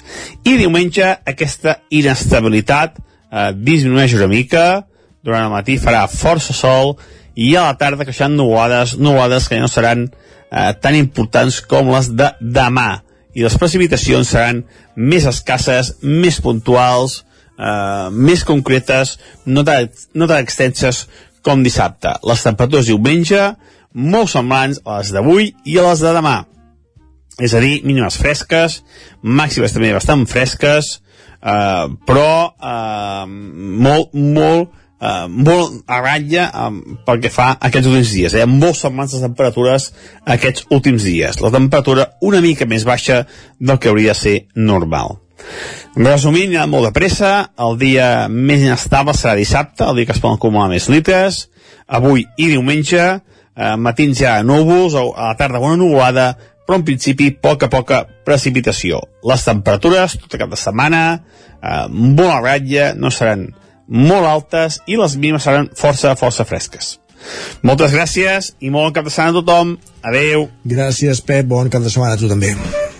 I 0.46 0.58
diumenge 0.60 1.06
aquesta 1.26 1.78
inestabilitat 1.90 2.98
eh, 2.98 3.50
disminueix 3.54 4.14
una 4.18 4.30
mica, 4.30 4.66
durant 5.24 5.48
el 5.48 5.54
matí 5.54 5.78
farà 5.82 6.06
força 6.10 6.54
sol 6.54 6.96
i 7.38 7.52
a 7.56 7.68
la 7.68 7.76
tarda 7.78 8.06
creixen 8.06 8.36
nuades, 8.38 8.96
nuades 8.98 9.48
que 9.48 9.58
ja 9.58 9.66
no 9.66 9.70
seran 9.70 10.06
eh, 10.08 10.72
tan 10.80 10.96
importants 10.98 11.60
com 11.66 11.92
les 11.94 12.10
de 12.18 12.32
demà 12.40 12.90
i 13.36 13.44
les 13.44 13.58
precipitacions 13.60 14.30
seran 14.32 14.64
més 14.96 15.26
escasses, 15.28 15.92
més 16.02 16.40
puntuals, 16.42 17.22
eh, 17.58 18.08
més 18.14 18.44
concretes, 18.46 19.16
no 19.46 19.64
tan, 19.66 19.90
no 20.14 20.30
tan 20.30 20.44
extenses 20.44 21.06
com 21.42 21.64
dissabte. 21.64 22.14
Les 22.26 22.44
temperatures 22.44 22.88
diumenge 22.90 23.42
molt 23.98 24.30
semblants 24.30 24.80
a 24.84 25.00
les 25.00 25.12
d'avui 25.14 25.52
i 25.66 25.78
a 25.78 25.88
les 25.90 26.04
de 26.04 26.14
demà. 26.16 26.38
És 27.38 27.54
a 27.54 27.62
dir, 27.62 27.78
mínimes 27.86 28.18
fresques, 28.18 28.80
màximes 29.22 29.74
també 29.74 29.92
bastant 29.94 30.26
fresques, 30.30 30.98
eh, 31.38 31.86
però 32.06 32.32
eh, 32.50 33.24
molt, 33.28 34.14
molt, 34.14 34.74
eh, 34.98 35.26
molt 35.30 35.78
a 35.86 36.00
ratlla 36.02 36.48
eh, 36.48 36.96
pel 37.06 37.22
que 37.22 37.30
fa 37.30 37.52
aquests 37.54 37.90
últims 37.92 38.16
dies. 38.16 38.34
Eh? 38.34 38.48
Molt 38.50 38.80
semblants 38.80 39.14
les 39.14 39.22
temperatures 39.22 39.92
aquests 40.26 40.66
últims 40.74 41.06
dies. 41.06 41.40
La 41.44 41.54
temperatura 41.54 42.10
una 42.26 42.42
mica 42.42 42.66
més 42.66 42.86
baixa 42.88 43.22
del 43.60 43.78
que 43.78 43.94
hauria 43.94 44.16
de 44.16 44.22
ser 44.24 44.36
normal. 44.56 45.20
Resumint, 45.98 46.54
ha 46.56 46.66
molt 46.70 46.88
de 46.88 46.92
pressa, 46.96 47.32
el 47.58 47.78
dia 47.80 48.28
més 48.28 48.62
inestable 48.62 49.14
serà 49.16 49.34
dissabte, 49.38 49.86
el 49.86 49.98
dia 49.98 50.08
que 50.08 50.14
es 50.16 50.22
poden 50.22 50.38
acumular 50.38 50.68
més 50.70 50.88
litres, 50.92 51.46
avui 51.86 52.26
i 52.36 52.50
diumenge, 52.52 53.06
eh, 53.58 53.74
matins 53.76 54.20
ja 54.20 54.38
núvols, 54.42 54.94
a 54.94 55.04
la 55.30 55.34
tarda 55.38 55.62
una 55.62 55.78
nuvolada, 55.80 56.28
però 56.68 56.78
en 56.78 56.84
principi 56.84 57.30
poca 57.32 57.70
poca 57.72 58.02
precipitació. 58.24 59.00
Les 59.24 59.44
temperatures, 59.44 60.18
tota 60.20 60.38
cap 60.38 60.52
de 60.52 60.60
setmana, 60.60 61.02
eh, 61.62 61.86
molt 61.88 62.30
a 62.30 62.40
ratlla, 62.44 62.92
no 62.94 63.10
seran 63.10 63.48
molt 63.88 64.26
altes 64.28 64.82
i 64.86 64.98
les 65.00 65.16
mínimes 65.16 65.42
seran 65.42 65.70
força, 65.74 66.14
força 66.14 66.44
fresques. 66.44 66.98
Moltes 67.66 67.94
gràcies 67.96 68.52
i 68.60 68.70
molt 68.70 68.90
bon 68.90 68.98
cap 69.00 69.08
de 69.08 69.14
setmana 69.14 69.32
a 69.32 69.40
tothom. 69.40 69.78
Adeu. 70.02 70.48
Gràcies, 70.64 71.24
Pep. 71.24 71.48
Bon 71.50 71.72
cap 71.72 71.82
de 71.82 71.90
setmana 71.90 72.14
a 72.14 72.20
tu 72.20 72.30
també. 72.30 72.54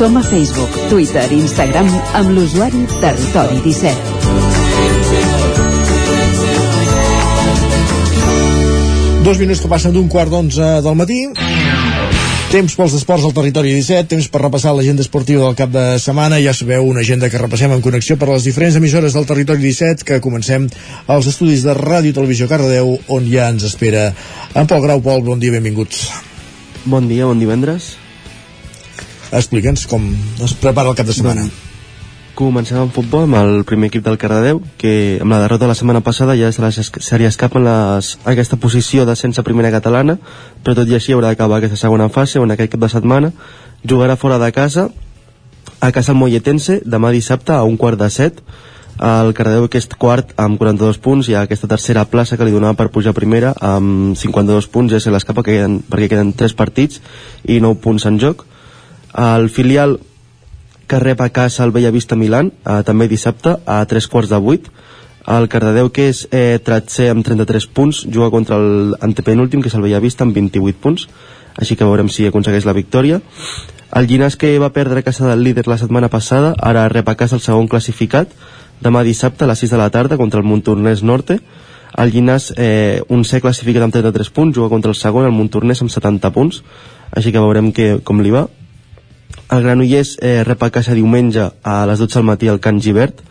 Som 0.00 0.16
a 0.16 0.22
Facebook, 0.24 0.72
Twitter 0.88 1.28
i 1.28 1.42
Instagram 1.44 1.84
amb 2.16 2.30
l'usuari 2.32 2.86
Territori 3.02 3.58
17. 3.60 3.92
Dos 9.26 9.36
minuts 9.42 9.60
que 9.60 9.68
passen 9.68 9.92
d'un 9.92 10.08
quart 10.08 10.32
d'onze 10.32 10.80
del 10.80 10.96
matí. 10.96 11.18
Temps 12.48 12.78
pels 12.80 12.96
esports 12.96 13.28
al 13.28 13.36
territori 13.36 13.76
17, 13.76 14.08
temps 14.16 14.32
per 14.32 14.40
repassar 14.46 14.72
l'agenda 14.72 15.04
esportiva 15.04 15.44
del 15.44 15.60
cap 15.60 15.68
de 15.76 15.84
setmana. 16.00 16.40
Ja 16.40 16.56
sabeu, 16.56 16.80
una 16.88 17.04
agenda 17.04 17.28
que 17.28 17.36
repassem 17.44 17.76
en 17.76 17.84
connexió 17.84 18.16
per 18.16 18.32
les 18.32 18.48
diferents 18.48 18.80
emissores 18.80 19.12
del 19.12 19.28
territori 19.28 19.60
17, 19.68 20.08
que 20.08 20.24
comencem 20.24 20.72
als 21.12 21.28
estudis 21.28 21.60
de 21.68 21.76
Ràdio 21.76 22.16
i 22.16 22.16
Televisió 22.16 22.48
Cardedeu, 22.48 22.96
on 23.12 23.28
ja 23.28 23.52
ens 23.52 23.68
espera 23.68 24.14
en 24.56 24.64
Pol 24.64 24.80
Grau. 24.80 25.04
Pol, 25.04 25.20
bon 25.28 25.44
dia, 25.44 25.52
benvinguts. 25.60 26.08
Bon 26.88 27.04
dia, 27.04 27.28
bon 27.28 27.36
divendres. 27.36 28.00
Explica'ns 29.30 29.86
com 29.86 30.06
es 30.42 30.54
prepara 30.58 30.90
el 30.90 30.96
cap 30.98 31.06
de 31.06 31.14
setmana. 31.14 31.44
Comencem 32.34 32.78
amb 32.80 32.94
futbol 32.94 33.28
amb 33.28 33.36
el 33.38 33.64
primer 33.68 33.90
equip 33.90 34.02
del 34.02 34.16
Cardedeu 34.18 34.62
que 34.80 34.92
amb 35.22 35.34
la 35.34 35.42
derrota 35.42 35.68
la 35.70 35.76
setmana 35.78 36.00
passada 36.02 36.34
ja 36.38 36.50
se, 36.50 36.62
les, 36.64 36.78
se 36.90 37.18
li 37.18 37.28
escapa 37.28 37.60
en 37.60 37.66
les, 37.68 38.14
aquesta 38.32 38.58
posició 38.58 39.04
de 39.06 39.14
sense 39.18 39.44
primera 39.46 39.70
catalana 39.70 40.16
però 40.64 40.74
tot 40.78 40.88
i 40.88 40.96
així 40.96 41.14
haurà 41.14 41.30
d'acabar 41.30 41.60
aquesta 41.60 41.78
segona 41.78 42.08
fase 42.08 42.40
on 42.40 42.50
aquest 42.50 42.72
cap 42.72 42.82
de 42.86 42.90
setmana 42.90 43.32
jugarà 43.84 44.16
fora 44.16 44.38
de 44.42 44.50
casa 44.56 44.88
a 45.80 45.92
casa 45.92 46.14
el 46.14 46.18
Molletense 46.18 46.80
demà 46.86 47.12
dissabte 47.12 47.52
a 47.52 47.62
un 47.68 47.76
quart 47.76 48.00
de 48.00 48.08
set 48.10 48.40
el 48.98 49.34
Cardedeu 49.36 49.68
que 49.68 49.78
és 49.78 49.88
quart 50.00 50.32
amb 50.40 50.58
42 50.58 50.98
punts 51.02 51.28
i 51.28 51.36
aquesta 51.38 51.68
tercera 51.68 52.06
plaça 52.08 52.38
que 52.38 52.46
li 52.48 52.54
donava 52.56 52.78
per 52.78 52.90
pujar 52.94 53.14
primera 53.16 53.52
amb 53.60 54.16
52 54.16 54.70
punts 54.72 54.94
ja 54.96 55.00
se 55.00 55.12
l'escapa 55.12 55.44
que 55.44 55.58
queden, 55.58 55.82
perquè 55.86 56.08
queden 56.14 56.32
3 56.32 56.56
partits 56.56 57.02
i 57.44 57.60
9 57.60 57.80
punts 57.84 58.08
en 58.08 58.18
joc 58.20 58.46
el 59.16 59.50
filial 59.50 59.98
que 60.90 60.98
rep 60.98 61.20
a 61.20 61.28
casa 61.30 61.64
el 61.64 61.70
Bellavista 61.70 62.16
Milan, 62.16 62.50
eh, 62.66 62.82
també 62.82 63.06
dissabte, 63.06 63.56
a 63.64 63.84
tres 63.86 64.08
quarts 64.10 64.30
de 64.30 64.38
vuit. 64.42 64.66
El 65.30 65.46
Cardedeu, 65.48 65.92
que 65.94 66.08
és 66.10 66.24
eh, 66.34 66.58
tretzer 66.64 67.10
amb 67.12 67.22
33 67.22 67.66
punts, 67.70 68.00
juga 68.10 68.30
contra 68.34 68.58
el 68.58 68.96
antepenúltim, 69.00 69.62
que 69.62 69.70
és 69.70 69.76
el 69.78 69.84
Bellavista, 69.86 70.26
amb 70.26 70.34
28 70.34 70.82
punts. 70.82 71.06
Així 71.54 71.76
que 71.76 71.86
veurem 71.86 72.10
si 72.10 72.26
aconsegueix 72.26 72.66
la 72.66 72.74
victòria. 72.74 73.20
El 73.94 74.10
Llinàs, 74.10 74.34
que 74.34 74.56
va 74.58 74.72
perdre 74.74 74.98
a 74.98 75.06
casa 75.06 75.28
del 75.28 75.44
líder 75.46 75.68
la 75.70 75.78
setmana 75.78 76.10
passada, 76.10 76.56
ara 76.58 76.88
rep 76.88 77.08
a 77.08 77.14
casa 77.14 77.38
el 77.38 77.42
segon 77.42 77.68
classificat, 77.70 78.34
demà 78.82 79.04
dissabte 79.06 79.44
a 79.44 79.50
les 79.50 79.62
6 79.62 79.70
de 79.70 79.78
la 79.78 79.90
tarda 79.94 80.18
contra 80.18 80.40
el 80.40 80.46
Montornès 80.46 81.02
Norte. 81.02 81.40
El 81.98 82.10
Llinàs, 82.10 82.52
eh, 82.56 83.02
un 83.08 83.22
ser 83.24 83.42
classificat 83.42 83.86
amb 83.86 83.94
33 83.94 84.30
punts, 84.30 84.56
juga 84.56 84.70
contra 84.70 84.90
el 84.90 84.98
segon, 84.98 85.26
el 85.26 85.36
Montornès, 85.36 85.82
amb 85.82 85.90
70 85.90 86.32
punts. 86.34 86.64
Així 87.10 87.30
que 87.30 87.42
veurem 87.42 87.70
que, 87.70 87.98
com 88.02 88.22
li 88.22 88.30
va 88.30 88.48
el 89.50 89.62
Granollers 89.64 90.16
eh, 90.22 90.44
rep 90.46 90.62
a 90.62 90.70
casa 90.70 90.94
diumenge 90.94 91.50
a 91.62 91.74
les 91.90 91.98
12 91.98 92.20
del 92.20 92.26
matí 92.28 92.48
al 92.48 92.60
Can 92.60 92.80
Givert. 92.80 93.22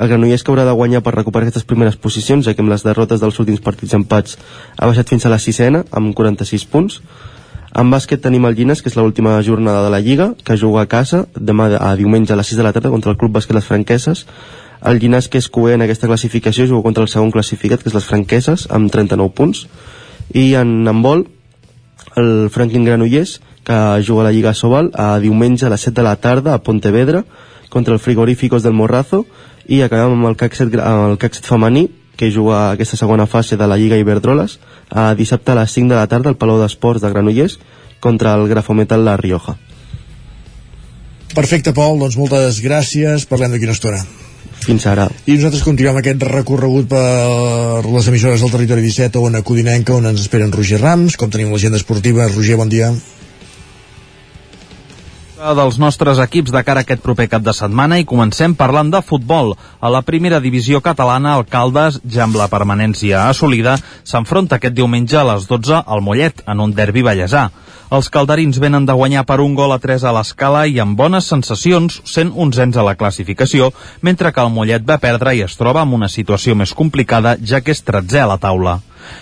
El 0.00 0.08
Granollers 0.08 0.42
que 0.42 0.52
haurà 0.52 0.64
de 0.64 0.72
guanyar 0.76 1.02
per 1.04 1.14
recuperar 1.14 1.46
aquestes 1.46 1.64
primeres 1.68 1.96
posicions 1.96 2.44
ja 2.44 2.54
que 2.54 2.64
amb 2.64 2.72
les 2.72 2.84
derrotes 2.84 3.20
dels 3.20 3.38
últims 3.40 3.60
partits 3.64 3.96
empats 3.96 4.38
ha 4.76 4.88
baixat 4.88 5.08
fins 5.12 5.26
a 5.26 5.32
la 5.32 5.38
sisena 5.38 5.84
amb 5.90 6.14
46 6.16 6.66
punts. 6.72 7.00
En 7.76 7.90
bàsquet 7.92 8.22
tenim 8.24 8.44
el 8.48 8.56
Llines 8.56 8.80
que 8.80 8.88
és 8.88 8.96
l'última 8.96 9.36
jornada 9.44 9.82
de 9.84 9.92
la 9.92 10.00
Lliga 10.00 10.30
que 10.44 10.56
juga 10.56 10.84
a 10.84 10.88
casa 10.88 11.26
demà 11.36 11.68
a 11.76 11.94
diumenge 11.96 12.32
a 12.32 12.40
les 12.40 12.52
6 12.52 12.60
de 12.60 12.64
la 12.64 12.72
tarda 12.72 12.92
contra 12.92 13.12
el 13.12 13.18
Club 13.20 13.36
Bàsquet 13.36 13.56
Les 13.56 13.68
Franqueses. 13.68 14.24
El 14.80 15.00
Llinàs 15.00 15.28
que 15.28 15.40
és 15.40 15.48
cué 15.48 15.74
en 15.74 15.84
aquesta 15.84 16.08
classificació 16.08 16.64
juga 16.66 16.84
contra 16.88 17.04
el 17.04 17.12
segon 17.12 17.32
classificat 17.32 17.82
que 17.82 17.92
és 17.92 17.96
les 17.96 18.08
Franqueses 18.08 18.68
amb 18.70 18.92
39 18.92 19.32
punts. 19.36 19.66
I 20.32 20.54
en 20.56 20.88
handbol 20.88 21.26
el 22.16 22.48
Franklin 22.48 22.88
Granollers 22.88 23.40
que 23.66 24.02
juga 24.06 24.22
a 24.22 24.28
la 24.28 24.32
Lliga 24.32 24.54
Sobal 24.54 24.92
a 24.94 25.18
diumenge 25.18 25.66
a 25.66 25.72
les 25.72 25.82
7 25.82 25.98
de 25.98 26.06
la 26.06 26.16
tarda 26.16 26.54
a 26.54 26.62
Pontevedra 26.62 27.24
contra 27.68 27.92
el 27.92 28.00
Frigoríficos 28.00 28.62
del 28.62 28.78
Morrazo 28.78 29.24
i 29.66 29.82
acabem 29.82 30.14
amb 30.14 30.28
el 30.30 30.36
CAC 30.38 30.54
7, 30.54 30.78
el 30.78 31.18
CAC 31.18 31.40
7 31.40 31.50
femení 31.50 31.88
que 32.16 32.30
juga 32.30 32.70
aquesta 32.70 32.96
segona 32.96 33.26
fase 33.26 33.58
de 33.58 33.66
la 33.66 33.76
Lliga 33.76 33.98
Iberdroles 33.98 34.60
a 34.88 35.12
dissabte 35.18 35.50
a 35.50 35.58
les 35.58 35.74
5 35.74 35.90
de 35.90 35.98
la 35.98 36.06
tarda 36.06 36.30
al 36.30 36.38
Palau 36.38 36.60
d'Esports 36.62 37.02
de 37.02 37.10
Granollers 37.10 37.58
contra 37.98 38.36
el 38.38 38.46
Grafometal 38.46 39.04
La 39.04 39.16
Rioja. 39.16 39.56
Perfecte, 41.34 41.74
Pol, 41.74 41.98
doncs 41.98 42.16
moltes 42.16 42.62
gràcies. 42.62 43.26
Parlem 43.26 43.52
d'aquí 43.52 43.66
una 43.66 43.74
estona. 43.74 44.04
fins 44.66 44.86
ara. 44.86 45.04
I 45.26 45.36
nosaltres 45.36 45.62
continuem 45.62 45.98
aquest 46.00 46.22
recorregut 46.26 46.88
per 46.90 47.84
les 47.86 48.08
emissores 48.08 48.40
del 48.40 48.50
territori 48.50 48.82
17 48.82 49.18
on 49.18 49.36
a 49.36 49.42
Codinenca, 49.42 49.94
on 49.94 50.06
ens 50.06 50.24
esperen 50.24 50.50
Roger 50.50 50.80
Rams, 50.80 51.16
com 51.16 51.30
tenim 51.30 51.52
l'agenda 51.52 51.78
esportiva. 51.78 52.26
Roger, 52.32 52.56
bon 52.56 52.72
dia 52.72 52.90
dels 55.36 55.76
nostres 55.76 56.18
equips 56.22 56.52
de 56.52 56.62
cara 56.64 56.80
a 56.80 56.86
aquest 56.86 57.02
proper 57.04 57.26
cap 57.28 57.42
de 57.44 57.52
setmana 57.52 57.98
i 58.00 58.06
comencem 58.08 58.54
parlant 58.56 58.88
de 58.92 59.02
futbol. 59.04 59.52
A 59.80 59.90
la 59.92 60.00
primera 60.02 60.40
divisió 60.40 60.80
catalana, 60.80 61.36
el 61.36 61.44
Caldes, 61.44 62.00
ja 62.08 62.24
amb 62.24 62.38
la 62.40 62.48
permanència 62.48 63.26
assolida, 63.28 63.76
s'enfronta 64.04 64.56
aquest 64.56 64.74
diumenge 64.74 65.18
a 65.20 65.26
les 65.34 65.46
12 65.50 65.82
al 65.84 66.00
Mollet, 66.00 66.40
en 66.48 66.64
un 66.64 66.72
derbi 66.72 67.04
ballesà. 67.04 67.50
Els 67.92 68.08
calderins 68.10 68.58
venen 68.58 68.86
de 68.88 68.96
guanyar 68.96 69.26
per 69.28 69.38
un 69.44 69.54
gol 69.54 69.76
a 69.76 69.78
3 69.78 70.08
a 70.08 70.14
l'escala 70.16 70.64
i 70.66 70.80
amb 70.82 70.96
bones 70.98 71.28
sensacions, 71.28 72.00
sent 72.04 72.32
onzens 72.34 72.76
a 72.76 72.82
la 72.82 72.96
classificació, 72.96 73.70
mentre 74.00 74.32
que 74.32 74.42
el 74.42 74.50
Mollet 74.50 74.88
va 74.88 74.98
perdre 74.98 75.36
i 75.36 75.44
es 75.44 75.54
troba 75.60 75.84
en 75.84 75.92
una 75.92 76.08
situació 76.08 76.56
més 76.56 76.74
complicada, 76.74 77.36
ja 77.38 77.60
que 77.60 77.76
és 77.76 77.84
13 77.84 78.24
a 78.24 78.30
la 78.32 78.40
taula. 78.42 78.80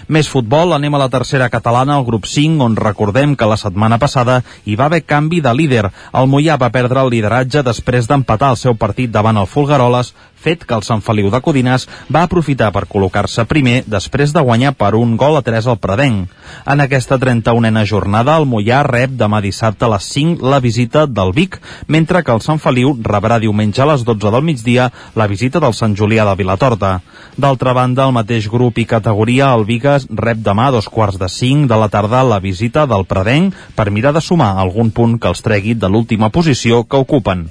Més 0.09 0.29
futbol, 0.29 0.75
anem 0.77 0.95
a 0.95 1.01
la 1.05 1.09
tercera 1.13 1.49
catalana, 1.53 1.97
al 1.97 2.05
grup 2.05 2.29
5, 2.31 2.63
on 2.65 2.77
recordem 2.77 3.37
que 3.37 3.49
la 3.49 3.59
setmana 3.61 3.99
passada 3.99 4.41
hi 4.65 4.77
va 4.77 4.87
haver 4.87 5.03
canvi 5.07 5.41
de 5.45 5.55
líder. 5.55 5.85
El 6.13 6.31
Mollà 6.31 6.59
va 6.61 6.73
perdre 6.75 7.03
el 7.03 7.13
lideratge 7.15 7.65
després 7.67 8.09
d'empatar 8.11 8.53
el 8.55 8.61
seu 8.61 8.77
partit 8.77 9.11
davant 9.11 9.41
el 9.41 9.51
Fulgaroles, 9.51 10.15
fet 10.45 10.65
que 10.69 10.77
el 10.77 10.85
Sant 10.87 11.03
Feliu 11.05 11.31
de 11.33 11.41
Codines 11.45 11.87
va 12.13 12.25
aprofitar 12.29 12.71
per 12.75 12.85
col·locar-se 12.91 13.47
primer 13.49 13.81
després 13.89 14.35
de 14.35 14.43
guanyar 14.45 14.75
per 14.77 14.93
un 14.99 15.17
gol 15.21 15.39
a 15.39 15.43
3 15.47 15.71
al 15.73 15.81
Predenc. 15.81 16.29
En 16.69 16.85
aquesta 16.85 17.19
31a 17.21 17.85
jornada, 17.89 18.37
el 18.39 18.49
Mollà 18.51 18.83
rep 18.87 19.17
demà 19.21 19.41
dissabte 19.45 19.87
a 19.87 19.93
les 19.95 20.09
5 20.13 20.45
la 20.53 20.61
visita 20.61 21.07
del 21.07 21.33
Vic, 21.37 21.59
mentre 21.89 22.23
que 22.23 22.35
el 22.35 22.45
Sant 22.45 22.61
Feliu 22.61 22.95
rebrà 23.03 23.41
diumenge 23.41 23.83
a 23.83 23.89
les 23.93 24.05
12 24.05 24.33
del 24.35 24.45
migdia 24.45 24.91
la 25.17 25.29
visita 25.31 25.63
del 25.65 25.75
Sant 25.75 25.97
Julià 25.97 26.29
de 26.29 26.37
Vilatorta. 26.39 26.93
D'altra 27.41 27.73
banda, 27.75 28.07
el 28.07 28.15
mateix 28.17 28.49
grup 28.51 28.79
i 28.79 28.87
categoria, 28.87 29.51
el 29.57 29.67
Vigues 29.69 30.07
rep 30.11 30.45
demà 30.45 30.69
a 30.69 30.77
dos 30.77 30.89
quarts 30.89 31.19
de 31.19 31.29
5 31.29 31.69
de 31.73 31.81
la 31.81 31.89
tarda 31.89 32.23
la 32.23 32.41
visita 32.45 32.87
del 32.87 33.09
Predenc 33.09 33.57
per 33.75 33.91
mirar 33.91 34.15
de 34.15 34.23
sumar 34.23 34.55
algun 34.61 34.93
punt 34.95 35.19
que 35.19 35.33
els 35.33 35.43
tregui 35.43 35.75
de 35.75 35.91
l'última 35.91 36.31
posició 36.31 36.85
que 36.85 37.01
ocupen. 37.01 37.49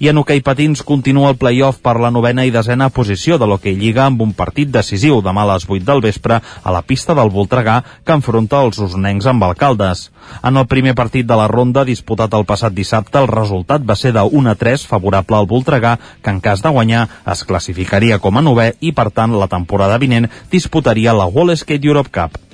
I 0.00 0.08
en 0.08 0.16
hoquei 0.16 0.40
patins 0.40 0.80
continua 0.80 1.28
el 1.28 1.36
play-off 1.36 1.82
per 1.84 1.98
la 2.00 2.08
novena 2.08 2.46
i 2.48 2.52
desena 2.54 2.86
posició 2.88 3.36
de 3.36 3.44
l'hoquei 3.44 3.74
Lliga 3.76 4.06
amb 4.06 4.22
un 4.24 4.30
partit 4.32 4.70
decisiu 4.72 5.20
demà 5.20 5.44
a 5.44 5.50
les 5.50 5.66
8 5.68 5.84
del 5.84 6.00
vespre 6.00 6.38
a 6.40 6.72
la 6.72 6.80
pista 6.80 7.12
del 7.18 7.28
Voltregà 7.34 7.76
que 8.00 8.16
enfronta 8.16 8.62
els 8.64 8.80
usonencs 8.80 9.28
amb 9.28 9.44
alcaldes. 9.44 10.06
En 10.40 10.56
el 10.56 10.64
primer 10.72 10.96
partit 10.96 11.28
de 11.28 11.36
la 11.36 11.50
ronda 11.52 11.84
disputat 11.84 12.32
el 12.32 12.48
passat 12.48 12.72
dissabte 12.72 13.20
el 13.20 13.28
resultat 13.28 13.84
va 13.84 14.00
ser 14.02 14.16
de 14.16 14.24
1 14.24 14.54
a 14.54 14.58
3 14.64 14.88
favorable 14.88 15.36
al 15.36 15.52
Voltregà 15.52 15.98
que 16.24 16.32
en 16.32 16.40
cas 16.40 16.64
de 16.64 16.72
guanyar 16.72 17.06
es 17.36 17.44
classificaria 17.44 18.24
com 18.24 18.40
a 18.40 18.46
novè 18.48 18.70
i 18.80 18.96
per 18.96 19.10
tant 19.12 19.36
la 19.36 19.52
temporada 19.52 20.00
vinent 20.00 20.32
disputaria 20.48 21.12
la 21.12 21.28
Wall 21.28 21.52
Skate 21.52 21.84
Europe 21.84 22.08
Cup. 22.08 22.49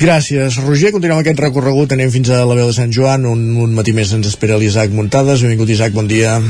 Gràcies, 0.00 0.58
Roger. 0.64 0.92
Continuem 0.92 1.22
aquest 1.22 1.40
recorregut. 1.40 1.92
Anem 1.94 2.10
fins 2.12 2.30
a 2.30 2.44
la 2.44 2.56
veu 2.58 2.70
de 2.70 2.76
Sant 2.76 2.92
Joan. 2.92 3.26
Un, 3.30 3.44
un 3.64 3.74
matí 3.76 3.94
més 3.96 4.12
ens 4.12 4.28
espera 4.28 4.58
l'Isaac 4.60 4.92
Muntades. 4.92 5.44
Benvingut, 5.44 5.70
Isaac, 5.70 5.94
bon 5.96 6.10
dia. 6.10 6.40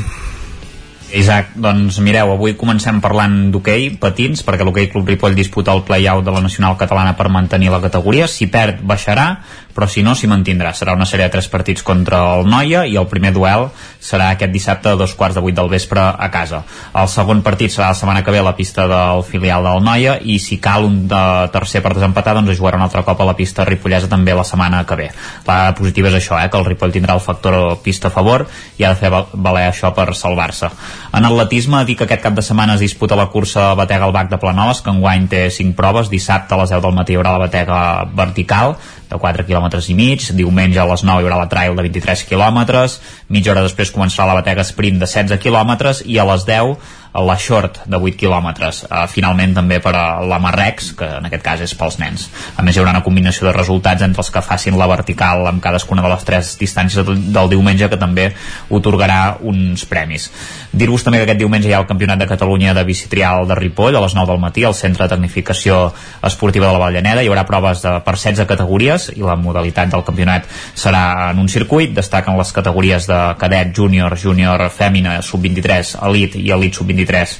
Isaac, 1.15 1.53
doncs 1.61 2.01
mireu, 2.03 2.33
avui 2.33 2.55
comencem 2.59 2.97
parlant 2.99 3.35
d'hoquei, 3.53 3.91
patins, 4.01 4.41
perquè 4.43 4.65
l'hoquei 4.67 4.89
Club 4.91 5.07
Ripoll 5.07 5.37
disputa 5.37 5.71
el 5.71 5.85
play-out 5.87 6.25
de 6.25 6.33
la 6.33 6.41
Nacional 6.43 6.75
Catalana 6.79 7.13
per 7.15 7.29
mantenir 7.31 7.69
la 7.71 7.79
categoria. 7.83 8.27
Si 8.27 8.49
perd, 8.51 8.81
baixarà, 8.83 9.27
però 9.75 9.89
si 9.91 10.01
no 10.01 10.15
s'hi 10.15 10.29
mantindrà. 10.31 10.71
Serà 10.73 10.95
una 10.95 11.05
sèrie 11.05 11.27
de 11.27 11.33
tres 11.35 11.49
partits 11.51 11.83
contra 11.83 12.21
el 12.37 12.47
Noia 12.47 12.85
i 12.87 12.95
el 12.95 13.09
primer 13.11 13.33
duel 13.35 13.67
serà 13.99 14.29
aquest 14.31 14.53
dissabte 14.53 14.93
a 14.93 14.99
dos 14.99 15.13
quarts 15.19 15.35
de 15.35 15.43
vuit 15.43 15.55
del 15.55 15.69
vespre 15.69 15.99
a 15.99 16.29
casa. 16.31 16.63
El 16.95 17.09
segon 17.11 17.43
partit 17.43 17.73
serà 17.73 17.91
la 17.91 17.99
setmana 17.99 18.23
que 18.23 18.31
ve 18.31 18.39
a 18.39 18.47
la 18.47 18.55
pista 18.55 18.87
del 18.87 19.23
filial 19.27 19.67
del 19.67 19.83
Noia 19.83 20.15
i 20.23 20.39
si 20.39 20.61
cal 20.63 20.87
un 20.87 21.01
de 21.11 21.23
tercer 21.51 21.83
per 21.83 21.95
desempatar 21.97 22.37
doncs 22.37 22.53
es 22.55 22.59
jugarà 22.61 22.79
un 22.79 22.85
altre 22.87 23.03
cop 23.03 23.21
a 23.21 23.27
la 23.27 23.35
pista 23.35 23.65
ripollesa 23.67 24.09
també 24.11 24.33
la 24.33 24.47
setmana 24.47 24.85
que 24.87 24.99
ve. 24.99 25.09
La 25.45 25.73
positiva 25.75 26.09
és 26.09 26.19
això, 26.21 26.39
eh, 26.39 26.49
que 26.49 26.57
el 26.57 26.65
Ripoll 26.65 26.93
tindrà 26.95 27.13
el 27.13 27.23
factor 27.23 27.77
pista 27.83 28.07
a 28.07 28.15
favor 28.15 28.45
i 28.77 28.83
ha 28.83 28.93
de 28.93 28.99
fer 28.99 29.11
valer 29.11 29.67
això 29.69 29.91
per 29.95 30.13
salvar-se. 30.15 30.69
En 31.15 31.25
atletisme, 31.25 31.83
dir 31.85 31.97
que 31.97 32.07
aquest 32.07 32.23
cap 32.23 32.35
de 32.35 32.43
setmana 32.45 32.75
es 32.75 32.83
disputa 32.83 33.15
la 33.15 33.27
cursa 33.33 33.73
Batega 33.75 34.05
al 34.05 34.15
Bac 34.15 34.29
de 34.31 34.39
Planoles, 34.39 34.81
que 34.81 34.91
enguany 34.91 35.27
té 35.31 35.49
5 35.49 35.75
proves. 35.75 36.09
Dissabte 36.09 36.55
a 36.55 36.61
les 36.61 36.71
10 36.73 36.83
del 36.83 36.95
matí 36.95 37.15
hi 37.15 37.19
haurà 37.19 37.35
la 37.35 37.43
Batega 37.45 37.79
vertical, 38.15 38.75
de 39.15 39.21
4 39.23 39.47
km 39.47 39.79
i 39.87 39.95
mig, 39.97 40.27
diumenge 40.35 40.81
a 40.81 40.87
les 40.91 41.05
9 41.07 41.23
hi 41.23 41.29
haurà 41.29 41.39
la 41.39 41.49
trail 41.51 41.75
de 41.75 41.87
23 41.87 42.25
km, 42.29 42.83
mitja 43.31 43.55
hora 43.55 43.65
després 43.65 43.93
començarà 43.95 44.27
la 44.29 44.37
batega 44.41 44.67
sprint 44.67 45.01
de 45.01 45.09
16 45.09 45.41
km 45.41 45.95
i 46.05 46.19
a 46.19 46.27
les 46.29 46.45
10 46.45 47.03
la 47.23 47.37
short 47.39 47.81
de 47.87 47.97
8 47.97 48.17
quilòmetres 48.19 48.81
uh, 48.89 49.05
finalment 49.07 49.53
també 49.55 49.79
per 49.83 49.93
a 49.95 50.05
la 50.25 50.39
Marrex 50.43 50.91
que 50.99 51.07
en 51.19 51.27
aquest 51.29 51.43
cas 51.45 51.61
és 51.63 51.73
pels 51.77 51.97
nens. 52.01 52.27
A 52.57 52.65
més 52.65 52.75
hi 52.75 52.81
haurà 52.81 52.91
una 52.91 53.03
combinació 53.05 53.47
de 53.47 53.53
resultats 53.55 54.03
entre 54.03 54.23
els 54.23 54.31
que 54.33 54.43
facin 54.43 54.75
la 54.79 54.87
vertical 54.91 55.47
amb 55.47 55.63
cadascuna 55.63 56.03
de 56.03 56.11
les 56.11 56.25
tres 56.27 56.55
distàncies 56.59 57.07
del 57.07 57.51
diumenge 57.51 57.89
que 57.91 57.99
també 58.01 58.31
otorgarà 58.69 59.37
uns 59.41 59.85
premis. 59.87 60.27
Dir-vos 60.75 61.05
també 61.05 61.21
que 61.21 61.29
aquest 61.29 61.39
diumenge 61.39 61.69
hi 61.69 61.75
ha 61.75 61.79
el 61.83 61.87
Campionat 61.87 62.19
de 62.19 62.27
Catalunya 62.27 62.73
de 62.75 62.83
bicitrial 62.83 63.47
de 63.47 63.55
Ripoll 63.55 63.95
a 63.95 64.03
les 64.03 64.15
9 64.17 64.33
del 64.33 64.41
matí 64.43 64.65
al 64.67 64.75
Centre 64.75 65.05
de 65.05 65.15
Tecnificació 65.15 65.93
Esportiva 66.25 66.67
de 66.67 66.73
la 66.75 66.83
Vallaneda. 66.83 67.23
Hi 67.23 67.31
haurà 67.31 67.45
proves 67.47 67.83
de, 67.85 67.95
per 68.03 68.17
16 68.17 68.49
categories 68.49 69.07
i 69.15 69.23
la 69.23 69.37
modalitat 69.39 69.93
del 69.93 70.03
campionat 70.03 70.49
serà 70.75 71.31
en 71.31 71.39
un 71.39 71.47
circuit. 71.47 71.95
Destaquen 71.95 72.35
les 72.35 72.51
categories 72.51 73.07
de 73.07 73.21
cadet, 73.39 73.71
júnior, 73.75 74.17
júnior 74.19 74.67
fèmina, 74.73 75.21
sub-23, 75.23 75.95
elit 76.09 76.35
i 76.41 76.49
elit 76.51 76.75
sub-23 76.75 77.04
23 77.05 77.37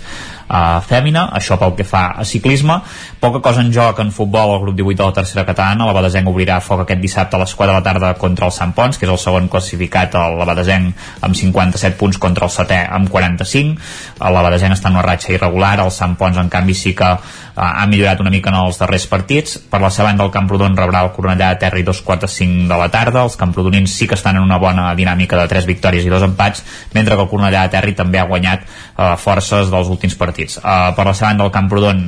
uh, 0.49 0.79
fèmina, 0.85 1.27
això 1.35 1.57
pel 1.61 1.75
que 1.77 1.85
fa 1.87 2.07
a 2.21 2.25
ciclisme 2.27 2.79
poca 3.25 3.41
cosa 3.41 3.61
en 3.65 3.71
joc 3.73 3.99
en 4.03 4.11
futbol 4.13 4.53
al 4.53 4.61
grup 4.61 4.75
18 4.77 5.01
de 5.01 5.07
la 5.07 5.13
tercera 5.13 5.45
catalana, 5.45 5.87
la 5.87 5.95
Badesenc 5.97 6.29
obrirà 6.29 6.59
foc 6.61 6.83
aquest 6.83 7.01
dissabte 7.01 7.37
a 7.37 7.41
les 7.41 7.55
4 7.55 7.71
de 7.71 7.77
la 7.79 7.83
tarda 7.83 8.13
contra 8.21 8.45
el 8.45 8.53
Sant 8.53 8.75
Pons, 8.77 8.99
que 8.99 9.07
és 9.07 9.11
el 9.11 9.21
segon 9.21 9.49
classificat 9.49 10.13
la 10.13 10.45
Badesenc 10.45 11.07
amb 11.25 11.35
57 11.35 11.97
punts 11.97 12.21
contra 12.21 12.45
el 12.45 12.53
setè 12.53 12.83
amb 12.85 13.09
45 13.09 13.81
la 14.19 14.43
Badesenc 14.45 14.75
està 14.75 14.91
en 14.91 14.99
una 14.99 15.05
ratxa 15.05 15.33
irregular 15.33 15.79
el 15.83 15.91
Sant 15.91 16.15
Pons 16.19 16.37
en 16.37 16.49
canvi 16.53 16.75
sí 16.77 16.93
que 16.95 17.07
uh, 17.07 17.19
ha 17.55 17.85
millorat 17.89 18.21
una 18.23 18.31
mica 18.33 18.51
en 18.51 18.57
els 18.59 18.79
darrers 18.79 19.07
partits. 19.11 19.57
Per 19.71 19.81
la 19.81 19.91
seva 19.93 20.09
banda 20.09 20.25
el 20.27 20.33
Camprodon 20.33 20.77
rebrà 20.77 21.03
el 21.05 21.11
Cornellà 21.15 21.51
de 21.53 21.61
Terra 21.65 21.81
i 21.81 21.85
dos 21.87 22.01
quarts 22.05 22.25
de 22.25 22.31
5 22.31 22.69
de 22.71 22.79
la 22.79 22.89
tarda. 22.93 23.25
Els 23.25 23.37
Camprodonins 23.39 23.91
sí 23.91 24.07
que 24.07 24.17
estan 24.19 24.39
en 24.39 24.45
una 24.45 24.59
bona 24.61 24.91
dinàmica 24.97 25.39
de 25.41 25.47
3 25.51 25.67
victòries 25.69 26.05
i 26.05 26.13
dos 26.13 26.25
empats 26.25 26.63
mentre 26.93 27.15
que 27.15 27.25
el 27.25 27.31
Cornellà 27.31 27.65
de 27.65 27.75
Terra 27.77 27.95
també 27.95 28.21
ha 28.21 28.27
guanyat 28.29 28.65
uh, 28.65 29.13
forces 29.21 29.71
dels 29.73 29.91
últims 29.91 30.17
partits. 30.19 30.59
Uh, 30.61 30.91
per 30.95 31.07
la 31.07 31.13
seva 31.13 31.31
banda 31.33 31.49
el 31.49 31.55
Camprodon 31.55 32.05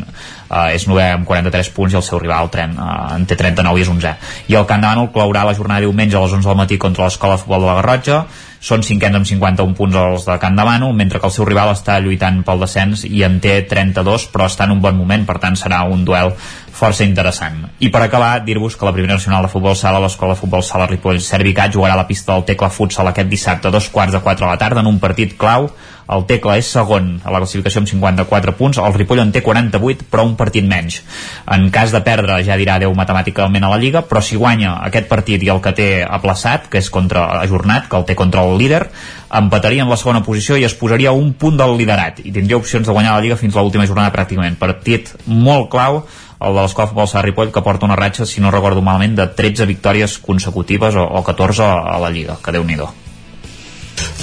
uh, 0.49 0.67
és 0.73 0.87
9 0.89 1.05
amb 1.19 1.27
43 1.27 1.71
punts 1.75 1.93
i 1.93 1.99
el 2.01 2.05
seu 2.05 2.19
rival 2.23 2.51
tren, 2.53 2.75
uh, 2.79 3.13
en 3.15 3.27
té 3.29 3.37
39 3.39 3.79
i 3.79 3.85
és 3.85 3.93
11 3.93 4.13
i 4.47 4.59
el 4.59 4.67
Camp 4.69 4.83
de 4.83 4.91
Mànol 4.91 5.11
claurà 5.15 5.45
la 5.47 5.55
jornada 5.57 5.85
diumenge 5.85 6.17
a 6.17 6.25
les 6.25 6.35
11 6.39 6.47
del 6.49 6.61
matí 6.61 6.77
contra 6.81 7.07
l'Escola 7.07 7.37
de 7.37 7.43
Futbol 7.43 7.65
de 7.65 7.71
la 7.71 7.79
Garrotxa 7.81 8.21
són 8.59 8.81
cinquens 8.83 9.15
amb 9.15 9.27
51 9.27 9.75
punts 9.77 9.97
els 10.01 10.25
de 10.25 10.37
Can 10.41 10.55
Demano, 10.57 10.89
mentre 10.93 11.19
que 11.21 11.29
el 11.29 11.33
seu 11.33 11.45
rival 11.45 11.71
està 11.75 11.99
lluitant 12.01 12.41
pel 12.45 12.63
descens 12.63 13.03
i 13.05 13.21
en 13.27 13.39
té 13.43 13.59
32, 13.69 14.29
però 14.33 14.47
està 14.49 14.65
en 14.65 14.73
un 14.77 14.81
bon 14.81 14.97
moment, 14.97 15.25
per 15.27 15.37
tant 15.43 15.57
serà 15.59 15.83
un 15.85 16.03
duel 16.05 16.33
força 16.77 17.05
interessant. 17.05 17.63
I 17.81 17.89
per 17.93 18.03
acabar, 18.05 18.43
dir-vos 18.45 18.75
que 18.77 18.85
la 18.85 18.93
primera 18.93 19.17
nacional 19.17 19.45
de 19.45 19.51
futbol 19.53 19.75
sala, 19.77 20.01
l'Escola 20.01 20.35
de 20.35 20.41
Futbol 20.41 20.65
Sala 20.65 20.89
Ripoll 20.89 21.21
Servicat, 21.21 21.73
jugarà 21.73 21.95
a 21.95 22.01
la 22.01 22.07
pista 22.09 22.33
del 22.33 22.45
Tecla 22.49 22.69
Futsal 22.73 23.09
aquest 23.11 23.29
dissabte 23.29 23.69
a 23.69 23.73
dos 23.73 23.89
quarts 23.93 24.13
de 24.13 24.21
quatre 24.21 24.45
de 24.45 24.51
la 24.51 24.61
tarda 24.61 24.81
en 24.81 24.89
un 24.89 24.99
partit 25.01 25.37
clau 25.37 25.71
el 26.13 26.25
Tecla 26.29 26.57
és 26.59 26.69
segon 26.71 27.09
a 27.23 27.33
la 27.33 27.41
classificació 27.41 27.81
amb 27.81 27.89
54 27.91 28.53
punts, 28.59 28.79
el 28.79 28.95
Ripoll 28.95 29.21
en 29.23 29.31
té 29.35 29.41
48 29.43 30.07
però 30.11 30.25
un 30.27 30.35
partit 30.39 30.67
menys. 30.67 31.01
En 31.53 31.69
cas 31.73 31.91
de 31.95 32.01
perdre 32.05 32.39
ja 32.47 32.57
dirà 32.59 32.77
Déu 32.81 32.93
matemàticament 32.95 33.65
a 33.65 33.71
la 33.73 33.79
Lliga, 33.81 34.03
però 34.07 34.21
si 34.23 34.39
guanya 34.39 34.77
aquest 34.87 35.09
partit 35.09 35.43
i 35.43 35.51
el 35.53 35.61
que 35.63 35.73
té 35.77 35.89
aplaçat, 36.03 36.69
que 36.71 36.79
és 36.81 36.91
contra 36.93 37.27
ajornat, 37.41 37.89
que 37.89 37.99
el 37.99 38.05
té 38.07 38.15
contra 38.15 38.45
el 38.47 38.57
líder, 38.59 38.85
empataria 39.37 39.83
en 39.83 39.91
la 39.91 39.97
segona 39.99 40.23
posició 40.23 40.55
i 40.55 40.63
es 40.63 40.75
posaria 40.77 41.11
un 41.11 41.33
punt 41.33 41.57
del 41.59 41.75
liderat 41.79 42.21
i 42.23 42.31
tindria 42.31 42.59
opcions 42.59 42.87
de 42.87 42.95
guanyar 42.95 43.17
la 43.17 43.25
Lliga 43.25 43.39
fins 43.39 43.55
a 43.55 43.65
l'última 43.65 43.87
jornada 43.89 44.13
pràcticament. 44.15 44.55
Partit 44.61 45.11
molt 45.25 45.67
clau 45.73 46.05
el 46.39 46.53
de 46.53 46.61
l'Escola 46.61 46.87
Futbol 46.87 47.09
Sala 47.09 47.25
Ripoll 47.25 47.51
que 47.51 47.65
porta 47.65 47.89
una 47.89 47.97
ratxa, 47.97 48.25
si 48.29 48.41
no 48.41 48.53
recordo 48.53 48.85
malament, 48.85 49.17
de 49.17 49.27
13 49.41 49.65
victòries 49.65 50.19
consecutives 50.21 50.95
o, 50.95 51.03
o 51.03 51.25
14 51.25 51.65
a 51.65 51.99
la 52.03 52.13
Lliga, 52.13 52.37
que 52.43 52.55
déu 52.55 52.63
nhi 52.63 52.79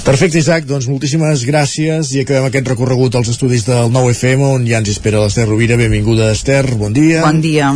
Perfecte, 0.05 0.37
Isaac, 0.37 0.67
doncs 0.69 0.85
moltíssimes 0.85 1.41
gràcies 1.49 2.11
i 2.13 2.19
acabem 2.21 2.45
aquest 2.45 2.67
recorregut 2.69 3.15
als 3.17 3.31
estudis 3.31 3.63
del 3.65 3.89
nou 3.89 4.05
FM 4.11 4.45
on 4.45 4.67
ja 4.69 4.77
ens 4.77 4.91
espera 4.93 5.23
l'Ester 5.23 5.47
Rovira. 5.49 5.79
Benvinguda, 5.81 6.29
Ester, 6.29 6.61
bon 6.77 6.93
dia. 6.93 7.23
Bon 7.25 7.41
dia. 7.41 7.71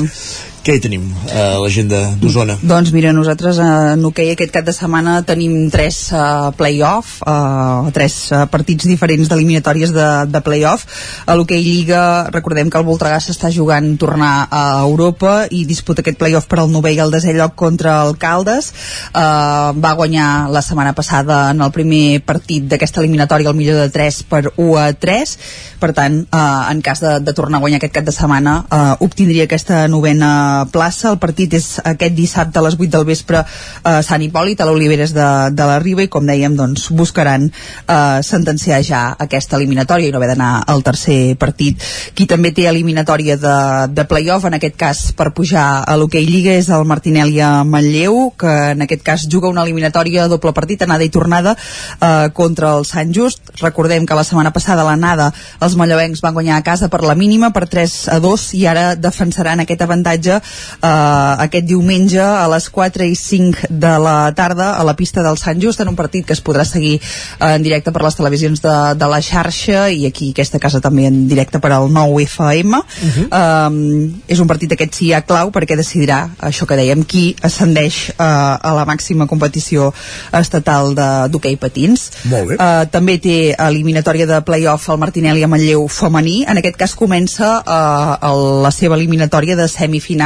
Què 0.59 0.75
hi 0.75 0.81
tenim 0.83 1.05
a 1.31 1.43
l'agenda 1.63 2.01
d'Osona? 2.19 2.57
Doncs 2.67 2.91
mira, 2.91 3.13
nosaltres 3.15 3.57
eh, 3.63 3.67
en 3.93 4.03
hoquei 4.05 4.33
aquest 4.33 4.51
cap 4.51 4.65
de 4.67 4.73
setmana 4.75 5.21
tenim 5.27 5.69
tres 5.71 5.97
uh, 6.11 6.49
play-off, 6.57 7.21
uh, 7.23 7.87
tres 7.95 8.17
uh, 8.35 8.43
partits 8.51 8.87
diferents 8.89 9.31
d'eliminatòries 9.31 9.93
de, 9.95 10.07
de 10.27 10.41
play-off. 10.43 10.83
A 11.23 11.37
l'hoquei 11.39 11.63
Lliga 11.63 12.01
recordem 12.35 12.67
que 12.67 12.79
el 12.81 12.87
Voltregà 12.87 13.21
s'està 13.23 13.53
jugant 13.55 13.87
tornar 14.01 14.49
a 14.51 14.63
Europa 14.83 15.45
i 15.47 15.63
disputa 15.69 16.03
aquest 16.03 16.19
play-off 16.19 16.49
per 16.51 16.59
al 16.59 16.73
novè 16.73 16.91
i 16.97 16.99
el 17.05 17.15
desè 17.15 17.31
lloc 17.37 17.55
contra 17.59 17.95
el 18.03 18.17
Caldes. 18.19 18.73
Uh, 19.13 19.71
va 19.79 19.95
guanyar 19.95 20.49
la 20.51 20.63
setmana 20.65 20.91
passada 20.97 21.39
en 21.53 21.63
el 21.63 21.71
primer 21.75 22.19
partit 22.27 22.67
d'aquesta 22.67 22.99
eliminatòria 22.99 23.53
el 23.53 23.57
millor 23.57 23.79
de 23.85 23.87
3 23.95 24.21
per 24.27 24.43
1 24.57 24.75
a 24.75 24.89
3. 24.91 25.35
Per 25.79 25.93
tant, 25.95 26.19
uh, 26.27 26.67
en 26.67 26.83
cas 26.83 26.99
de, 27.05 27.15
de 27.23 27.37
tornar 27.37 27.61
a 27.61 27.63
guanyar 27.63 27.79
aquest 27.79 27.95
cap 27.95 28.11
de 28.11 28.15
setmana, 28.15 28.59
uh, 28.67 28.99
obtindria 29.07 29.47
aquesta 29.47 29.85
novena 29.87 30.48
plaça. 30.71 31.13
El 31.13 31.19
partit 31.21 31.53
és 31.57 31.67
aquest 31.83 32.15
dissabte 32.17 32.59
a 32.59 32.65
les 32.65 32.77
8 32.77 32.89
del 32.97 33.05
vespre 33.07 33.43
a 33.43 33.93
Sant 34.05 34.23
Hipòlit, 34.23 34.61
a 34.61 34.67
l'Oliveres 34.69 35.13
de, 35.15 35.27
de 35.55 35.67
la 35.69 35.79
Riba, 35.83 36.05
i 36.05 36.11
com 36.11 36.27
dèiem, 36.27 36.55
doncs, 36.57 36.89
buscaran 36.95 37.49
eh, 37.49 38.19
sentenciar 38.25 38.81
ja 38.85 39.01
aquesta 39.19 39.57
eliminatòria 39.59 40.09
i 40.09 40.13
no 40.13 40.19
haver 40.19 40.31
d'anar 40.33 40.51
al 40.67 40.83
tercer 40.85 41.35
partit. 41.39 41.81
Qui 42.15 42.27
també 42.29 42.51
té 42.55 42.67
eliminatòria 42.69 43.37
de, 43.39 43.55
de 43.95 44.05
play-off, 44.09 44.47
en 44.49 44.57
aquest 44.59 44.77
cas 44.79 45.03
per 45.17 45.31
pujar 45.35 45.67
a 45.85 45.97
l'hoquei 45.99 46.25
Lliga, 46.27 46.55
és 46.57 46.69
el 46.73 46.85
Martinelli 46.89 47.39
a 47.43 47.63
Manlleu, 47.63 48.29
que 48.39 48.55
en 48.73 48.85
aquest 48.85 49.03
cas 49.05 49.27
juga 49.29 49.51
una 49.51 49.63
eliminatòria 49.67 50.27
doble 50.31 50.53
partit, 50.55 50.83
anada 50.83 51.05
i 51.05 51.13
tornada, 51.13 51.55
eh, 51.99 52.29
contra 52.33 52.75
el 52.77 52.85
Sant 52.89 53.13
Just. 53.15 53.53
Recordem 53.61 54.05
que 54.05 54.17
la 54.17 54.25
setmana 54.27 54.53
passada 54.55 54.85
l'anada 54.87 55.31
els 55.63 55.75
manlleuencs 55.79 56.23
van 56.23 56.35
guanyar 56.35 56.59
a 56.59 56.65
casa 56.65 56.89
per 56.89 57.03
la 57.03 57.15
mínima, 57.15 57.51
per 57.55 57.67
3 57.69 57.95
a 58.15 58.19
2, 58.23 58.47
i 58.59 58.65
ara 58.69 58.95
defensaran 58.95 59.63
aquest 59.63 59.83
avantatge 59.85 60.38
eh, 60.39 61.45
aquest 61.45 61.65
diumenge 61.69 62.21
a 62.21 62.47
les 62.51 62.69
4 62.69 63.05
i 63.05 63.15
5 63.15 63.69
de 63.69 63.93
la 63.99 64.17
tarda 64.35 64.73
a 64.79 64.83
la 64.83 64.95
pista 64.95 65.23
del 65.25 65.37
Sant 65.37 65.61
Just 65.61 65.81
en 65.81 65.91
un 65.91 65.97
partit 65.99 66.25
que 66.25 66.33
es 66.33 66.43
podrà 66.43 66.65
seguir 66.65 66.97
eh, 66.99 67.53
en 67.53 67.63
directe 67.63 67.91
per 67.91 68.03
les 68.03 68.17
televisions 68.17 68.61
de, 68.63 68.75
de 68.99 69.09
la 69.11 69.21
xarxa 69.21 69.87
i 69.89 70.05
aquí 70.09 70.31
aquesta 70.33 70.59
casa 70.59 70.81
també 70.81 71.07
en 71.09 71.25
directe 71.29 71.59
per 71.59 71.71
al 71.75 71.89
9 71.93 72.23
FM 72.25 72.77
uh 72.77 72.83
-huh. 72.83 73.27
eh, 73.41 74.11
és 74.27 74.39
un 74.39 74.47
partit 74.47 74.71
aquest 74.73 74.93
sí 74.95 75.13
a 75.13 75.21
clau 75.21 75.51
perquè 75.51 75.75
decidirà 75.77 76.29
això 76.39 76.65
que 76.65 76.75
dèiem 76.75 77.03
qui 77.05 77.35
ascendeix 77.41 78.09
eh, 78.09 78.13
a 78.19 78.73
la 78.75 78.85
màxima 78.85 79.27
competició 79.27 79.93
estatal 80.31 80.95
d'hoquei 80.95 81.57
patins 81.57 82.11
Molt 82.25 82.49
bé. 82.49 82.55
eh, 82.59 82.85
també 82.91 83.17
té 83.17 83.55
eliminatòria 83.57 84.25
de 84.25 84.41
play-off 84.41 84.89
al 84.89 84.97
Martinelli 84.97 85.43
a 85.43 85.47
Manlleu 85.47 85.87
femení 85.87 86.45
en 86.47 86.57
aquest 86.57 86.77
cas 86.77 86.95
comença 86.95 87.63
eh, 87.65 88.27
el, 88.29 88.63
la 88.63 88.71
seva 88.71 88.95
eliminatòria 88.95 89.55
de 89.55 89.67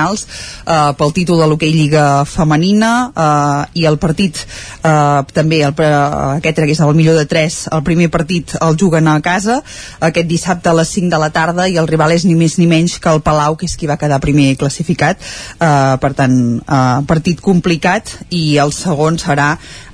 semifinals 0.04 0.28
eh, 0.68 0.92
pel 0.98 1.14
títol 1.14 1.40
de 1.40 1.48
l'hoquei 1.48 1.72
Lliga 1.74 2.26
Femenina 2.26 3.12
eh, 3.16 3.82
i 3.82 3.86
el 3.88 3.98
partit 3.98 4.38
eh, 4.84 5.22
també 5.34 5.64
el, 5.64 5.74
aquest 5.74 6.62
que 6.64 6.72
és 6.72 6.82
el 6.84 6.94
millor 6.96 7.18
de 7.18 7.26
3 7.26 7.60
el 7.74 7.84
primer 7.84 8.10
partit 8.12 8.56
el 8.62 8.78
juguen 8.80 9.08
a 9.08 9.20
casa 9.22 9.62
aquest 10.00 10.28
dissabte 10.28 10.70
a 10.70 10.74
les 10.74 10.90
5 10.90 11.10
de 11.10 11.20
la 11.20 11.30
tarda 11.30 11.68
i 11.68 11.78
el 11.78 11.88
rival 11.88 12.14
és 12.14 12.26
ni 12.26 12.36
més 12.36 12.58
ni 12.60 12.68
menys 12.68 13.00
que 13.00 13.10
el 13.10 13.22
Palau 13.24 13.56
que 13.56 13.66
és 13.66 13.76
qui 13.78 13.88
va 13.88 13.98
quedar 13.98 14.20
primer 14.24 14.56
classificat. 14.60 15.20
Eh, 15.60 15.96
per 16.00 16.14
tant 16.18 16.36
eh, 16.60 17.00
partit 17.08 17.42
complicat 17.42 18.10
i 18.34 18.58
el 18.62 18.74
segon 18.76 19.18
serà 19.22 19.54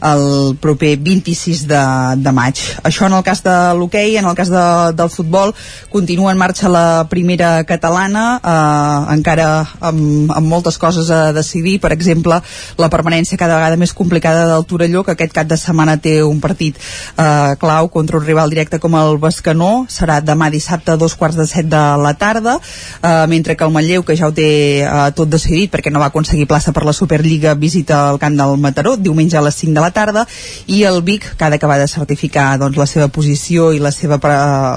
el 0.10 0.56
proper 0.62 0.96
26 1.04 1.66
de, 1.70 1.84
de 2.24 2.34
maig. 2.36 2.60
Això 2.88 3.08
en 3.08 3.16
el 3.18 3.24
cas 3.26 3.44
de 3.46 3.56
l'hoquei 3.78 4.18
en 4.20 4.28
el 4.30 4.38
cas 4.38 4.52
de, 4.52 4.66
del 4.98 5.12
futbol 5.12 5.54
continua 5.92 6.32
en 6.32 6.40
marxa 6.40 6.72
la 6.72 7.06
primera 7.12 7.64
catalana 7.68 8.26
eh, 8.40 9.14
encara 9.16 9.50
amb, 9.80 9.99
amb 10.00 10.48
moltes 10.48 10.80
coses 10.82 11.10
a 11.14 11.32
decidir, 11.36 11.78
per 11.84 11.94
exemple 11.96 12.40
la 12.80 12.90
permanència 12.90 13.38
cada 13.40 13.60
vegada 13.60 13.80
més 13.80 13.94
complicada 13.94 14.48
del 14.50 14.66
Torelló 14.66 15.04
que 15.04 15.16
aquest 15.16 15.36
cap 15.36 15.48
de 15.50 15.58
setmana 15.60 15.98
té 16.02 16.20
un 16.24 16.40
partit 16.44 16.78
eh, 16.80 17.56
clau 17.62 17.90
contra 17.94 18.18
un 18.20 18.26
rival 18.26 18.50
directe 18.50 18.80
com 18.80 18.96
el 19.00 19.18
Bescanó, 19.22 19.86
serà 19.90 20.20
demà 20.24 20.50
dissabte 20.50 20.94
a 20.94 21.00
dos 21.00 21.16
quarts 21.20 21.38
de 21.40 21.48
set 21.50 21.70
de 21.70 21.84
la 22.02 22.14
tarda 22.18 22.58
eh, 22.60 23.26
mentre 23.30 23.56
que 23.56 23.66
el 23.68 23.74
Manlleu, 23.76 24.04
que 24.04 24.18
ja 24.18 24.30
ho 24.30 24.36
té 24.36 24.50
eh, 24.84 25.10
tot 25.16 25.30
decidit 25.30 25.72
perquè 25.74 25.92
no 25.94 26.02
va 26.02 26.10
aconseguir 26.14 26.48
plaça 26.50 26.74
per 26.76 26.86
la 26.88 26.96
Superliga, 26.96 27.54
visita 27.60 28.10
el 28.10 28.20
camp 28.20 28.38
del 28.40 28.58
Mataró 28.58 28.96
diumenge 28.98 29.38
a 29.38 29.44
les 29.46 29.56
5 29.56 29.74
de 29.74 29.82
la 29.82 29.92
tarda. 29.92 30.26
I 30.68 30.84
el 30.90 31.02
Vic, 31.04 31.26
que 31.38 31.46
ha 31.46 31.52
d'acabar 31.52 31.80
de 31.80 31.88
certificar 31.88 32.58
doncs, 32.62 32.78
la 32.78 32.88
seva 32.90 33.08
posició 33.14 33.72
i 33.74 33.80
la 33.84 33.92
seva, 33.96 34.20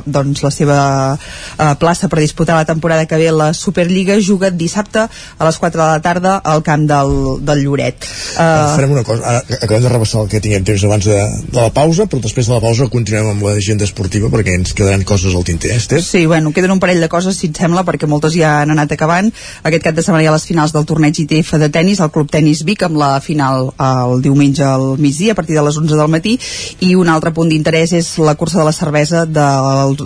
doncs, 0.06 0.42
la 0.42 0.52
seva 0.54 0.78
eh, 1.14 1.74
plaça 1.80 2.08
per 2.08 2.20
disputar 2.20 2.58
la 2.58 2.68
temporada 2.68 3.06
que 3.06 3.18
ve 3.20 3.30
la 3.32 3.52
Superliga, 3.54 4.18
juga 4.20 4.50
dissabte 4.50 5.08
a 5.38 5.48
les 5.48 5.58
4 5.58 5.80
de 5.80 5.86
la 5.86 6.02
tarda 6.04 6.36
al 6.38 6.62
camp 6.66 6.86
del, 6.88 7.14
del 7.46 7.64
Lloret. 7.64 8.06
Uh, 8.32 8.74
Farem 8.76 8.94
una 8.96 9.04
cosa, 9.06 9.22
ara 9.28 9.58
acabem 9.60 9.84
de 9.84 9.92
rebassar 9.92 10.22
el 10.24 10.30
que 10.32 10.40
tinguem 10.42 10.64
temps 10.66 10.84
abans 10.88 11.06
de, 11.08 11.18
de 11.48 11.60
la 11.60 11.70
pausa, 11.74 12.06
però 12.10 12.22
després 12.22 12.48
de 12.48 12.54
la 12.56 12.62
pausa 12.64 12.88
continuem 12.92 13.32
amb 13.32 13.46
l'agenda 13.46 13.86
esportiva 13.88 14.30
perquè 14.32 14.56
ens 14.58 14.74
quedaran 14.76 15.04
coses 15.08 15.34
al 15.34 15.46
tinter, 15.46 15.74
Esther? 15.76 16.02
Sí, 16.04 16.24
bueno, 16.26 16.52
queden 16.52 16.74
un 16.74 16.80
parell 16.82 17.02
de 17.02 17.10
coses, 17.12 17.38
si 17.38 17.50
et 17.52 17.58
sembla, 17.58 17.84
perquè 17.88 18.08
moltes 18.10 18.36
ja 18.36 18.60
han 18.62 18.72
anat 18.74 18.94
acabant. 18.96 19.30
Aquest 19.68 19.86
cap 19.86 19.96
de 19.96 20.04
setmana 20.04 20.24
hi 20.24 20.30
ha 20.30 20.34
les 20.36 20.46
finals 20.48 20.74
del 20.74 20.86
torneig 20.88 21.18
ITF 21.24 21.56
de 21.62 21.68
tennis, 21.72 22.00
el 22.00 22.12
Club 22.14 22.30
Tenis 22.32 22.64
Vic, 22.68 22.84
amb 22.86 22.98
la 23.00 23.14
final 23.24 23.72
el 23.82 24.22
diumenge 24.24 24.64
al 24.66 24.96
migdia, 24.98 25.32
a 25.32 25.38
partir 25.38 25.56
de 25.58 25.64
les 25.66 25.78
11 25.78 25.98
del 25.98 26.12
matí, 26.12 26.38
i 26.80 26.94
un 26.98 27.10
altre 27.12 27.32
punt 27.34 27.50
d'interès 27.52 27.94
és 27.98 28.12
la 28.22 28.36
cursa 28.38 28.60
de 28.60 28.66
la 28.68 28.74
cervesa 28.76 29.24
de, 29.26 29.48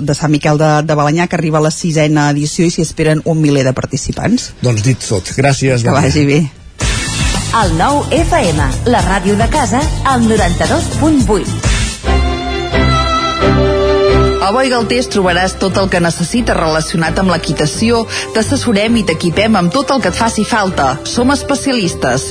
de 0.01 0.15
Sant 0.17 0.33
Miquel 0.33 0.59
de, 0.61 0.71
de 0.87 0.99
Balanyà, 0.99 1.29
que 1.29 1.39
arriba 1.39 1.61
a 1.61 1.67
la 1.67 1.75
sisena 1.75 2.31
edició 2.33 2.67
i 2.67 2.73
s'hi 2.75 2.85
esperen 2.87 3.23
un 3.25 3.41
miler 3.41 3.65
de 3.67 3.75
participants. 3.77 4.51
Doncs 4.63 4.85
dit 4.87 4.96
tot. 5.03 5.33
Gràcies. 5.37 5.83
Que 5.85 5.95
vagi 5.95 6.25
bé. 6.29 6.41
El 7.57 7.73
nou 7.79 8.03
FM, 8.13 8.61
la 8.93 9.01
ràdio 9.07 9.37
de 9.39 9.49
casa, 9.49 9.81
al 10.05 10.27
92.8. 10.29 11.77
A 14.47 14.53
Boi 14.55 14.69
Galtés 14.71 15.09
trobaràs 15.11 15.57
tot 15.59 15.75
el 15.81 15.89
que 15.91 15.99
necessites 16.05 16.55
relacionat 16.55 17.19
amb 17.19 17.33
l'equitació. 17.35 18.05
T'assessorem 18.37 19.01
i 19.01 19.07
t'equipem 19.09 19.59
amb 19.59 19.75
tot 19.75 19.91
el 19.91 20.05
que 20.05 20.13
et 20.15 20.21
faci 20.21 20.45
falta. 20.47 20.93
Som 21.09 21.35
especialistes. 21.35 22.31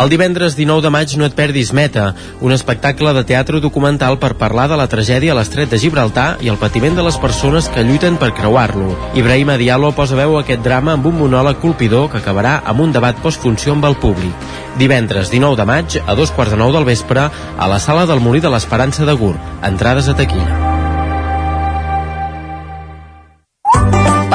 El 0.00 0.08
divendres 0.08 0.54
19 0.56 0.80
de 0.80 0.90
maig 0.94 1.12
no 1.20 1.26
et 1.28 1.34
perdis 1.36 1.74
Meta, 1.76 2.14
un 2.40 2.54
espectacle 2.54 3.12
de 3.12 3.22
teatre 3.28 3.58
documental 3.60 4.16
per 4.22 4.30
parlar 4.40 4.64
de 4.70 4.78
la 4.80 4.86
tragèdia 4.88 5.34
a 5.34 5.36
l'estret 5.36 5.68
de 5.68 5.80
Gibraltar 5.82 6.38
i 6.40 6.48
el 6.48 6.56
patiment 6.62 6.96
de 6.96 7.04
les 7.04 7.18
persones 7.20 7.68
que 7.68 7.84
lluiten 7.84 8.16
per 8.16 8.30
creuar-lo. 8.38 8.96
Ibrahim 9.20 9.52
Diallo 9.60 9.92
posa 9.92 10.16
veu 10.16 10.38
a 10.38 10.40
aquest 10.40 10.64
drama 10.64 10.96
amb 10.96 11.10
un 11.12 11.18
monòleg 11.20 11.60
colpidor 11.60 12.08
que 12.08 12.22
acabarà 12.22 12.62
amb 12.64 12.80
un 12.80 12.96
debat 12.96 13.20
postfunció 13.20 13.76
amb 13.76 13.90
el 13.90 14.00
públic. 14.00 14.48
Divendres 14.80 15.28
19 15.28 15.60
de 15.60 15.68
maig, 15.68 16.00
a 16.00 16.16
dos 16.16 16.32
quarts 16.32 16.56
de 16.56 16.62
nou 16.64 16.72
del 16.72 16.88
vespre, 16.88 17.28
a 17.28 17.68
la 17.68 17.78
sala 17.78 18.08
del 18.08 18.24
Molí 18.24 18.40
de 18.40 18.56
l'Esperança 18.56 19.04
de 19.04 19.20
Gur. 19.20 19.36
Entrades 19.60 20.08
a 20.08 20.16
taquilla. 20.16 20.69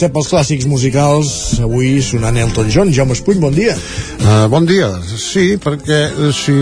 7 0.00 0.14
pels 0.14 0.30
clàssics 0.32 0.64
musicals, 0.64 1.30
avui 1.60 1.98
sonant 2.00 2.38
Elton 2.40 2.70
John. 2.72 2.92
Jaume 2.96 3.12
Espuny, 3.12 3.36
bon 3.42 3.52
dia. 3.52 3.74
Uh, 4.22 4.46
bon 4.48 4.64
dia, 4.64 4.88
sí, 5.04 5.58
perquè 5.60 6.00
eh, 6.08 6.30
si 6.32 6.54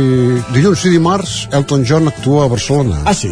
dilluns 0.56 0.82
i 0.88 0.92
dimarts 0.96 1.36
Elton 1.54 1.86
John 1.86 2.10
actua 2.10 2.48
a 2.48 2.50
Barcelona. 2.50 3.04
Ah, 3.06 3.14
sí? 3.14 3.30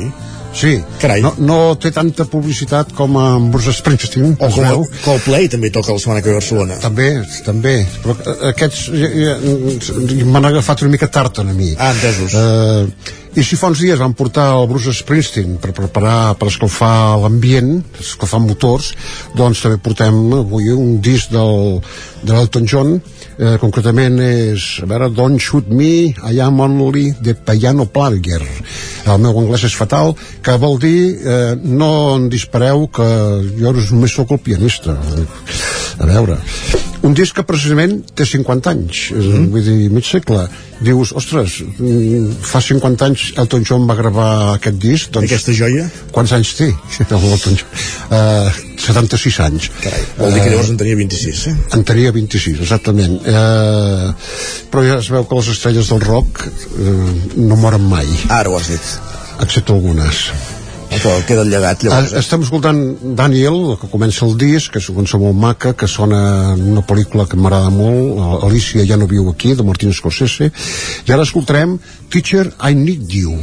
Sí, 0.57 0.78
Carai. 1.03 1.20
No, 1.20 1.35
no 1.37 1.57
té 1.77 1.91
tanta 1.93 2.24
publicitat 2.31 2.95
com 2.97 3.19
a 3.20 3.27
Bruce 3.53 3.74
Springsteen. 3.77 4.37
O 4.39 4.49
com 4.49 4.55
veu. 4.57 4.85
Coldplay 5.05 5.51
també 5.53 5.69
toca 5.74 5.93
la 5.93 6.01
setmana 6.01 6.23
que 6.24 6.31
ve 6.31 6.39
a 6.39 6.41
Barcelona. 6.41 6.78
També, 6.81 7.11
també. 7.45 7.74
Però 8.05 8.16
aquests 8.53 8.87
eh, 8.95 9.11
ja, 9.20 9.35
ja, 9.37 10.24
m'han 10.31 10.49
agafat 10.49 10.87
una 10.87 10.95
mica 10.95 11.11
tard 11.12 11.43
a 11.43 11.45
mi. 11.51 11.74
Ah, 11.77 11.91
entesos. 11.93 12.33
Uh, 12.33 13.06
i 13.37 13.43
si 13.45 13.57
fa 13.61 13.69
uns 13.69 13.83
dies 13.85 13.99
van 14.01 14.15
portar 14.17 14.47
el 14.57 14.63
Bruce 14.71 14.95
Springsteen 14.97 15.59
per 15.61 15.75
preparar, 15.77 16.39
per 16.41 16.49
escalfar 16.49 17.19
l'ambient, 17.21 17.83
escalfar 18.01 18.41
motors, 18.41 18.95
doncs 19.37 19.61
també 19.61 19.77
portem 19.85 20.17
avui 20.39 20.71
un 20.73 20.95
disc 21.05 21.29
del, 21.35 21.83
de 22.23 22.33
l'Elton 22.33 22.65
John, 22.65 22.95
eh, 23.37 23.59
concretament 23.61 24.17
és, 24.25 24.65
a 24.81 24.89
veure, 24.89 25.11
Don't 25.13 25.37
Shoot 25.37 25.69
Me, 25.69 26.15
I 26.17 26.41
Am 26.41 26.65
Only 26.65 27.11
the 27.21 27.37
Piano 27.37 27.85
Player. 27.85 28.41
El 29.05 29.21
meu 29.21 29.37
anglès 29.43 29.69
és 29.69 29.77
fatal, 29.77 30.15
que 30.41 30.57
vol 30.63 30.81
dir 30.81 30.97
eh, 31.21 31.53
no 31.61 31.93
en 32.15 32.31
dispareu 32.33 32.89
que 32.89 33.11
jo 33.61 33.77
només 33.77 34.17
sóc 34.17 34.33
el 34.33 34.41
pianista. 34.49 34.97
A 36.01 36.09
veure, 36.09 36.41
un 37.07 37.15
disc 37.15 37.37
que 37.37 37.45
precisament 37.47 38.01
té 38.19 38.27
50 38.27 38.73
anys, 38.73 39.03
mm. 39.15 39.51
vull 39.53 39.65
dir, 39.66 39.91
mig 39.95 40.07
segle. 40.09 40.47
Dius, 40.77 41.12
ostres, 41.16 41.61
mm, 41.78 42.43
fa 42.45 42.61
50 42.61 43.07
anys 43.07 43.27
Elton 43.41 43.65
John 43.65 43.87
va 43.89 43.97
gravar 43.97 44.28
aquest 44.57 44.81
disc, 44.83 45.12
doncs... 45.15 45.31
Aquesta 45.31 45.55
joia? 45.57 45.87
Quants 46.12 46.35
anys 46.37 46.53
té? 46.59 46.69
Elton 47.07 47.61
John? 47.61 47.70
Uh, 48.11 48.51
76 48.87 49.39
anys. 49.47 49.70
Carai, 49.81 50.03
vol 50.19 50.35
dir 50.35 50.43
que 50.43 50.51
llavors 50.53 50.74
en 50.74 50.83
tenia 50.83 50.99
26, 50.99 51.47
eh? 51.53 51.55
En 51.78 51.87
tenia 51.89 52.12
26, 52.16 52.61
exactament. 52.66 53.16
Uh, 53.23 54.12
però 54.73 54.85
ja 54.87 55.01
es 55.01 55.11
veu 55.15 55.24
que 55.28 55.41
les 55.41 55.55
estrelles 55.55 55.95
del 55.95 56.05
rock 56.05 56.45
uh, 56.45 57.09
no 57.39 57.62
moren 57.62 57.89
mai. 57.89 58.11
Ara 58.28 58.53
ho 58.53 58.61
has 58.61 58.74
dit. 58.74 58.93
Excepte 59.41 59.74
algunes. 59.74 60.28
Però 61.02 61.14
queda 61.28 61.44
el 61.44 61.51
llegat, 61.52 61.85
llavors. 61.85 62.12
Ah, 62.14 62.23
Estem 62.23 62.43
escoltant 62.47 62.81
Daniel, 63.18 63.77
que 63.81 63.90
comença 63.93 64.24
el 64.27 64.36
disc, 64.40 64.73
que 64.73 64.82
és 64.82 64.89
una 64.90 65.02
cançó 65.02 65.20
molt 65.23 65.39
maca, 65.39 65.74
que 65.77 65.89
sona 65.90 66.20
en 66.55 66.64
una 66.73 66.85
pel·lícula 66.86 67.28
que 67.28 67.39
m'agrada 67.39 67.70
molt, 67.74 68.44
Alicia 68.48 68.86
ja 68.89 68.98
no 69.01 69.09
viu 69.10 69.28
aquí, 69.31 69.55
de 69.55 69.66
Martin 69.66 69.94
Scorsese, 69.97 70.51
i 71.06 71.12
ara 71.12 71.27
escoltarem 71.27 71.78
Teacher, 72.10 72.48
I 72.60 72.74
Need 72.74 73.16
You. 73.20 73.39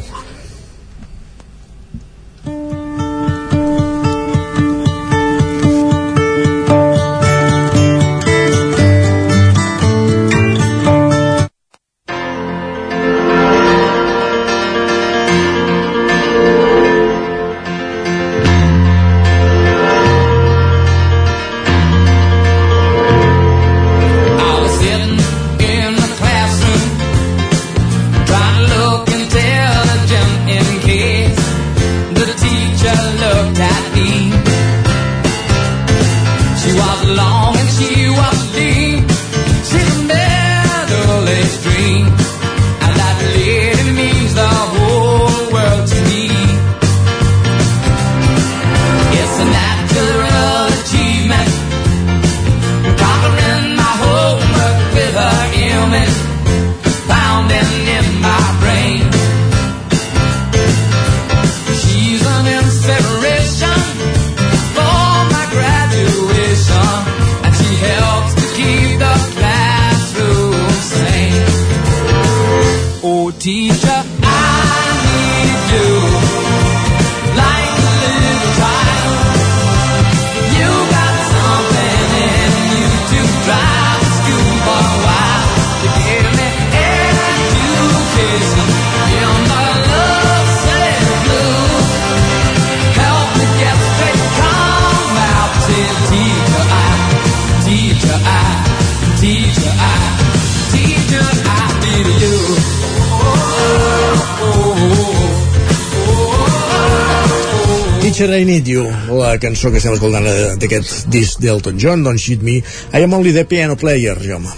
Cançó 109.44 109.72
que 109.72 109.82
estem 109.82 109.96
escoltant 109.98 110.28
eh, 110.30 110.54
d'aquest 110.60 111.10
disc 111.14 111.42
d'Elton 111.44 111.82
John, 111.82 112.06
Don't 112.06 112.22
Cheat 112.22 112.46
Me. 112.46 112.62
I 112.94 113.04
am 113.04 113.14
only 113.14 113.36
the 113.36 113.46
piano 113.46 113.76
player, 113.80 114.16
Jaume. 114.24 114.52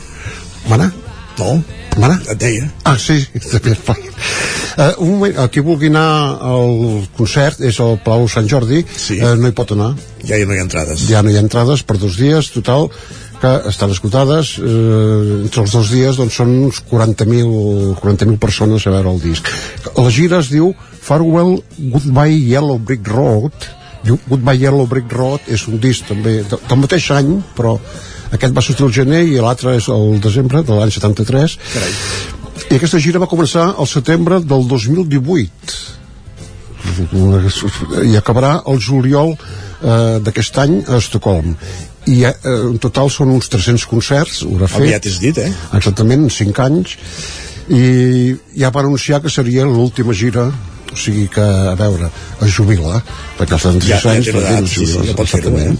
Mana? 0.69 0.91
No. 1.39 1.57
Mana? 1.97 2.19
Et 2.29 2.39
deia. 2.39 2.69
Ah, 2.83 2.97
sí, 2.99 3.23
player. 3.87 4.13
Uh, 4.75 4.91
un 4.99 5.11
moment, 5.13 5.37
qui 5.47 5.61
vulgui 5.63 5.87
anar 5.87 6.35
al 6.43 7.05
concert 7.15 7.61
és 7.63 7.77
al 7.79 7.93
Palau 8.03 8.25
Sant 8.27 8.49
Jordi 8.51 8.81
sí. 8.83 9.21
uh, 9.23 9.29
no 9.39 9.47
hi 9.47 9.55
pot 9.55 9.71
anar 9.71 9.93
ja 10.19 10.35
no 10.43 10.51
hi 10.51 10.59
ha 10.59 10.65
entrades 10.65 11.05
ja 11.07 11.21
no 11.23 11.31
hi 11.31 11.37
ha 11.39 11.43
entrades 11.45 11.85
per 11.87 11.95
dos 12.01 12.17
dies 12.19 12.49
total 12.51 12.89
que 13.39 13.53
estan 13.71 13.93
esgotades 13.95 14.57
eh, 14.59 15.45
entre 15.45 15.63
els 15.63 15.77
dos 15.77 15.93
dies 15.93 16.19
doncs 16.19 16.41
són 16.41 16.51
uns 16.65 16.81
40.000 16.91 17.95
40 18.01 18.35
persones 18.41 18.83
a 18.83 18.93
veure 18.97 19.15
el 19.15 19.23
disc 19.23 19.47
la 19.95 20.11
gira 20.11 20.41
es 20.43 20.51
diu 20.51 20.73
Farewell 20.75 21.61
Goodbye 21.79 22.35
Yellow 22.35 22.75
Brick 22.79 23.07
Road 23.15 23.55
diu 24.05 24.19
Goodbye 24.27 24.61
Yellow 24.61 24.87
Brick 24.89 25.13
Road 25.13 25.49
és 25.51 25.65
un 25.71 25.79
disc 25.81 26.05
també 26.09 26.39
de, 26.43 26.59
del 26.69 26.81
mateix 26.81 27.09
any 27.15 27.35
però 27.57 27.75
aquest 28.35 28.55
va 28.55 28.63
sortir 28.65 28.85
el 28.87 28.93
gener 28.95 29.23
i 29.27 29.37
l'altre 29.41 29.75
és 29.79 29.89
el 29.93 30.19
desembre 30.23 30.63
de 30.65 30.79
l'any 30.79 30.93
73 30.93 31.57
Carai. 31.73 31.93
i 32.69 32.79
aquesta 32.79 33.01
gira 33.01 33.21
va 33.23 33.31
començar 33.31 33.71
al 33.73 33.89
setembre 33.89 34.41
del 34.43 34.67
2018 34.71 35.95
i 38.05 38.15
acabarà 38.17 38.59
el 38.71 38.79
juliol 38.79 39.33
eh, 39.35 40.19
d'aquest 40.23 40.59
any 40.63 40.77
a 40.87 40.99
Estocolm. 40.99 41.55
I 42.11 42.19
eh, 42.29 42.33
en 42.45 42.77
total 42.81 43.09
són 43.13 43.33
uns 43.33 43.49
300 43.51 43.87
concerts 43.89 44.43
haurà 44.45 44.69
fet, 44.69 44.83
Aviat 44.83 45.09
és 45.09 45.19
dit, 45.23 45.41
eh? 45.41 45.51
exactament, 45.77 46.27
en 46.27 46.33
5 46.33 46.63
anys. 46.67 46.95
I 47.73 48.35
ja 48.53 48.69
va 48.69 48.83
anunciar 48.85 49.21
que 49.23 49.33
seria 49.33 49.65
l'última 49.65 50.13
gira 50.13 50.51
o 50.93 50.97
sigui 50.97 51.27
que, 51.31 51.41
a 51.41 51.75
veure, 51.79 52.09
es 52.45 52.51
jubila 52.55 53.01
perquè 53.37 53.53
als 53.57 53.63
36 53.67 53.89
Ja- 53.89 54.01
ja 54.03 54.15
anys 54.17 54.31
també 54.31 54.57
es 54.63 54.69
sí, 54.75 54.85
sí, 54.85 54.99
ja 55.07 55.15
pot 55.15 55.27
fer-ho, 55.27 55.49
exactament. 55.49 55.79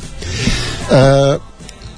eh, 0.91 1.38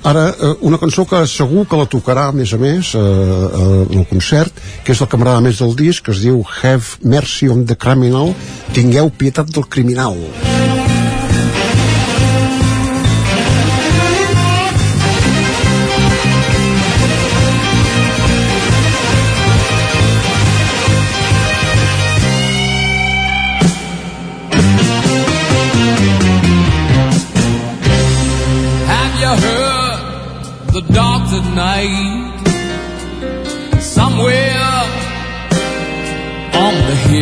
ara, 0.04 0.28
eh, 0.30 0.54
una 0.62 0.78
cançó 0.78 1.06
que 1.10 1.24
segur 1.28 1.66
que 1.68 1.76
la 1.80 1.86
tocarà 1.90 2.28
a 2.30 2.36
més 2.36 2.54
a 2.54 2.58
més 2.62 2.94
eh, 2.96 3.00
eh, 3.00 3.88
en 3.92 4.00
el 4.00 4.08
concert, 4.08 4.54
que 4.86 4.92
és 4.94 5.02
la 5.02 5.08
que 5.08 5.18
m'agrada 5.18 5.42
més 5.42 5.60
del 5.60 5.76
disc, 5.76 6.06
que 6.06 6.12
es 6.16 6.22
diu 6.24 6.44
Have 6.64 7.02
Mercy 7.04 7.50
on 7.50 7.66
the 7.66 7.76
Criminal 7.76 8.34
Tingueu 8.74 9.10
pietat 9.18 9.50
del 9.52 9.66
criminal 9.68 10.16
Have 10.16 10.57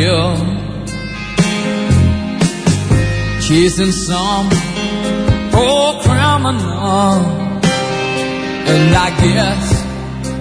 hill, 0.05 0.37
chasing 3.41 3.91
some 3.91 4.49
poor 5.51 5.87
criminal, 6.05 7.15
and 8.71 8.95
I 9.07 9.09
guess 9.23 9.65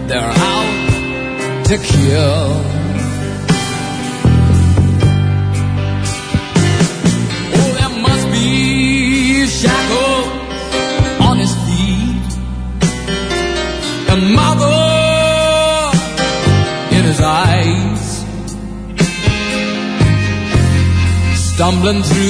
they're 0.08 0.34
out 0.52 1.64
to 1.68 1.76
kill. 1.78 2.83
going 21.94 22.02
through 22.02 22.23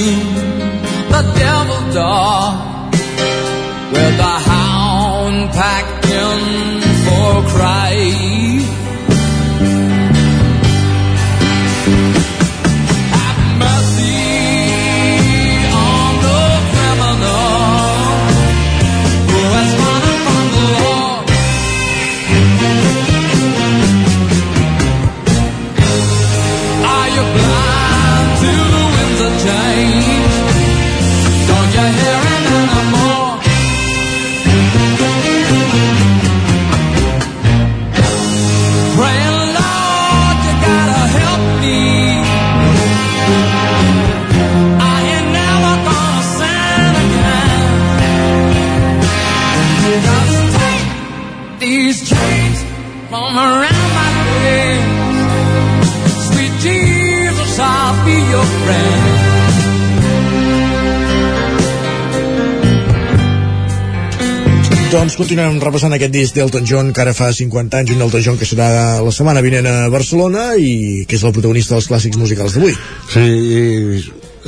Doncs 65.15 65.29
continuem 65.29 65.61
repassant 65.63 65.93
aquest 65.95 66.11
disc 66.11 66.35
d'Elton 66.35 66.65
John 66.67 66.89
que 66.91 66.99
ara 66.99 67.13
fa 67.15 67.29
50 67.31 67.77
anys, 67.79 67.91
un 67.95 68.01
Elton 68.03 68.23
John 68.25 68.35
que 68.35 68.43
serà 68.43 68.65
la 68.99 69.11
setmana 69.15 69.39
vinent 69.39 69.63
a 69.63 69.87
Barcelona 69.87 70.57
i 70.59 71.05
que 71.07 71.15
és 71.15 71.21
el 71.23 71.31
protagonista 71.31 71.77
dels 71.77 71.87
clàssics 71.87 72.19
musicals 72.19 72.57
d'avui. 72.57 72.75
Sí, 73.13 73.23
i 73.23 73.61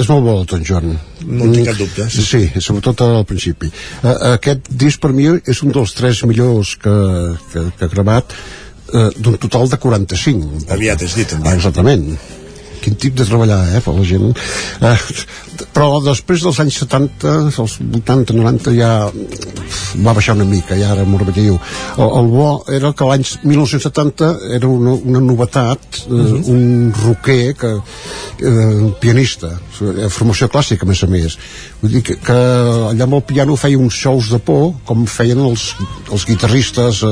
és 0.04 0.10
molt 0.12 0.26
bo 0.26 0.34
Elton 0.42 0.66
John. 0.68 0.90
No 1.24 1.48
en 1.48 1.56
tinc 1.56 1.70
cap 1.70 1.80
dubte. 1.80 2.10
Sí, 2.12 2.26
sí 2.28 2.64
sobretot 2.66 3.06
al 3.06 3.24
principi. 3.30 3.72
Uh, 4.02 4.12
aquest 4.34 4.68
disc 4.84 5.00
per 5.00 5.14
mi 5.16 5.30
és 5.40 5.64
un 5.64 5.72
dels 5.72 5.96
tres 5.96 6.20
millors 6.28 6.74
que, 6.84 6.98
que, 7.54 7.64
que 7.80 7.88
ha 7.88 7.94
gravat 7.96 8.36
uh, 8.36 9.08
d'un 9.16 9.40
total 9.48 9.72
de 9.72 9.80
45. 9.88 10.68
Aviat 10.76 11.08
és 11.08 11.16
dit, 11.22 11.32
també. 11.32 11.48
Ah, 11.48 11.56
exactament. 11.62 12.10
Quin 12.84 12.96
tip 12.96 13.18
de 13.18 13.26
treballar, 13.28 13.62
eh, 13.76 13.82
per 13.84 13.94
la 13.98 14.06
gent. 14.08 14.34
Uh, 14.82 14.96
però 15.74 16.00
després 16.04 16.44
dels 16.46 16.60
anys 16.62 16.80
70, 16.84 17.34
els 17.48 17.78
80, 17.82 18.36
90, 18.38 18.74
ja 18.78 18.92
va 20.06 20.14
baixar 20.14 20.36
una 20.38 20.46
mica, 20.48 20.78
ja 20.78 20.92
era 20.94 21.06
morbatiu. 21.08 21.58
El, 21.98 22.12
el 22.20 22.30
bo 22.32 22.48
era 22.74 22.92
que 22.98 23.08
l'any 23.10 23.26
1970 23.44 24.32
era 24.58 24.70
una, 24.70 24.96
una 24.98 25.22
novetat, 25.24 26.02
eh, 26.06 26.14
uh 26.14 26.18
-huh. 26.18 26.44
un 26.54 26.94
rocker, 27.04 27.56
que, 27.56 27.74
eh, 28.42 28.94
pianista, 29.00 29.60
eh, 29.82 30.10
formació 30.10 30.50
clàssica, 30.50 30.84
a 30.84 30.90
més 30.90 31.04
a 31.04 31.08
més. 31.08 31.38
Vull 31.82 31.94
dir 31.94 32.02
que, 32.02 32.16
que 32.18 32.36
allà 32.92 33.06
amb 33.06 33.20
el 33.20 33.22
piano 33.30 33.56
feia 33.60 33.78
uns 33.78 33.94
shows 33.94 34.32
de 34.34 34.40
por, 34.42 34.72
com 34.88 35.04
feien 35.06 35.44
els, 35.46 35.68
els 36.12 36.26
guitarristes 36.26 37.04
eh, 37.06 37.12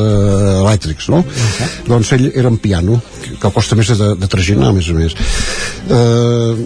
elèctrics, 0.64 1.10
no? 1.14 1.20
Uh 1.22 1.26
-huh. 1.26 1.68
Doncs 1.92 2.12
ell 2.18 2.32
era 2.34 2.50
en 2.50 2.58
piano, 2.58 3.02
que, 3.22 3.38
que 3.42 3.52
costa 3.52 3.76
més 3.76 3.88
de, 3.88 4.16
de 4.16 4.28
traginar, 4.28 4.70
a 4.70 4.74
més 4.74 4.90
a 4.90 4.94
més. 4.94 5.16
Eh, 5.90 6.66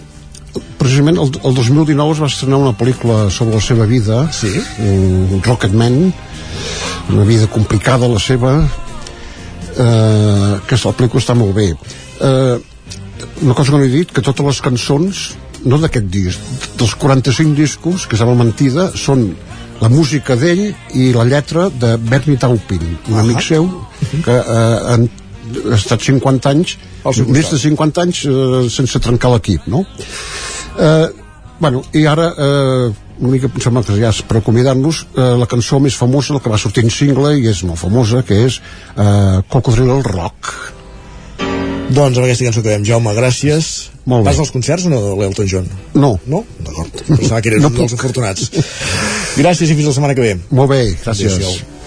precisament 0.80 1.18
el, 1.20 1.32
el 1.44 1.54
2019 1.56 2.16
es 2.16 2.22
va 2.24 2.30
estrenar 2.32 2.60
una 2.62 2.76
pel·lícula 2.78 3.30
sobre 3.34 3.56
la 3.56 3.62
seva 3.62 3.86
vida 3.90 4.32
sí? 4.32 4.52
un 4.80 5.42
Rocketman 5.46 6.14
una 7.10 7.26
vida 7.28 7.48
complicada 7.52 8.08
la 8.08 8.20
seva 8.20 8.54
eh, 8.64 10.54
que 10.68 10.80
la 10.80 10.96
pel·lícula 10.96 11.24
està 11.24 11.36
molt 11.38 11.54
bé 11.58 11.70
eh, 11.74 12.58
una 13.42 13.54
cosa 13.54 13.72
que 13.72 13.78
no 13.78 13.84
he 13.84 13.92
dit 13.92 14.12
que 14.16 14.24
totes 14.26 14.46
les 14.46 14.62
cançons 14.64 15.26
no 15.66 15.78
d'aquest 15.82 16.06
disc, 16.12 16.40
dels 16.80 16.94
45 16.96 17.56
discos 17.58 18.06
que 18.08 18.18
sembla 18.20 18.36
mentida, 18.44 18.90
són 18.96 19.34
la 19.80 19.90
música 19.90 20.36
d'ell 20.36 20.74
i 20.96 21.12
la 21.16 21.24
lletra 21.28 21.70
de 21.70 21.96
Bernie 21.98 22.38
Taupin, 22.38 22.84
un 23.08 23.18
Ah. 23.18 23.22
amic 23.24 23.42
seu 23.42 23.70
que 24.26 24.36
eh, 24.36 24.94
han 24.94 25.10
ha 25.72 25.76
estat 25.76 26.04
50 26.06 26.50
anys 26.52 26.78
més 27.26 27.50
de 27.50 27.58
50 27.58 28.02
anys 28.04 28.26
eh, 28.30 28.70
sense 28.70 29.00
trencar 29.02 29.32
l'equip 29.34 29.66
no? 29.68 29.86
eh, 30.78 31.08
bueno, 31.60 31.82
i 31.94 32.06
ara 32.06 32.28
eh, 32.38 32.92
una 33.20 33.32
mica 33.32 33.50
em 33.50 33.62
sembla 33.64 33.82
que 33.84 33.96
ja 34.00 34.12
és 34.14 34.22
per 34.24 34.38
acomiadar-nos 34.40 35.02
eh, 35.16 35.32
la 35.42 35.48
cançó 35.50 35.80
més 35.84 35.96
famosa, 35.98 36.36
la 36.36 36.40
que 36.44 36.52
va 36.54 36.60
sortir 36.62 36.84
en 36.86 36.94
single 36.94 37.34
i 37.40 37.48
és 37.50 37.64
molt 37.68 37.80
famosa, 37.82 38.22
que 38.24 38.38
és 38.46 38.60
eh, 38.96 39.42
Cocodrilo 39.50 40.02
Rock 40.06 40.54
Doncs 41.90 42.18
amb 42.20 42.26
aquesta 42.28 42.46
cançó 42.46 42.62
acabem. 42.62 42.84
Jaume, 42.86 43.14
gràcies. 43.18 43.70
Molt 44.06 44.24
bé. 44.24 44.30
Vas 44.30 44.40
als 44.44 44.52
concerts 44.54 44.86
o 44.86 44.92
no, 44.94 45.00
l'Elton 45.18 45.48
John? 45.50 45.66
No. 45.98 46.12
No? 46.30 46.44
D'acord. 46.66 47.02
Pensava 47.08 47.42
que 47.42 47.50
eres 47.50 47.64
No 47.64 47.72
un 47.72 47.80
dels 47.82 47.96
afortunats. 47.98 48.52
gràcies 49.40 49.70
i 49.72 49.76
fins 49.76 49.90
la 49.90 49.96
setmana 49.98 50.16
que 50.18 50.22
ve. 50.28 50.36
Molt 50.52 50.70
bé, 50.70 50.82
gràcies. 51.04 51.34
Adéu-siau. 51.40 51.79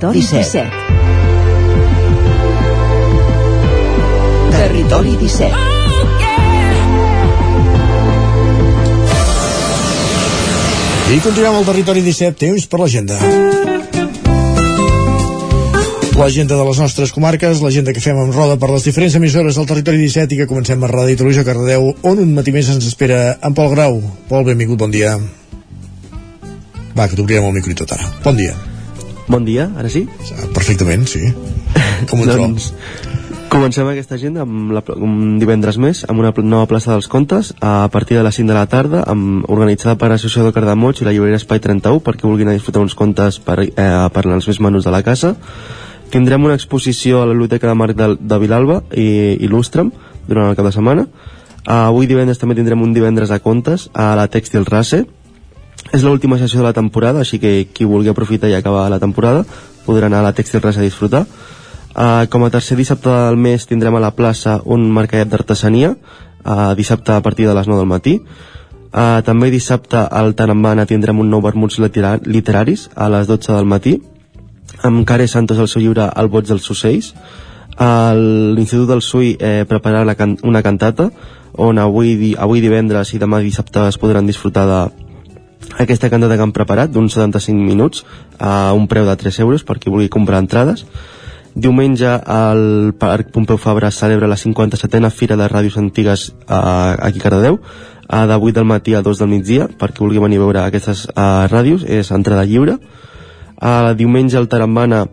Territori, 0.00 0.20
Territori 0.24 0.40
17. 0.40 0.70
17. 0.70 0.70
Territori 4.50 5.16
17. 5.16 5.54
I 11.10 11.20
continuem 11.20 11.58
al 11.58 11.66
territori 11.68 12.00
17, 12.00 12.32
temps 12.32 12.64
per 12.64 12.80
l'agenda. 12.80 13.18
L'agenda 16.16 16.56
de 16.56 16.64
les 16.64 16.80
nostres 16.80 17.12
comarques, 17.12 17.60
l'agenda 17.60 17.92
que 17.92 18.00
fem 18.00 18.16
amb 18.16 18.32
roda 18.32 18.56
per 18.56 18.72
les 18.72 18.88
diferents 18.88 19.20
emissores 19.20 19.60
del 19.60 19.68
territori 19.68 20.00
17 20.00 20.32
i 20.32 20.40
que 20.40 20.48
comencem 20.48 20.80
a 20.80 20.88
Ràdio 20.88 21.12
i 21.12 21.20
Televisió 21.20 21.44
Cardedeu, 21.44 21.92
on 22.08 22.24
un 22.24 22.32
matí 22.40 22.56
més 22.56 22.72
ens 22.72 22.88
espera 22.88 23.36
en 23.36 23.52
Pol 23.52 23.68
Grau. 23.76 24.00
Pol, 24.32 24.48
benvingut, 24.48 24.80
bon 24.80 24.96
dia. 24.96 25.20
Va, 26.96 27.04
que 27.04 27.20
t'obrirem 27.20 27.52
el 27.52 27.56
micro 27.60 27.76
i 27.76 27.80
tot 27.84 27.92
ara. 28.00 28.08
Bon 28.24 28.32
dia. 28.40 28.56
Bon 29.30 29.44
dia, 29.46 29.68
ara 29.78 29.86
sí? 29.86 30.08
Perfectament, 30.50 31.04
sí. 31.06 31.28
Com 32.10 32.24
un 32.24 32.30
doncs, 32.34 32.72
comencem 33.50 33.86
aquesta 33.86 34.16
agenda 34.16 34.42
amb 34.42 34.72
la, 34.74 34.82
un 34.98 35.36
divendres 35.38 35.78
més 35.78 36.00
amb 36.10 36.18
una 36.22 36.32
nova 36.42 36.66
plaça 36.70 36.90
dels 36.90 37.06
contes 37.10 37.52
a 37.62 37.86
partir 37.94 38.18
de 38.18 38.24
les 38.26 38.34
5 38.40 38.50
de 38.50 38.56
la 38.56 38.66
tarda 38.70 39.04
amb, 39.10 39.44
organitzada 39.46 39.94
per 39.98 40.08
l'Associació 40.10 40.48
de 40.48 40.54
Cardamoig 40.54 40.98
i 40.98 41.06
la 41.06 41.14
llibreria 41.14 41.38
Espai 41.38 41.62
31 41.62 42.02
perquè 42.06 42.26
vulguin 42.26 42.50
disfrutar 42.50 42.82
uns 42.82 42.98
contes 42.98 43.38
per, 43.38 43.60
eh, 43.66 43.86
per 44.14 44.24
als 44.26 44.50
més 44.50 44.60
menús 44.62 44.86
de 44.86 44.94
la 44.94 45.02
casa 45.06 45.36
tindrem 46.10 46.50
una 46.50 46.58
exposició 46.58 47.22
a 47.22 47.26
la 47.26 47.34
Biblioteca 47.34 47.70
de 47.70 47.78
Marc 47.78 47.98
de, 47.98 48.10
de 48.18 48.40
Vilalba 48.42 48.80
i 48.98 49.38
Il·lustra'm 49.46 49.94
durant 50.26 50.50
el 50.50 50.58
cap 50.58 50.66
de 50.66 50.74
setmana 50.74 51.06
uh, 51.06 51.86
avui 51.86 52.10
divendres 52.10 52.42
també 52.42 52.58
tindrem 52.58 52.82
un 52.82 52.94
divendres 52.94 53.30
de 53.30 53.38
contes 53.42 53.88
a 53.94 54.12
la 54.18 54.26
Tèxtil 54.30 54.66
Race 54.66 55.04
és 55.92 56.04
l'última 56.06 56.38
sessió 56.38 56.60
de 56.60 56.68
la 56.68 56.76
temporada, 56.76 57.20
així 57.20 57.40
que 57.42 57.66
qui 57.74 57.88
vulgui 57.88 58.10
aprofitar 58.12 58.50
i 58.50 58.54
acabar 58.54 58.88
la 58.90 59.00
temporada 59.02 59.44
podrà 59.86 60.06
anar 60.06 60.20
a 60.20 60.28
la 60.28 60.34
Tèxtil 60.36 60.62
Res 60.62 60.78
a 60.78 60.84
disfrutar. 60.86 61.24
Uh, 61.90 62.28
com 62.30 62.44
a 62.46 62.50
tercer 62.54 62.76
dissabte 62.78 63.10
del 63.10 63.36
mes 63.36 63.66
tindrem 63.66 63.96
a 63.98 64.02
la 64.04 64.12
plaça 64.14 64.60
un 64.64 64.86
mercadet 64.94 65.28
d'artesania, 65.32 65.96
uh, 65.96 66.74
dissabte 66.78 67.12
a 67.12 67.20
partir 67.20 67.48
de 67.48 67.54
les 67.54 67.66
9 67.66 67.82
del 67.82 67.90
matí. 67.90 68.20
Uh, 68.90 69.18
també 69.26 69.50
dissabte 69.50 69.98
al 69.98 70.34
Tarambana 70.38 70.86
tindrem 70.86 71.18
un 71.18 71.30
nou 71.30 71.42
vermuts 71.42 71.80
litera 71.82 72.16
literaris 72.22 72.88
a 72.94 73.10
les 73.10 73.26
12 73.26 73.52
del 73.56 73.66
matí, 73.66 73.98
amb 74.86 75.04
Care 75.06 75.26
Santos 75.26 75.58
al 75.58 75.68
seu 75.68 75.82
llibre 75.82 76.06
El 76.16 76.30
boig 76.30 76.46
dels 76.46 76.70
ocells. 76.70 77.14
A 77.80 78.14
l'Institut 78.14 78.88
del 78.88 79.02
Sui 79.02 79.36
eh, 79.38 79.64
prepararà 79.66 80.14
can 80.14 80.36
una 80.42 80.62
cantata 80.62 81.10
on 81.54 81.78
avui, 81.78 82.16
di 82.16 82.34
avui 82.38 82.60
divendres 82.60 83.14
i 83.14 83.18
demà 83.18 83.40
dissabte 83.40 83.86
es 83.88 83.98
podran 83.98 84.26
disfrutar 84.26 84.66
de, 84.68 84.80
aquesta 85.78 86.10
cantata 86.10 86.36
que 86.36 86.44
han 86.44 86.52
preparat 86.52 86.92
d'uns 86.92 87.14
75 87.14 87.56
minuts 87.56 88.04
a 88.38 88.72
un 88.76 88.86
preu 88.88 89.06
de 89.06 89.16
3 89.16 89.40
euros 89.40 89.64
per 89.64 89.78
qui 89.78 89.90
vulgui 89.92 90.08
comprar 90.08 90.40
entrades. 90.40 90.84
Diumenge 91.54 92.06
el 92.06 92.94
Parc 92.98 93.32
Pompeu 93.34 93.58
Fabra 93.58 93.90
celebra 93.90 94.28
la 94.30 94.38
57a 94.38 95.10
Fira 95.10 95.36
de 95.36 95.48
Ràdios 95.50 95.78
Antigues 95.78 96.30
a, 96.46 96.96
aquí 97.00 97.18
a 97.18 97.22
Cardedeu. 97.22 97.60
A 98.08 98.26
de 98.26 98.34
8 98.34 98.54
del 98.54 98.64
matí 98.64 98.94
a 98.94 99.02
2 99.02 99.18
del 99.18 99.28
migdia 99.28 99.68
per 99.68 99.92
qui 99.92 100.02
vulgui 100.02 100.18
venir 100.18 100.38
a 100.38 100.44
veure 100.44 100.64
aquestes 100.64 101.06
uh, 101.10 101.46
ràdios 101.50 101.84
és 101.86 102.10
entrada 102.10 102.44
lliure. 102.44 102.78
A 103.60 103.94
diumenge 103.94 104.38
al 104.38 104.48
Tarambana 104.48 105.06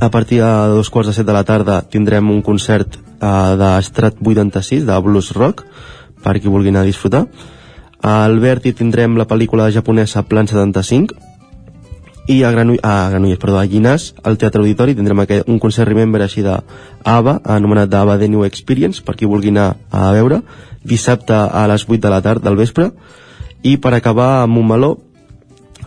a 0.00 0.10
partir 0.10 0.40
de 0.40 0.50
dos 0.70 0.90
quarts 0.90 1.08
de 1.08 1.14
set 1.14 1.26
de 1.26 1.34
la 1.34 1.44
tarda 1.44 1.82
tindrem 1.82 2.30
un 2.30 2.40
concert 2.42 2.96
uh, 2.96 3.56
d'Estrat 3.58 4.20
86 4.22 4.86
de 4.86 4.98
blues 5.02 5.32
rock 5.34 5.64
per 6.22 6.38
qui 6.38 6.48
vulgui 6.48 6.70
anar 6.70 6.86
a 6.86 6.90
disfrutar 6.90 7.26
a 8.02 8.24
Alberti 8.24 8.72
tindrem 8.72 9.16
la 9.18 9.26
pel·lícula 9.26 9.70
japonesa 9.74 10.22
Plan 10.28 10.46
75 10.46 11.16
i 12.28 12.42
a, 12.44 12.50
Granu 12.52 12.76
a 12.82 13.08
Granollers, 13.08 13.40
perdó, 13.40 13.58
a 13.58 13.64
Llinars, 13.64 14.12
al 14.22 14.36
Teatre 14.36 14.60
Auditori, 14.60 14.94
tindrem 14.94 15.22
aquest, 15.24 15.48
un 15.48 15.58
concert 15.58 15.88
Remember 15.88 16.20
així 16.20 16.44
de 16.44 16.58
ABBA, 17.02 17.38
anomenat 17.56 17.88
d'ABBA 17.88 18.18
The 18.20 18.28
New 18.28 18.44
Experience, 18.44 19.00
per 19.02 19.16
qui 19.16 19.26
vulgui 19.26 19.48
anar 19.54 19.70
a 19.90 20.10
veure, 20.12 20.42
dissabte 20.84 21.32
a 21.32 21.64
les 21.72 21.86
8 21.88 22.02
de 22.04 22.12
la 22.12 22.20
tarda 22.20 22.50
del 22.50 22.60
vespre, 22.60 22.90
i 23.64 23.78
per 23.80 23.94
acabar 23.96 24.44
un 24.44 24.66
meló, 24.68 24.98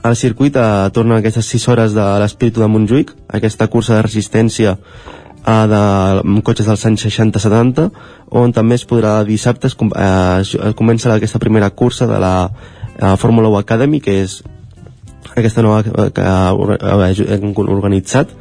al 0.02 0.18
circuit 0.18 0.58
eh, 0.58 0.90
tornen 0.94 1.20
aquestes 1.20 1.46
6 1.54 1.68
hores 1.70 1.94
de 1.94 2.08
l'Espíritu 2.24 2.66
de 2.66 2.72
Montjuïc, 2.74 3.14
aquesta 3.30 3.70
cursa 3.70 4.00
de 4.00 4.08
resistència 4.08 4.80
eh, 5.46 5.66
de 5.72 5.82
amb 6.22 6.44
cotxes 6.44 6.68
dels 6.70 6.86
anys 6.90 7.06
60-70, 7.08 7.90
on 8.42 8.54
també 8.54 8.76
es 8.80 8.86
podrà 8.88 9.22
dissabte 9.28 9.68
es, 9.68 9.76
com- 9.76 9.94
eh, 9.96 10.42
es 10.42 10.56
comença 10.76 11.14
aquesta 11.14 11.40
primera 11.40 11.70
cursa 11.70 12.08
de 12.08 12.20
la 12.20 12.36
eh, 12.50 13.16
Fórmula 13.18 13.50
1 13.50 13.60
Academy, 13.60 14.00
que 14.02 14.22
és 14.24 14.42
aquesta 15.36 15.62
nova 15.62 15.82
eh, 15.86 16.12
que 16.12 16.22
ha 16.22 16.52
eh, 16.52 17.40
organitzat 17.68 18.32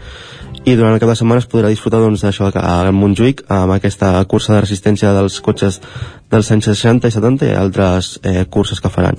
i 0.69 0.75
durant 0.77 0.93
el 0.93 1.01
cap 1.01 1.09
de 1.09 1.17
setmana 1.17 1.41
es 1.41 1.49
podrà 1.49 1.71
disfrutar 1.73 2.03
doncs, 2.03 2.21
d'això 2.21 2.51
a 2.53 2.91
Montjuïc 2.93 3.47
amb 3.49 3.73
aquesta 3.77 4.13
cursa 4.29 4.53
de 4.55 4.61
resistència 4.61 5.13
dels 5.17 5.39
cotxes 5.41 5.81
dels 6.31 6.51
anys 6.53 6.69
60 6.69 7.09
i 7.09 7.15
70 7.15 7.49
i 7.49 7.55
altres 7.57 8.11
eh, 8.23 8.45
curses 8.45 8.81
que 8.81 8.93
faran. 8.93 9.17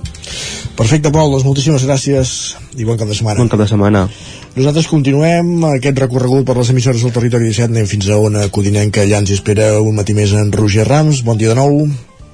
Perfecte, 0.78 1.10
Pol, 1.10 1.34
doncs 1.34 1.48
moltíssimes 1.48 1.84
gràcies 1.88 2.36
i 2.78 2.86
bon 2.86 3.00
cap 3.00 3.10
de 3.10 3.18
setmana. 3.18 3.42
Bon 3.42 3.50
cap 3.50 3.60
de 3.64 3.68
setmana. 3.72 4.06
Nosaltres 4.54 4.88
continuem 4.92 5.66
aquest 5.72 5.98
recorregut 6.04 6.46
per 6.46 6.56
les 6.60 6.70
emissores 6.70 7.02
del 7.02 7.12
territori 7.16 7.50
17, 7.50 7.72
anem 7.72 7.90
fins 7.90 8.08
a 8.08 8.20
Ona 8.22 8.46
Codinenca, 8.54 9.02
allà 9.02 9.20
ens 9.24 9.34
espera 9.34 9.74
un 9.82 9.98
matí 9.98 10.14
més 10.14 10.36
en 10.38 10.54
Roger 10.54 10.86
Rams. 10.88 11.24
Bon 11.26 11.40
dia 11.40 11.52
de 11.52 11.58
nou. 11.58 11.84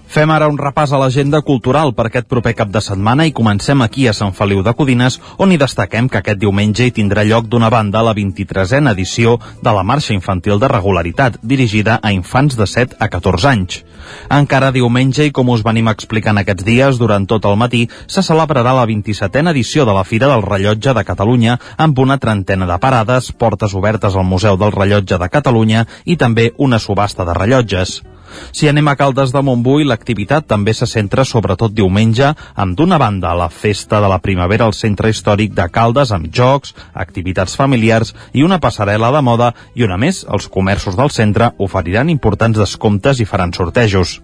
Fem 0.09 0.30
ara 0.32 0.47
un 0.48 0.56
repàs 0.56 0.94
a 0.97 0.98
l'agenda 1.02 1.43
cultural 1.44 1.90
per 1.93 2.06
aquest 2.09 2.24
proper 2.32 2.55
cap 2.56 2.70
de 2.72 2.80
setmana 2.80 3.26
i 3.28 3.32
comencem 3.36 3.82
aquí 3.85 4.06
a 4.09 4.14
Sant 4.16 4.32
Feliu 4.32 4.62
de 4.64 4.72
Codines, 4.72 5.18
on 5.36 5.52
hi 5.52 5.59
destaquem 5.60 6.09
que 6.09 6.22
aquest 6.22 6.40
diumenge 6.40 6.86
hi 6.89 6.94
tindrà 6.97 7.26
lloc 7.28 7.44
d'una 7.52 7.68
banda 7.68 8.01
la 8.06 8.14
23a 8.16 8.80
edició 8.94 9.36
de 9.60 9.74
la 9.76 9.85
Marxa 9.85 10.14
Infantil 10.16 10.56
de 10.62 10.72
Regularitat, 10.72 11.36
dirigida 11.43 11.98
a 12.01 12.14
infants 12.16 12.56
de 12.56 12.64
7 12.64 12.97
a 12.98 13.10
14 13.12 13.52
anys. 13.52 13.82
Encara 14.32 14.72
diumenge, 14.72 15.28
i 15.28 15.30
com 15.30 15.52
us 15.52 15.60
venim 15.66 15.93
explicant 15.93 16.40
aquests 16.40 16.64
dies, 16.64 16.97
durant 16.97 17.28
tot 17.28 17.44
el 17.44 17.60
matí, 17.60 17.85
se 18.06 18.24
celebrarà 18.24 18.72
la 18.72 18.89
27a 18.89 19.52
edició 19.52 19.85
de 19.85 19.93
la 19.93 20.09
Fira 20.09 20.32
del 20.32 20.48
Rellotge 20.48 20.97
de 20.97 21.05
Catalunya, 21.05 21.60
amb 21.76 21.98
una 22.01 22.16
trentena 22.16 22.64
de 22.64 22.80
parades, 22.80 23.35
portes 23.36 23.76
obertes 23.76 24.16
al 24.16 24.24
Museu 24.24 24.56
del 24.56 24.72
Rellotge 24.72 25.20
de 25.20 25.28
Catalunya 25.28 25.85
i 26.06 26.16
també 26.16 26.55
una 26.56 26.80
subhasta 26.80 27.28
de 27.28 27.36
rellotges. 27.36 28.01
Si 28.52 28.68
anem 28.68 28.88
a 28.88 28.96
Caldes 28.96 29.32
de 29.34 29.42
Montbui, 29.44 29.86
l'activitat 29.88 30.46
també 30.48 30.74
se 30.74 30.86
centra 30.86 31.24
sobretot 31.24 31.74
diumenge 31.74 32.32
amb 32.55 32.76
d'una 32.78 32.98
banda 32.98 33.34
la 33.38 33.48
festa 33.48 34.00
de 34.05 34.10
la 34.10 34.20
primavera 34.22 34.68
al 34.68 34.76
centre 34.76 35.10
històric 35.10 35.55
de 35.56 35.68
Caldes 35.72 36.12
amb 36.12 36.30
jocs, 36.34 36.74
activitats 36.94 37.56
familiars 37.56 38.14
i 38.32 38.44
una 38.46 38.60
passarel·la 38.62 39.12
de 39.14 39.22
moda 39.24 39.52
i 39.74 39.84
una 39.86 39.96
més, 39.96 40.24
els 40.28 40.48
comerços 40.48 40.96
del 40.98 41.10
centre 41.10 41.52
oferiran 41.59 42.10
importants 42.12 42.59
descomptes 42.59 43.20
i 43.20 43.28
faran 43.28 43.55
sortejos. 43.56 44.18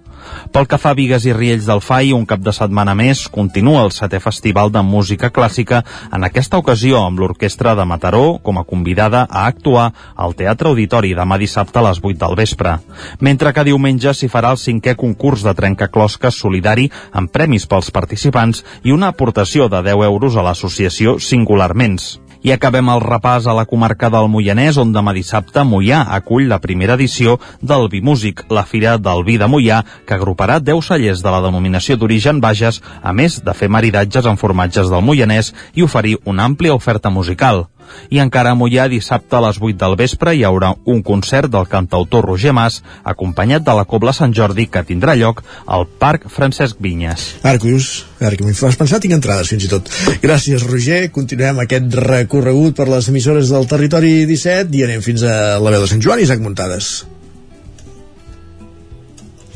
Pel 0.53 0.69
que 0.71 0.79
fa 0.79 0.93
a 0.93 0.99
Vigues 0.99 1.27
i 1.27 1.33
Riells 1.35 1.67
del 1.69 1.83
FAI, 1.85 2.13
un 2.17 2.27
cap 2.27 2.43
de 2.45 2.53
setmana 2.55 2.95
més, 2.99 3.27
continua 3.33 3.85
el 3.85 3.93
setè 3.95 4.21
festival 4.23 4.73
de 4.75 4.83
música 4.87 5.31
clàssica, 5.35 5.83
en 6.13 6.25
aquesta 6.27 6.59
ocasió 6.59 7.01
amb 7.05 7.21
l'Orquestra 7.21 7.75
de 7.75 7.87
Mataró 7.89 8.39
com 8.43 8.59
a 8.59 8.65
convidada 8.65 9.25
a 9.31 9.47
actuar 9.47 9.91
al 10.17 10.35
Teatre 10.39 10.71
Auditori 10.71 11.15
demà 11.15 11.39
dissabte 11.41 11.81
a 11.81 11.87
les 11.89 12.01
8 12.03 12.19
del 12.25 12.37
vespre. 12.39 12.77
Mentre 13.21 13.53
que 13.53 13.67
diumenge 13.67 14.15
s'hi 14.15 14.31
farà 14.33 14.55
el 14.55 14.61
cinquè 14.61 14.97
concurs 15.01 15.45
de 15.47 15.55
trencaclosques 15.55 16.41
solidari 16.45 16.91
amb 17.13 17.33
premis 17.33 17.69
pels 17.71 17.91
participants 17.95 18.65
i 18.83 18.93
una 18.93 19.13
aportació 19.15 19.69
de 19.69 19.83
10 19.83 20.09
euros 20.11 20.37
a 20.37 20.47
l'associació 20.47 21.19
Singularments. 21.19 22.24
I 22.45 22.53
acabem 22.53 22.91
el 22.93 23.01
repàs 23.01 23.47
a 23.49 23.55
la 23.57 23.65
comarca 23.65 24.11
del 24.12 24.27
Moianès, 24.29 24.77
on 24.77 24.91
demà 24.93 25.15
dissabte 25.16 25.62
Moià 25.65 26.03
acull 26.12 26.45
la 26.51 26.59
primera 26.61 26.99
edició 26.99 27.39
del 27.62 27.89
Bimúsic, 27.89 28.43
la 28.53 28.66
fira 28.69 28.99
del 29.01 29.25
vi 29.25 29.39
de 29.41 29.49
Moià, 29.49 29.81
que 30.05 30.12
agruparà 30.19 30.59
10 30.61 30.91
cellers 30.91 31.25
de 31.25 31.33
la 31.33 31.41
denominació 31.41 31.97
d'origen 31.97 32.43
Bages, 32.45 32.83
a 33.01 33.16
més 33.16 33.41
de 33.41 33.55
fer 33.57 33.71
maridatges 33.73 34.29
en 34.29 34.37
formatges 34.37 34.93
del 34.93 35.01
Moianès 35.01 35.55
i 35.73 35.89
oferir 35.89 36.19
una 36.29 36.45
àmplia 36.45 36.77
oferta 36.77 37.09
musical. 37.09 37.65
I 38.11 38.20
encara 38.23 38.52
a 38.52 38.59
Mollà, 38.59 38.89
dissabte 38.90 39.39
a 39.39 39.43
les 39.47 39.61
8 39.61 39.78
del 39.81 39.97
vespre, 40.01 40.35
hi 40.35 40.44
haurà 40.44 40.74
un 40.90 41.02
concert 41.02 41.51
del 41.52 41.69
cantautor 41.70 42.27
Roger 42.28 42.55
Mas, 42.56 42.81
acompanyat 43.05 43.65
de 43.66 43.77
la 43.77 43.86
Cobla 43.89 44.15
Sant 44.16 44.35
Jordi, 44.36 44.66
que 44.66 44.85
tindrà 44.86 45.16
lloc 45.19 45.43
al 45.66 45.86
Parc 45.86 46.28
Francesc 46.32 46.81
Vinyes. 46.81 47.27
Ara 47.43 47.59
que 47.59 47.73
dius, 47.73 48.05
ara 48.20 48.36
que 48.36 48.47
m'hi 48.47 48.56
fas 48.59 48.78
pensar, 48.81 49.01
tinc 49.02 49.16
entrades 49.16 49.51
fins 49.52 49.66
i 49.66 49.73
tot. 49.73 49.90
Gràcies, 50.23 50.66
Roger. 50.69 51.02
Continuem 51.15 51.65
aquest 51.65 51.98
recorregut 52.05 52.77
per 52.78 52.89
les 52.90 53.09
emissores 53.12 53.52
del 53.55 53.69
territori 53.70 54.23
17 54.31 54.74
i 54.78 54.86
anem 54.89 55.02
fins 55.05 55.24
a 55.27 55.59
la 55.62 55.74
veu 55.74 55.85
de 55.85 55.90
Sant 55.90 56.05
Joan, 56.05 56.23
Isaac 56.24 56.43
Muntades. 56.44 56.94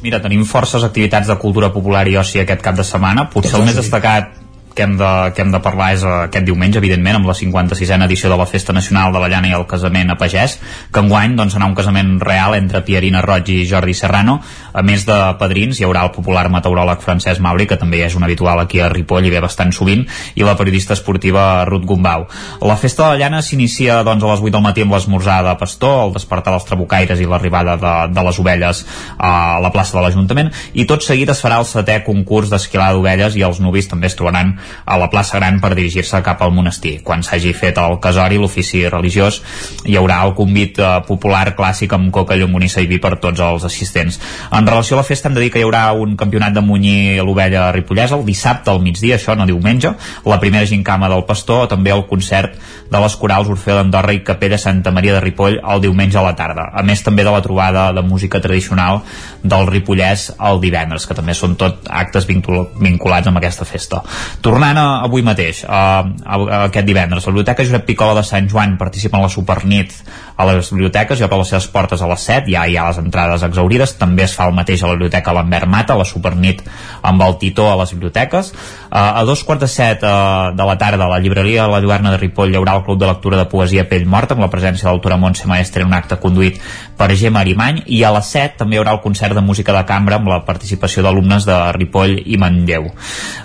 Mira, 0.02 0.20
tenim 0.22 0.44
forces 0.46 0.84
activitats 0.86 1.26
de 1.26 1.36
cultura 1.42 1.72
popular 1.74 2.05
i 2.06 2.16
oci 2.20 2.38
aquest 2.42 2.62
cap 2.62 2.76
de 2.78 2.86
setmana. 2.86 3.26
Potser 3.32 3.59
el 3.59 3.66
més 3.66 3.78
destacat 3.78 4.38
que 4.78 4.84
hem, 4.86 4.96
de, 4.96 5.32
que 5.34 5.42
hem 5.42 5.50
de 5.50 5.59
parlar 5.59 5.90
és 5.96 6.05
eh, 6.06 6.14
aquest 6.28 6.46
diumenge, 6.46 6.78
evidentment, 6.78 7.18
amb 7.18 7.26
la 7.26 7.34
56a 7.34 8.06
edició 8.06 8.30
de 8.30 8.36
la 8.38 8.46
Festa 8.46 8.74
Nacional 8.76 9.10
de 9.12 9.18
la 9.18 9.26
Llana 9.32 9.50
i 9.50 9.56
el 9.56 9.66
Casament 9.66 10.12
a 10.14 10.16
Pagès, 10.20 10.55
que 10.94 11.02
enguany 11.02 11.34
doncs, 11.34 11.56
serà 11.56 11.66
un 11.66 11.74
casament 11.74 12.12
real 12.22 12.55
entre 12.55 12.84
Pierina 12.86 13.24
Roig 13.24 13.50
i 13.50 13.64
Jordi 13.66 13.96
Serrano. 13.98 14.36
A 14.70 14.84
més 14.86 15.02
de 15.09 15.16
padrins, 15.40 15.80
hi 15.80 15.86
haurà 15.86 16.05
el 16.06 16.12
popular 16.14 16.44
meteoròleg 16.55 17.02
Francesc 17.02 17.42
Mauri, 17.42 17.66
que 17.66 17.78
també 17.80 18.05
és 18.06 18.14
un 18.14 18.22
habitual 18.22 18.62
aquí 18.62 18.78
a 18.78 18.90
Ripoll 18.92 19.26
i 19.26 19.32
ve 19.34 19.42
bastant 19.42 19.74
sovint, 19.74 20.05
i 20.38 20.46
la 20.46 20.55
periodista 20.60 20.94
esportiva 20.94 21.64
Ruth 21.66 21.88
Gumbau. 21.88 22.28
La 22.62 22.78
Festa 22.78 23.09
de 23.09 23.16
la 23.16 23.24
Llana 23.24 23.42
s'inicia 23.42 24.05
doncs, 24.06 24.22
a 24.22 24.30
les 24.30 24.46
8 24.46 24.55
del 24.55 24.64
matí 24.68 24.86
amb 24.86 24.94
l'esmorzar 24.94 25.40
de 25.48 25.56
pastor, 25.59 26.05
el 26.06 26.14
despertar 26.14 26.55
dels 26.55 26.68
trabucaires 26.70 27.18
i 27.18 27.26
l'arribada 27.26 27.74
de, 27.82 27.96
de 28.14 28.26
les 28.28 28.38
ovelles 28.38 28.84
a 29.18 29.59
la 29.59 29.74
plaça 29.74 29.98
de 29.98 30.06
l'Ajuntament, 30.06 30.55
i 30.78 30.86
tot 30.86 31.02
seguit 31.02 31.34
es 31.34 31.42
farà 31.42 31.59
el 31.59 31.66
setè 31.66 31.98
concurs 32.06 32.55
d'esquilar 32.55 32.92
d'ovelles 32.94 33.34
i 33.34 33.42
els 33.42 33.59
nuvis 33.59 33.90
també 33.90 34.06
es 34.06 34.14
trobaran 34.18 34.55
a 34.85 34.99
la 35.01 35.11
plaça 35.12 35.39
Gran 35.39 35.61
per 35.61 35.74
dirigir-se 35.74 36.23
cap 36.24 36.43
al 36.43 36.53
monestir. 36.55 36.99
Quan 37.05 37.23
s'hagi 37.23 37.53
fet 37.57 37.78
el 37.78 37.99
casori, 38.03 38.39
l'ofici 38.40 38.85
religiós, 38.89 39.40
hi 39.85 39.97
haurà 39.99 40.20
el 40.27 40.35
convit 40.39 40.81
eh, 40.81 40.90
popular 41.07 41.55
clàssic 41.59 41.95
amb 41.97 42.12
coca, 42.15 42.36
llonganissa 42.39 42.82
i 42.85 42.90
vi 42.90 43.01
per 43.03 43.16
tots 43.23 43.40
els 43.45 43.65
assistents. 43.69 44.20
En 44.53 44.66
relació 44.66 44.97
a 44.97 45.03
la 45.03 45.07
festa 45.09 45.28
hem 45.28 45.36
de 45.39 45.45
dir 45.45 45.53
que 45.55 45.62
hi 45.62 45.66
haurà 45.66 45.93
un 45.93 46.16
campionat 46.16 46.57
de 46.57 46.65
munyir 46.65 47.23
l'ovella 47.23 47.69
ripollesa 47.73 48.16
el 48.19 48.27
dissabte 48.27 48.73
al 48.73 48.82
migdia, 48.82 49.16
això 49.19 49.36
no 49.36 49.47
diumenge, 49.47 49.95
la 50.24 50.40
primera 50.40 50.66
gincama 50.66 51.09
del 51.09 51.24
pastor, 51.28 51.66
també 51.69 51.93
el 51.95 52.07
concert 52.09 52.57
de 52.90 53.01
les 53.03 53.16
corals 53.20 53.49
Orfeo 53.53 53.77
d'Andorra 53.77 54.15
i 54.16 54.23
Capella 54.24 54.59
Santa 54.59 54.93
Maria 54.95 55.15
de 55.16 55.23
Ripoll 55.24 55.59
el 55.61 55.82
diumenge 55.85 56.19
a 56.19 56.24
la 56.24 56.35
tarda. 56.36 56.69
A 56.73 56.82
més 56.86 57.03
també 57.05 57.24
de 57.24 57.32
la 57.32 57.43
trobada 57.45 57.89
de 57.93 58.03
música 58.03 58.40
tradicional 58.40 59.03
del 59.43 59.66
Ripollès 59.69 60.31
el 60.49 60.61
divendres, 60.62 61.07
que 61.07 61.16
també 61.16 61.36
són 61.36 61.57
tot 61.61 61.89
actes 61.89 62.27
vincul 62.28 62.66
vinculats 62.81 63.28
amb 63.28 63.40
aquesta 63.40 63.66
festa. 63.69 64.03
Tornant 64.48 64.78
a 64.80 64.86
avui 65.04 65.20
mateix, 65.20 65.58
a, 65.68 65.80
a, 66.00 66.36
a 66.40 66.58
aquest 66.70 66.86
divendres, 66.88 67.26
la 67.26 67.32
Biblioteca 67.34 67.64
Josep 67.66 67.82
Picola 67.84 68.14
de 68.16 68.22
Sant 68.24 68.46
Joan 68.48 68.78
participa 68.80 69.18
en 69.18 69.26
la 69.26 69.28
Supernit 69.28 69.92
a 70.38 70.46
les 70.48 70.70
biblioteques 70.72 71.20
i 71.20 71.24
obre 71.26 71.40
les 71.42 71.50
seves 71.52 71.66
portes 71.68 72.00
a 72.00 72.08
les 72.08 72.24
7, 72.24 72.48
ja 72.54 72.62
hi 72.64 72.78
ha 72.78 72.86
les 72.88 73.00
entrades 73.02 73.44
exaurides, 73.44 73.92
també 74.00 74.24
es 74.24 74.32
fa 74.38 74.46
el 74.48 74.54
mateix 74.56 74.80
a 74.80 74.88
la 74.88 74.94
Biblioteca 74.96 75.34
Lambert 75.36 75.68
Mata, 75.68 75.96
la 75.98 76.06
Supernit 76.08 76.62
amb 77.02 77.24
el 77.26 77.36
Titó 77.42 77.66
a 77.68 77.74
les 77.82 77.92
biblioteques. 77.92 78.52
A 78.88 79.20
dos 79.28 79.42
quarts 79.44 79.66
de 79.66 79.68
set 79.68 80.00
de 80.00 80.68
la 80.70 80.78
tarda 80.80 81.04
a 81.04 81.10
la 81.10 81.18
llibreria 81.20 81.66
La 81.68 81.82
Lluerna 81.84 82.14
de 82.14 82.22
Ripoll 82.22 82.54
hi 82.54 82.56
haurà 82.56 82.78
el 82.78 82.86
Club 82.86 83.02
de 83.02 83.10
Lectura 83.10 83.36
de 83.36 83.44
Poesia 83.50 83.84
Pell 83.90 84.06
Morta 84.08 84.32
amb 84.32 84.46
la 84.46 84.48
presència 84.48 84.86
de 84.86 84.94
l'autora 84.94 85.18
Montse 85.20 85.50
Maestre 85.50 85.84
en 85.84 85.90
un 85.90 85.98
acte 85.98 86.16
conduït 86.22 86.56
per 86.96 87.10
Gemma 87.12 87.42
Arimany 87.44 87.82
i 87.84 88.00
a 88.06 88.14
les 88.16 88.32
7 88.32 88.62
també 88.62 88.78
hi 88.78 88.80
haurà 88.80 88.96
el 88.96 89.02
concert 89.04 89.36
de 89.36 89.44
música 89.44 89.76
de 89.76 89.84
cambra 89.90 90.16
amb 90.16 90.32
la 90.32 90.40
participació 90.48 91.04
d'alumnes 91.04 91.44
de 91.44 91.58
Ripoll 91.76 92.16
i 92.24 92.40
Manlleu. 92.40 92.88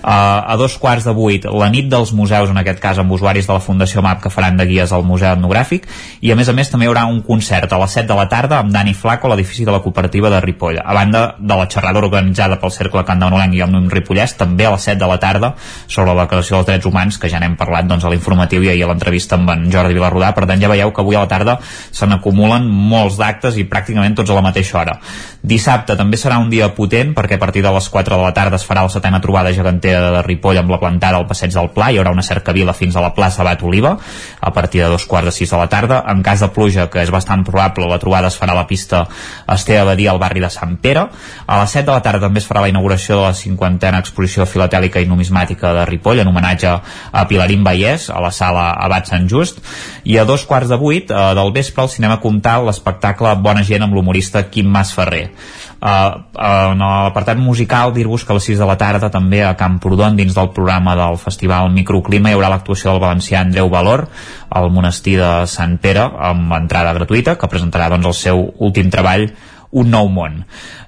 A 0.03 0.55
dos 0.61 0.77
quarts 0.79 0.92
de 1.01 1.11
vuit, 1.17 1.45
la 1.49 1.71
nit 1.73 1.87
dels 1.89 2.11
museus, 2.13 2.51
en 2.53 2.59
aquest 2.61 2.77
cas 2.79 2.99
amb 3.01 3.11
usuaris 3.15 3.47
de 3.49 3.55
la 3.55 3.61
Fundació 3.63 4.03
MAP 4.05 4.21
que 4.21 4.29
faran 4.29 4.59
de 4.59 4.67
guies 4.69 4.93
al 4.93 5.01
Museu 5.01 5.31
Etnogràfic 5.33 5.87
i 6.21 6.29
a 6.29 6.35
més 6.37 6.51
a 6.51 6.53
més 6.53 6.69
també 6.69 6.85
hi 6.85 6.91
haurà 6.91 7.07
un 7.09 7.23
concert 7.25 7.73
a 7.73 7.79
les 7.81 7.95
7 7.97 8.05
de 8.11 8.17
la 8.19 8.27
tarda 8.29 8.59
amb 8.61 8.69
Dani 8.69 8.93
Flaco 8.93 9.25
a 9.25 9.33
l'edifici 9.33 9.65
de 9.65 9.73
la 9.73 9.81
cooperativa 9.81 10.29
de 10.29 10.43
Ripoll. 10.45 10.77
A 10.77 10.93
banda 10.93 11.23
de 11.39 11.57
la 11.57 11.65
xerrada 11.65 12.03
organitzada 12.03 12.59
pel 12.61 12.75
Cercle 12.77 13.01
Candanolenc 13.07 13.57
i 13.57 13.63
el 13.65 13.73
Nim 13.73 13.89
Ripollès, 13.89 14.37
també 14.37 14.69
a 14.69 14.75
les 14.75 14.85
7 14.85 15.01
de 15.01 15.09
la 15.09 15.17
tarda 15.17 15.55
sobre 15.87 16.13
la 16.13 16.27
declaració 16.27 16.59
dels 16.59 16.69
drets 16.69 16.91
humans, 16.91 17.17
que 17.17 17.33
ja 17.33 17.41
n'hem 17.41 17.57
parlat 17.57 17.89
doncs, 17.89 18.05
a 18.05 18.13
l'informatiu 18.13 18.61
i 18.61 18.69
ahir 18.75 18.85
a 18.85 18.91
l'entrevista 18.91 19.39
amb 19.39 19.49
en 19.55 19.65
Jordi 19.73 19.97
Vilarrodà. 19.97 20.33
Per 20.37 20.45
tant, 20.45 20.61
ja 20.61 20.69
veieu 20.69 20.93
que 20.93 21.01
avui 21.01 21.17
a 21.17 21.25
la 21.25 21.31
tarda 21.31 21.57
se 21.65 22.05
n'acumulen 22.05 22.69
molts 22.69 23.17
d'actes 23.17 23.57
i 23.57 23.65
pràcticament 23.65 24.19
tots 24.19 24.29
a 24.29 24.37
la 24.37 24.45
mateixa 24.45 24.79
hora. 24.83 24.99
Dissabte 25.41 25.97
també 25.97 26.19
serà 26.21 26.37
un 26.39 26.51
dia 26.51 26.69
potent 26.75 27.13
perquè 27.15 27.39
a 27.39 27.41
partir 27.41 27.63
de 27.63 27.71
les 27.73 27.89
4 27.89 28.17
de 28.17 28.21
la 28.21 28.33
tarda 28.35 28.59
es 28.59 28.67
farà 28.67 28.83
la 28.85 28.91
setena 28.93 29.21
trobada 29.23 29.53
gegantera 29.55 30.11
de 30.11 30.21
Ripoll 30.27 30.59
amb 30.61 30.71
la 30.73 30.79
plantada 30.83 31.21
al 31.21 31.27
passeig 31.29 31.55
del 31.55 31.71
Pla. 31.71 31.89
Hi 31.91 32.01
haurà 32.01 32.11
una 32.11 32.25
cercavila 32.27 32.75
fins 32.75 32.97
a 32.99 33.03
la 33.05 33.13
plaça 33.15 33.47
Bat 33.47 33.63
Oliva 33.63 33.95
a 34.43 34.51
partir 34.53 34.83
de 34.83 34.91
dos 34.91 35.07
quarts 35.07 35.31
de 35.31 35.35
sis 35.35 35.49
de 35.49 35.57
la 35.57 35.69
tarda. 35.71 36.03
En 36.11 36.23
cas 36.25 36.43
de 36.43 36.51
pluja, 36.51 36.89
que 36.91 37.01
és 37.01 37.11
bastant 37.13 37.45
probable, 37.47 37.87
la 37.87 38.01
trobada 38.01 38.27
es 38.27 38.39
farà 38.39 38.51
a 38.51 38.59
la 38.59 38.67
pista 38.67 39.05
Esteve 39.47 39.87
Badia 39.87 40.11
al 40.11 40.19
barri 40.19 40.43
de 40.43 40.51
Sant 40.51 40.75
Pere. 40.83 41.07
A 41.47 41.61
les 41.61 41.77
7 41.77 41.87
de 41.87 41.95
la 41.95 42.03
tarda 42.03 42.27
també 42.27 42.43
es 42.43 42.47
farà 42.49 42.65
la 42.65 42.71
inauguració 42.71 43.17
de 43.19 43.27
la 43.29 43.37
cinquantena 43.37 44.01
exposició 44.03 44.47
filatèlica 44.49 45.01
i 45.01 45.07
numismàtica 45.09 45.73
de 45.77 45.85
Ripoll 45.89 46.23
en 46.23 46.31
homenatge 46.31 46.73
a 46.73 47.25
Pilarín 47.29 47.63
Vallès 47.63 48.09
a 48.09 48.21
la 48.23 48.31
sala 48.31 48.69
Abat 48.85 49.11
Sant 49.11 49.29
Just 49.31 49.61
i 50.03 50.17
a 50.17 50.25
dos 50.27 50.45
quarts 50.49 50.71
de 50.71 50.79
vuit 50.79 51.11
eh, 51.11 51.23
del 51.37 51.53
vespre 51.55 51.85
al 51.85 51.91
cinema 51.93 52.19
Comtal 52.23 52.67
l'espectacle 52.67 53.35
Bona 53.43 53.63
gent 53.67 53.85
amb 53.85 53.95
l'humorista 53.95 54.47
Quim 54.51 54.71
Mas 54.73 54.93
Ferrer 54.95 55.29
en 55.83 56.79
l'apartat 56.79 57.37
musical 57.37 57.91
dir-vos 57.91 58.23
que 58.23 58.31
a 58.31 58.37
les 58.37 58.45
6 58.47 58.61
de 58.61 58.67
la 58.67 58.77
tarda 58.79 59.09
també 59.11 59.41
a 59.43 59.55
Camprodon 59.59 60.15
dins 60.15 60.35
del 60.35 60.51
programa 60.55 60.95
del 60.95 61.17
festival 61.19 61.71
Microclima 61.75 62.31
hi 62.31 62.37
haurà 62.37 62.51
l'actuació 62.53 62.93
del 62.93 63.01
valencià 63.03 63.41
Andreu 63.41 63.67
Valor 63.73 64.05
al 64.49 64.69
monestir 64.71 65.17
de 65.19 65.31
Sant 65.51 65.75
Pere 65.83 66.05
amb 66.29 66.55
entrada 66.55 66.93
gratuïta 66.95 67.35
que 67.35 67.51
presentarà 67.51 67.89
doncs, 67.91 68.07
el 68.07 68.15
seu 68.15 68.45
últim 68.63 68.93
treball 68.93 69.27
un 69.73 69.89
nou 69.89 70.09
món. 70.13 70.41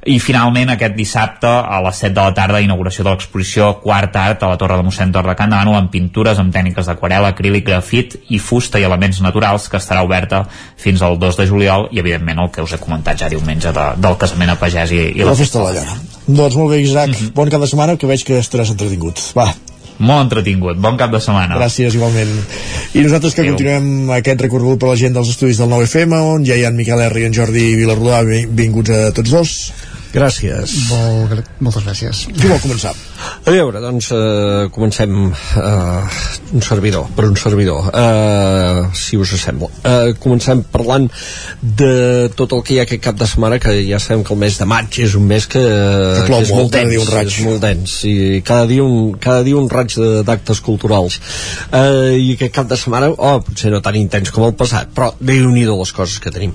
I 0.06 0.20
finalment 0.22 0.70
aquest 0.70 0.94
dissabte 0.98 1.50
a 1.50 1.80
les 1.82 2.02
7 2.04 2.14
de 2.14 2.22
la 2.22 2.34
tarda 2.38 2.62
inauguració 2.62 3.04
de 3.04 3.12
l'exposició 3.12 3.72
Quart 3.82 4.16
Art 4.22 4.44
a 4.46 4.52
la 4.52 4.60
Torre 4.62 4.78
de 4.78 4.86
Mossèn 4.86 5.14
Tor 5.14 5.26
de 5.26 5.36
Can 5.38 5.54
Demano 5.54 5.74
amb 5.78 5.92
pintures 5.94 6.40
amb 6.42 6.54
tècniques 6.54 6.86
d'aquarel·la, 6.90 7.34
acrílic, 7.34 7.66
grafit 7.66 8.18
i 8.30 8.40
fusta 8.40 8.80
i 8.80 8.86
elements 8.86 9.22
naturals 9.26 9.68
que 9.72 9.82
estarà 9.82 10.06
oberta 10.06 10.44
fins 10.78 11.02
al 11.02 11.18
2 11.22 11.42
de 11.42 11.48
juliol 11.50 11.90
i 11.92 12.02
evidentment 12.04 12.46
el 12.46 12.52
que 12.54 12.66
us 12.66 12.76
he 12.76 12.82
comentat 12.82 13.24
ja 13.24 13.32
diumenge 13.32 13.74
de, 13.74 13.88
del 13.98 14.20
casament 14.22 14.54
a 14.54 14.60
pagès 14.62 14.94
i, 14.94 15.06
i 15.18 15.26
la 15.26 15.38
festa 15.38 15.62
de 15.62 15.70
la 15.70 15.80
llana. 15.80 16.02
Doncs 16.28 16.58
molt 16.58 16.74
bé, 16.74 16.82
Isaac. 16.82 17.10
Mm 17.10 17.14
-hmm. 17.14 17.34
Bon 17.34 17.50
cap 17.50 17.62
de 17.62 17.68
setmana, 17.68 17.98
que 17.98 18.08
veig 18.08 18.24
que 18.24 18.40
estaràs 18.40 18.72
entretingut. 18.72 19.20
Va, 19.38 19.54
molt 20.00 20.26
entretingut, 20.26 20.78
bon 20.82 20.98
cap 21.00 21.12
de 21.14 21.22
setmana 21.24 21.56
Gràcies, 21.56 21.96
igualment. 21.96 22.32
I 22.94 23.04
nosaltres 23.06 23.34
que 23.34 23.46
Adéu. 23.46 23.56
continuem 23.56 24.12
aquest 24.18 24.42
recorregut 24.48 24.82
per 24.82 24.92
la 24.92 25.00
gent 25.00 25.16
dels 25.16 25.32
estudis 25.32 25.62
del 25.62 25.72
9FM, 25.72 26.22
on 26.36 26.46
ja 26.48 26.58
hi 26.58 26.66
ha 26.66 26.72
en 26.74 26.80
Miquel 26.80 27.02
R 27.08 27.22
i 27.22 27.28
en 27.30 27.36
Jordi 27.36 27.68
Vilarrodà, 27.80 28.24
benvinguts 28.28 28.92
a 28.92 29.12
tots 29.16 29.32
dos. 29.32 29.58
Gràcies. 30.16 30.72
Molt, 30.88 31.50
moltes 31.60 31.84
gràcies. 31.84 32.22
Qui 32.32 32.48
vol 32.48 32.62
començar? 32.64 32.94
A 33.46 33.52
veure, 33.52 33.82
doncs 33.84 34.08
eh, 34.16 34.68
comencem 34.74 35.12
eh, 35.28 36.20
un 36.56 36.64
servidor, 36.64 37.10
per 37.18 37.26
un 37.28 37.36
servidor, 37.40 37.90
eh, 37.92 38.86
si 38.96 39.18
us 39.20 39.34
sembla. 39.42 39.68
Eh, 39.84 40.14
comencem 40.24 40.62
parlant 40.72 41.10
de 41.62 42.30
tot 42.38 42.54
el 42.56 42.64
que 42.64 42.76
hi 42.76 42.80
ha 42.80 42.86
aquest 42.88 43.04
cap 43.04 43.18
de 43.20 43.28
setmana, 43.28 43.60
que 43.60 43.74
ja 43.88 44.00
sabem 44.00 44.24
que 44.24 44.34
el 44.36 44.40
mes 44.46 44.56
de 44.62 44.68
maig 44.70 45.00
és 45.04 45.18
un 45.20 45.28
mes 45.28 45.48
que, 45.52 45.60
Que 45.60 46.24
plou 46.30 46.46
és 46.46 46.54
molt, 46.54 46.62
molt 46.62 46.78
dens, 46.78 46.90
dia 46.94 47.02
un 47.04 47.12
raig. 47.12 47.28
és 47.34 47.40
molt 47.46 47.62
dens, 47.66 47.98
i 48.08 48.16
cada 48.46 48.66
dia 48.72 48.84
un, 48.88 49.18
cada 49.20 49.44
dia 49.44 49.58
un 49.60 49.68
raig 49.70 49.98
de- 50.00 50.24
d'actes 50.28 50.62
culturals. 50.66 51.20
Eh, 51.72 52.16
I 52.22 52.32
aquest 52.38 52.54
cap 52.56 52.70
de 52.72 52.80
setmana, 52.80 53.12
oh, 53.12 53.42
potser 53.46 53.74
no 53.74 53.82
tan 53.84 54.00
intens 54.00 54.32
com 54.32 54.48
el 54.48 54.56
passat, 54.56 54.94
però 54.96 55.12
déu 55.20 55.50
nhi 55.52 55.66
les 55.68 55.92
coses 55.92 56.20
que 56.24 56.32
tenim. 56.32 56.54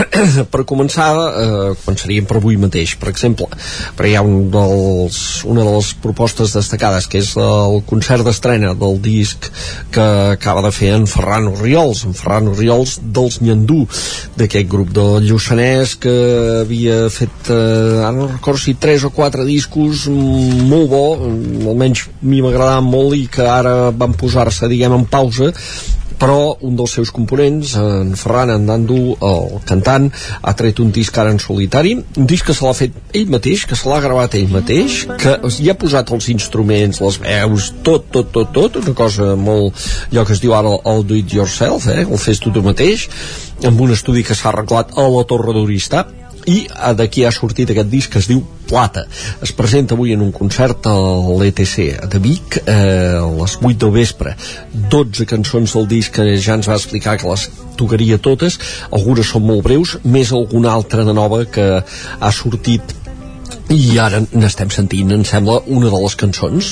per 0.52 0.62
començar, 0.68 1.10
eh, 1.16 1.74
començaríem 1.84 2.26
per 2.30 2.38
avui 2.38 2.56
mateix, 2.60 2.96
per 3.00 3.10
exemple, 3.10 3.48
perquè 3.96 4.12
hi 4.12 4.16
ha 4.18 4.24
un 4.26 4.50
dels, 4.52 5.18
una 5.48 5.64
de 5.66 5.74
les 5.76 5.90
propostes 6.04 6.54
destacades, 6.56 7.08
que 7.10 7.22
és 7.22 7.32
el 7.40 7.80
concert 7.88 8.26
d'estrena 8.26 8.74
del 8.78 9.00
disc 9.02 9.48
que 9.94 10.06
acaba 10.36 10.62
de 10.66 10.72
fer 10.74 10.92
en 10.96 11.06
Ferran 11.10 11.48
Oriols, 11.50 12.04
en 12.06 12.16
Ferran 12.16 12.50
Oriols 12.52 12.98
dels 13.00 13.40
Nyandú, 13.44 13.82
d'aquest 14.38 14.68
grup 14.70 14.92
de 14.96 15.06
Lluçanès 15.24 15.96
que 16.00 16.16
havia 16.60 17.02
fet, 17.12 17.50
eh, 17.50 18.02
ara 18.04 18.14
no 18.16 18.28
recordo 18.30 18.60
si 18.60 18.76
tres 18.80 19.04
o 19.08 19.12
quatre 19.14 19.46
discos 19.48 20.06
mm, 20.10 20.68
molt 20.70 20.90
bo, 20.92 21.04
almenys 21.70 22.06
a 22.08 22.26
mi 22.26 22.42
m'agradaven 22.44 22.86
molt 22.90 23.16
i 23.16 23.26
que 23.32 23.46
ara 23.46 23.90
van 23.90 24.14
posar-se, 24.18 24.68
diguem, 24.70 24.94
en 25.00 25.08
pausa 25.10 25.50
però 26.20 26.56
un 26.66 26.76
dels 26.76 26.92
seus 26.98 27.10
components, 27.14 27.72
en 27.80 28.12
Ferran 28.18 28.52
Andando, 28.52 28.98
el 29.24 29.56
cantant, 29.68 30.10
ha 30.42 30.54
tret 30.58 30.82
un 30.84 30.92
disc 30.92 31.16
ara 31.18 31.32
en 31.32 31.40
solitari, 31.42 31.96
un 32.20 32.28
disc 32.28 32.46
que 32.46 32.56
se 32.56 32.66
l'ha 32.66 32.76
fet 32.76 33.16
ell 33.16 33.32
mateix, 33.32 33.64
que 33.66 33.78
se 33.78 33.88
l'ha 33.88 34.02
gravat 34.04 34.36
ell 34.38 34.52
mateix, 34.52 35.00
que 35.20 35.38
hi 35.56 35.72
ha 35.72 35.78
posat 35.80 36.12
els 36.12 36.28
instruments, 36.34 37.00
les 37.00 37.20
veus, 37.24 37.72
tot, 37.86 38.10
tot, 38.12 38.30
tot, 38.36 38.52
tot, 38.52 38.80
una 38.84 38.96
cosa 38.96 39.32
molt, 39.40 39.88
allò 40.10 40.26
que 40.28 40.36
es 40.36 40.44
diu 40.44 40.54
ara 40.56 40.76
el 40.92 41.06
do 41.08 41.16
it 41.18 41.32
yourself, 41.34 41.88
eh? 41.88 42.04
el 42.04 42.20
fes 42.20 42.42
tu 42.44 42.52
tu 42.52 42.62
mateix, 42.64 43.08
amb 43.66 43.80
un 43.80 43.96
estudi 43.96 44.24
que 44.26 44.36
s'ha 44.36 44.52
arreglat 44.52 44.92
a 45.00 45.08
la 45.08 45.24
Torre 45.28 45.56
d'Oristà, 45.56 46.04
i 46.46 46.62
eh, 46.66 46.92
d'aquí 46.96 47.24
ha 47.26 47.32
sortit 47.34 47.72
aquest 47.72 47.90
disc 47.92 48.12
que 48.12 48.20
es 48.22 48.28
diu 48.30 48.42
Plata. 48.70 49.02
Es 49.42 49.50
presenta 49.50 49.96
avui 49.96 50.12
en 50.14 50.20
un 50.22 50.30
concert 50.30 50.86
a 50.86 50.94
l'ETC 51.40 52.06
de 52.12 52.20
Vic 52.22 52.60
eh, 52.60 53.18
a 53.18 53.26
les 53.40 53.56
8 53.58 53.74
del 53.82 53.92
vespre. 53.96 54.36
12 54.92 55.26
cançons 55.26 55.74
del 55.74 55.88
disc 55.90 56.14
que 56.14 56.36
ja 56.38 56.54
ens 56.54 56.70
va 56.70 56.78
explicar 56.78 57.16
que 57.18 57.28
les 57.28 57.48
tocaria 57.80 58.20
totes, 58.22 58.60
algunes 58.92 59.26
són 59.32 59.46
molt 59.48 59.64
breus, 59.66 59.96
més 60.04 60.30
alguna 60.36 60.70
altra 60.70 61.04
de 61.04 61.16
nova 61.16 61.44
que 61.50 61.66
ha 61.80 62.32
sortit 62.32 62.94
i 63.70 63.98
ara 64.02 64.18
n'estem 64.34 64.70
sentint, 64.74 65.12
em 65.14 65.24
sembla, 65.26 65.60
una 65.66 65.90
de 65.92 66.00
les 66.02 66.16
cançons. 66.22 66.70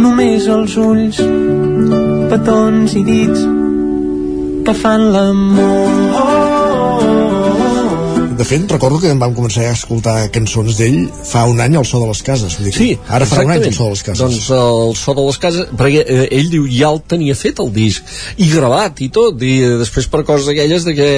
Només 0.00 0.46
els 0.46 0.76
ulls, 0.78 1.22
petons 2.30 2.98
i 2.98 3.06
dits 3.06 3.46
que 4.66 4.76
fan 4.82 5.10
l'amor. 5.14 6.29
De 8.40 8.44
fet, 8.48 8.62
recordo 8.72 8.96
que 8.96 9.10
vam 9.20 9.34
començar 9.36 9.66
a 9.68 9.72
escoltar 9.76 10.14
cançons 10.32 10.78
d'ell 10.78 11.10
fa 11.28 11.42
un 11.44 11.58
any 11.60 11.74
al 11.76 11.84
so 11.84 11.98
de 12.00 12.06
les 12.08 12.22
cases. 12.24 12.54
Vull 12.56 12.70
dir, 12.70 12.72
Sí, 12.72 12.86
ara 13.12 13.26
fa 13.28 13.42
un 13.44 13.50
any 13.52 13.66
al 13.68 13.74
so 13.76 13.90
de 13.90 13.92
les 13.92 14.02
cases. 14.06 14.22
Doncs 14.22 14.46
el 14.56 14.94
so 14.96 15.14
de 15.18 15.24
les 15.26 15.38
cases, 15.42 15.66
perquè 15.76 16.00
eh, 16.00 16.22
ell 16.38 16.48
diu 16.48 16.64
ja 16.72 16.88
el 16.88 17.02
tenia 17.12 17.36
fet 17.36 17.60
el 17.60 17.68
disc, 17.74 18.08
i 18.40 18.48
gravat 18.48 19.04
i 19.04 19.10
tot, 19.12 19.44
i 19.44 19.58
eh, 19.60 19.76
després 19.82 20.08
per 20.08 20.22
coses 20.24 20.48
aquelles 20.48 20.88
de 20.88 20.96
que 20.96 21.10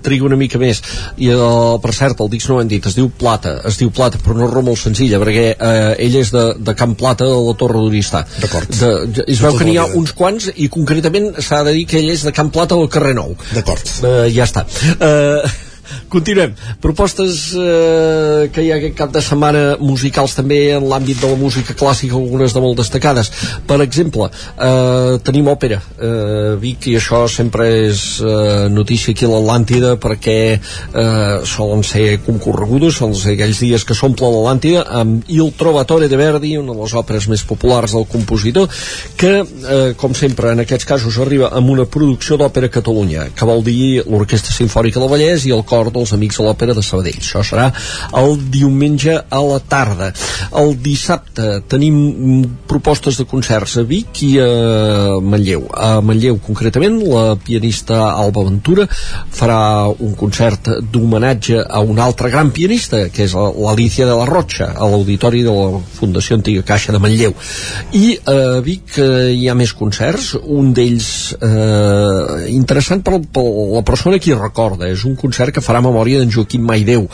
triga 0.00 0.24
una 0.30 0.40
mica 0.40 0.56
més. 0.62 0.80
I 1.20 1.28
el, 1.36 1.44
per 1.84 1.92
cert, 2.00 2.24
el 2.24 2.32
disc 2.32 2.48
no 2.48 2.56
ho 2.56 2.64
hem 2.64 2.72
dit, 2.72 2.88
es 2.88 2.96
diu 2.96 3.12
Plata, 3.12 3.58
es 3.68 3.76
diu 3.76 3.92
Plata, 3.92 4.24
però 4.24 4.40
no 4.40 4.48
és 4.48 4.56
raó 4.56 4.64
molt 4.72 4.80
senzilla, 4.80 5.20
perquè 5.20 5.46
eh, 5.52 5.94
ell 6.08 6.20
és 6.24 6.32
de, 6.32 6.48
de 6.64 6.78
Camp 6.80 6.96
Plata 6.96 7.28
de 7.28 7.38
la 7.44 7.56
Torre 7.60 7.84
d'Oristà. 7.84 8.24
D'acord. 8.40 8.72
Es 8.72 9.36
veu 9.36 9.50
tota 9.50 9.58
que 9.60 9.68
n'hi 9.68 9.76
ha 9.76 9.90
uns 10.00 10.16
quants, 10.16 10.48
i 10.56 10.72
concretament 10.72 11.34
s'ha 11.44 11.60
de 11.68 11.76
dir 11.76 11.84
que 11.92 12.00
ell 12.00 12.14
és 12.16 12.24
de 12.24 12.32
Camp 12.32 12.56
Plata 12.56 12.80
al 12.80 12.88
carrer 12.88 13.18
Nou. 13.20 13.36
D'acord. 13.52 13.98
Eh, 14.00 14.30
ja 14.32 14.48
està. 14.48 14.64
Eh, 14.96 15.68
Continuem. 16.10 16.56
Propostes 16.82 17.52
eh, 17.54 18.48
que 18.50 18.64
hi 18.64 18.70
ha 18.72 18.78
aquest 18.80 18.96
cap 18.98 19.12
de 19.14 19.20
setmana 19.22 19.76
musicals 19.78 20.34
també 20.34 20.58
en 20.74 20.88
l'àmbit 20.90 21.20
de 21.22 21.28
la 21.30 21.38
música 21.38 21.76
clàssica, 21.78 22.18
algunes 22.18 22.50
de 22.50 22.62
molt 22.64 22.80
destacades. 22.80 23.30
Per 23.68 23.78
exemple, 23.84 24.26
eh, 24.26 25.20
tenim 25.22 25.46
òpera. 25.52 25.78
Eh, 25.78 26.56
Vic, 26.58 26.88
i 26.90 26.96
això 26.98 27.22
sempre 27.30 27.68
és 27.86 28.02
eh, 28.26 28.66
notícia 28.74 29.14
aquí 29.14 29.28
a 29.28 29.30
l'Atlàntida 29.30 29.92
perquè 30.02 30.40
eh, 30.58 31.36
solen 31.46 31.86
ser 31.86 32.18
concorregudes, 32.26 32.98
solen 32.98 33.14
ser 33.14 33.36
aquells 33.36 33.62
dies 33.62 33.86
que 33.86 33.94
s'omple 33.94 34.32
l'Atlàntida 34.34 34.82
amb 35.02 35.30
Il 35.30 35.54
Trovatore 35.54 36.10
de 36.10 36.18
Verdi, 36.18 36.56
una 36.58 36.74
de 36.74 36.80
les 36.82 36.96
òperes 36.98 37.30
més 37.30 37.46
populars 37.46 37.94
del 37.94 38.08
compositor, 38.10 38.66
que, 39.14 39.32
eh, 39.46 39.94
com 39.94 40.18
sempre, 40.18 40.56
en 40.56 40.66
aquests 40.66 40.90
casos 40.90 41.22
arriba 41.22 41.54
amb 41.54 41.70
una 41.70 41.86
producció 41.86 42.34
d'òpera 42.40 42.72
Catalunya, 42.80 43.30
que 43.30 43.46
vol 43.46 43.62
dir 43.62 44.02
l'Orquestra 44.10 44.58
Simfònica 44.58 44.98
del 44.98 45.14
Vallès 45.14 45.46
i 45.46 45.54
el 45.54 45.62
cor 45.62 45.94
dels 46.00 46.14
Amics 46.16 46.40
de 46.40 46.46
l'Òpera 46.46 46.76
de 46.76 46.84
Sabadell. 46.84 47.20
Això 47.20 47.44
serà 47.46 47.68
el 48.20 48.36
diumenge 48.52 49.16
a 49.20 49.42
la 49.44 49.60
tarda. 49.60 50.10
El 50.60 50.74
dissabte 50.82 51.60
tenim 51.70 52.00
propostes 52.70 53.18
de 53.20 53.26
concerts 53.28 53.76
a 53.80 53.84
Vic 53.86 54.22
i 54.26 54.32
a 54.42 54.50
Manlleu. 55.22 55.66
A 55.74 56.00
Manlleu, 56.04 56.38
concretament, 56.44 57.00
la 57.04 57.36
pianista 57.40 58.00
Alba 58.10 58.44
Ventura 58.48 58.86
farà 58.90 59.60
un 59.90 60.14
concert 60.18 60.70
d'homenatge 60.92 61.64
a 61.66 61.80
una 61.80 62.04
altra 62.04 62.30
gran 62.32 62.50
pianista, 62.54 63.06
que 63.12 63.26
és 63.26 63.34
l'Alicia 63.34 64.06
de 64.08 64.16
la 64.16 64.26
Rocha, 64.28 64.70
a 64.74 64.88
l'auditori 64.88 65.42
de 65.46 65.54
la 65.54 65.80
Fundació 65.98 66.38
Antiga 66.38 66.64
Caixa 66.66 66.94
de 66.94 67.00
Manlleu. 67.02 67.34
I 67.96 68.04
a 68.24 68.38
Vic 68.64 68.98
eh, 68.98 69.32
hi 69.36 69.48
ha 69.48 69.56
més 69.58 69.74
concerts, 69.76 70.32
un 70.40 70.72
d'ells 70.76 71.10
eh, 71.36 72.48
interessant 72.54 73.04
per, 73.06 73.20
per 73.32 73.44
la 73.76 73.84
persona 73.86 74.20
que 74.22 74.38
recorda, 74.38 74.88
és 74.90 75.04
un 75.08 75.16
concert 75.18 75.54
que 75.54 75.64
farà 75.64 75.82
memòria 75.90 76.20
d'en 76.20 76.30
Joaquim 76.32 76.64
Maideu, 76.66 77.06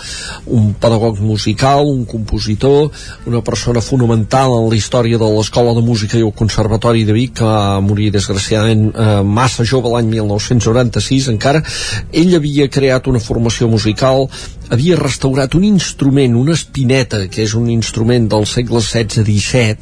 un 0.46 0.72
pedagog 0.80 1.20
musical, 1.20 1.88
un 1.88 2.04
compositor, 2.06 2.90
una 3.26 3.42
persona 3.42 3.82
fonamental 3.82 4.54
en 4.60 4.68
la 4.70 4.78
història 4.78 5.18
de 5.18 5.30
l'Escola 5.36 5.74
de 5.74 5.84
Música 5.84 6.18
i 6.18 6.24
el 6.26 6.34
Conservatori 6.36 7.04
de 7.08 7.16
Vic, 7.16 7.38
que 7.40 7.48
va 7.48 7.80
morir 7.84 8.12
desgraciadament 8.14 8.90
eh, 8.92 9.22
massa 9.22 9.66
jove 9.66 9.90
l'any 9.92 10.12
1996 10.12 11.30
encara. 11.34 11.64
Ell 12.12 12.36
havia 12.36 12.68
creat 12.72 13.10
una 13.10 13.22
formació 13.22 13.68
musical 13.72 14.28
havia 14.70 14.98
restaurat 14.98 15.54
un 15.58 15.64
instrument, 15.66 16.36
una 16.36 16.54
espineta, 16.56 17.22
que 17.32 17.44
és 17.44 17.54
un 17.58 17.68
instrument 17.72 18.28
del 18.32 18.46
segle 18.50 18.80
XVI-XVII, 18.82 19.76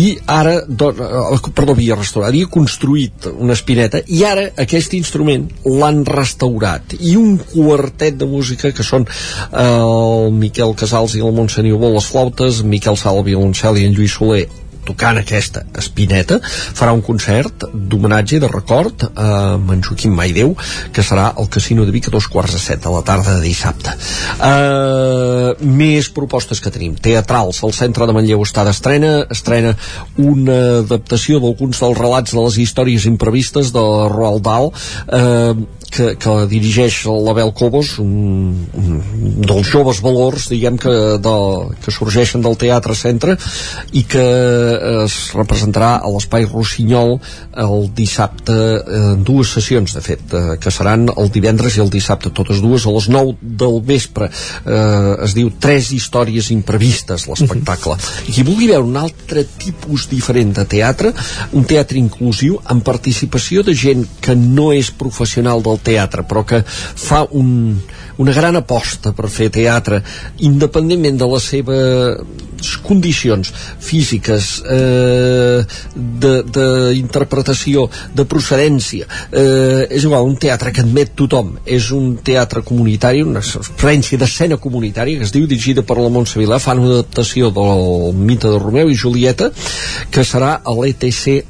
i 0.00 0.06
ara, 0.26 0.58
eh, 0.60 1.50
perdó, 1.54 1.76
havia 1.76 1.98
restaurat, 1.98 2.30
havia 2.30 2.50
construït 2.52 3.30
una 3.34 3.56
espineta, 3.56 4.02
i 4.06 4.22
ara 4.24 4.48
aquest 4.66 4.96
instrument 4.98 5.48
l'han 5.64 6.04
restaurat, 6.08 6.96
i 7.00 7.16
un 7.16 7.38
quartet 7.38 8.18
de 8.20 8.28
música 8.28 8.72
que 8.72 8.86
són 8.86 9.06
eh, 9.06 9.66
el 9.66 10.32
Miquel 10.36 10.76
Casals 10.78 11.16
i 11.16 11.24
el 11.24 11.34
Montse 11.36 11.64
Niubó 11.64 11.92
les 11.94 12.06
flautes, 12.12 12.62
Miquel 12.62 12.96
Sala 13.00 13.16
al 13.20 13.26
violoncel 13.26 13.80
i 13.80 13.86
en 13.88 13.96
Lluís 13.96 14.16
Soler 14.18 14.46
tocant 14.86 15.20
aquesta 15.20 15.64
espineta, 15.78 16.38
farà 16.46 16.94
un 16.96 17.02
concert 17.04 17.66
d'homenatge 17.72 18.38
i 18.38 18.42
de 18.42 18.50
record 18.52 19.06
a 19.14 19.56
en 19.56 19.82
Joaquim 19.84 20.14
Maideu, 20.16 20.54
que 20.92 21.04
serà 21.04 21.28
al 21.36 21.50
Casino 21.52 21.84
de 21.86 21.94
Vic 21.94 22.08
a 22.08 22.14
dos 22.14 22.28
quarts 22.32 22.56
de 22.56 22.60
set 22.62 22.82
de 22.84 22.92
la 22.92 23.02
tarda 23.06 23.36
de 23.36 23.44
dissabte. 23.44 23.94
Uh, 24.38 25.54
més 25.60 26.08
propostes 26.14 26.62
que 26.62 26.72
tenim. 26.72 26.96
Teatrals, 27.02 27.62
el 27.66 27.74
centre 27.76 28.08
de 28.08 28.16
Manlleu 28.16 28.44
està 28.46 28.64
d'estrena, 28.66 29.14
estrena 29.32 29.74
una 30.22 30.58
adaptació 30.82 31.40
d'alguns 31.42 31.82
dels 31.82 31.98
relats 31.98 32.36
de 32.36 32.46
les 32.46 32.60
històries 32.64 33.08
imprevistes 33.10 33.72
de 33.74 33.84
Roald 34.12 34.44
Dahl, 34.46 34.70
uh, 34.70 35.84
que, 35.92 36.14
que 36.20 36.34
dirigeix 36.50 37.02
l'Abel 37.06 37.52
Cobos 37.56 37.96
un, 38.02 38.66
un 38.76 39.00
dels 39.46 39.68
joves 39.68 40.00
valors 40.04 40.48
diguem 40.52 40.78
que, 40.80 40.94
de, 41.22 41.36
que 41.82 41.94
sorgeixen 41.94 42.44
del 42.44 42.58
Teatre 42.60 42.96
Centre 42.98 43.36
i 43.96 44.04
que 44.08 44.24
es 45.04 45.16
representarà 45.36 45.96
a 45.98 46.12
l'Espai 46.12 46.46
Rossinyol 46.48 47.16
el 47.66 47.88
dissabte 47.96 48.56
en 48.56 49.24
dues 49.26 49.52
sessions 49.56 49.96
de 49.96 50.02
fet, 50.04 50.22
eh, 50.32 50.56
que 50.60 50.72
seran 50.74 51.08
el 51.16 51.30
divendres 51.32 51.76
i 51.76 51.84
el 51.84 51.92
dissabte, 51.92 52.32
totes 52.34 52.60
dues 52.64 52.86
a 52.86 52.94
les 52.94 53.08
9 53.12 53.36
del 53.62 53.80
vespre. 53.86 54.30
Eh, 54.64 55.14
es 55.26 55.36
diu 55.36 55.52
Tres 55.66 55.88
històries 55.94 56.50
imprevistes 56.52 57.26
l'espectacle. 57.30 57.96
I 58.28 58.34
qui 58.34 58.44
vulgui 58.46 58.68
veure 58.70 58.86
un 58.86 58.98
altre 59.00 59.46
tipus 59.58 60.06
diferent 60.10 60.52
de 60.56 60.66
teatre 60.68 61.12
un 61.56 61.64
teatre 61.68 61.98
inclusiu 61.98 62.58
amb 62.72 62.84
participació 62.86 63.62
de 63.66 63.74
gent 63.76 64.04
que 64.24 64.34
no 64.38 64.70
és 64.74 64.90
professional 64.90 65.62
del 65.64 65.75
teatre 65.82 66.24
però 66.26 66.44
que 66.44 66.62
fa 66.66 67.24
un, 67.30 67.78
una 68.22 68.32
gran 68.32 68.56
aposta 68.56 69.12
per 69.16 69.28
fer 69.32 69.50
teatre 69.54 70.02
independentment 70.48 71.18
de 71.20 71.30
les 71.34 71.48
seves 71.54 72.44
condicions 72.86 73.50
físiques 73.82 74.62
eh, 74.64 75.64
d'interpretació 75.94 77.86
de, 77.86 77.98
de 78.16 78.24
procedència. 78.28 79.06
Eh, 79.30 79.86
és 79.90 80.06
igual, 80.06 80.26
un 80.26 80.36
teatre 80.40 80.72
que 80.72 80.82
admet 80.84 81.12
tothom. 81.18 81.56
És 81.66 81.90
un 81.94 82.16
teatre 82.24 82.62
comunitari 82.66 83.22
una 83.26 83.42
experiència 83.42 84.18
d'escena 84.20 84.56
comunitària 84.62 85.20
que 85.20 85.26
es 85.28 85.34
diu 85.34 85.46
dirigida 85.46 85.84
per 85.86 85.98
la 86.00 86.10
Montse 86.12 86.40
Vilà. 86.40 86.58
Fan 86.62 86.82
una 86.82 87.00
adaptació 87.00 87.50
del 87.54 88.16
mite 88.16 88.48
de 88.48 88.60
Romeu 88.62 88.90
i 88.90 88.96
Julieta 88.98 89.50
que 90.10 90.24
serà 90.26 90.56
a 90.64 90.76
l'ETC 90.76 91.22
eh, 91.28 91.42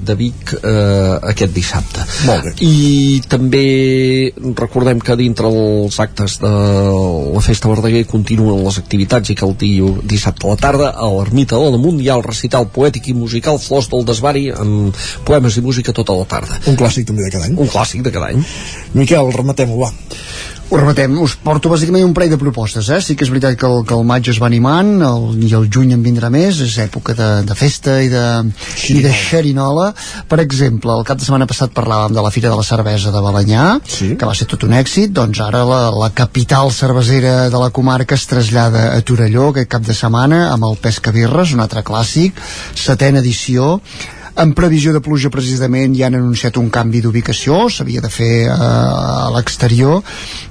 de 0.00 0.18
Vic 0.18 0.56
eh, 0.56 1.14
aquest 1.34 1.52
dissabte. 1.54 2.06
Molt 2.26 2.48
bé. 2.48 2.54
i 2.64 3.20
també 3.28 4.32
recordem 4.56 5.00
que 5.04 5.16
dintre 5.18 5.50
els 5.50 5.98
actes 6.06 6.38
de 6.42 6.52
la 7.34 7.42
Festa 7.44 7.70
Verdaguer 7.70 8.04
continuen 8.08 8.64
les 8.64 8.78
activitats 8.80 9.32
i 9.32 9.36
que 9.38 9.46
el 9.46 9.56
dia, 9.60 9.90
dissabte 10.14 10.46
a 10.46 10.54
la 10.54 10.60
tarda 10.60 10.90
a 10.94 11.10
l'Ermita 11.12 11.60
de 11.60 11.72
Damunt 11.74 12.00
hi 12.00 12.10
ha 12.10 12.18
el 12.20 12.26
recital 12.26 12.70
poètic 12.72 13.10
i 13.10 13.16
musical 13.18 13.60
Flors 13.62 13.90
del 13.92 14.06
Desvari 14.08 14.48
amb 14.54 14.96
poemes 15.28 15.58
i 15.58 15.64
música 15.66 15.94
tota 15.96 16.16
la 16.16 16.28
tarda. 16.30 16.60
Un 16.70 16.78
clàssic 16.78 17.08
també 17.10 17.26
de 17.26 17.32
cada 17.34 17.50
any. 17.50 17.58
Un 17.58 17.72
clàssic 17.72 18.06
de 18.06 18.14
cada 18.14 18.32
any. 18.32 18.44
Miquel, 18.94 19.32
rematem-ho, 19.36 19.82
va 19.84 19.92
ho 20.68 20.78
remetem, 20.80 21.12
us 21.22 21.36
porto 21.38 21.70
bàsicament 21.70 22.02
un 22.02 22.14
parell 22.14 22.32
de 22.34 22.38
propostes, 22.40 22.88
eh? 22.90 22.98
Sí 23.04 23.14
que 23.14 23.22
és 23.22 23.30
veritat 23.30 23.54
que 23.58 23.68
el, 23.68 23.84
que 23.86 23.94
el 23.94 24.02
maig 24.06 24.26
es 24.32 24.40
va 24.42 24.48
animant, 24.50 24.96
el, 25.06 25.26
i 25.46 25.52
el 25.54 25.68
juny 25.72 25.92
en 25.94 26.02
vindrà 26.02 26.30
més, 26.32 26.58
és 26.64 26.74
època 26.82 27.14
de, 27.14 27.28
de 27.46 27.56
festa 27.58 28.00
i 28.02 28.10
de, 28.10 28.24
i 28.90 28.98
de 29.04 29.12
xerinola. 29.14 29.92
Per 30.26 30.40
exemple, 30.42 30.90
el 30.98 31.06
cap 31.06 31.20
de 31.20 31.26
setmana 31.28 31.46
passat 31.46 31.74
parlàvem 31.76 32.16
de 32.16 32.24
la 32.26 32.32
Fira 32.34 32.50
de 32.50 32.58
la 32.58 32.66
Cervesa 32.66 33.14
de 33.14 33.22
Balanyà, 33.22 33.68
sí. 33.86 34.10
que 34.18 34.26
va 34.26 34.34
ser 34.34 34.48
tot 34.50 34.66
un 34.66 34.74
èxit, 34.74 35.14
doncs 35.14 35.44
ara 35.44 35.62
la, 35.68 35.80
la 35.94 36.10
capital 36.10 36.74
cervesera 36.74 37.36
de 37.52 37.62
la 37.62 37.70
comarca 37.70 38.18
es 38.18 38.26
trasllada 38.26 38.88
a 38.96 39.00
Torelló 39.06 39.52
aquest 39.52 39.70
cap 39.76 39.86
de 39.86 39.94
setmana 39.94 40.48
amb 40.50 40.66
el 40.66 40.80
Pescabirres, 40.82 41.54
un 41.54 41.62
altre 41.62 41.86
clàssic, 41.86 42.42
setena 42.74 43.22
edició, 43.22 43.76
en 44.36 44.52
previsió 44.56 44.92
de 44.92 45.00
pluja 45.00 45.30
precisament 45.32 45.94
ja 45.96 46.06
han 46.10 46.16
anunciat 46.18 46.56
un 46.60 46.68
canvi 46.72 47.00
d'ubicació 47.04 47.66
s'havia 47.72 48.02
de 48.04 48.10
fer 48.12 48.30
eh, 48.46 48.52
a 48.56 49.30
l'exterior 49.34 50.02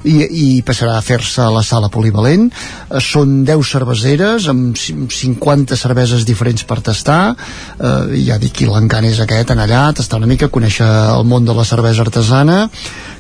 i, 0.04 0.16
i 0.26 0.48
passarà 0.66 0.98
a 0.98 1.04
fer-se 1.06 1.42
a 1.46 1.52
la 1.54 1.62
sala 1.66 1.90
polivalent. 1.94 2.48
Eh, 2.50 3.02
són 3.02 3.44
10 3.46 3.72
cerveseres 3.76 4.48
amb 4.52 4.78
cin- 4.80 5.06
50 5.10 5.78
cerveses 5.78 6.26
diferents 6.26 6.66
per 6.66 6.80
tastar. 6.86 7.36
Eh, 7.80 8.24
ja 8.26 8.40
dic 8.42 8.56
que 8.60 8.70
l'encant 8.70 9.06
és 9.06 9.20
aquest 9.22 9.54
anar 9.54 9.68
allà, 9.70 9.84
tastar 9.98 10.18
una 10.22 10.30
mica, 10.30 10.50
conèixer 10.50 10.88
el 10.88 11.26
món 11.30 11.46
de 11.46 11.54
la 11.58 11.66
cervesa 11.68 12.06
artesana 12.06 12.66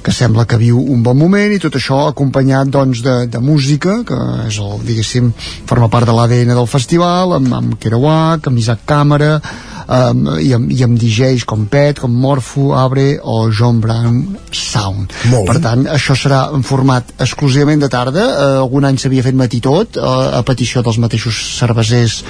que 0.06 0.14
sembla 0.14 0.46
que 0.46 0.58
viu 0.62 0.78
un 0.78 1.02
bon 1.02 1.18
moment 1.18 1.50
i 1.50 1.58
tot 1.62 1.74
això 1.80 2.04
acompanyat 2.12 2.70
doncs 2.70 3.00
de, 3.02 3.16
de 3.26 3.40
música 3.42 4.04
que 4.06 4.18
és 4.46 4.60
el, 4.62 4.76
diguéssim, 4.86 5.32
forma 5.66 5.90
part 5.90 6.06
de 6.06 6.14
l'ADN 6.14 6.54
del 6.54 6.70
festival 6.70 7.34
amb, 7.40 7.50
amb 7.58 7.78
Kerouac, 7.82 8.46
amb 8.52 8.62
Isaac 8.62 8.84
Càmera 8.86 9.40
um, 9.88 10.26
i, 10.40 10.52
amb, 10.56 10.72
i 10.72 10.84
amb 10.86 11.00
DJs 11.00 11.46
com 11.50 11.66
Pet, 11.72 12.00
com 12.04 12.12
Morpho, 12.12 12.74
Abre 12.78 13.20
o 13.22 13.50
John 13.52 13.80
Brown 13.84 14.22
Sound. 14.52 15.14
Per 15.48 15.58
tant, 15.64 15.86
això 15.92 16.16
serà 16.18 16.46
en 16.56 16.64
format 16.66 17.12
exclusivament 17.22 17.82
de 17.84 17.90
tarda, 17.92 18.26
uh, 18.26 18.62
algun 18.64 18.86
any 18.90 18.98
s'havia 19.02 19.26
fet 19.26 19.36
matí 19.38 19.62
tot, 19.64 19.98
uh, 19.98 20.38
a 20.40 20.44
petició 20.48 20.84
dels 20.86 21.00
mateixos 21.02 21.40
cervesers 21.60 22.22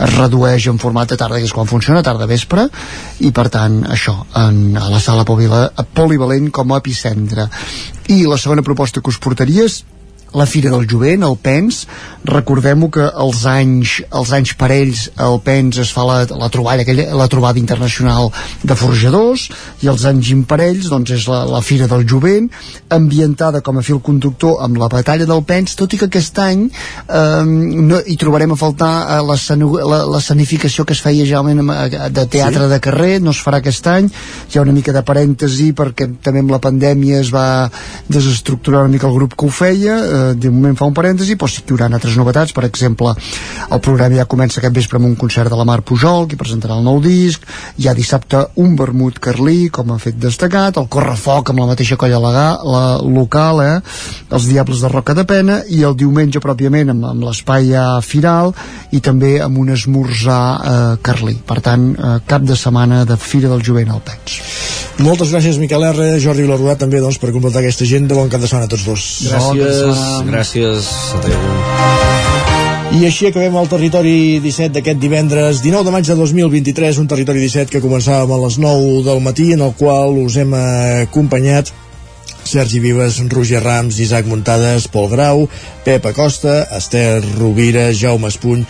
es 0.00 0.14
redueix 0.16 0.66
en 0.70 0.78
format 0.80 1.10
de 1.12 1.16
tarda, 1.20 1.38
que 1.38 1.44
és 1.44 1.52
quan 1.52 1.68
funciona, 1.68 2.02
tarda-vespre, 2.02 2.68
i 3.20 3.30
per 3.36 3.48
tant, 3.52 3.82
això, 3.92 4.14
en, 4.40 4.76
a 4.80 4.88
la 4.88 5.00
sala 5.00 5.26
polivale- 5.28 5.70
polivalent 5.94 6.48
com 6.50 6.72
a 6.72 6.78
epicentre. 6.80 7.48
I 8.08 8.24
la 8.26 8.38
segona 8.40 8.64
proposta 8.64 9.02
que 9.02 9.12
us 9.12 9.18
portaria 9.20 9.66
és 9.68 9.82
la 10.34 10.46
Fira 10.46 10.70
del 10.70 10.86
Jovent, 10.90 11.22
el 11.26 11.36
PENS 11.42 11.86
recordem-ho 12.30 12.90
que 12.92 13.06
els 13.24 13.44
anys 13.48 13.96
els 14.12 14.30
anys 14.36 14.52
parells 14.60 15.06
el 15.24 15.38
PENS 15.42 15.78
es 15.82 15.90
fa 15.96 16.04
la, 16.06 16.18
la 16.38 16.48
troballa, 16.52 16.82
aquella, 16.84 17.06
la 17.16 17.26
trobada 17.32 17.58
internacional 17.58 18.28
de 18.62 18.76
forjadors 18.76 19.48
i 19.82 19.88
els 19.90 20.04
anys 20.06 20.28
imparells 20.34 20.90
doncs 20.92 21.14
és 21.16 21.24
la, 21.30 21.40
la 21.48 21.62
Fira 21.64 21.88
del 21.90 22.04
Jovent 22.08 22.50
ambientada 22.92 23.62
com 23.64 23.78
a 23.80 23.82
fil 23.86 24.00
conductor 24.04 24.60
amb 24.64 24.76
la 24.80 24.88
batalla 24.92 25.26
del 25.26 25.42
PENS, 25.48 25.74
tot 25.80 25.94
i 25.96 26.00
que 26.00 26.08
aquest 26.10 26.38
any 26.44 26.66
eh, 26.68 27.44
no, 27.46 27.98
hi 28.04 28.16
trobarem 28.20 28.52
a 28.52 28.58
faltar 28.60 28.92
eh, 29.16 29.22
la- 29.24 30.04
l'escenificació 30.14 30.84
que 30.84 30.92
es 30.96 31.00
feia 31.04 31.24
generalment 31.24 31.70
eh, 31.74 32.08
de 32.10 32.26
teatre 32.26 32.66
Sí. 32.66 32.68
de 32.74 32.80
carrer, 32.84 33.12
no 33.24 33.30
es 33.32 33.38
farà 33.40 33.58
aquest 33.62 33.86
any 33.88 34.10
hi 34.10 34.58
ha 34.58 34.62
una 34.62 34.74
mica 34.76 34.92
de 34.92 35.00
parèntesi 35.06 35.70
perquè 35.74 36.10
també 36.22 36.42
amb 36.44 36.52
la 36.52 36.58
pandèmia 36.60 37.20
es 37.24 37.30
va 37.32 37.70
desestructurar 38.08 38.82
una 38.84 38.92
mica 38.92 39.08
el 39.08 39.14
grup 39.16 39.34
que 39.38 39.46
ho 39.46 39.50
feia 39.54 39.96
eh, 40.04 40.19
de 40.34 40.52
moment 40.54 40.76
fa 40.78 40.88
un 40.88 40.96
parèntesi, 40.96 41.36
però 41.40 41.50
sí 41.50 41.62
que 41.64 41.74
hi 41.74 41.78
haurà 41.78 41.90
altres 41.90 42.16
novetats 42.18 42.54
per 42.56 42.64
exemple, 42.68 43.14
el 43.70 43.82
programa 43.84 44.18
ja 44.18 44.26
comença 44.30 44.60
aquest 44.60 44.76
vespre 44.76 45.00
amb 45.00 45.08
un 45.08 45.16
concert 45.20 45.50
de 45.50 45.58
la 45.58 45.66
Mar 45.68 45.80
Pujol 45.86 46.26
que 46.30 46.38
presentarà 46.40 46.76
el 46.78 46.86
nou 46.86 47.00
disc, 47.04 47.44
hi 47.78 47.88
ha 47.88 47.96
dissabte 47.96 48.42
un 48.62 48.76
vermut 48.78 49.20
carlí, 49.22 49.68
com 49.72 49.92
a 49.94 49.98
fet 50.02 50.18
destacat 50.20 50.80
el 50.80 50.88
correfoc 50.92 51.52
amb 51.52 51.62
la 51.62 51.70
mateixa 51.72 51.98
colla 52.00 52.20
lega, 52.22 52.46
la 52.64 52.84
local, 53.02 53.62
eh? 53.64 53.78
els 54.30 54.48
Diables 54.50 54.84
de 54.84 54.92
Roca 54.92 55.16
de 55.16 55.26
Pena, 55.28 55.60
i 55.68 55.82
el 55.86 55.96
diumenge 55.98 56.42
pròpiament 56.42 56.94
amb, 56.94 57.08
amb 57.12 57.28
l'espai 57.28 57.74
a 57.76 57.86
Firal 58.04 58.54
i 58.96 59.02
també 59.04 59.36
amb 59.44 59.60
un 59.62 59.72
esmorzar 59.76 60.42
eh, 60.42 60.78
carlí, 61.06 61.38
per 61.46 61.60
tant 61.64 61.90
eh, 61.94 62.16
cap 62.26 62.46
de 62.46 62.58
setmana 62.58 63.04
de 63.08 63.18
Fira 63.20 63.52
del 63.52 63.64
Jovent 63.66 63.94
al 63.94 64.04
Pets 64.04 64.40
Moltes 65.00 65.30
gràcies 65.32 65.56
Miquel 65.56 65.84
R, 65.86 66.06
Jordi 66.20 66.42
Vilarrodà 66.44 66.74
també 66.82 66.98
doncs, 67.00 67.16
per 67.20 67.30
completar 67.32 67.62
aquesta 67.62 67.86
agenda. 67.86 68.12
Bon 68.18 68.28
cap 68.28 68.42
de 68.42 68.48
setmana 68.50 68.66
a 68.68 68.72
tots 68.72 68.82
dos. 68.84 69.04
gràcies, 69.30 69.78
gràcies 70.28 70.90
adeu. 71.20 71.42
I 72.90 73.04
així 73.06 73.28
acabem 73.28 73.54
el 73.54 73.68
territori 73.70 74.14
17 74.42 74.74
d'aquest 74.74 74.98
divendres 74.98 75.60
19 75.62 75.86
de 75.86 75.92
maig 75.94 76.08
de 76.08 76.16
2023, 76.18 76.98
un 76.98 77.06
territori 77.10 77.44
17 77.44 77.70
que 77.70 77.82
començàvem 77.84 78.32
a 78.34 78.40
les 78.44 78.58
9 78.58 79.04
del 79.06 79.22
matí 79.22 79.52
en 79.54 79.62
el 79.62 79.76
qual 79.78 80.18
us 80.24 80.40
hem 80.42 80.56
acompanyat 80.58 81.70
Sergi 82.50 82.80
Vives, 82.82 83.20
Roger 83.30 83.62
Rams, 83.62 84.00
Isaac 84.02 84.26
Muntades, 84.26 84.88
Pol 84.90 85.06
Grau, 85.08 85.44
Pep 85.84 86.06
Acosta, 86.06 86.64
Esther 86.76 87.22
Rovira, 87.38 87.92
Jaume 87.94 88.26
Espuny, 88.26 88.64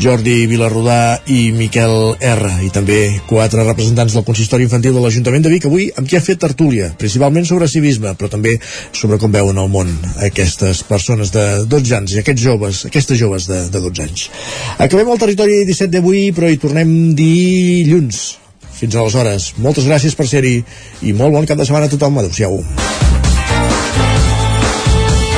Jordi 0.00 0.46
Vilarrodà 0.48 1.18
i 1.28 1.52
Miquel 1.52 2.16
R. 2.16 2.52
I 2.64 2.70
també 2.72 2.98
quatre 3.28 3.64
representants 3.66 4.16
del 4.16 4.24
consistori 4.24 4.64
infantil 4.64 4.96
de 4.96 5.02
l'Ajuntament 5.04 5.44
de 5.44 5.52
Vic, 5.52 5.68
avui 5.68 5.90
amb 5.92 6.08
qui 6.08 6.16
ha 6.16 6.24
fet 6.24 6.40
tertúlia, 6.40 6.88
principalment 6.96 7.44
sobre 7.48 7.68
civisme, 7.68 8.14
però 8.16 8.32
també 8.32 8.56
sobre 8.96 9.20
com 9.20 9.32
veuen 9.32 9.60
el 9.60 9.68
món 9.72 9.92
aquestes 10.24 10.80
persones 10.88 11.34
de 11.36 11.44
12 11.68 11.96
anys 12.00 12.16
i 12.16 12.22
aquests 12.24 12.42
joves, 12.42 12.86
aquestes 12.88 13.20
joves 13.20 13.50
de, 13.52 13.60
de 13.68 13.84
12 13.84 14.08
anys. 14.08 14.26
Acabem 14.78 15.12
el 15.12 15.20
territori 15.20 15.60
17 15.68 15.92
d'avui, 15.98 16.30
però 16.32 16.48
hi 16.48 16.60
tornem 16.62 16.96
dilluns. 17.18 18.24
Fins 18.76 18.96
aleshores, 18.96 19.52
moltes 19.64 19.88
gràcies 19.88 20.16
per 20.16 20.28
ser-hi 20.28 20.58
i 21.08 21.16
molt 21.16 21.32
bon 21.36 21.48
cap 21.48 21.60
de 21.60 21.68
setmana 21.68 21.88
a 21.88 21.96
tothom. 21.96 22.20
Adéu-siau. 22.20 22.60